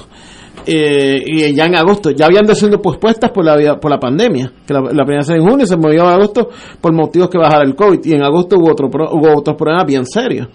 Eh, 0.64 1.22
y 1.24 1.54
ya 1.54 1.66
en 1.66 1.76
agosto, 1.76 2.10
ya 2.10 2.26
habían 2.26 2.46
sido 2.54 2.80
pospuestas 2.80 3.30
por 3.30 3.44
la, 3.44 3.78
por 3.78 3.90
la 3.90 4.00
pandemia, 4.00 4.52
que 4.66 4.72
la, 4.72 4.80
la 4.80 5.04
primera 5.04 5.22
en 5.34 5.46
junio 5.46 5.66
se 5.66 5.76
movió 5.76 6.04
a 6.04 6.14
agosto 6.14 6.48
por 6.80 6.92
motivos 6.92 7.28
que 7.28 7.38
bajara 7.38 7.64
el 7.64 7.76
COVID, 7.76 8.04
y 8.04 8.14
en 8.14 8.22
agosto 8.22 8.56
hubo, 8.56 8.72
otro, 8.72 8.88
hubo 8.88 9.38
otros 9.38 9.56
problemas 9.56 9.86
bien 9.86 10.04
serios. 10.06 10.48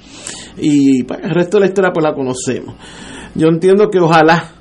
Y 0.58 1.04
pues, 1.04 1.20
el 1.24 1.30
resto 1.30 1.58
de 1.58 1.62
la 1.62 1.68
historia 1.68 1.92
pues 1.94 2.04
la 2.04 2.14
conocemos. 2.14 2.76
Yo 3.36 3.48
entiendo 3.48 3.90
que 3.90 4.00
ojalá 4.00 4.52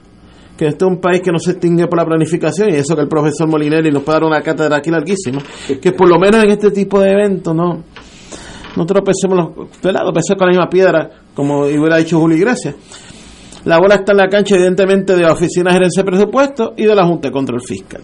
que 0.56 0.66
este 0.66 0.84
es 0.84 0.90
un 0.90 0.98
país 0.98 1.22
que 1.22 1.32
no 1.32 1.38
se 1.38 1.52
extingue 1.52 1.86
por 1.86 1.98
la 1.98 2.04
planificación 2.04 2.68
y 2.68 2.74
eso 2.74 2.94
que 2.94 3.00
el 3.00 3.08
profesor 3.08 3.48
Molinelli 3.48 3.90
nos 3.90 4.02
puede 4.02 4.18
dar 4.18 4.28
una 4.28 4.42
cátedra 4.42 4.76
aquí 4.76 4.90
larguísima, 4.90 5.40
que 5.80 5.92
por 5.92 6.06
lo 6.06 6.18
menos 6.18 6.44
en 6.44 6.50
este 6.50 6.70
tipo 6.70 7.00
de 7.00 7.12
eventos 7.12 7.54
no 7.54 7.82
no 8.76 8.86
tropecemos 8.86 9.36
los, 9.36 9.70
¿verdad? 9.82 10.02
tropecemos 10.02 10.38
con 10.38 10.46
la 10.46 10.52
misma 10.52 10.68
piedra 10.68 11.10
como 11.34 11.60
hubiera 11.60 11.96
dicho 11.96 12.20
Julio 12.20 12.36
Iglesias 12.36 12.74
la 13.64 13.78
bola 13.78 13.96
está 13.96 14.12
en 14.12 14.18
la 14.18 14.28
cancha 14.28 14.54
evidentemente 14.56 15.14
de 15.16 15.22
la 15.22 15.32
Oficina 15.32 15.70
de 15.70 15.74
Gerencia 15.76 16.02
de 16.02 16.10
Presupuestos 16.10 16.70
y 16.76 16.84
de 16.84 16.94
la 16.94 17.06
Junta 17.06 17.28
de 17.28 17.32
Control 17.32 17.60
Fiscal. 17.66 18.02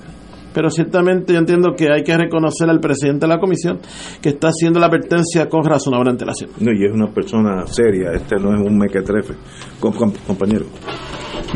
Pero 0.53 0.71
ciertamente 0.71 1.35
yo 1.35 1.39
entiendo 1.39 1.75
que 1.77 1.91
hay 1.93 2.03
que 2.03 2.17
reconocer 2.17 2.71
al 2.71 2.81
presidente 2.81 3.27
de 3.27 3.29
la 3.35 3.39
comisión 3.39 3.79
que 4.23 4.31
está 4.31 4.49
haciendo 4.49 4.81
la 4.81 4.87
advertencia 4.87 5.49
con 5.51 5.63
razonable 5.65 6.11
antelación. 6.11 6.49
No, 6.61 6.73
y 6.73 6.85
es 6.87 6.93
una 6.93 7.09
persona 7.13 7.67
seria, 7.67 8.13
este 8.15 8.37
no 8.37 8.55
es 8.55 8.61
un 8.67 8.79
mequetrefe, 8.79 9.35
Com- 9.79 9.93
com- 9.93 10.13
compañero. 10.27 10.65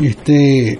Este, 0.01 0.79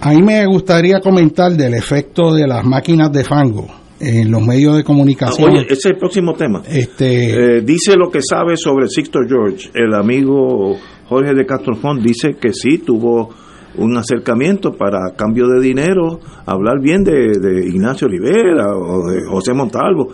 a 0.00 0.10
mí 0.12 0.22
me 0.22 0.44
gustaría 0.46 1.00
comentar 1.00 1.52
del 1.52 1.74
efecto 1.74 2.34
de 2.34 2.46
las 2.46 2.64
máquinas 2.64 3.10
de 3.12 3.24
fango 3.24 3.66
en 4.00 4.30
los 4.30 4.42
medios 4.42 4.76
de 4.76 4.84
comunicación. 4.84 5.50
Oye, 5.50 5.62
ese 5.62 5.72
es 5.74 5.86
el 5.86 5.96
próximo 5.96 6.34
tema. 6.34 6.62
Este, 6.68 7.58
Eh, 7.58 7.60
dice 7.62 7.94
lo 7.96 8.10
que 8.10 8.20
sabe 8.20 8.56
sobre 8.56 8.88
Sixto 8.88 9.20
George. 9.26 9.70
El 9.72 9.94
amigo 9.94 10.76
Jorge 11.08 11.34
de 11.34 11.46
Castrofón 11.46 12.02
dice 12.02 12.36
que 12.40 12.52
sí, 12.52 12.78
tuvo 12.78 13.30
un 13.76 13.96
acercamiento 13.96 14.72
para 14.72 15.14
cambio 15.16 15.46
de 15.48 15.60
dinero, 15.60 16.20
hablar 16.46 16.80
bien 16.80 17.02
de, 17.02 17.38
de 17.40 17.66
Ignacio 17.66 18.06
Olivera 18.06 18.68
o 18.76 19.10
de 19.10 19.24
José 19.28 19.52
Montalvo. 19.52 20.12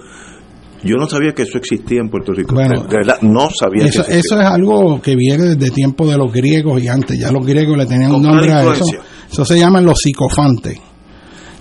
Yo 0.82 0.96
no 0.96 1.06
sabía 1.06 1.32
que 1.32 1.42
eso 1.42 1.58
existía 1.58 2.00
en 2.00 2.08
Puerto 2.08 2.32
Rico. 2.32 2.54
Bueno, 2.54 2.84
de 2.84 2.96
verdad, 2.96 3.20
no 3.20 3.50
sabía 3.50 3.84
eso, 3.84 4.02
que 4.02 4.18
eso 4.18 4.40
es 4.40 4.46
algo 4.46 5.00
que 5.02 5.14
viene 5.14 5.54
desde 5.54 5.70
tiempo 5.70 6.06
de 6.06 6.16
los 6.16 6.32
griegos 6.32 6.82
y 6.82 6.88
antes. 6.88 7.18
Ya 7.20 7.30
los 7.30 7.44
griegos 7.44 7.76
le 7.76 7.84
tenían 7.84 8.14
un 8.14 8.22
nombre 8.22 8.50
a 8.50 8.72
eso. 8.72 8.84
Eso 9.30 9.44
se 9.44 9.58
llaman 9.58 9.84
los 9.84 9.98
psicofantes. 9.98 10.78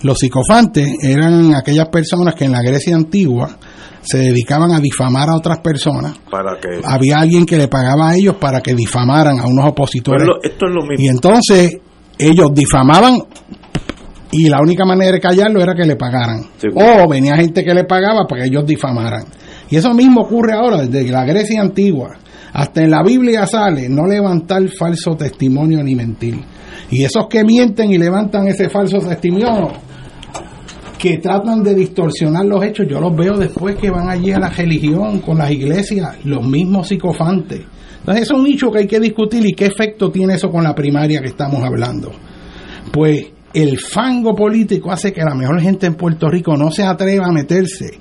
Los 0.02 0.18
psicofantes 0.18 0.88
eran 1.02 1.54
aquellas 1.54 1.88
personas 1.90 2.34
que 2.34 2.46
en 2.46 2.52
la 2.52 2.62
Grecia 2.62 2.96
antigua 2.96 3.58
se 4.02 4.18
dedicaban 4.18 4.72
a 4.72 4.80
difamar 4.80 5.28
a 5.28 5.36
otras 5.36 5.58
personas. 5.60 6.18
Para 6.30 6.58
que. 6.60 6.80
Había 6.84 7.18
alguien 7.18 7.44
que 7.46 7.56
le 7.56 7.68
pagaba 7.68 8.10
a 8.10 8.16
ellos 8.16 8.36
para 8.36 8.60
que 8.60 8.74
difamaran 8.74 9.38
a 9.38 9.46
unos 9.46 9.66
opositores. 9.66 10.26
Lo- 10.26 10.42
esto 10.42 10.66
es 10.66 10.74
lo 10.74 10.82
mismo. 10.82 11.04
Y 11.04 11.08
entonces 11.08 11.78
ellos 12.18 12.50
difamaban 12.54 13.18
y 14.32 14.48
la 14.48 14.58
única 14.60 14.84
manera 14.84 15.12
de 15.12 15.20
callarlo 15.20 15.60
era 15.60 15.74
que 15.74 15.84
le 15.84 15.96
pagaran. 15.96 16.42
O 16.74 17.08
venía 17.08 17.36
gente 17.36 17.64
que 17.64 17.74
le 17.74 17.84
pagaba 17.84 18.26
para 18.28 18.42
que 18.42 18.48
ellos 18.48 18.64
difamaran. 18.64 19.24
Y 19.68 19.76
eso 19.76 19.92
mismo 19.92 20.22
ocurre 20.22 20.52
ahora 20.54 20.82
desde 20.82 21.10
la 21.10 21.24
Grecia 21.24 21.60
antigua 21.60 22.16
Hasta 22.52 22.82
en 22.82 22.90
la 22.90 23.02
Biblia 23.04 23.46
sale 23.46 23.88
no 23.88 24.06
levantar 24.06 24.62
falso 24.78 25.16
testimonio 25.16 25.82
ni 25.82 25.94
mentir. 25.94 26.40
Y 26.90 27.04
esos 27.04 27.26
que 27.28 27.44
mienten 27.44 27.90
y 27.92 27.98
levantan 27.98 28.48
ese 28.48 28.68
falso 28.68 28.98
testimonio, 28.98 29.68
que 31.00 31.16
tratan 31.16 31.62
de 31.62 31.74
distorsionar 31.74 32.44
los 32.44 32.62
hechos, 32.62 32.86
yo 32.86 33.00
los 33.00 33.16
veo 33.16 33.38
después 33.38 33.76
que 33.76 33.90
van 33.90 34.10
allí 34.10 34.32
a 34.32 34.38
la 34.38 34.50
religión, 34.50 35.20
con 35.20 35.38
las 35.38 35.50
iglesias, 35.50 36.18
los 36.24 36.46
mismos 36.46 36.88
psicofantes. 36.88 37.62
Entonces, 38.00 38.24
es 38.24 38.30
un 38.30 38.44
nicho 38.44 38.70
que 38.70 38.80
hay 38.80 38.86
que 38.86 39.00
discutir 39.00 39.46
y 39.46 39.54
qué 39.54 39.64
efecto 39.64 40.10
tiene 40.10 40.34
eso 40.34 40.50
con 40.50 40.62
la 40.62 40.74
primaria 40.74 41.22
que 41.22 41.28
estamos 41.28 41.64
hablando. 41.64 42.12
Pues 42.92 43.28
el 43.54 43.78
fango 43.78 44.34
político 44.34 44.92
hace 44.92 45.10
que 45.10 45.22
la 45.22 45.34
mejor 45.34 45.62
gente 45.62 45.86
en 45.86 45.94
Puerto 45.94 46.28
Rico 46.28 46.54
no 46.58 46.70
se 46.70 46.82
atreva 46.82 47.28
a 47.28 47.32
meterse 47.32 47.98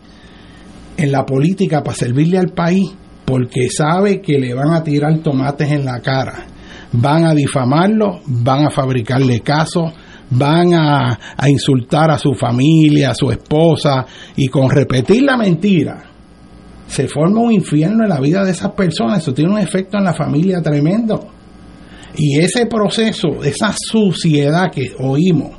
en 0.97 1.11
la 1.11 1.26
política 1.26 1.81
para 1.81 1.95
servirle 1.95 2.38
al 2.38 2.49
país 2.49 2.91
porque 3.23 3.69
sabe 3.69 4.19
que 4.19 4.38
le 4.39 4.53
van 4.53 4.73
a 4.73 4.84
tirar 4.84 5.17
tomates 5.19 5.71
en 5.71 5.85
la 5.85 6.01
cara, 6.01 6.47
van 6.91 7.26
a 7.26 7.34
difamarlo, 7.34 8.19
van 8.26 8.65
a 8.65 8.69
fabricarle 8.69 9.39
casos, 9.39 9.93
van 10.31 10.73
a, 10.73 11.19
a 11.38 11.49
insultar 11.49 12.11
a 12.11 12.18
su 12.18 12.34
familia, 12.34 13.11
a 13.11 13.15
su 13.15 13.31
esposa 13.31 14.06
y 14.35 14.47
con 14.47 14.69
repetir 14.69 15.23
la 15.23 15.38
mentira 15.38 16.10
se 16.89 17.07
forma 17.07 17.41
un 17.41 17.51
infierno 17.51 18.03
en 18.03 18.10
la 18.10 18.19
vida 18.19 18.43
de 18.43 18.51
esas 18.51 18.72
personas, 18.72 19.19
eso 19.19 19.34
tiene 19.34 19.51
un 19.51 19.60
efecto 19.60 19.97
en 19.97 20.06
la 20.06 20.14
familia 20.14 20.60
tremendo. 20.61 21.27
Y 22.15 22.39
ese 22.39 22.65
proceso, 22.65 23.43
esa 23.43 23.73
suciedad 23.77 24.72
que 24.72 24.93
oímos 24.97 25.51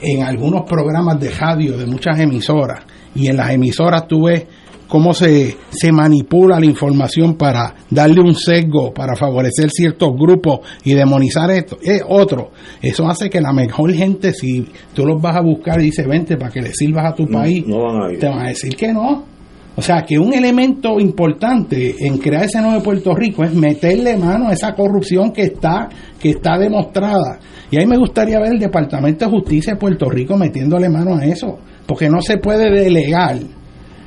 en 0.00 0.22
algunos 0.22 0.62
programas 0.62 1.20
de 1.20 1.30
radio 1.30 1.76
de 1.76 1.84
muchas 1.84 2.18
emisoras, 2.18 2.82
y 3.14 3.28
en 3.28 3.36
las 3.36 3.50
emisoras 3.50 4.08
tú 4.08 4.24
ves 4.24 4.46
cómo 4.88 5.14
se, 5.14 5.56
se 5.70 5.92
manipula 5.92 6.60
la 6.60 6.66
información 6.66 7.34
para 7.34 7.74
darle 7.90 8.20
un 8.20 8.34
sesgo, 8.34 8.92
para 8.92 9.16
favorecer 9.16 9.70
ciertos 9.70 10.10
grupos 10.16 10.60
y 10.84 10.94
demonizar 10.94 11.50
esto. 11.50 11.78
Es 11.82 12.02
otro. 12.08 12.50
Eso 12.80 13.06
hace 13.06 13.28
que 13.30 13.40
la 13.40 13.52
mejor 13.52 13.92
gente, 13.92 14.32
si 14.32 14.66
tú 14.92 15.04
los 15.04 15.20
vas 15.20 15.36
a 15.36 15.40
buscar 15.40 15.80
y 15.80 15.84
dices, 15.84 16.06
vente 16.06 16.36
para 16.36 16.50
que 16.50 16.62
le 16.62 16.72
sirvas 16.72 17.12
a 17.12 17.14
tu 17.14 17.26
país, 17.26 17.66
no 17.66 17.82
van 17.82 18.02
a 18.02 18.12
ir. 18.12 18.18
te 18.18 18.28
van 18.28 18.46
a 18.46 18.48
decir 18.48 18.76
que 18.76 18.92
no. 18.92 19.34
O 19.76 19.82
sea, 19.82 20.02
que 20.02 20.18
un 20.18 20.32
elemento 20.32 21.00
importante 21.00 21.96
en 22.06 22.18
crear 22.18 22.44
ese 22.44 22.60
nuevo 22.60 22.80
Puerto 22.80 23.12
Rico 23.12 23.42
es 23.42 23.52
meterle 23.52 24.16
mano 24.16 24.48
a 24.48 24.52
esa 24.52 24.72
corrupción 24.72 25.32
que 25.32 25.42
está, 25.42 25.88
que 26.20 26.30
está 26.30 26.56
demostrada. 26.56 27.40
Y 27.72 27.78
ahí 27.78 27.86
me 27.86 27.98
gustaría 27.98 28.38
ver 28.38 28.52
el 28.52 28.60
Departamento 28.60 29.24
de 29.24 29.32
Justicia 29.32 29.72
de 29.72 29.80
Puerto 29.80 30.08
Rico 30.08 30.36
metiéndole 30.36 30.88
mano 30.88 31.16
a 31.16 31.24
eso, 31.24 31.58
porque 31.86 32.08
no 32.08 32.20
se 32.20 32.38
puede 32.38 32.70
delegar 32.70 33.36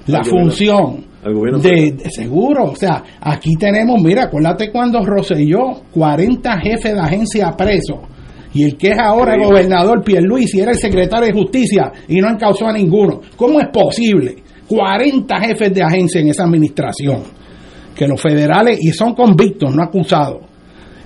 la 0.07 0.19
Al 0.19 0.25
función 0.25 1.07
gobierno 1.33 1.59
de 1.59 1.95
seguro. 2.09 2.71
O 2.71 2.75
sea, 2.75 3.03
aquí 3.21 3.55
tenemos, 3.55 4.01
mira, 4.01 4.23
acuérdate 4.23 4.71
cuando 4.71 5.03
Roselló, 5.03 5.81
40 5.91 6.59
jefes 6.59 6.93
de 6.93 6.99
agencia 6.99 7.51
presos. 7.57 7.99
Y 8.53 8.63
el 8.63 8.77
que 8.77 8.89
es 8.89 8.99
ahora 8.99 9.35
el 9.35 9.43
gobernador 9.43 10.03
Pierluisi 10.03 10.59
era 10.59 10.71
el 10.71 10.77
secretario 10.77 11.27
de 11.27 11.33
justicia 11.33 11.91
y 12.07 12.17
no 12.17 12.29
encausó 12.29 12.67
a 12.67 12.73
ninguno. 12.73 13.21
¿Cómo 13.35 13.59
es 13.59 13.67
posible? 13.71 14.35
40 14.67 15.39
jefes 15.41 15.73
de 15.73 15.83
agencia 15.83 16.21
en 16.21 16.29
esa 16.29 16.43
administración. 16.43 17.23
Que 17.95 18.07
los 18.07 18.21
federales, 18.21 18.79
y 18.81 18.91
son 18.91 19.13
convictos, 19.13 19.75
no 19.75 19.83
acusados. 19.83 20.41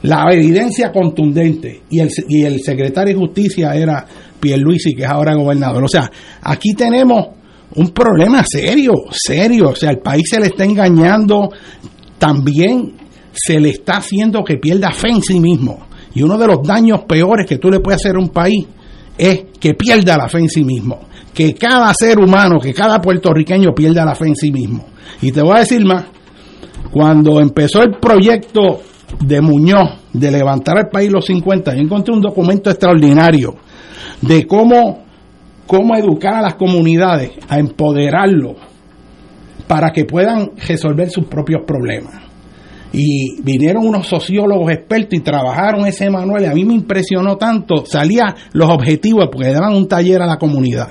La 0.03 0.27
evidencia 0.31 0.91
contundente. 0.91 1.81
Y 1.89 1.99
el, 1.99 2.09
y 2.27 2.43
el 2.43 2.61
secretario 2.61 3.13
de 3.13 3.19
justicia 3.19 3.73
era 3.75 4.05
Pierluisi, 4.39 4.93
que 4.93 5.03
es 5.03 5.09
ahora 5.09 5.35
gobernador. 5.35 5.83
O 5.83 5.87
sea, 5.87 6.09
aquí 6.41 6.73
tenemos 6.73 7.40
un 7.76 7.89
problema 7.89 8.43
serio, 8.43 8.93
serio. 9.11 9.69
O 9.69 9.76
sea, 9.76 9.91
el 9.91 9.99
país 9.99 10.23
se 10.30 10.39
le 10.39 10.48
está 10.48 10.64
engañando. 10.64 11.49
También 12.18 12.93
se 13.34 13.60
le 13.60 13.69
está 13.69 13.98
haciendo 13.98 14.43
que 14.43 14.57
pierda 14.57 14.91
fe 14.91 15.10
en 15.10 15.22
sí 15.22 15.39
mismo. 15.39 15.88
Y 16.14 16.23
uno 16.23 16.38
de 16.38 16.48
los 16.48 16.61
daños 16.64 17.03
peores 17.07 17.48
que 17.48 17.57
tú 17.57 17.69
le 17.69 17.80
puedes 17.80 18.02
hacer 18.02 18.15
a 18.15 18.19
un 18.19 18.30
país 18.30 18.65
es 19.18 19.45
que 19.60 19.73
pierda 19.73 20.18
la 20.18 20.27
fe 20.27 20.39
en 20.39 20.49
sí 20.49 20.64
mismo. 20.64 20.99
Que 21.34 21.53
cada 21.56 21.93
ser 21.93 22.19
humano, 22.19 22.60
que 22.60 22.73
cada 22.73 22.99
puertorriqueño 22.99 23.73
pierda 23.73 24.03
la 24.03 24.15
fe 24.15 24.27
en 24.27 24.35
sí 24.35 24.52
mismo. 24.52 24.85
Y 25.22 25.31
te 25.31 25.41
voy 25.41 25.56
a 25.56 25.60
decir 25.60 25.85
más. 25.85 26.06
Cuando 26.91 27.39
empezó 27.39 27.81
el 27.84 27.98
proyecto 28.02 28.81
de 29.19 29.39
Muñoz 29.39 29.99
de 30.11 30.31
levantar 30.31 30.77
al 30.77 30.89
país 30.89 31.11
los 31.11 31.26
50, 31.26 31.73
yo 31.73 31.81
encontré 31.81 32.14
un 32.14 32.22
documento 32.22 32.69
extraordinario 32.69 33.56
de 34.22 34.45
cómo, 34.45 35.03
cómo 35.72 35.95
educar 35.95 36.34
a 36.34 36.41
las 36.41 36.56
comunidades, 36.56 37.31
a 37.48 37.57
empoderarlos 37.57 38.57
para 39.68 39.91
que 39.91 40.03
puedan 40.03 40.52
resolver 40.68 41.10
sus 41.10 41.27
propios 41.27 41.61
problemas. 41.65 42.15
Y 42.91 43.41
vinieron 43.41 43.88
unos 43.88 44.06
sociólogos 44.06 44.69
expertos 44.69 45.18
y 45.18 45.22
trabajaron 45.22 45.85
ese 45.85 46.10
manual 46.10 46.43
y 46.43 46.48
a 46.48 46.53
mí 46.53 46.65
me 46.65 46.73
impresionó 46.73 47.38
tanto, 47.38 47.85
salía 47.85 48.35
los 48.52 48.69
objetivos 48.69 49.30
porque 49.31 49.53
daban 49.53 49.73
un 49.73 49.88
taller 49.88 50.22
a 50.22 50.26
la 50.26 50.35
comunidad. 50.35 50.89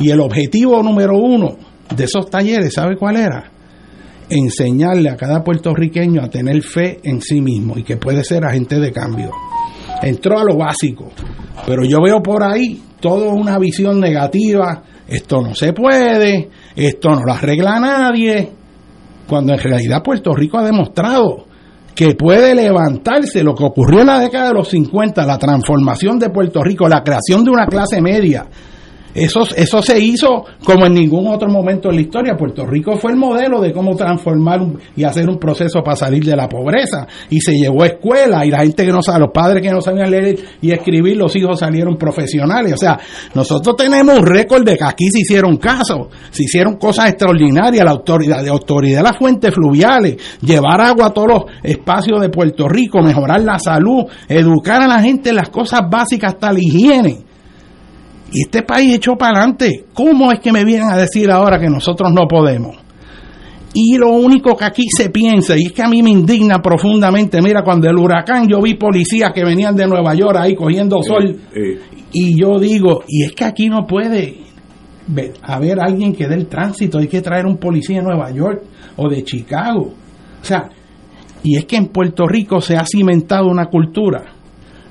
Y 0.00 0.08
el 0.08 0.20
objetivo 0.20 0.82
número 0.82 1.18
uno 1.18 1.58
de 1.94 2.04
esos 2.04 2.30
talleres, 2.30 2.72
¿sabe 2.72 2.96
cuál 2.96 3.18
era? 3.18 3.50
enseñarle 4.30 5.10
a 5.10 5.16
cada 5.16 5.44
puertorriqueño 5.44 6.22
a 6.22 6.30
tener 6.30 6.62
fe 6.62 6.98
en 7.04 7.20
sí 7.20 7.42
mismo 7.42 7.76
y 7.76 7.82
que 7.82 7.98
puede 7.98 8.24
ser 8.24 8.46
agente 8.46 8.80
de 8.80 8.90
cambio. 8.90 9.30
Entró 10.02 10.38
a 10.38 10.44
lo 10.44 10.56
básico, 10.56 11.12
pero 11.66 11.84
yo 11.84 12.00
veo 12.02 12.22
por 12.22 12.42
ahí 12.42 12.80
toda 13.04 13.34
una 13.34 13.58
visión 13.58 14.00
negativa, 14.00 14.82
esto 15.06 15.42
no 15.42 15.54
se 15.54 15.74
puede, 15.74 16.48
esto 16.74 17.10
no 17.10 17.20
lo 17.22 17.34
arregla 17.34 17.78
nadie, 17.78 18.50
cuando 19.28 19.52
en 19.52 19.58
realidad 19.58 20.02
Puerto 20.02 20.32
Rico 20.34 20.56
ha 20.56 20.64
demostrado 20.64 21.44
que 21.94 22.14
puede 22.14 22.54
levantarse 22.54 23.44
lo 23.44 23.54
que 23.54 23.64
ocurrió 23.64 24.00
en 24.00 24.06
la 24.06 24.20
década 24.20 24.48
de 24.48 24.54
los 24.54 24.68
50, 24.70 25.26
la 25.26 25.36
transformación 25.36 26.18
de 26.18 26.30
Puerto 26.30 26.62
Rico, 26.64 26.88
la 26.88 27.02
creación 27.02 27.44
de 27.44 27.50
una 27.50 27.66
clase 27.66 28.00
media, 28.00 28.46
eso, 29.14 29.42
eso 29.56 29.80
se 29.80 30.00
hizo 30.00 30.44
como 30.64 30.86
en 30.86 30.94
ningún 30.94 31.28
otro 31.28 31.48
momento 31.48 31.88
en 31.90 31.96
la 31.96 32.00
historia. 32.02 32.36
Puerto 32.36 32.66
Rico 32.66 32.96
fue 32.96 33.12
el 33.12 33.16
modelo 33.16 33.60
de 33.60 33.72
cómo 33.72 33.94
transformar 33.94 34.60
y 34.96 35.04
hacer 35.04 35.28
un 35.28 35.38
proceso 35.38 35.82
para 35.82 35.96
salir 35.96 36.24
de 36.24 36.34
la 36.34 36.48
pobreza. 36.48 37.06
Y 37.30 37.40
se 37.40 37.52
llevó 37.52 37.84
a 37.84 37.86
escuela 37.86 38.44
y 38.44 38.50
la 38.50 38.60
gente 38.60 38.84
que 38.84 38.90
no 38.90 39.02
sabe, 39.02 39.20
los 39.20 39.30
padres 39.32 39.62
que 39.62 39.70
no 39.70 39.80
sabían 39.80 40.10
leer 40.10 40.38
y 40.60 40.72
escribir, 40.72 41.16
los 41.16 41.34
hijos 41.36 41.60
salieron 41.60 41.96
profesionales. 41.96 42.72
O 42.72 42.76
sea, 42.76 42.98
nosotros 43.34 43.76
tenemos 43.76 44.18
un 44.18 44.26
récord 44.26 44.64
de 44.64 44.76
que 44.76 44.84
aquí 44.84 45.08
se 45.10 45.20
hicieron 45.20 45.58
casos, 45.58 46.08
se 46.30 46.42
hicieron 46.42 46.76
cosas 46.76 47.10
extraordinarias, 47.10 47.84
la 47.84 47.92
autoridad, 47.92 48.42
de 48.42 48.50
autoridad 48.50 48.98
de 48.98 49.04
las 49.04 49.16
fuentes 49.16 49.54
fluviales, 49.54 50.16
llevar 50.40 50.80
agua 50.80 51.06
a 51.06 51.10
todos 51.10 51.28
los 51.28 51.42
espacios 51.62 52.20
de 52.20 52.30
Puerto 52.30 52.68
Rico, 52.68 53.00
mejorar 53.00 53.42
la 53.42 53.58
salud, 53.60 54.04
educar 54.28 54.82
a 54.82 54.88
la 54.88 55.00
gente 55.00 55.30
en 55.30 55.36
las 55.36 55.50
cosas 55.50 55.82
básicas 55.88 56.34
hasta 56.34 56.52
la 56.52 56.58
higiene. 56.60 57.33
Y 58.34 58.42
este 58.42 58.62
país 58.62 58.96
echó 58.96 59.14
para 59.16 59.38
adelante. 59.38 59.84
¿Cómo 59.94 60.32
es 60.32 60.40
que 60.40 60.50
me 60.50 60.64
vienen 60.64 60.90
a 60.90 60.96
decir 60.96 61.30
ahora 61.30 61.60
que 61.60 61.70
nosotros 61.70 62.12
no 62.12 62.26
podemos? 62.26 62.76
Y 63.72 63.96
lo 63.96 64.10
único 64.10 64.56
que 64.56 64.64
aquí 64.64 64.82
se 64.88 65.10
piensa, 65.10 65.56
y 65.56 65.66
es 65.66 65.72
que 65.72 65.82
a 65.82 65.88
mí 65.88 66.02
me 66.02 66.10
indigna 66.10 66.60
profundamente, 66.60 67.40
mira, 67.40 67.62
cuando 67.62 67.88
el 67.88 67.96
huracán 67.96 68.48
yo 68.48 68.60
vi 68.60 68.74
policías 68.74 69.32
que 69.32 69.44
venían 69.44 69.76
de 69.76 69.86
Nueva 69.86 70.14
York 70.14 70.36
ahí 70.36 70.56
cogiendo 70.56 71.00
sol, 71.02 71.40
Eh, 71.54 71.78
y 72.12 72.40
yo 72.40 72.58
digo, 72.58 73.04
y 73.08 73.22
es 73.22 73.32
que 73.32 73.44
aquí 73.44 73.68
no 73.68 73.86
puede 73.86 74.38
haber 75.42 75.80
alguien 75.80 76.12
que 76.12 76.26
dé 76.26 76.34
el 76.34 76.46
tránsito, 76.46 76.98
hay 76.98 77.08
que 77.08 77.20
traer 77.20 77.46
un 77.46 77.58
policía 77.58 77.98
de 77.98 78.02
Nueva 78.02 78.32
York 78.32 78.62
o 78.96 79.08
de 79.08 79.22
Chicago. 79.22 79.92
O 80.40 80.44
sea, 80.44 80.70
y 81.42 81.56
es 81.56 81.66
que 81.66 81.76
en 81.76 81.86
Puerto 81.86 82.26
Rico 82.26 82.60
se 82.60 82.76
ha 82.76 82.84
cimentado 82.84 83.48
una 83.48 83.66
cultura 83.66 84.33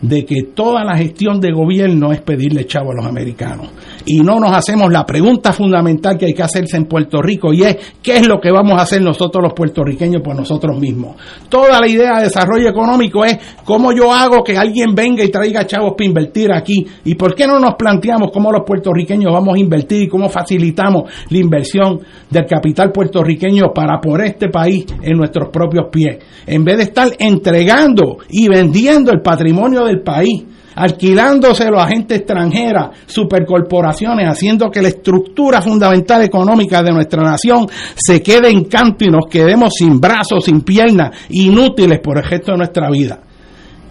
de 0.03 0.25
que 0.25 0.43
toda 0.53 0.83
la 0.83 0.97
gestión 0.97 1.39
de 1.39 1.51
gobierno 1.53 2.11
es 2.11 2.21
pedirle 2.21 2.65
chavo 2.65 2.91
a 2.91 2.95
los 2.95 3.05
americanos. 3.05 3.69
Y 4.05 4.19
no 4.19 4.37
nos 4.37 4.51
hacemos 4.51 4.91
la 4.91 5.05
pregunta 5.05 5.53
fundamental 5.53 6.17
que 6.17 6.25
hay 6.25 6.33
que 6.33 6.43
hacerse 6.43 6.75
en 6.75 6.85
Puerto 6.85 7.21
Rico 7.21 7.53
y 7.53 7.63
es 7.63 7.77
¿qué 8.01 8.17
es 8.17 8.27
lo 8.27 8.41
que 8.41 8.51
vamos 8.51 8.77
a 8.77 8.83
hacer 8.83 9.01
nosotros 9.01 9.41
los 9.41 9.53
puertorriqueños 9.53 10.21
por 10.21 10.35
nosotros 10.35 10.77
mismos? 10.77 11.15
Toda 11.47 11.79
la 11.79 11.87
idea 11.87 12.17
de 12.17 12.25
desarrollo 12.25 12.67
económico 12.67 13.23
es 13.23 13.37
cómo 13.63 13.93
yo 13.93 14.13
hago 14.13 14.43
que 14.43 14.57
alguien 14.57 14.93
venga 14.93 15.23
y 15.23 15.29
traiga 15.29 15.65
chavos 15.65 15.93
para 15.97 16.05
invertir 16.05 16.51
aquí. 16.51 16.85
¿Y 17.05 17.15
por 17.15 17.33
qué 17.33 17.47
no 17.47 17.57
nos 17.59 17.75
planteamos 17.75 18.29
cómo 18.33 18.51
los 18.51 18.63
puertorriqueños 18.65 19.31
vamos 19.31 19.55
a 19.55 19.59
invertir 19.59 20.03
y 20.03 20.07
cómo 20.09 20.27
facilitamos 20.27 21.09
la 21.29 21.37
inversión 21.37 22.01
del 22.29 22.45
capital 22.45 22.91
puertorriqueño 22.91 23.71
para 23.73 24.01
por 24.01 24.21
este 24.21 24.49
país 24.49 24.85
en 25.01 25.17
nuestros 25.17 25.47
propios 25.47 25.85
pies? 25.89 26.17
En 26.45 26.65
vez 26.65 26.75
de 26.75 26.83
estar 26.83 27.07
entregando 27.17 28.17
y 28.29 28.49
vendiendo 28.49 29.11
el 29.13 29.21
patrimonio 29.21 29.92
del 29.93 30.03
país, 30.03 30.43
alquilándoselo 30.75 31.79
a 31.79 31.87
gente 31.87 32.15
extranjera, 32.15 32.91
supercorporaciones, 33.05 34.27
haciendo 34.27 34.69
que 34.69 34.81
la 34.81 34.89
estructura 34.89 35.61
fundamental 35.61 36.23
económica 36.23 36.81
de 36.81 36.91
nuestra 36.91 37.21
nación 37.21 37.67
se 37.95 38.21
quede 38.21 38.49
en 38.49 38.65
canto 38.65 39.05
y 39.05 39.09
nos 39.09 39.27
quedemos 39.29 39.73
sin 39.77 39.99
brazos, 39.99 40.45
sin 40.45 40.61
piernas, 40.61 41.11
inútiles 41.29 41.99
por 41.99 42.17
el 42.17 42.23
resto 42.23 42.51
de 42.51 42.57
nuestra 42.57 42.89
vida. 42.89 43.19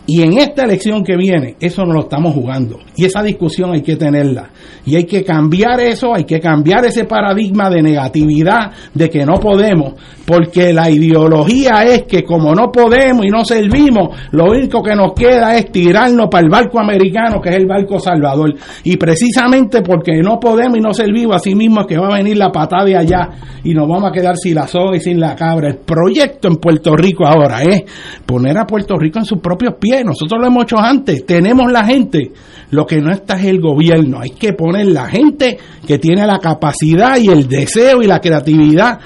Y 0.05 0.23
en 0.23 0.37
esta 0.39 0.65
elección 0.65 1.05
que 1.05 1.17
viene, 1.17 1.55
eso 1.61 1.85
no 1.85 1.93
lo 1.93 2.01
estamos 2.01 2.35
jugando. 2.35 2.81
Y 2.97 3.05
esa 3.05 3.23
discusión 3.23 3.73
hay 3.73 3.83
que 3.83 3.95
tenerla. 3.95 4.51
Y 4.85 4.97
hay 4.97 5.05
que 5.05 5.23
cambiar 5.23 5.79
eso, 5.79 6.13
hay 6.13 6.25
que 6.25 6.41
cambiar 6.41 6.85
ese 6.85 7.05
paradigma 7.05 7.71
de 7.71 7.83
negatividad, 7.83 8.73
de 8.93 9.09
que 9.09 9.25
no 9.25 9.35
podemos, 9.35 9.95
porque 10.27 10.73
la 10.73 10.91
ideología 10.91 11.85
es 11.85 12.03
que 12.03 12.25
como 12.25 12.53
no 12.53 12.73
podemos 12.73 13.25
y 13.25 13.29
no 13.29 13.45
servimos, 13.45 14.17
lo 14.33 14.47
único 14.47 14.83
que 14.83 14.97
nos 14.97 15.13
queda 15.13 15.57
es 15.57 15.71
tirarnos 15.71 16.27
para 16.29 16.45
el 16.45 16.51
barco 16.51 16.81
americano, 16.81 17.41
que 17.41 17.51
es 17.51 17.57
el 17.57 17.67
barco 17.67 18.01
Salvador. 18.01 18.55
Y 18.83 18.97
precisamente 18.97 19.83
porque 19.83 20.21
no 20.21 20.41
podemos 20.41 20.79
y 20.79 20.81
no 20.81 20.93
servimos, 20.93 21.37
así 21.37 21.55
mismo 21.55 21.83
es 21.83 21.87
que 21.87 21.97
va 21.97 22.09
a 22.09 22.19
venir 22.19 22.37
la 22.37 22.51
patada 22.51 22.85
de 22.87 22.97
allá 22.97 23.29
y 23.63 23.73
nos 23.73 23.89
vamos 23.89 24.11
a 24.11 24.13
quedar 24.13 24.37
sin 24.37 24.57
la 24.57 24.67
soga 24.67 24.97
y 24.97 25.01
sin 25.01 25.21
la 25.21 25.37
cabra. 25.37 25.69
El 25.69 25.77
proyecto 25.77 26.49
en 26.49 26.57
Puerto 26.57 26.97
Rico 26.97 27.25
ahora 27.25 27.63
es 27.63 27.85
poner 28.27 28.59
a 28.59 28.67
Puerto 28.67 28.97
Rico 28.99 29.21
en 29.21 29.25
sus 29.25 29.39
propios 29.39 29.75
pies 29.79 29.92
nosotros 30.05 30.41
lo 30.41 30.47
hemos 30.47 30.65
hecho 30.65 30.79
antes, 30.79 31.25
tenemos 31.27 31.71
la 31.71 31.85
gente, 31.85 32.33
lo 32.71 32.87
que 32.87 33.01
no 33.01 33.13
está 33.13 33.35
es 33.35 33.45
el 33.47 33.61
gobierno, 33.61 34.21
hay 34.21 34.31
que 34.31 34.53
poner 34.55 34.87
la 34.87 35.07
gente 35.07 35.59
que 35.87 35.99
tiene 35.99 36.27
la 36.27 36.39
capacidad 36.39 37.19
y 37.19 37.29
el 37.29 37.49
deseo 37.49 38.03
y 38.03 38.07
la 38.07 38.21
creatividad 38.21 38.99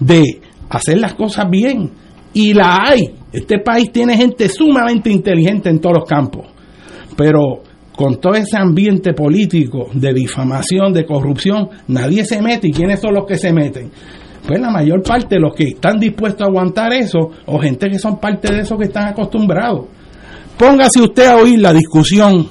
de 0.00 0.40
hacer 0.70 0.98
las 0.98 1.14
cosas 1.14 1.46
bien. 1.50 1.90
Y 2.32 2.54
la 2.54 2.78
hay. 2.84 3.14
Este 3.32 3.58
país 3.58 3.90
tiene 3.90 4.16
gente 4.16 4.48
sumamente 4.48 5.10
inteligente 5.10 5.68
en 5.70 5.80
todos 5.80 5.96
los 6.00 6.08
campos. 6.08 6.46
Pero 7.16 7.62
con 7.96 8.20
todo 8.20 8.34
ese 8.34 8.56
ambiente 8.56 9.12
político 9.12 9.88
de 9.92 10.12
difamación, 10.12 10.92
de 10.92 11.04
corrupción, 11.04 11.68
nadie 11.88 12.24
se 12.24 12.40
mete. 12.40 12.68
¿Y 12.68 12.72
quiénes 12.72 13.00
son 13.00 13.14
los 13.14 13.26
que 13.26 13.36
se 13.36 13.52
meten? 13.52 13.90
Pues 14.46 14.60
la 14.60 14.70
mayor 14.70 15.02
parte 15.02 15.34
de 15.34 15.40
los 15.40 15.54
que 15.54 15.64
están 15.64 15.98
dispuestos 15.98 16.42
a 16.42 16.48
aguantar 16.48 16.92
eso, 16.92 17.18
o 17.46 17.58
gente 17.58 17.90
que 17.90 17.98
son 17.98 18.18
parte 18.18 18.54
de 18.54 18.60
eso 18.60 18.78
que 18.78 18.84
están 18.84 19.08
acostumbrados. 19.08 19.86
Póngase 20.58 21.00
usted 21.00 21.26
a 21.26 21.36
oír 21.36 21.60
la 21.60 21.72
discusión 21.72 22.48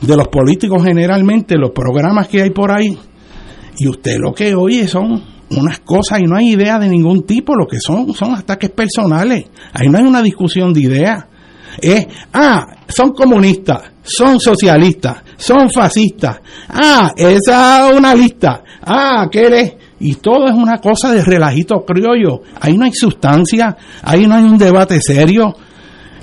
de 0.00 0.16
los 0.16 0.28
políticos 0.28 0.84
generalmente, 0.84 1.56
los 1.56 1.70
programas 1.70 2.28
que 2.28 2.42
hay 2.42 2.50
por 2.50 2.70
ahí, 2.70 2.98
y 3.78 3.88
usted 3.88 4.18
lo 4.18 4.32
que 4.32 4.54
oye 4.54 4.86
son 4.86 5.22
unas 5.50 5.80
cosas 5.80 6.20
y 6.20 6.24
no 6.24 6.36
hay 6.36 6.52
idea 6.52 6.78
de 6.78 6.88
ningún 6.88 7.24
tipo, 7.24 7.54
lo 7.54 7.66
que 7.66 7.80
son 7.80 8.12
son 8.12 8.34
ataques 8.34 8.70
personales. 8.70 9.46
Ahí 9.72 9.88
no 9.88 9.98
hay 9.98 10.04
una 10.04 10.22
discusión 10.22 10.72
de 10.72 10.80
ideas. 10.80 11.24
Es, 11.80 12.06
ah, 12.32 12.66
son 12.88 13.10
comunistas, 13.10 13.82
son 14.02 14.38
socialistas, 14.38 15.22
son 15.36 15.70
fascistas. 15.70 16.40
Ah, 16.68 17.12
esa 17.16 17.90
es 17.90 17.96
una 17.96 18.14
lista. 18.14 18.62
Ah, 18.82 19.28
¿qué 19.30 19.46
eres? 19.46 19.72
Y 20.00 20.16
todo 20.16 20.46
es 20.46 20.54
una 20.54 20.78
cosa 20.78 21.12
de 21.12 21.24
relajito 21.24 21.84
criollo. 21.84 22.42
Ahí 22.60 22.76
no 22.76 22.84
hay 22.84 22.92
sustancia, 22.92 23.76
ahí 24.02 24.26
no 24.26 24.34
hay 24.34 24.44
un 24.44 24.58
debate 24.58 25.00
serio. 25.00 25.54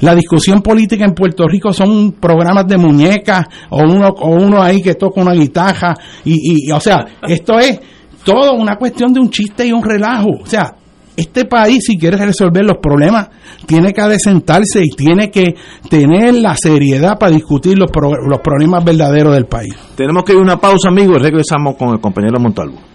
La 0.02 0.16
discusión 0.16 0.62
política 0.62 1.06
en 1.06 1.14
Puerto 1.14 1.48
Rico 1.48 1.72
son 1.72 2.14
programas 2.14 2.68
de 2.68 2.78
muñecas 2.78 3.46
o 3.70 3.82
uno, 3.84 4.10
o 4.10 4.30
uno 4.30 4.62
ahí 4.62 4.82
que 4.82 4.96
toca 4.96 5.22
una 5.22 5.34
guitarra. 5.34 5.96
Y, 6.26 6.68
y, 6.68 6.72
o 6.72 6.80
sea, 6.80 7.06
esto 7.28 7.60
es 7.60 7.80
todo 8.24 8.54
una 8.54 8.76
cuestión 8.76 9.14
de 9.14 9.20
un 9.20 9.30
chiste 9.30 9.66
y 9.66 9.72
un 9.72 9.84
relajo. 9.84 10.30
O 10.42 10.46
sea, 10.46 10.76
este 11.16 11.46
país, 11.46 11.84
si 11.86 11.98
quiere 11.98 12.18
resolver 12.18 12.66
los 12.66 12.78
problemas, 12.78 13.30
tiene 13.66 13.94
que 13.94 14.02
adecentarse 14.02 14.82
y 14.82 14.90
tiene 14.96 15.30
que 15.30 15.56
tener 15.90 16.36
la 16.36 16.56
seriedad 16.56 17.18
para 17.20 17.32
discutir 17.32 17.78
los, 17.78 17.90
los 18.28 18.40
problemas 18.42 18.84
verdaderos 18.84 19.34
del 19.34 19.46
país. 19.46 19.74
Tenemos 19.96 20.24
que 20.24 20.34
ir 20.34 20.40
a 20.40 20.42
una 20.42 20.58
pausa, 20.58 20.90
amigos, 20.90 21.18
y 21.20 21.24
regresamos 21.24 21.76
con 21.76 21.90
el 21.90 22.00
compañero 22.00 22.40
Montalvo. 22.40 22.91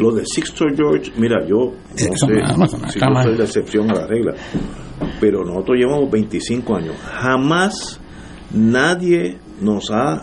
Lo 0.00 0.12
de 0.12 0.24
Sixto 0.24 0.64
George, 0.74 1.12
mira, 1.18 1.46
yo 1.46 1.56
no 1.56 1.96
sé 1.96 2.04
si 2.90 2.98
yo 2.98 3.06
soy 3.22 3.36
la 3.36 3.44
excepción 3.44 3.90
a 3.90 3.94
la 3.94 4.06
regla, 4.06 4.32
pero 5.20 5.44
nosotros 5.44 5.76
llevamos 5.76 6.10
25 6.10 6.74
años. 6.76 6.96
Jamás 6.96 8.00
nadie 8.54 9.38
nos 9.60 9.90
ha 9.90 10.22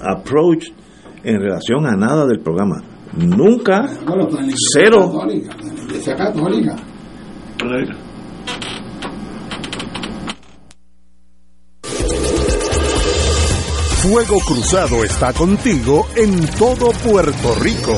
approached 0.00 0.74
en 1.22 1.40
relación 1.40 1.86
a 1.86 1.96
nada 1.96 2.26
del 2.26 2.40
programa. 2.40 2.82
Nunca. 3.16 3.88
Cero. 4.72 5.10
católica. 6.16 6.76
Fuego 14.02 14.38
Cruzado 14.46 15.02
está 15.02 15.32
contigo 15.32 16.06
en 16.14 16.46
todo 16.58 16.90
Puerto 16.90 17.54
Rico. 17.54 17.96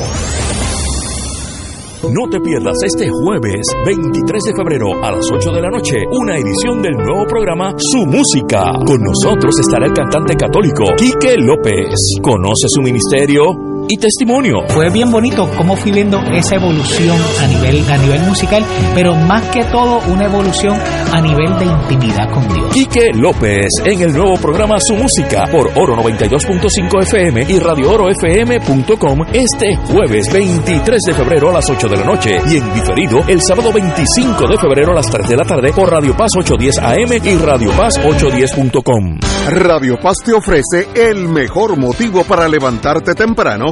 No 2.13 2.29
te 2.29 2.39
pierdas 2.39 2.77
este 2.85 3.09
jueves 3.09 3.61
23 3.85 4.43
de 4.43 4.53
febrero 4.55 5.03
a 5.03 5.11
las 5.11 5.29
8 5.29 5.51
de 5.51 5.61
la 5.61 5.69
noche 5.69 5.97
una 6.09 6.37
edición 6.37 6.81
del 6.81 6.93
nuevo 6.93 7.25
programa 7.27 7.73
Su 7.77 8.05
Música. 8.05 8.71
Con 8.85 9.01
nosotros 9.01 9.59
estará 9.59 9.87
el 9.87 9.93
cantante 9.93 10.35
católico 10.35 10.85
Quique 10.97 11.35
López. 11.37 12.17
¿Conoce 12.21 12.67
su 12.69 12.81
ministerio? 12.81 13.66
Y 13.87 13.97
testimonio. 13.97 14.67
Fue 14.69 14.89
bien 14.89 15.11
bonito 15.11 15.49
cómo 15.57 15.75
fui 15.75 15.91
viendo 15.91 16.19
esa 16.33 16.55
evolución 16.55 17.17
a 17.41 17.47
nivel, 17.47 17.89
a 17.89 17.97
nivel 17.97 18.21
musical, 18.21 18.63
pero 18.93 19.15
más 19.15 19.43
que 19.49 19.63
todo 19.65 19.99
una 20.11 20.25
evolución 20.25 20.77
a 21.13 21.21
nivel 21.21 21.57
de 21.59 21.65
intimidad 21.65 22.29
con 22.31 22.47
Dios. 22.53 22.73
Quique 22.73 23.11
López 23.13 23.67
en 23.85 24.01
el 24.01 24.13
nuevo 24.13 24.35
programa 24.35 24.79
Su 24.79 24.95
Música 24.95 25.45
por 25.51 25.69
Oro 25.75 25.95
92.5 25.95 27.01
FM 27.03 27.45
y 27.47 27.59
Radio 27.59 27.91
Oro 27.91 28.09
FM.com 28.09 29.19
este 29.33 29.75
jueves 29.75 30.31
23 30.31 31.01
de 31.07 31.13
febrero 31.13 31.49
a 31.49 31.53
las 31.53 31.69
8 31.69 31.87
de 31.87 31.97
la 31.97 32.05
noche 32.05 32.39
y 32.49 32.57
en 32.57 32.73
diferido 32.73 33.21
el 33.27 33.41
sábado 33.41 33.71
25 33.71 34.47
de 34.47 34.57
febrero 34.57 34.91
a 34.91 34.95
las 34.95 35.09
3 35.09 35.27
de 35.29 35.35
la 35.37 35.43
tarde 35.43 35.71
por 35.73 35.89
Radio 35.89 36.15
Paz 36.15 36.31
810 36.37 36.77
AM 36.79 37.25
y 37.25 37.35
Radio 37.37 37.71
Paz 37.71 37.99
810.com. 37.99 39.19
Radio 39.49 39.97
Paz 40.01 40.17
te 40.25 40.33
ofrece 40.33 40.87
el 40.95 41.29
mejor 41.29 41.77
motivo 41.77 42.23
para 42.23 42.47
levantarte 42.47 43.13
temprano 43.13 43.71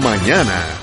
mañana. 0.00 0.79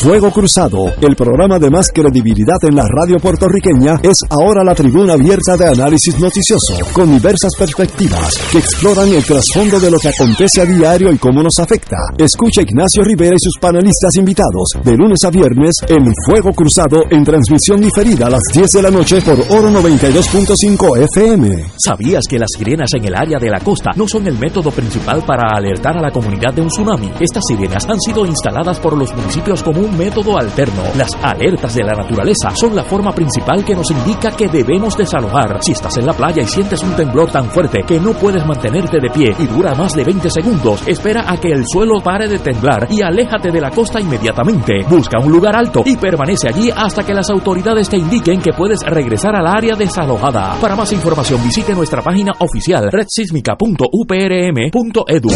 Fuego 0.00 0.30
Cruzado, 0.30 0.92
el 1.00 1.16
programa 1.16 1.58
de 1.58 1.70
más 1.70 1.90
credibilidad 1.92 2.62
en 2.62 2.76
la 2.76 2.84
radio 2.86 3.18
puertorriqueña, 3.18 3.98
es 4.00 4.18
ahora 4.30 4.62
la 4.62 4.72
tribuna 4.72 5.14
abierta 5.14 5.56
de 5.56 5.66
análisis 5.66 6.16
noticioso, 6.20 6.74
con 6.92 7.10
diversas 7.10 7.56
perspectivas 7.58 8.38
que 8.52 8.58
exploran 8.58 9.08
el 9.08 9.24
trasfondo 9.24 9.80
de 9.80 9.90
lo 9.90 9.98
que 9.98 10.10
acontece 10.10 10.60
a 10.60 10.66
diario 10.66 11.12
y 11.12 11.18
cómo 11.18 11.42
nos 11.42 11.58
afecta. 11.58 11.96
Escucha 12.16 12.62
Ignacio 12.62 13.02
Rivera 13.02 13.34
y 13.34 13.42
sus 13.42 13.58
panelistas 13.60 14.14
invitados 14.14 14.70
de 14.84 14.96
lunes 14.96 15.24
a 15.24 15.30
viernes 15.30 15.74
en 15.88 16.14
Fuego 16.24 16.52
Cruzado 16.52 17.02
en 17.10 17.24
transmisión 17.24 17.80
diferida 17.80 18.28
a 18.28 18.30
las 18.30 18.42
10 18.54 18.70
de 18.70 18.82
la 18.82 18.92
noche 18.92 19.20
por 19.20 19.40
Oro 19.50 19.68
92.5 19.68 21.08
FM. 21.12 21.64
¿Sabías 21.76 22.22
que 22.28 22.38
las 22.38 22.50
sirenas 22.56 22.90
en 22.94 23.04
el 23.04 23.16
área 23.16 23.38
de 23.40 23.50
la 23.50 23.58
costa 23.58 23.90
no 23.96 24.06
son 24.06 24.28
el 24.28 24.38
método 24.38 24.70
principal 24.70 25.24
para 25.26 25.56
alertar 25.56 25.98
a 25.98 26.02
la 26.02 26.12
comunidad 26.12 26.54
de 26.54 26.62
un 26.62 26.68
tsunami? 26.68 27.10
Estas 27.18 27.42
sirenas 27.48 27.84
han 27.88 28.00
sido 28.00 28.24
instaladas 28.24 28.78
por 28.78 28.96
los 28.96 29.12
municipios 29.12 29.60
como 29.64 29.87
un 29.88 29.98
método 29.98 30.38
alterno. 30.38 30.82
Las 30.96 31.10
alertas 31.22 31.74
de 31.74 31.84
la 31.84 31.94
naturaleza 31.94 32.50
son 32.54 32.76
la 32.76 32.84
forma 32.84 33.12
principal 33.12 33.64
que 33.64 33.74
nos 33.74 33.90
indica 33.90 34.32
que 34.32 34.48
debemos 34.48 34.96
desalojar. 34.96 35.62
Si 35.62 35.72
estás 35.72 35.96
en 35.98 36.06
la 36.06 36.12
playa 36.12 36.42
y 36.42 36.46
sientes 36.46 36.82
un 36.82 36.94
temblor 36.94 37.30
tan 37.30 37.46
fuerte 37.46 37.82
que 37.86 38.00
no 38.00 38.12
puedes 38.12 38.44
mantenerte 38.46 38.98
de 39.00 39.10
pie 39.10 39.34
y 39.38 39.46
dura 39.46 39.74
más 39.74 39.94
de 39.94 40.04
20 40.04 40.30
segundos, 40.30 40.82
espera 40.86 41.30
a 41.30 41.38
que 41.38 41.48
el 41.48 41.64
suelo 41.66 42.00
pare 42.00 42.28
de 42.28 42.38
temblar 42.38 42.86
y 42.90 43.02
aléjate 43.02 43.50
de 43.50 43.60
la 43.60 43.70
costa 43.70 44.00
inmediatamente. 44.00 44.84
Busca 44.88 45.18
un 45.18 45.32
lugar 45.32 45.56
alto 45.56 45.82
y 45.84 45.96
permanece 45.96 46.48
allí 46.48 46.70
hasta 46.74 47.04
que 47.04 47.14
las 47.14 47.30
autoridades 47.30 47.88
te 47.88 47.96
indiquen 47.96 48.40
que 48.40 48.52
puedes 48.52 48.82
regresar 48.82 49.34
al 49.34 49.46
área 49.46 49.74
desalojada. 49.74 50.56
Para 50.60 50.76
más 50.76 50.92
información 50.92 51.42
visite 51.42 51.74
nuestra 51.74 52.02
página 52.02 52.32
oficial 52.38 52.90
redsísmica.uprm.edu. 52.90 55.28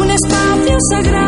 Un 0.00 0.10
espacio 0.10 0.76
sagrado 0.90 1.27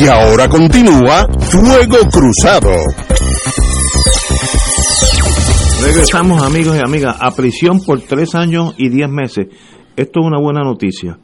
Y 0.00 0.06
ahora 0.06 0.48
continúa 0.48 1.26
Fuego 1.40 1.96
Cruzado. 2.12 2.70
Regresamos 5.82 6.40
amigos 6.40 6.76
y 6.76 6.80
amigas 6.80 7.16
a 7.18 7.32
prisión 7.32 7.80
por 7.84 8.00
tres 8.02 8.36
años 8.36 8.76
y 8.78 8.90
diez 8.90 9.08
meses. 9.10 9.48
Esto 9.96 10.20
es 10.20 10.26
una 10.26 10.38
buena 10.40 10.62
noticia. 10.62 11.18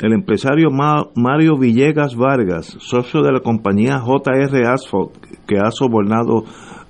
El 0.00 0.14
empresario 0.14 0.70
Mario 0.70 1.58
Villegas 1.58 2.16
Vargas, 2.16 2.78
socio 2.80 3.20
de 3.20 3.30
la 3.30 3.40
compañía 3.40 3.98
JR 3.98 4.66
Asphalt, 4.66 5.12
que 5.46 5.58
ha 5.58 5.70
sobornado 5.70 6.44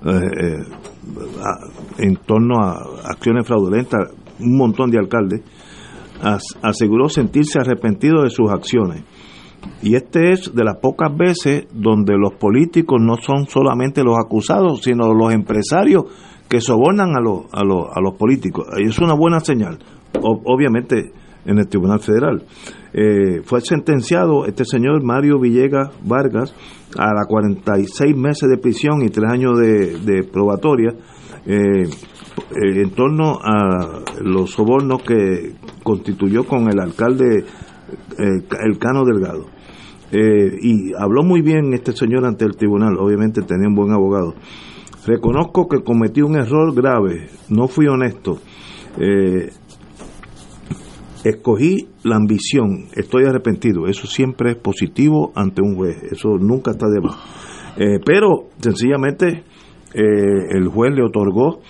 eh, 0.06 0.10
eh, 0.10 0.64
en 1.98 2.14
torno 2.14 2.62
a 2.62 2.74
acciones 3.10 3.44
fraudulentas 3.44 4.12
un 4.38 4.56
montón 4.56 4.88
de 4.92 4.98
alcaldes, 4.98 5.42
aseguró 6.62 7.08
sentirse 7.08 7.58
arrepentido 7.58 8.22
de 8.22 8.30
sus 8.30 8.48
acciones 8.52 9.02
y 9.82 9.94
este 9.94 10.32
es 10.32 10.55
de 10.55 10.64
las 10.64 10.76
pocas 10.78 11.16
veces 11.16 11.66
donde 11.72 12.16
los 12.16 12.35
políticos 12.35 13.01
no 13.01 13.16
son 13.16 13.47
solamente 13.47 14.02
los 14.02 14.16
acusados, 14.18 14.82
sino 14.82 15.12
los 15.14 15.32
empresarios 15.32 16.05
que 16.48 16.60
sobornan 16.60 17.16
a 17.16 17.20
los, 17.20 17.44
a 17.52 17.62
los, 17.62 17.86
a 17.94 18.01
los 18.01 18.14
políticos. 18.16 18.66
Es 18.78 18.98
una 18.98 19.14
buena 19.14 19.40
señal, 19.40 19.78
obviamente, 20.22 21.12
en 21.44 21.59
el 21.59 21.68
Tribunal 21.68 22.01
Federal. 22.01 22.44
Eh, 22.93 23.43
fue 23.44 23.60
sentenciado 23.60 24.47
este 24.47 24.64
señor 24.64 25.02
Mario 25.02 25.39
Villegas 25.39 25.90
Vargas 26.05 26.55
a 26.97 27.12
la 27.14 27.24
46 27.26 28.16
meses 28.16 28.48
de 28.48 28.59
prisión 28.59 29.02
y 29.02 29.09
3 29.09 29.32
años 29.32 29.59
de, 29.59 30.24
probatoria 30.32 30.94
eh, 31.47 31.85
eh, 31.85 32.82
en 32.82 32.90
torno 32.90 33.39
a 33.43 34.02
los 34.22 34.51
sobornos 34.51 35.02
que 35.02 35.55
constituyó 35.82 36.44
con 36.44 36.68
el 36.68 36.80
alcalde 36.80 37.44
el 38.19 38.78
Cano 38.78 39.05
Delgado. 39.05 39.59
Eh, 40.10 40.59
y 40.62 40.94
habló 40.94 41.23
muy 41.23 41.43
bien 41.43 41.74
este 41.74 41.93
señor 41.93 42.24
ante 42.24 42.47
el 42.47 42.56
tribunal, 42.56 42.97
obviamente 42.98 43.43
tenía 43.43 43.69
un 43.69 43.74
buen 43.74 43.93
abogado. 43.93 44.35
Reconozco 45.06 45.69
que 45.69 45.82
cometí 45.82 46.23
un 46.23 46.36
error 46.36 46.74
grave, 46.74 47.28
no 47.51 47.69
fui 47.69 47.86
honesto. 47.86 48.39
Eh, 48.98 49.51
escogí 51.24 51.89
la 52.05 52.16
ambición, 52.16 52.86
estoy 52.94 53.24
arrepentido. 53.24 53.86
Eso 53.86 54.06
siempre 54.06 54.52
es 54.52 54.56
positivo 54.56 55.32
ante 55.35 55.60
un 55.60 55.77
juez, 55.77 56.02
eso 56.10 56.39
nunca 56.39 56.70
está 56.70 56.86
de 56.89 57.01
más. 57.01 57.16
Eh, 57.77 58.01
pero 58.05 58.48
sencillamente 58.60 59.44
el 59.94 60.69
juez 60.69 60.94
le 60.94 61.02
otorgó 61.02 61.60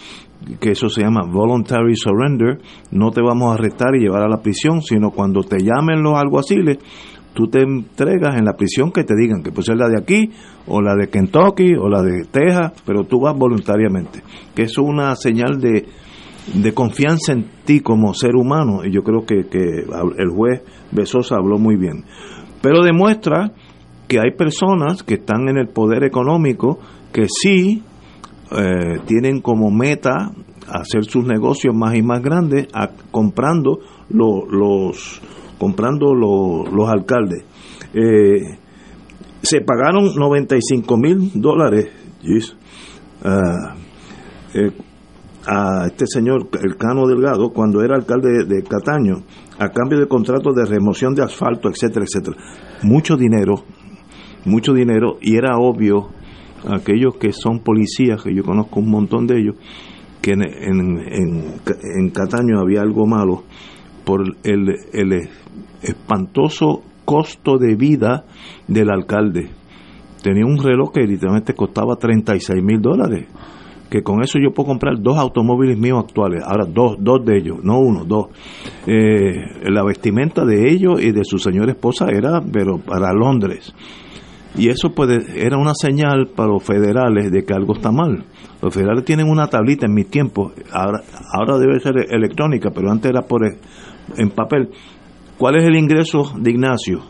que 0.60 0.70
eso 0.70 0.88
se 0.88 1.02
llama 1.02 1.22
voluntary 1.30 1.96
surrender, 1.96 2.60
no 2.90 3.10
te 3.10 3.20
vamos 3.20 3.50
a 3.50 3.54
arrestar 3.54 3.94
y 3.96 4.00
llevar 4.00 4.22
a 4.22 4.28
la 4.28 4.40
prisión, 4.40 4.82
sino 4.82 5.10
cuando 5.10 5.42
te 5.42 5.58
llamen 5.58 6.02
los 6.02 6.14
alguaciles, 6.14 6.78
tú 7.34 7.48
te 7.48 7.62
entregas 7.62 8.36
en 8.36 8.44
la 8.44 8.54
prisión 8.54 8.92
que 8.92 9.04
te 9.04 9.14
digan, 9.14 9.42
que 9.42 9.50
puede 9.50 9.66
ser 9.66 9.76
la 9.76 9.88
de 9.88 9.98
aquí, 10.00 10.30
o 10.66 10.80
la 10.80 10.94
de 10.94 11.08
Kentucky, 11.08 11.74
o 11.74 11.88
la 11.88 12.02
de 12.02 12.24
Texas, 12.30 12.72
pero 12.84 13.04
tú 13.04 13.20
vas 13.20 13.36
voluntariamente, 13.36 14.22
que 14.54 14.62
es 14.62 14.78
una 14.78 15.14
señal 15.16 15.60
de, 15.60 15.86
de 16.54 16.74
confianza 16.74 17.32
en 17.32 17.46
ti 17.64 17.80
como 17.80 18.14
ser 18.14 18.34
humano, 18.36 18.84
y 18.84 18.90
yo 18.90 19.02
creo 19.02 19.24
que, 19.24 19.46
que 19.48 19.58
el 19.58 20.30
juez 20.30 20.62
Besosa 20.92 21.36
habló 21.36 21.58
muy 21.58 21.76
bien. 21.76 22.04
Pero 22.60 22.82
demuestra 22.82 23.52
que 24.08 24.18
hay 24.18 24.32
personas 24.36 25.02
que 25.02 25.14
están 25.14 25.48
en 25.48 25.58
el 25.58 25.68
poder 25.68 26.02
económico 26.02 26.78
que 27.12 27.26
sí 27.28 27.82
eh, 28.50 29.00
tienen 29.06 29.40
como 29.40 29.70
meta 29.70 30.32
hacer 30.68 31.04
sus 31.04 31.24
negocios 31.24 31.74
más 31.74 31.94
y 31.96 32.02
más 32.02 32.22
grandes 32.22 32.68
comprando 33.10 33.80
los 34.08 35.20
comprando 35.58 36.14
los 36.14 36.88
alcaldes. 36.88 37.44
Eh, 37.92 38.58
se 39.42 39.60
pagaron 39.60 40.14
95 40.14 40.96
mil 40.96 41.30
dólares 41.34 41.88
ah, 43.24 43.74
eh, 44.54 44.70
a 45.46 45.86
este 45.86 46.06
señor, 46.06 46.48
el 46.62 46.76
Cano 46.76 47.06
Delgado, 47.06 47.50
cuando 47.50 47.82
era 47.82 47.96
alcalde 47.96 48.44
de, 48.44 48.62
Cataño, 48.62 49.22
a 49.58 49.70
cambio 49.70 49.98
de 49.98 50.06
contratos 50.06 50.54
de 50.54 50.66
remoción 50.66 51.14
de 51.14 51.22
asfalto, 51.22 51.70
etcétera, 51.70 52.04
etcétera. 52.04 52.36
Mucho 52.82 53.16
dinero, 53.16 53.64
mucho 54.44 54.74
dinero, 54.74 55.16
y 55.22 55.36
era 55.36 55.56
obvio 55.58 56.10
aquellos 56.66 57.16
que 57.16 57.32
son 57.32 57.60
policías, 57.60 58.22
que 58.22 58.34
yo 58.34 58.42
conozco 58.42 58.80
un 58.80 58.90
montón 58.90 59.26
de 59.26 59.40
ellos, 59.40 59.56
que 60.20 60.32
en, 60.32 60.42
en, 60.42 62.10
Cataño 62.10 62.60
había 62.60 62.82
algo 62.82 63.06
malo 63.06 63.44
por 64.04 64.22
el, 64.42 64.74
el 64.92 65.28
espantoso 65.82 66.82
costo 67.04 67.56
de 67.56 67.74
vida 67.74 68.24
del 68.66 68.90
alcalde. 68.90 69.48
Tenía 70.22 70.44
un 70.44 70.62
reloj 70.62 70.92
que 70.92 71.06
literalmente 71.06 71.54
costaba 71.54 71.96
36 71.96 72.62
mil 72.62 72.80
dólares. 72.80 73.28
Que 73.88 74.02
con 74.02 74.22
eso 74.22 74.38
yo 74.38 74.52
puedo 74.52 74.66
comprar 74.68 75.00
dos 75.00 75.16
automóviles 75.16 75.78
míos 75.78 76.04
actuales. 76.04 76.42
Ahora, 76.44 76.66
dos, 76.66 76.96
dos 76.98 77.24
de 77.24 77.38
ellos, 77.38 77.58
no 77.62 77.78
uno, 77.78 78.04
dos. 78.04 78.26
Eh, 78.86 79.70
la 79.70 79.82
vestimenta 79.82 80.44
de 80.44 80.70
ellos 80.70 81.02
y 81.02 81.12
de 81.12 81.24
su 81.24 81.38
señora 81.38 81.72
esposa 81.72 82.08
era, 82.10 82.42
pero 82.42 82.76
para 82.78 83.14
Londres. 83.14 83.72
Y 84.58 84.68
eso 84.68 84.90
puede, 84.90 85.24
era 85.40 85.56
una 85.56 85.72
señal 85.74 86.28
para 86.34 86.48
los 86.50 86.62
federales 86.64 87.30
de 87.30 87.44
que 87.44 87.54
algo 87.54 87.74
está 87.74 87.92
mal. 87.92 88.24
Los 88.60 88.74
federales 88.74 89.04
tienen 89.04 89.28
una 89.30 89.46
tablita 89.46 89.86
en 89.86 89.94
mis 89.94 90.08
tiempos, 90.10 90.52
ahora, 90.72 91.00
ahora 91.32 91.58
debe 91.58 91.78
ser 91.80 91.94
electrónica, 92.10 92.70
pero 92.74 92.90
antes 92.90 93.08
era 93.10 93.22
por 93.22 93.42
en 93.46 94.30
papel, 94.30 94.70
¿cuál 95.38 95.56
es 95.56 95.64
el 95.64 95.76
ingreso 95.76 96.32
de 96.38 96.50
Ignacio 96.50 97.00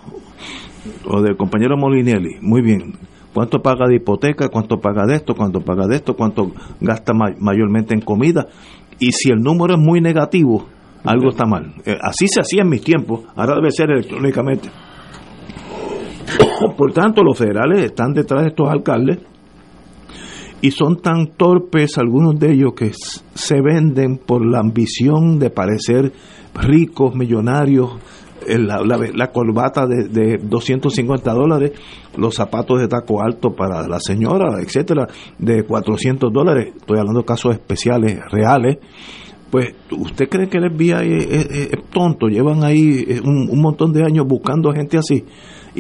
o 1.07 1.23
del 1.23 1.37
compañero 1.37 1.77
Molinelli? 1.79 2.37
Muy 2.43 2.61
bien. 2.63 2.93
¿Cuánto 3.33 3.61
paga 3.61 3.87
de 3.87 3.97
hipoteca? 3.97 4.49
¿Cuánto 4.49 4.79
paga 4.79 5.07
de 5.07 5.15
esto? 5.17 5.35
¿Cuánto 5.35 5.61
paga 5.61 5.87
de 5.87 5.97
esto? 5.97 6.15
¿Cuánto 6.15 6.51
gasta 6.81 7.13
ma- 7.15 7.35
mayormente 7.39 7.95
en 7.95 8.01
comida? 8.01 8.47
Y 8.99 9.13
si 9.13 9.31
el 9.31 9.41
número 9.41 9.75
es 9.75 9.81
muy 9.81 10.01
negativo, 10.01 10.67
algo 11.05 11.29
está 11.31 11.45
mal. 11.47 11.73
Eh, 11.87 11.97
así 12.03 12.27
se 12.27 12.41
hacía 12.41 12.63
en 12.63 12.69
mis 12.69 12.83
tiempos, 12.83 13.21
ahora 13.37 13.55
debe 13.55 13.71
ser 13.71 13.91
electrónicamente. 13.91 14.69
Por 16.77 16.93
tanto, 16.93 17.23
los 17.23 17.37
federales 17.37 17.85
están 17.85 18.13
detrás 18.13 18.43
de 18.43 18.49
estos 18.49 18.69
alcaldes 18.69 19.19
y 20.61 20.71
son 20.71 21.01
tan 21.01 21.29
torpes 21.37 21.99
algunos 21.99 22.39
de 22.39 22.53
ellos 22.53 22.73
que 22.75 22.91
se 23.35 23.61
venden 23.61 24.19
por 24.19 24.45
la 24.45 24.59
ambición 24.59 25.39
de 25.39 25.51
parecer 25.51 26.13
ricos, 26.55 27.15
millonarios, 27.15 27.91
la, 28.47 29.31
corbata 29.31 29.87
de, 29.87 30.09
de 30.09 30.39
250 30.43 31.33
dólares, 31.33 31.73
los 32.17 32.35
zapatos 32.35 32.81
de 32.81 32.89
taco 32.89 33.23
alto 33.23 33.55
para 33.55 33.87
la 33.87 34.01
señora, 34.01 34.61
etcétera, 34.61 35.07
de 35.39 35.65
400 35.65 36.33
dólares. 36.33 36.73
Estoy 36.77 36.99
hablando 36.99 37.21
de 37.21 37.27
casos 37.27 37.53
especiales, 37.53 38.19
reales. 38.31 38.79
Pues, 39.51 39.75
¿usted 39.91 40.29
cree 40.29 40.49
que 40.49 40.59
el 40.59 40.71
FBI 40.71 41.27
es 41.71 41.91
tonto? 41.91 42.27
Llevan 42.27 42.65
ahí 42.65 43.05
eh, 43.09 43.21
un, 43.25 43.49
un 43.51 43.61
montón 43.61 43.93
de 43.93 44.05
años 44.05 44.27
buscando 44.27 44.73
gente 44.73 44.99
así 44.99 45.25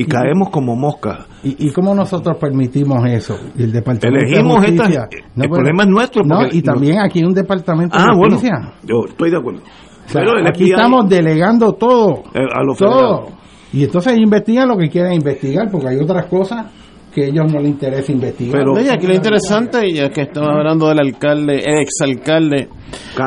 y 0.03 0.05
caemos 0.07 0.51
como 0.51 0.77
moscas. 0.77 1.27
¿Y, 1.43 1.67
y 1.69 1.73
cómo 1.73 1.95
nosotros 1.95 2.37
permitimos 2.41 2.99
eso? 3.07 3.37
Y 3.57 3.63
El 3.65 3.73
departamento 3.73 4.21
Elegimos 4.27 4.63
de 4.63 4.69
esta- 4.69 4.85
justicia. 4.85 5.09
el 5.37 5.49
problema 5.51 5.83
es 5.85 5.89
nuestro, 5.89 6.23
No, 6.25 6.37
porque 6.41 6.57
y 6.57 6.63
también 6.63 6.99
aquí 7.01 7.19
hay 7.21 7.25
un 7.25 7.35
departamento 7.35 7.97
Ah, 7.99 8.07
de 8.13 8.17
bueno, 8.19 8.35
justicia. 8.37 8.73
yo 8.85 9.05
estoy 9.09 9.31
de 9.31 9.37
acuerdo. 9.39 9.61
O 9.61 10.09
sea, 10.11 10.23
Pero 10.23 10.33
aquí 10.49 10.65
FBI 10.65 10.71
estamos 10.71 11.09
delegando 11.09 11.73
todo. 11.75 12.23
eh, 12.35 12.39
a 12.53 12.63
los 12.63 12.79
todo. 12.79 12.91
federales. 13.23 13.35
Y 13.73 13.85
entonces 13.85 14.17
investigan 14.19 14.69
lo 14.69 14.77
que 14.79 14.89
quieren 14.89 15.13
investigar, 15.13 15.71
porque 15.71 15.89
hay 15.89 15.97
otras 15.99 16.25
cosas 16.27 16.67
que 17.15 17.25
a 17.25 17.27
ellos 17.29 17.53
no 17.53 17.59
les 17.61 17.69
interesa 17.71 18.13
investigar. 18.13 18.59
Pero 18.61 18.81
y 18.81 18.89
aquí 18.89 19.07
lo 19.07 19.15
interesante, 19.15 19.91
ya 19.93 20.09
que 20.11 20.23
estamos 20.23 20.51
hablando 20.51 20.89
del 20.89 21.01
alcalde, 21.01 21.63
el 21.67 21.81
exalcalde 21.83 22.69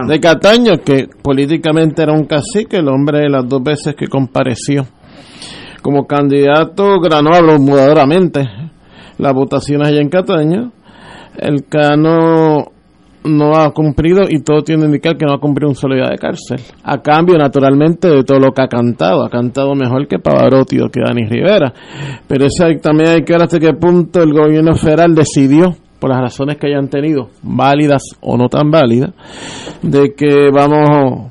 de 0.07 0.19
Cataño, 0.19 0.77
que 0.83 1.07
políticamente 1.21 2.01
era 2.03 2.13
un 2.13 2.25
cacique, 2.25 2.77
el 2.77 2.87
hombre 2.87 3.29
las 3.29 3.47
dos 3.47 3.61
veces 3.61 3.95
que 3.95 4.07
compareció 4.07 4.85
como 5.81 6.05
candidato 6.05 6.99
ganó 6.99 7.33
abrumadoramente 7.33 8.47
las 9.17 9.33
votaciones 9.33 9.87
allá 9.87 10.01
en 10.01 10.09
Cataño. 10.09 10.71
El 11.37 11.65
Cano 11.67 12.71
no 13.23 13.55
ha 13.55 13.71
cumplido 13.71 14.23
y 14.27 14.41
todo 14.41 14.63
tiene 14.63 14.81
que 14.81 14.87
indicar 14.87 15.17
que 15.17 15.25
no 15.25 15.33
ha 15.33 15.39
cumplido 15.39 15.69
un 15.69 15.75
solo 15.75 15.95
día 15.95 16.09
de 16.09 16.17
cárcel. 16.17 16.59
A 16.83 17.01
cambio, 17.01 17.37
naturalmente, 17.37 18.07
de 18.07 18.23
todo 18.23 18.39
lo 18.39 18.51
que 18.51 18.63
ha 18.63 18.67
cantado. 18.67 19.23
Ha 19.23 19.29
cantado 19.29 19.75
mejor 19.75 20.07
que 20.07 20.19
Pavarotti 20.19 20.79
o 20.79 20.89
que 20.89 21.01
Dani 21.01 21.25
Rivera. 21.25 21.71
Pero 22.27 22.45
eso 22.45 22.65
también 22.81 23.09
hay 23.09 23.23
que 23.23 23.33
ver 23.33 23.43
hasta 23.43 23.59
qué 23.59 23.73
punto 23.73 24.23
el 24.23 24.33
gobierno 24.33 24.73
federal 24.75 25.13
decidió, 25.13 25.75
por 25.99 26.09
las 26.09 26.19
razones 26.19 26.57
que 26.57 26.67
hayan 26.67 26.87
tenido, 26.87 27.29
válidas 27.43 28.03
o 28.21 28.35
no 28.35 28.49
tan 28.49 28.71
válidas, 28.71 29.11
de 29.83 30.15
que 30.15 30.49
vamos 30.51 31.30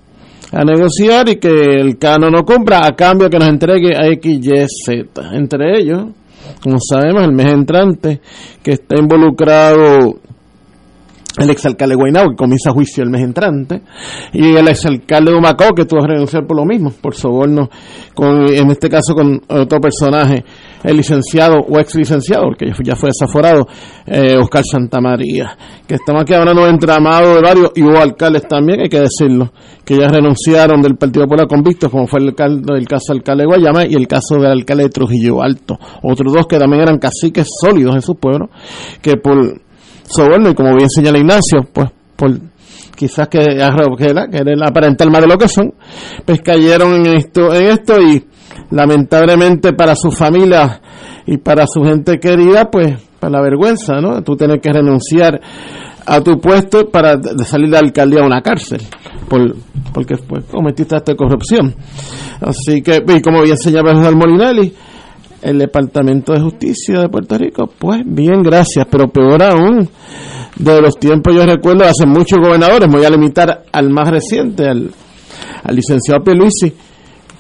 a 0.53 0.65
negociar 0.65 1.29
y 1.29 1.37
que 1.37 1.49
el 1.49 1.99
cano 1.99 2.31
no 2.31 2.45
compra 2.45 2.87
a 2.87 2.93
cambio 2.93 3.31
que 3.31 3.39
nos 3.39 3.49
entregue 3.49 3.97
a 3.97 4.07
X, 4.09 4.41
Y, 4.43 4.67
Z. 4.69 5.37
Entre 5.37 5.79
ellos, 5.81 6.07
como 6.63 6.79
sabemos, 6.81 7.23
el 7.25 7.33
mes 7.33 7.53
entrante, 7.53 8.21
que 8.63 8.73
está 8.73 8.97
involucrado 8.99 10.19
el 11.39 11.51
exalcalde 11.51 11.95
Guaynabo, 11.95 12.31
que 12.31 12.37
comienza 12.37 12.73
juicio 12.73 13.05
el 13.05 13.11
mes 13.11 13.23
entrante, 13.23 13.83
y 14.33 14.57
el 14.57 14.69
exalcalde 14.69 15.31
de 15.31 15.39
Humacao, 15.39 15.73
que 15.75 15.85
tuvo 15.85 16.01
que 16.01 16.09
renunciar 16.09 16.47
por 16.47 16.57
lo 16.57 16.65
mismo, 16.65 16.93
por 17.01 17.15
soborno, 17.15 17.71
con, 18.15 18.53
en 18.53 18.71
este 18.71 18.89
caso 18.89 19.15
con 19.15 19.41
otro 19.49 19.81
personaje, 19.81 20.45
el 20.83 20.97
licenciado 20.97 21.57
o 21.59 21.79
ex 21.79 21.95
licenciado, 21.95 22.45
porque 22.45 22.73
ya 22.83 22.97
fue 22.97 23.11
desaforado, 23.11 23.67
eh, 24.07 24.37
Oscar 24.41 24.63
Santamaría, 24.65 25.57
que 25.87 25.95
estamos 25.97 26.23
aquí 26.23 26.33
hablando 26.35 26.65
de 26.65 26.71
entramado 26.71 27.35
de 27.35 27.41
varios, 27.43 27.71
y 27.75 27.83
hubo 27.83 27.99
alcaldes 27.99 28.49
también, 28.49 28.81
hay 28.81 28.89
que 28.89 29.01
decirlo, 29.01 29.53
que 29.85 29.97
ya 29.99 30.09
renunciaron 30.09 30.81
del 30.83 30.97
Partido 30.97 31.25
Popular 31.27 31.47
convictos, 31.49 31.91
como 31.91 32.07
fue 32.07 32.21
el, 32.21 32.29
alcalde- 32.35 32.77
el 32.79 32.87
caso 32.89 33.13
del 33.13 33.19
alcalde 33.19 33.43
de 33.43 33.47
Guayama 33.49 33.87
y 33.87 33.95
el 33.95 34.07
caso 34.09 34.37
del 34.37 34.53
alcalde 34.53 34.85
de 34.85 34.89
Trujillo 34.91 35.43
Alto, 35.43 35.79
otros 36.03 36.33
dos 36.33 36.47
que 36.47 36.59
también 36.59 36.83
eran 36.83 36.99
caciques 36.99 37.47
sólidos 37.61 37.95
en 37.95 38.03
sus 38.03 38.17
pueblos, 38.17 38.49
que 39.03 39.17
por 39.17 39.61
soborno 40.09 40.51
y 40.51 40.55
como 40.55 40.75
bien 40.77 40.89
señala 40.89 41.19
Ignacio, 41.19 41.69
pues 41.73 41.89
por 42.17 42.33
quizás 42.97 43.29
que, 43.29 43.39
que 43.39 44.07
que 44.31 44.39
el 44.51 44.63
aparentar 44.63 45.11
más 45.11 45.23
de 45.23 45.27
lo 45.27 45.39
que 45.39 45.49
son, 45.49 45.73
pues 46.25 46.41
cayeron 46.43 46.95
en 47.07 47.07
esto, 47.17 47.55
en 47.55 47.65
esto 47.67 47.99
y 48.01 48.27
lamentablemente 48.71 49.73
para 49.73 49.95
su 49.95 50.11
familia 50.11 50.81
y 51.27 51.39
para 51.39 51.67
su 51.67 51.83
gente 51.83 52.19
querida, 52.19 52.71
pues 52.71 52.95
para 53.19 53.39
la 53.39 53.43
vergüenza, 53.43 54.01
¿no? 54.01 54.23
Tú 54.23 54.37
tienes 54.37 54.61
que 54.61 54.73
renunciar 54.73 55.41
a 56.07 56.21
tu 56.21 56.41
puesto 56.41 56.89
para 56.89 57.21
salir 57.45 57.67
de 57.67 57.73
la 57.73 57.79
alcaldía 57.81 58.21
a 58.23 58.27
una 58.27 58.41
cárcel, 58.41 58.81
por, 59.29 59.55
porque 59.93 60.17
pues, 60.17 60.45
cometiste 60.47 60.97
de 61.05 61.17
corrupción. 61.17 61.75
Así 62.41 62.83
que, 62.83 63.03
como 63.23 63.43
bien 63.43 63.57
señala 63.57 63.95
José 63.95 64.11
Molinelli, 64.11 64.73
el 65.43 65.59
Departamento 65.59 66.33
de 66.33 66.41
Justicia 66.41 67.01
de 67.01 67.09
Puerto 67.09 67.37
Rico, 67.39 67.71
pues 67.79 68.01
bien, 68.05 68.43
gracias, 68.43 68.87
pero 68.91 69.09
peor 69.09 69.43
aún, 69.43 69.89
de 70.57 70.83
los 70.83 70.99
tiempos 70.99 71.35
yo 71.35 71.47
recuerdo 71.47 71.85
hace 71.85 72.07
muchos 72.07 72.39
gobernadores, 72.39 72.89
voy 72.91 73.05
a 73.05 73.11
limitar 73.11 73.65
al 73.73 73.91
más 73.91 74.11
reciente, 74.11 74.69
al, 74.69 74.91
al 75.63 75.77
licenciado 75.77 76.23
Pierluisi, 76.23 76.75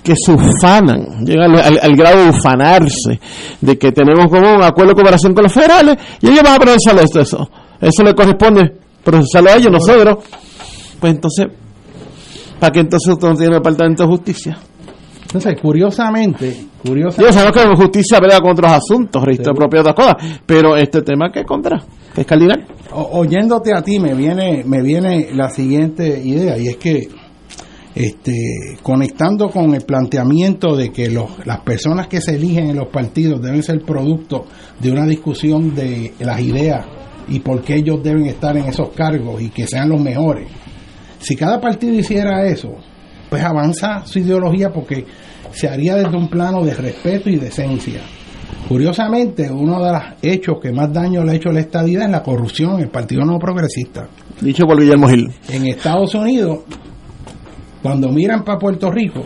que 0.02 0.14
se 0.16 0.32
ufanan, 0.32 1.24
llegan 1.24 1.54
al, 1.56 1.78
al 1.82 1.96
grado 1.96 2.24
de 2.24 2.30
ufanarse, 2.30 3.20
de 3.60 3.78
que 3.78 3.92
tenemos 3.92 4.26
como 4.26 4.54
un 4.54 4.62
acuerdo 4.62 4.90
de 4.90 4.94
cooperación 4.94 5.34
con 5.34 5.44
los 5.44 5.52
federales, 5.52 5.96
y 6.20 6.28
ellos 6.28 6.42
van 6.42 6.54
a 6.54 6.58
procesar 6.58 6.98
esto, 7.04 7.20
eso, 7.20 7.50
eso 7.80 8.02
le 8.02 8.14
corresponde 8.14 8.72
procesarlo 9.04 9.50
a 9.50 9.56
ellos, 9.56 9.70
nosotros, 9.72 10.18
pues 10.98 11.12
entonces, 11.14 11.46
¿para 12.58 12.72
qué 12.72 12.80
entonces 12.80 13.12
usted 13.12 13.28
no 13.28 13.34
tiene 13.36 13.54
Departamento 13.56 14.02
de 14.04 14.08
Justicia? 14.08 14.58
Entonces, 15.22 15.54
curiosamente, 15.62 16.50
Yo 16.82 16.90
curiosamente, 16.90 17.32
sabemos 17.32 17.56
que 17.62 17.68
la 17.68 17.76
justicia 17.76 18.18
pelea 18.20 18.40
con 18.40 18.50
otros 18.50 18.72
asuntos, 18.72 19.22
registro 19.22 19.54
propio 19.54 19.80
otras 19.80 19.94
cosas, 19.94 20.16
pero 20.44 20.76
este 20.76 21.02
tema 21.02 21.30
que 21.32 21.44
contra, 21.44 21.80
que 22.14 22.22
es 22.22 22.26
cardinal. 22.26 22.66
o- 22.92 23.20
oyéndote 23.20 23.72
a 23.72 23.80
ti 23.80 24.00
me 24.00 24.14
viene, 24.14 24.64
me 24.66 24.82
viene 24.82 25.28
la 25.32 25.48
siguiente 25.50 26.20
idea 26.24 26.58
y 26.58 26.66
es 26.68 26.76
que 26.78 27.08
este, 27.94 28.78
conectando 28.82 29.50
con 29.50 29.74
el 29.74 29.82
planteamiento 29.82 30.76
de 30.76 30.90
que 30.90 31.10
los, 31.10 31.44
las 31.44 31.60
personas 31.60 32.06
que 32.06 32.20
se 32.20 32.36
eligen 32.36 32.70
en 32.70 32.76
los 32.76 32.88
partidos 32.88 33.42
deben 33.42 33.62
ser 33.62 33.80
producto 33.82 34.46
de 34.78 34.92
una 34.92 35.06
discusión 35.06 35.74
de 35.74 36.14
las 36.20 36.40
ideas 36.40 36.86
y 37.28 37.40
por 37.40 37.62
qué 37.62 37.76
ellos 37.76 38.02
deben 38.02 38.26
estar 38.26 38.56
en 38.56 38.66
esos 38.66 38.90
cargos 38.90 39.40
y 39.40 39.50
que 39.50 39.66
sean 39.66 39.88
los 39.88 40.00
mejores. 40.00 40.48
Si 41.18 41.36
cada 41.36 41.60
partido 41.60 41.94
hiciera 41.94 42.46
eso, 42.46 42.76
pues 43.28 43.42
avanza 43.42 44.04
su 44.04 44.18
ideología 44.18 44.70
porque 44.72 45.04
se 45.52 45.68
haría 45.68 45.96
desde 45.96 46.16
un 46.16 46.28
plano 46.28 46.64
de 46.64 46.74
respeto 46.74 47.28
y 47.28 47.36
decencia. 47.36 48.00
Curiosamente, 48.68 49.50
uno 49.50 49.82
de 49.84 49.92
los 49.92 50.02
hechos 50.22 50.58
que 50.62 50.70
más 50.70 50.92
daño 50.92 51.24
le 51.24 51.32
ha 51.32 51.34
hecho 51.34 51.50
a 51.50 51.52
la 51.52 51.60
estadidad 51.60 52.04
es 52.04 52.10
la 52.10 52.22
corrupción 52.22 52.74
en 52.74 52.82
el 52.82 52.88
Partido 52.88 53.24
No 53.24 53.38
Progresista. 53.38 54.08
Dicho 54.40 54.64
por 54.64 54.80
Guillermo 54.80 55.08
Gil. 55.08 55.32
En 55.48 55.66
Estados 55.66 56.14
Unidos, 56.14 56.60
cuando 57.82 58.08
miran 58.10 58.44
para 58.44 58.58
Puerto 58.58 58.90
Rico 58.90 59.24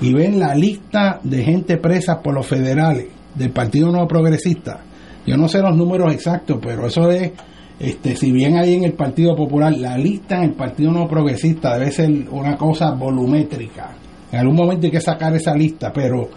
y 0.00 0.12
ven 0.12 0.38
la 0.38 0.54
lista 0.54 1.20
de 1.22 1.42
gente 1.42 1.76
presa 1.76 2.20
por 2.20 2.34
los 2.34 2.46
federales 2.46 3.06
del 3.34 3.50
Partido 3.50 3.90
Nuevo 3.90 4.08
Progresista, 4.08 4.80
yo 5.26 5.36
no 5.36 5.46
sé 5.46 5.60
los 5.60 5.76
números 5.76 6.12
exactos, 6.12 6.58
pero 6.62 6.86
eso 6.86 7.10
es, 7.10 7.32
este, 7.78 8.16
si 8.16 8.32
bien 8.32 8.56
hay 8.56 8.74
en 8.74 8.84
el 8.84 8.94
Partido 8.94 9.36
Popular, 9.36 9.76
la 9.76 9.98
lista 9.98 10.36
en 10.36 10.44
el 10.44 10.52
Partido 10.54 10.90
Nuevo 10.90 11.08
Progresista 11.08 11.76
debe 11.76 11.90
ser 11.90 12.10
una 12.30 12.56
cosa 12.56 12.92
volumétrica. 12.92 13.94
En 14.32 14.40
algún 14.40 14.56
momento 14.56 14.86
hay 14.86 14.90
que 14.90 15.00
sacar 15.00 15.34
esa 15.36 15.54
lista, 15.54 15.92
pero 15.92 16.30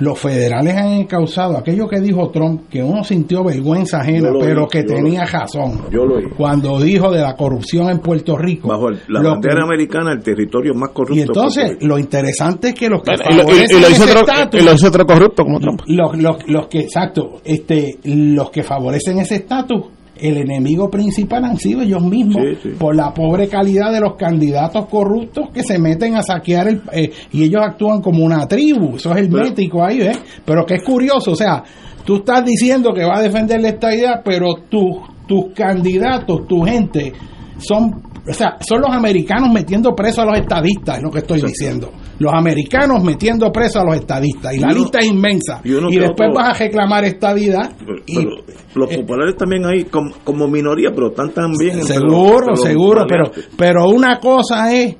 los 0.00 0.18
federales 0.18 0.74
han 0.76 0.92
encausado 0.92 1.56
aquello 1.56 1.88
que 1.88 2.00
dijo 2.00 2.30
Trump, 2.30 2.68
que 2.68 2.82
uno 2.82 3.02
sintió 3.02 3.42
vergüenza 3.44 4.00
ajena, 4.00 4.30
pero 4.40 4.68
que 4.68 4.82
lo 4.82 4.94
tenía 4.94 5.24
razón. 5.26 5.82
Yo 5.90 6.04
lo 6.04 6.16
oí. 6.16 6.24
Cuando 6.36 6.78
dijo 6.80 7.10
de 7.10 7.22
la 7.22 7.34
corrupción 7.34 7.88
en 7.90 7.98
Puerto 8.00 8.36
Rico. 8.36 8.68
Bajo 8.68 8.88
el- 8.88 9.00
la 9.08 9.22
bandera 9.22 9.56
que- 9.56 9.62
americana, 9.62 10.12
el 10.12 10.22
territorio 10.22 10.74
más 10.74 10.90
corrupto. 10.90 11.14
y 11.16 11.20
entonces, 11.22 11.76
lo 11.80 11.98
interesante 11.98 12.68
es 12.68 12.74
que 12.74 12.88
los 12.88 13.02
que 13.02 13.12
Y 13.12 13.16
lo, 13.16 13.24
y- 13.34 13.38
favorecen 13.38 13.78
y 13.78 13.80
lo 13.80 13.88
hizo 13.90 14.04
ese 14.04 14.12
otro, 14.18 14.26
estatus- 14.32 14.60
y 14.60 14.64
lo 14.64 14.72
hizo 14.74 14.88
otro 14.88 15.06
corrupto 15.06 15.42
como 15.44 15.60
Trump. 15.60 15.80
los, 15.86 16.16
los, 16.18 16.36
los 16.48 16.66
que, 16.68 16.80
exacto, 16.80 17.40
este, 17.44 17.98
los 18.04 18.50
que 18.50 18.62
favorecen 18.62 19.18
ese 19.18 19.36
estatus, 19.36 19.84
el 20.20 20.36
enemigo 20.38 20.90
principal 20.90 21.44
han 21.44 21.56
sido 21.56 21.82
ellos 21.82 22.02
mismos, 22.02 22.42
Sí, 22.42 22.58
sí. 22.62 22.68
por 22.78 22.94
la 22.94 23.12
pobre 23.12 23.48
calidad 23.48 23.92
de 23.92 24.00
los 24.00 24.14
candidatos 24.16 24.86
corruptos 24.86 25.50
que 25.52 25.62
se 25.62 25.78
meten 25.78 26.14
a 26.16 26.22
saquear 26.22 26.68
el, 26.68 26.82
eh, 26.92 27.10
y 27.32 27.44
ellos 27.44 27.62
actúan 27.62 28.00
como 28.00 28.24
una 28.24 28.46
tribu, 28.46 28.96
eso 28.96 29.12
es 29.12 29.18
el 29.18 29.30
métrico 29.30 29.84
ahí, 29.84 30.02
¿eh? 30.02 30.12
Pero 30.44 30.64
que 30.64 30.74
es 30.76 30.82
curioso, 30.84 31.32
o 31.32 31.36
sea, 31.36 31.62
tú 32.04 32.16
estás 32.16 32.44
diciendo 32.44 32.92
que 32.94 33.04
va 33.04 33.18
a 33.18 33.22
defender 33.22 33.60
la 33.60 33.68
estadidad, 33.68 34.22
pero 34.24 34.54
tus 34.68 34.96
tus 35.26 35.46
candidatos, 35.54 36.46
tu 36.46 36.62
gente, 36.62 37.12
son, 37.58 38.00
o 38.28 38.32
sea, 38.32 38.56
son 38.60 38.80
los 38.80 38.90
americanos 38.90 39.50
metiendo 39.52 39.92
presos 39.94 40.20
a 40.20 40.26
los 40.26 40.38
estadistas, 40.38 40.98
es 40.98 41.02
lo 41.02 41.10
que 41.10 41.18
estoy 41.18 41.40
diciendo. 41.40 41.90
Los 42.18 42.32
americanos 42.32 43.02
metiendo 43.02 43.50
presos 43.52 43.76
a 43.82 43.84
los 43.84 43.96
estadistas 43.96 44.54
y 44.54 44.58
la 44.58 44.68
uno- 44.68 44.76
lista 44.76 44.98
es 45.00 45.06
inmensa 45.06 45.60
y 45.64 45.70
y 45.72 45.98
después 45.98 46.30
vas 46.34 46.48
a 46.48 46.64
reclamar 46.64 47.04
estadidad 47.04 47.72
y 48.06 48.16
Pero 48.16 48.30
los 48.74 48.94
populares 48.94 49.36
también 49.36 49.64
hay 49.66 49.84
como, 49.84 50.12
como 50.24 50.48
minoría, 50.48 50.90
pero 50.94 51.08
están 51.08 51.30
también. 51.30 51.82
Seguro, 51.82 52.48
los 52.48 52.62
seguro, 52.62 53.04
pero, 53.08 53.30
pero 53.56 53.84
una 53.88 54.18
cosa 54.18 54.72
es 54.74 54.96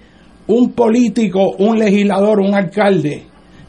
un 0.49 0.73
político, 0.73 1.53
un 1.59 1.79
legislador, 1.79 2.41
un 2.41 2.55
alcalde 2.55 3.25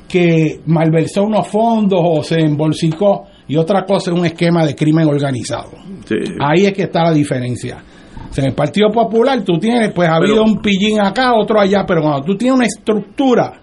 que 0.07 0.61
malversó 0.65 1.23
unos 1.23 1.47
fondos 1.47 1.99
o 2.01 2.23
se 2.23 2.35
embolsicó 2.39 3.23
y 3.47 3.55
otra 3.57 3.83
cosa 3.85 4.11
es 4.11 4.17
un 4.17 4.25
esquema 4.25 4.65
de 4.65 4.75
crimen 4.75 5.07
organizado. 5.07 5.71
Sí. 6.05 6.15
Ahí 6.39 6.65
es 6.65 6.73
que 6.73 6.83
está 6.83 7.03
la 7.03 7.13
diferencia. 7.13 7.77
O 8.29 8.33
sea, 8.33 8.43
en 8.43 8.49
el 8.51 8.55
Partido 8.55 8.89
Popular 8.91 9.41
tú 9.43 9.57
tienes, 9.59 9.91
pues 9.93 10.07
ha 10.09 10.15
habido 10.15 10.43
un 10.43 10.57
pillín 10.61 10.99
acá, 11.01 11.33
otro 11.33 11.59
allá, 11.59 11.83
pero 11.87 12.01
cuando 12.01 12.21
tú 12.23 12.35
tienes 12.37 12.55
una 12.55 12.65
estructura 12.65 13.53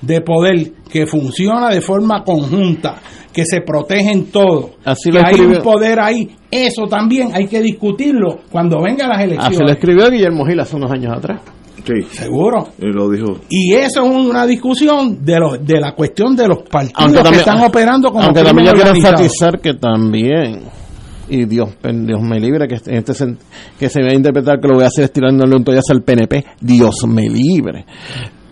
de 0.00 0.20
poder 0.20 0.72
que 0.90 1.06
funciona 1.06 1.70
de 1.70 1.80
forma 1.80 2.22
conjunta, 2.24 2.96
que 3.32 3.44
se 3.44 3.60
protegen 3.62 4.26
todos, 4.30 4.72
Así 4.84 5.10
que 5.10 5.18
lo 5.18 5.26
hay 5.26 5.34
escribió- 5.34 5.56
un 5.58 5.62
poder 5.62 5.98
ahí, 6.00 6.30
eso 6.50 6.86
también 6.86 7.30
hay 7.34 7.46
que 7.46 7.60
discutirlo 7.62 8.40
cuando 8.50 8.80
vengan 8.82 9.08
las 9.08 9.20
elecciones. 9.20 9.56
Así 9.58 9.64
lo 9.66 9.72
escribió 9.72 10.10
Guillermo 10.10 10.44
Gil 10.46 10.60
hace 10.60 10.76
unos 10.76 10.90
años 10.92 11.12
atrás. 11.16 11.40
Sí. 11.84 12.02
Seguro. 12.12 12.68
Y 12.78 12.86
lo 12.86 13.10
dijo. 13.10 13.40
Y 13.50 13.74
eso 13.74 14.04
es 14.04 14.10
una 14.10 14.46
discusión 14.46 15.22
de 15.22 15.38
los 15.38 15.66
de 15.66 15.80
la 15.80 15.92
cuestión 15.92 16.34
de 16.34 16.48
los 16.48 16.62
partidos 16.62 17.28
que 17.30 17.36
están 17.36 17.60
operando 17.62 18.08
como 18.10 18.24
aunque 18.24 18.42
también 18.42 18.68
yo 18.68 18.72
quiero 18.72 18.90
enfatizar 18.94 19.60
que 19.60 19.74
también 19.74 20.62
y 21.28 21.44
Dios, 21.46 21.70
Dios 21.82 22.20
me 22.22 22.38
libre 22.40 22.66
que 22.68 22.76
en 22.90 22.96
este 22.98 23.36
que 23.78 23.88
se 23.88 24.02
va 24.02 24.08
a 24.10 24.14
interpretar 24.14 24.60
que 24.60 24.68
lo 24.68 24.74
voy 24.74 24.84
a 24.84 24.88
hacer 24.88 25.04
estirándole 25.04 25.56
un 25.56 25.64
tollazo 25.64 25.92
al 25.92 26.02
PNP, 26.02 26.44
Dios 26.60 26.96
me 27.06 27.28
libre. 27.28 27.84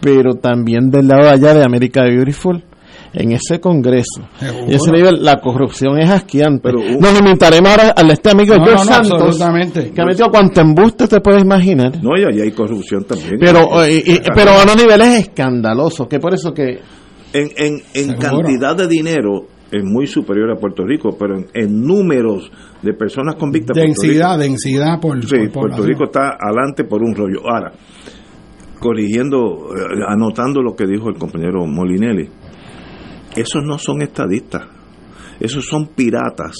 Pero 0.00 0.34
también 0.34 0.90
del 0.90 1.06
lado 1.06 1.22
de 1.24 1.30
allá 1.30 1.54
de 1.54 1.64
América 1.64 2.02
Beautiful, 2.02 2.62
en 3.14 3.32
ese 3.32 3.60
congreso, 3.60 4.22
y 4.66 4.74
ese 4.74 4.90
nivel, 4.90 5.22
la 5.22 5.38
corrupción 5.38 5.98
es 6.00 6.08
asqueante. 6.10 6.70
Nos 6.72 7.14
limitaremos 7.22 7.70
ahora 7.70 7.90
al 7.94 8.10
este 8.10 8.30
amigo 8.30 8.56
No, 8.56 8.64
George 8.64 8.84
no, 8.84 8.90
no, 8.90 8.94
Santos, 8.94 9.22
absolutamente. 9.22 9.90
que 9.92 10.00
ha 10.00 10.04
metido 10.06 10.28
cuanto 10.30 10.60
embuste 10.62 11.06
te 11.06 11.20
puedes 11.20 11.42
imaginar. 11.42 12.02
No, 12.02 12.18
y 12.18 12.24
allá 12.24 12.42
hay 12.42 12.52
corrupción 12.52 13.04
también. 13.04 13.36
Pero, 13.38 13.84
eh, 13.84 14.02
y- 14.04 14.18
pero 14.34 14.52
a 14.52 14.62
unos 14.62 14.76
niveles 14.76 15.08
escandalosos, 15.20 16.08
que 16.08 16.18
por 16.18 16.32
eso 16.34 16.52
que 16.54 16.80
En, 17.34 17.48
en, 17.56 17.82
en 17.94 18.16
cantidad 18.16 18.74
de 18.76 18.86
dinero 18.88 19.46
es 19.72 19.82
muy 19.84 20.06
superior 20.06 20.50
a 20.50 20.56
Puerto 20.56 20.84
Rico, 20.84 21.16
pero 21.18 21.36
en, 21.38 21.46
en 21.54 21.80
números 21.82 22.50
de 22.82 22.92
personas 22.94 23.34
convictas. 23.36 23.74
Densidad, 23.76 24.36
Rico- 24.36 24.42
densidad 24.42 25.00
por, 25.00 25.24
Sí, 25.24 25.48
por 25.52 25.68
Puerto. 25.70 25.82
Rico 25.82 26.04
está 26.04 26.36
adelante 26.38 26.84
por 26.84 27.02
un 27.02 27.14
rollo. 27.14 27.40
Ahora, 27.48 27.72
corrigiendo, 28.78 29.68
eh, 29.76 30.02
anotando 30.08 30.62
lo 30.62 30.74
que 30.74 30.86
dijo 30.86 31.08
el 31.08 31.16
compañero 31.16 31.64
Molinelli, 31.66 32.28
esos 33.36 33.62
no 33.64 33.78
son 33.78 34.02
estadistas, 34.02 34.66
esos 35.40 35.64
son 35.66 35.88
piratas 35.88 36.54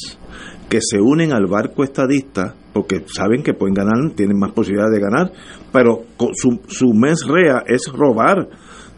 que 0.68 0.78
se 0.80 0.98
unen 1.00 1.32
al 1.32 1.46
barco 1.46 1.84
estadista 1.84 2.54
porque 2.72 3.02
saben 3.06 3.42
que 3.42 3.52
pueden 3.52 3.74
ganar, 3.74 3.92
tienen 4.16 4.38
más 4.38 4.52
posibilidades 4.52 4.94
de 4.94 5.00
ganar, 5.00 5.32
pero 5.72 6.04
su, 6.34 6.60
su 6.68 6.94
mes 6.94 7.26
rea 7.28 7.62
es 7.66 7.92
robar. 7.92 8.48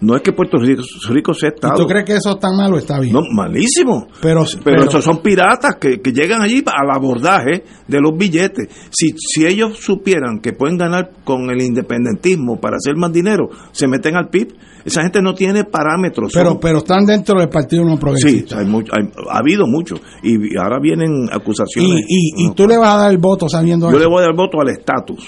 No 0.04 0.16
es 0.16 0.22
que 0.22 0.32
Puerto 0.32 0.58
Rico, 0.58 0.82
Rico 1.08 1.32
sea 1.34 1.48
¿Y 1.50 1.54
Estado. 1.54 1.74
tú 1.76 1.86
crees 1.86 2.04
que 2.04 2.16
eso 2.16 2.30
está 2.32 2.48
mal 2.56 2.72
o 2.74 2.78
está 2.78 3.00
bien? 3.00 3.12
No, 3.14 3.20
malísimo. 3.34 4.06
Pero, 4.20 4.42
Pero, 4.44 4.62
pero- 4.64 4.84
esos 4.84 5.04
son 5.04 5.18
piratas 5.22 5.76
que, 5.80 6.00
que 6.00 6.12
llegan 6.12 6.42
allí 6.42 6.62
al 6.66 6.90
abordaje 6.94 7.64
de 7.88 8.00
los 8.00 8.12
billetes. 8.16 8.68
Si, 8.90 9.14
si 9.16 9.46
ellos 9.46 9.78
supieran 9.78 10.40
que 10.40 10.52
pueden 10.52 10.76
ganar 10.76 11.10
con 11.24 11.48
el 11.50 11.62
independentismo 11.62 12.60
para 12.60 12.76
hacer 12.76 12.96
más 12.96 13.12
dinero, 13.12 13.48
se 13.72 13.86
meten 13.88 14.16
al 14.16 14.28
PIB. 14.28 14.54
Esa 14.84 15.00
gente 15.02 15.22
no 15.22 15.32
tiene 15.34 15.64
parámetros. 15.64 16.30
pero, 16.34 16.50
son- 16.50 16.60
pero 16.60 16.78
están 16.78 17.06
dentro 17.06 17.38
del 17.40 17.48
Partido 17.48 17.84
No 17.84 17.94
sí, 17.94 18.00
Progresista. 18.00 18.58
hay 18.58 18.66
mucho- 18.66 18.92
hay- 18.94 19.08
ha 19.30 19.38
habido 19.38 19.66
mucho. 19.66 19.94
Y 20.22 20.56
ahora 20.58 20.78
vienen 20.80 21.26
y, 21.30 21.34
acusaciones. 21.34 22.02
y, 22.06 22.44
y 22.46 22.54
tú 22.54 22.66
le 22.66 22.76
vas 22.76 22.94
a 22.94 22.98
dar 22.98 23.10
el 23.10 23.18
voto 23.18 23.48
sabiendo 23.48 23.86
Yo 23.86 23.96
eso. 23.96 23.98
le 24.00 24.06
voy 24.06 24.22
a 24.22 24.26
dar 24.26 24.36
voto 24.36 24.60
al 24.60 24.68
estatus, 24.68 25.26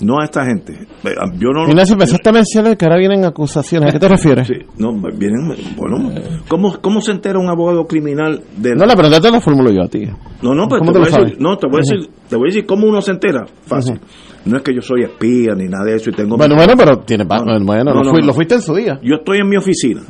no 0.00 0.20
a 0.20 0.24
esta 0.24 0.44
gente. 0.44 0.72
Eh, 1.04 1.14
Yo 1.38 1.48
no 1.50 1.68
Ignacio, 1.68 1.94
empezaste 1.94 2.28
a 2.28 2.32
mencionar 2.32 2.76
que 2.76 2.84
ahora 2.84 2.98
vienen 2.98 3.24
acusaciones. 3.24 3.90
¿A 3.90 3.92
qué 3.92 3.98
te 3.98 4.08
refieres? 4.08 4.46
Sí, 4.48 4.54
no, 4.78 4.92
vienen, 5.16 5.54
bueno, 5.76 6.10
¿cómo, 6.48 6.78
¿cómo 6.80 7.00
se 7.00 7.12
entera 7.12 7.38
un 7.38 7.48
abogado 7.48 7.86
criminal 7.86 8.42
de 8.56 8.74
No, 8.74 8.86
la 8.86 8.94
pregunta 8.94 9.20
te 9.20 9.30
la 9.30 9.40
formulo 9.40 9.70
yo 9.70 9.82
a 9.82 9.88
ti. 9.88 10.06
No, 10.42 10.54
no, 10.54 10.66
pero 10.68 10.78
¿Cómo 10.80 10.92
te 10.92 10.98
voy, 10.98 11.08
a 11.08 11.16
decir, 11.24 11.36
no, 11.40 11.56
te 11.56 11.66
voy 11.66 11.76
a 11.76 11.80
decir, 11.80 12.10
te 12.28 12.36
voy 12.36 12.48
a 12.48 12.50
decir 12.50 12.66
cómo 12.66 12.86
uno 12.86 13.00
se 13.02 13.10
entera. 13.12 13.44
Fácil. 13.66 14.00
No 14.46 14.56
es 14.56 14.62
que 14.62 14.74
yo 14.74 14.80
soy 14.80 15.02
espía 15.02 15.54
ni 15.54 15.68
nada 15.68 15.84
de 15.84 15.96
eso 15.96 16.08
y 16.08 16.14
tengo 16.14 16.36
Bueno, 16.38 16.54
mi- 16.54 16.60
bueno, 16.64 16.72
pero 16.76 16.98
tiene 17.00 17.26
pa- 17.26 17.40
No, 17.44 17.62
bueno, 17.62 17.84
no, 17.84 17.94
lo, 17.94 18.02
no, 18.04 18.10
fui- 18.10 18.20
no. 18.22 18.28
lo 18.28 18.32
fuiste 18.32 18.54
en 18.54 18.62
su 18.62 18.74
día. 18.74 18.98
Yo 19.02 19.16
estoy 19.16 19.38
en 19.40 19.48
mi 19.50 19.56
oficina 19.56 20.00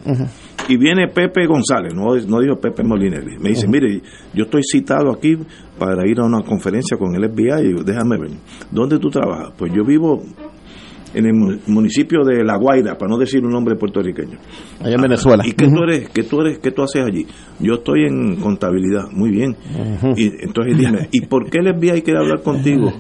y 0.71 0.77
viene 0.77 1.09
Pepe 1.09 1.47
González, 1.47 1.95
no, 1.95 2.15
no 2.15 2.41
dijo 2.41 2.57
Pepe 2.61 2.83
Molinelli. 2.85 3.39
Me 3.39 3.51
dice, 3.51 3.67
mire, 3.69 4.01
yo 4.35 4.45
estoy 4.45 4.63
citado 4.63 5.11
aquí 5.13 5.37
para 5.79 6.07
ir 6.09 6.21
a 6.21 6.25
una 6.25 6.43
conferencia 6.43 6.97
con 6.97 7.15
el 7.15 7.29
FBI. 7.31 7.67
Y 7.69 7.77
yo, 7.77 7.83
déjame 7.85 8.17
ver, 8.19 8.31
¿dónde 8.71 8.99
tú 8.99 9.11
trabajas? 9.11 9.53
Pues 9.59 9.73
yo 9.75 9.85
vivo 9.85 10.23
en 11.13 11.27
el 11.27 11.35
mu- 11.35 11.59
municipio 11.67 12.21
de 12.25 12.45
La 12.45 12.57
Guaira, 12.57 12.97
para 12.97 13.11
no 13.11 13.19
decir 13.19 13.45
un 13.45 13.51
nombre 13.51 13.75
puertorriqueño. 13.75 14.39
Allá 14.81 14.95
en 14.95 15.03
Venezuela. 15.03 15.43
¿Y 15.45 15.53
qué 15.53 15.67
tú 15.67 15.83
eres? 15.83 16.09
¿Qué 16.11 16.23
tú 16.23 16.41
eres? 16.41 16.59
¿Qué 16.61 16.71
tú 16.71 16.83
haces 16.83 17.03
allí? 17.05 17.27
Yo 17.59 17.75
estoy 17.75 18.05
en 18.05 18.37
contabilidad. 18.37 19.05
Muy 19.13 19.31
bien. 19.31 19.57
Y 20.17 20.27
entonces 20.45 20.79
dime, 20.79 21.09
¿y 21.13 21.23
por 21.23 21.51
qué 21.51 21.59
el 21.59 21.75
FBI 21.75 22.03
quiere 22.03 22.21
hablar 22.21 22.43
contigo? 22.43 22.93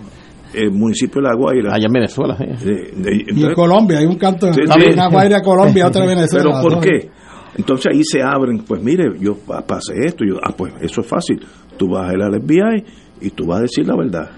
El 0.52 0.72
municipio 0.72 1.22
de 1.22 1.28
La 1.28 1.34
Guaira. 1.36 1.72
Allá 1.72 1.86
en 1.86 1.92
Venezuela. 1.92 2.36
sí. 2.36 2.66
De- 2.66 2.90
de- 2.96 3.24
y 3.36 3.44
en 3.44 3.54
Colombia, 3.54 3.98
hay 4.00 4.06
un 4.06 4.16
canto 4.16 4.52
Sí, 4.52 4.62
hay 4.68 4.86
sí. 4.86 4.92
una 4.94 5.08
Guaira 5.08 5.40
Colombia, 5.42 5.86
otra 5.86 6.04
Venezuela. 6.06 6.60
Pero 6.60 6.60
¿por 6.60 6.80
qué? 6.80 7.08
Entonces 7.56 7.92
ahí 7.92 8.02
se 8.04 8.22
abren, 8.22 8.58
pues 8.66 8.82
mire, 8.82 9.10
yo 9.20 9.36
pa- 9.36 9.62
pasé 9.66 9.94
esto, 10.04 10.24
yo, 10.24 10.36
ah, 10.42 10.52
pues 10.56 10.72
eso 10.80 11.00
es 11.00 11.06
fácil. 11.06 11.40
Tú 11.76 11.88
vas 11.88 12.08
a 12.08 12.14
ir 12.14 12.22
al 12.22 12.34
FBI 12.40 12.84
y 13.20 13.30
tú 13.30 13.46
vas 13.46 13.58
a 13.58 13.62
decir 13.62 13.86
la 13.86 13.96
verdad. 13.96 14.30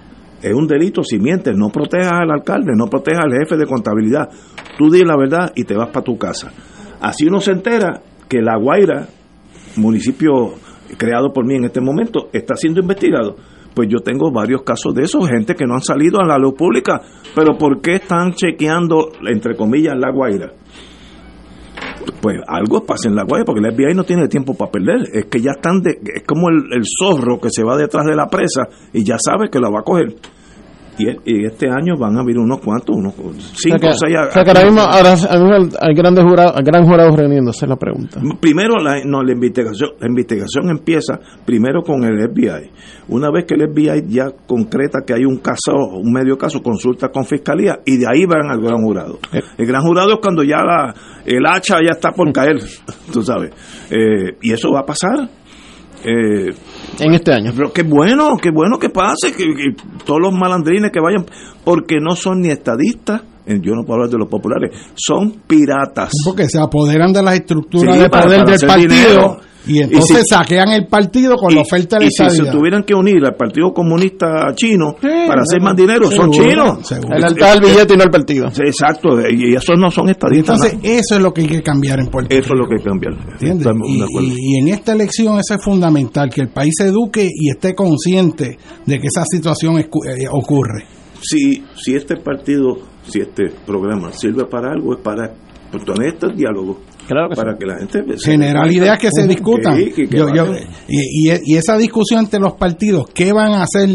Es 0.42 0.52
un 0.54 0.66
delito 0.66 1.02
si 1.04 1.18
mientes, 1.18 1.54
no 1.56 1.68
protejas 1.68 2.12
al 2.12 2.30
alcalde, 2.30 2.72
no 2.76 2.86
protejas 2.86 3.24
al 3.26 3.32
jefe 3.38 3.56
de 3.56 3.66
contabilidad. 3.66 4.28
Tú 4.76 4.90
di 4.90 5.04
la 5.04 5.16
verdad 5.16 5.52
y 5.54 5.64
te 5.64 5.76
vas 5.76 5.88
para 5.90 6.04
tu 6.04 6.16
casa. 6.18 6.50
Así 7.00 7.26
uno 7.26 7.40
se 7.40 7.52
entera 7.52 8.00
que 8.28 8.40
La 8.40 8.56
Guaira, 8.56 9.06
municipio 9.76 10.54
creado 10.98 11.32
por 11.32 11.46
mí 11.46 11.54
en 11.54 11.64
este 11.64 11.80
momento, 11.80 12.28
está 12.32 12.56
siendo 12.56 12.80
investigado. 12.80 13.36
Pues 13.74 13.88
yo 13.88 14.00
tengo 14.00 14.30
varios 14.30 14.62
casos 14.62 14.94
de 14.94 15.04
eso, 15.04 15.20
gente 15.22 15.54
que 15.54 15.64
no 15.64 15.74
han 15.74 15.80
salido 15.80 16.20
a 16.20 16.26
la 16.26 16.36
luz 16.38 16.54
pública. 16.54 17.00
Pero 17.34 17.56
¿por 17.56 17.80
qué 17.80 17.94
están 17.94 18.32
chequeando, 18.32 19.10
entre 19.26 19.56
comillas, 19.56 19.94
La 19.96 20.10
Guaira? 20.12 20.52
Pues 22.20 22.38
algo 22.46 22.84
pasa 22.84 23.08
en 23.08 23.16
la 23.16 23.24
guaya 23.24 23.44
porque 23.44 23.60
el 23.60 23.74
FBI 23.74 23.94
no 23.94 24.04
tiene 24.04 24.28
tiempo 24.28 24.54
para 24.54 24.70
perder. 24.70 25.08
Es 25.12 25.26
que 25.26 25.40
ya 25.40 25.52
están 25.52 25.80
de, 25.80 25.98
es 26.14 26.22
como 26.26 26.48
el, 26.48 26.72
el 26.72 26.82
zorro 26.84 27.40
que 27.40 27.50
se 27.50 27.64
va 27.64 27.76
detrás 27.76 28.06
de 28.06 28.14
la 28.14 28.28
presa 28.28 28.68
y 28.92 29.04
ya 29.04 29.16
sabe 29.18 29.50
que 29.50 29.60
la 29.60 29.70
va 29.70 29.80
a 29.80 29.84
coger 29.84 30.14
y, 30.98 31.08
y 31.24 31.44
este 31.46 31.68
año 31.68 31.96
van 31.98 32.16
a 32.16 32.20
haber 32.20 32.38
unos 32.38 32.60
cuantos 32.60 32.96
unos 32.96 33.14
cinco 33.14 33.28
o 33.28 33.34
sea 33.54 33.78
que, 33.78 33.86
o 33.88 33.94
seis 33.94 34.16
o 34.28 34.32
sea 34.32 34.44
que 34.44 34.50
ahora 34.50 34.64
mismo, 34.64 34.80
ahora, 34.80 35.14
ahora 35.30 35.58
mismo 35.58 35.78
hay 35.80 35.94
grandes 35.94 36.24
jurados, 36.24 36.52
hay 36.56 36.64
gran 36.64 36.84
jurados 36.84 37.16
reuniéndose, 37.16 37.66
la 37.66 37.76
pregunta. 37.76 38.20
Primero, 38.40 38.76
la, 38.78 39.02
no, 39.04 39.22
la 39.22 39.32
investigación, 39.32 39.90
la 39.98 40.08
investigación 40.08 40.70
empieza 40.70 41.18
primero 41.44 41.82
con 41.82 42.04
el 42.04 42.28
FBI. 42.28 42.70
Una 43.08 43.30
vez 43.30 43.44
que 43.46 43.54
el 43.54 43.70
FBI 43.72 44.08
ya 44.08 44.30
concreta 44.46 45.00
que 45.06 45.14
hay 45.14 45.24
un 45.24 45.38
caso, 45.38 45.72
un 45.74 46.12
medio 46.12 46.36
caso, 46.36 46.62
consulta 46.62 47.08
con 47.08 47.24
fiscalía 47.24 47.80
y 47.84 47.98
de 47.98 48.06
ahí 48.08 48.26
van 48.26 48.50
al 48.50 48.60
gran 48.60 48.82
jurado. 48.82 49.18
El 49.58 49.66
gran 49.66 49.82
jurado 49.82 50.14
es 50.14 50.18
cuando 50.20 50.42
ya 50.42 50.62
la, 50.62 50.94
el 51.24 51.44
hacha 51.46 51.76
ya 51.84 51.92
está 51.92 52.12
por 52.12 52.32
caer, 52.32 52.58
tú 53.12 53.22
sabes. 53.22 53.50
Eh, 53.90 54.36
y 54.42 54.52
eso 54.52 54.70
va 54.72 54.80
a 54.80 54.86
pasar. 54.86 55.28
Eh, 56.04 56.54
en 57.00 57.14
este 57.14 57.32
año. 57.32 57.52
Pero 57.56 57.72
qué 57.72 57.82
bueno, 57.82 58.36
qué 58.40 58.50
bueno 58.50 58.78
que 58.78 58.88
pase, 58.90 59.32
que, 59.36 59.44
que 59.44 59.76
todos 60.04 60.20
los 60.20 60.32
malandrines 60.32 60.90
que 60.92 61.00
vayan, 61.00 61.24
porque 61.64 61.96
no 62.00 62.16
son 62.16 62.40
ni 62.40 62.48
estadistas, 62.50 63.22
eh, 63.46 63.58
yo 63.62 63.72
no 63.74 63.82
puedo 63.84 63.94
hablar 64.00 64.10
de 64.10 64.18
los 64.18 64.28
populares, 64.28 64.70
son 64.94 65.32
piratas. 65.46 66.10
Porque 66.24 66.48
se 66.48 66.58
apoderan 66.60 67.12
de 67.12 67.22
las 67.22 67.34
estructuras 67.34 67.94
Sí, 67.96 68.02
de 68.02 68.08
para- 68.10 68.24
poder 68.24 68.44
para 68.44 68.56
del 68.56 68.66
partido 68.68 68.94
dinero. 68.94 69.40
Y 69.66 69.80
entonces 69.82 70.10
Y 70.18 70.22
si- 70.22 70.28
saquean 70.28 70.68
el 70.70 70.86
partido 70.86 71.36
con 71.36 71.54
la 71.54 71.60
oferta 71.62 71.98
de 71.98 72.06
y 72.06 72.10
si 72.10 72.28
se 72.30 72.44
tuvieran 72.46 72.82
que 72.84 72.94
unir 72.94 73.24
al 73.24 73.34
Partido 73.34 73.72
Comunista 73.72 74.52
Chino 74.54 74.94
para 75.00 75.42
hacer 75.42 75.60
más 75.60 75.76
dinero, 75.76 76.10
son 76.10 76.30
chinos. 76.30 76.86
seguro. 76.86 77.16
El 77.16 77.24
altar 77.24 77.60
del 77.60 77.70
billete 77.70 77.94
y 77.94 77.96
no 77.96 78.04
el 78.04 78.10
partido. 78.10 78.50
Sí, 78.50 78.62
Exacto, 78.66 79.08
y 79.30 79.54
esos 79.54 79.78
no 79.78 79.90
son 79.90 80.08
estadistas. 80.10 80.56
Entonces, 80.56 80.74
nada. 80.82 80.94
eso 81.00 81.14
es 81.16 81.20
lo 81.22 81.32
que 81.32 81.42
hay 81.42 81.46
que 81.48 81.62
cambiar 81.62 82.00
en 82.00 82.06
Puerto 82.08 82.34
eso 82.34 82.52
es 82.54 82.58
lo 82.58 82.66
que 82.66 82.74
hay 82.74 82.82
que 82.82 82.88
cambiar. 82.88 83.12
¿Entiendes? 83.32 83.66
Estamos 83.66 83.88
Y, 83.88 83.98
de 83.98 84.04
acuerdo. 84.04 84.28
y- 84.28 84.36
y 84.38 84.58
en 84.58 84.68
esta 84.68 84.92
elección 84.92 85.38
eso 85.38 85.54
es 85.54 85.64
fundamental, 85.64 86.30
que 86.30 86.40
el 86.40 86.48
país 86.48 86.74
se 86.76 86.86
eduque 86.88 87.28
y 87.32 87.50
esté 87.50 87.74
consciente 87.74 88.58
de 88.86 88.98
que 88.98 89.06
esa 89.06 89.24
situación 89.24 89.74
escu- 89.76 90.06
eh, 90.08 90.26
ocurre. 90.30 90.84
si, 91.20 91.62
si 91.76 91.94
este 91.94 92.16
partido, 92.16 92.78
si 93.06 93.20
este 93.20 93.44
programa 93.64 94.12
sirve 94.12 94.44
para 94.46 94.72
algo, 94.72 94.94
es 94.94 95.00
para 95.00 95.32
tener 95.86 96.14
estos 96.14 96.36
diálogos. 96.36 96.78
Para 97.36 97.56
que 97.56 97.66
la 97.66 97.78
gente 97.78 98.04
se 98.18 98.30
Generar 98.32 98.70
ideas 98.72 98.98
que 98.98 99.08
se 99.12 99.26
discutan. 99.26 99.76
que- 99.76 99.92
que- 99.92 100.08
que 100.08 100.16
Yo- 100.16 100.34
yo- 100.34 100.46
vale. 100.46 100.66
y, 100.88 101.30
y- 101.30 101.38
y 101.44 101.56
esa 101.56 101.76
discusión 101.76 102.20
entre 102.24 102.40
los 102.40 102.54
partidos, 102.54 103.06
¿qué 103.14 103.32
van 103.32 103.52
a 103.52 103.62
hacer 103.64 103.88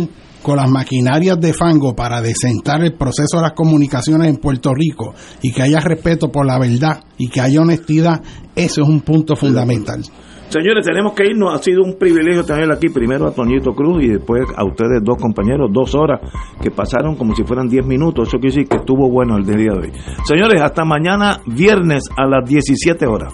con 0.44 0.56
las 0.58 0.70
maquinarias 0.70 1.40
de 1.40 1.52
fango 1.54 1.94
para 1.96 2.22
desentar 2.22 2.82
el 2.84 2.94
proceso 2.94 3.38
de 3.38 3.42
las 3.44 3.52
comunicaciones 3.54 4.28
en 4.30 4.38
Puerto 4.38 4.72
Rico 4.74 5.14
y 5.42 5.52
que 5.52 5.62
haya 5.64 5.80
respeto 5.82 6.32
por 6.32 6.46
la 6.46 6.58
verdad 6.60 7.02
y 7.18 7.28
que 7.28 7.42
haya 7.42 7.60
honestidad, 7.62 8.22
eso 8.56 8.82
es 8.84 8.88
un 8.88 9.02
punto 9.02 9.36
fundamental. 9.36 10.04
Señores, 10.50 10.86
tenemos 10.86 11.14
que 11.14 11.26
irnos. 11.26 11.54
Ha 11.54 11.62
sido 11.62 11.84
un 11.84 11.98
privilegio 11.98 12.44
tener 12.44 12.72
aquí 12.72 12.88
primero 12.90 13.28
a 13.28 13.32
Toñito 13.32 13.74
Cruz 13.74 14.04
y 14.04 14.10
después 14.10 14.44
a 14.56 14.66
ustedes 14.66 15.04
dos 15.04 15.18
compañeros, 15.18 15.70
dos 15.72 15.94
horas 15.96 16.22
que 16.62 16.72
pasaron 16.72 17.16
como 17.16 17.36
si 17.36 17.44
fueran 17.44 17.68
diez 17.68 17.86
minutos. 17.86 18.30
Eso 18.30 18.38
quiere 18.38 18.56
decir 18.56 18.70
que 18.70 18.78
estuvo 18.78 19.10
bueno 19.10 19.38
el 19.38 19.46
día 19.46 19.56
de 19.56 19.70
hoy. 19.70 19.92
Señores, 20.24 20.62
hasta 20.62 20.86
mañana 20.86 21.42
viernes 21.46 22.04
a 22.16 22.26
las 22.26 22.48
17 22.48 23.06
horas. 23.06 23.34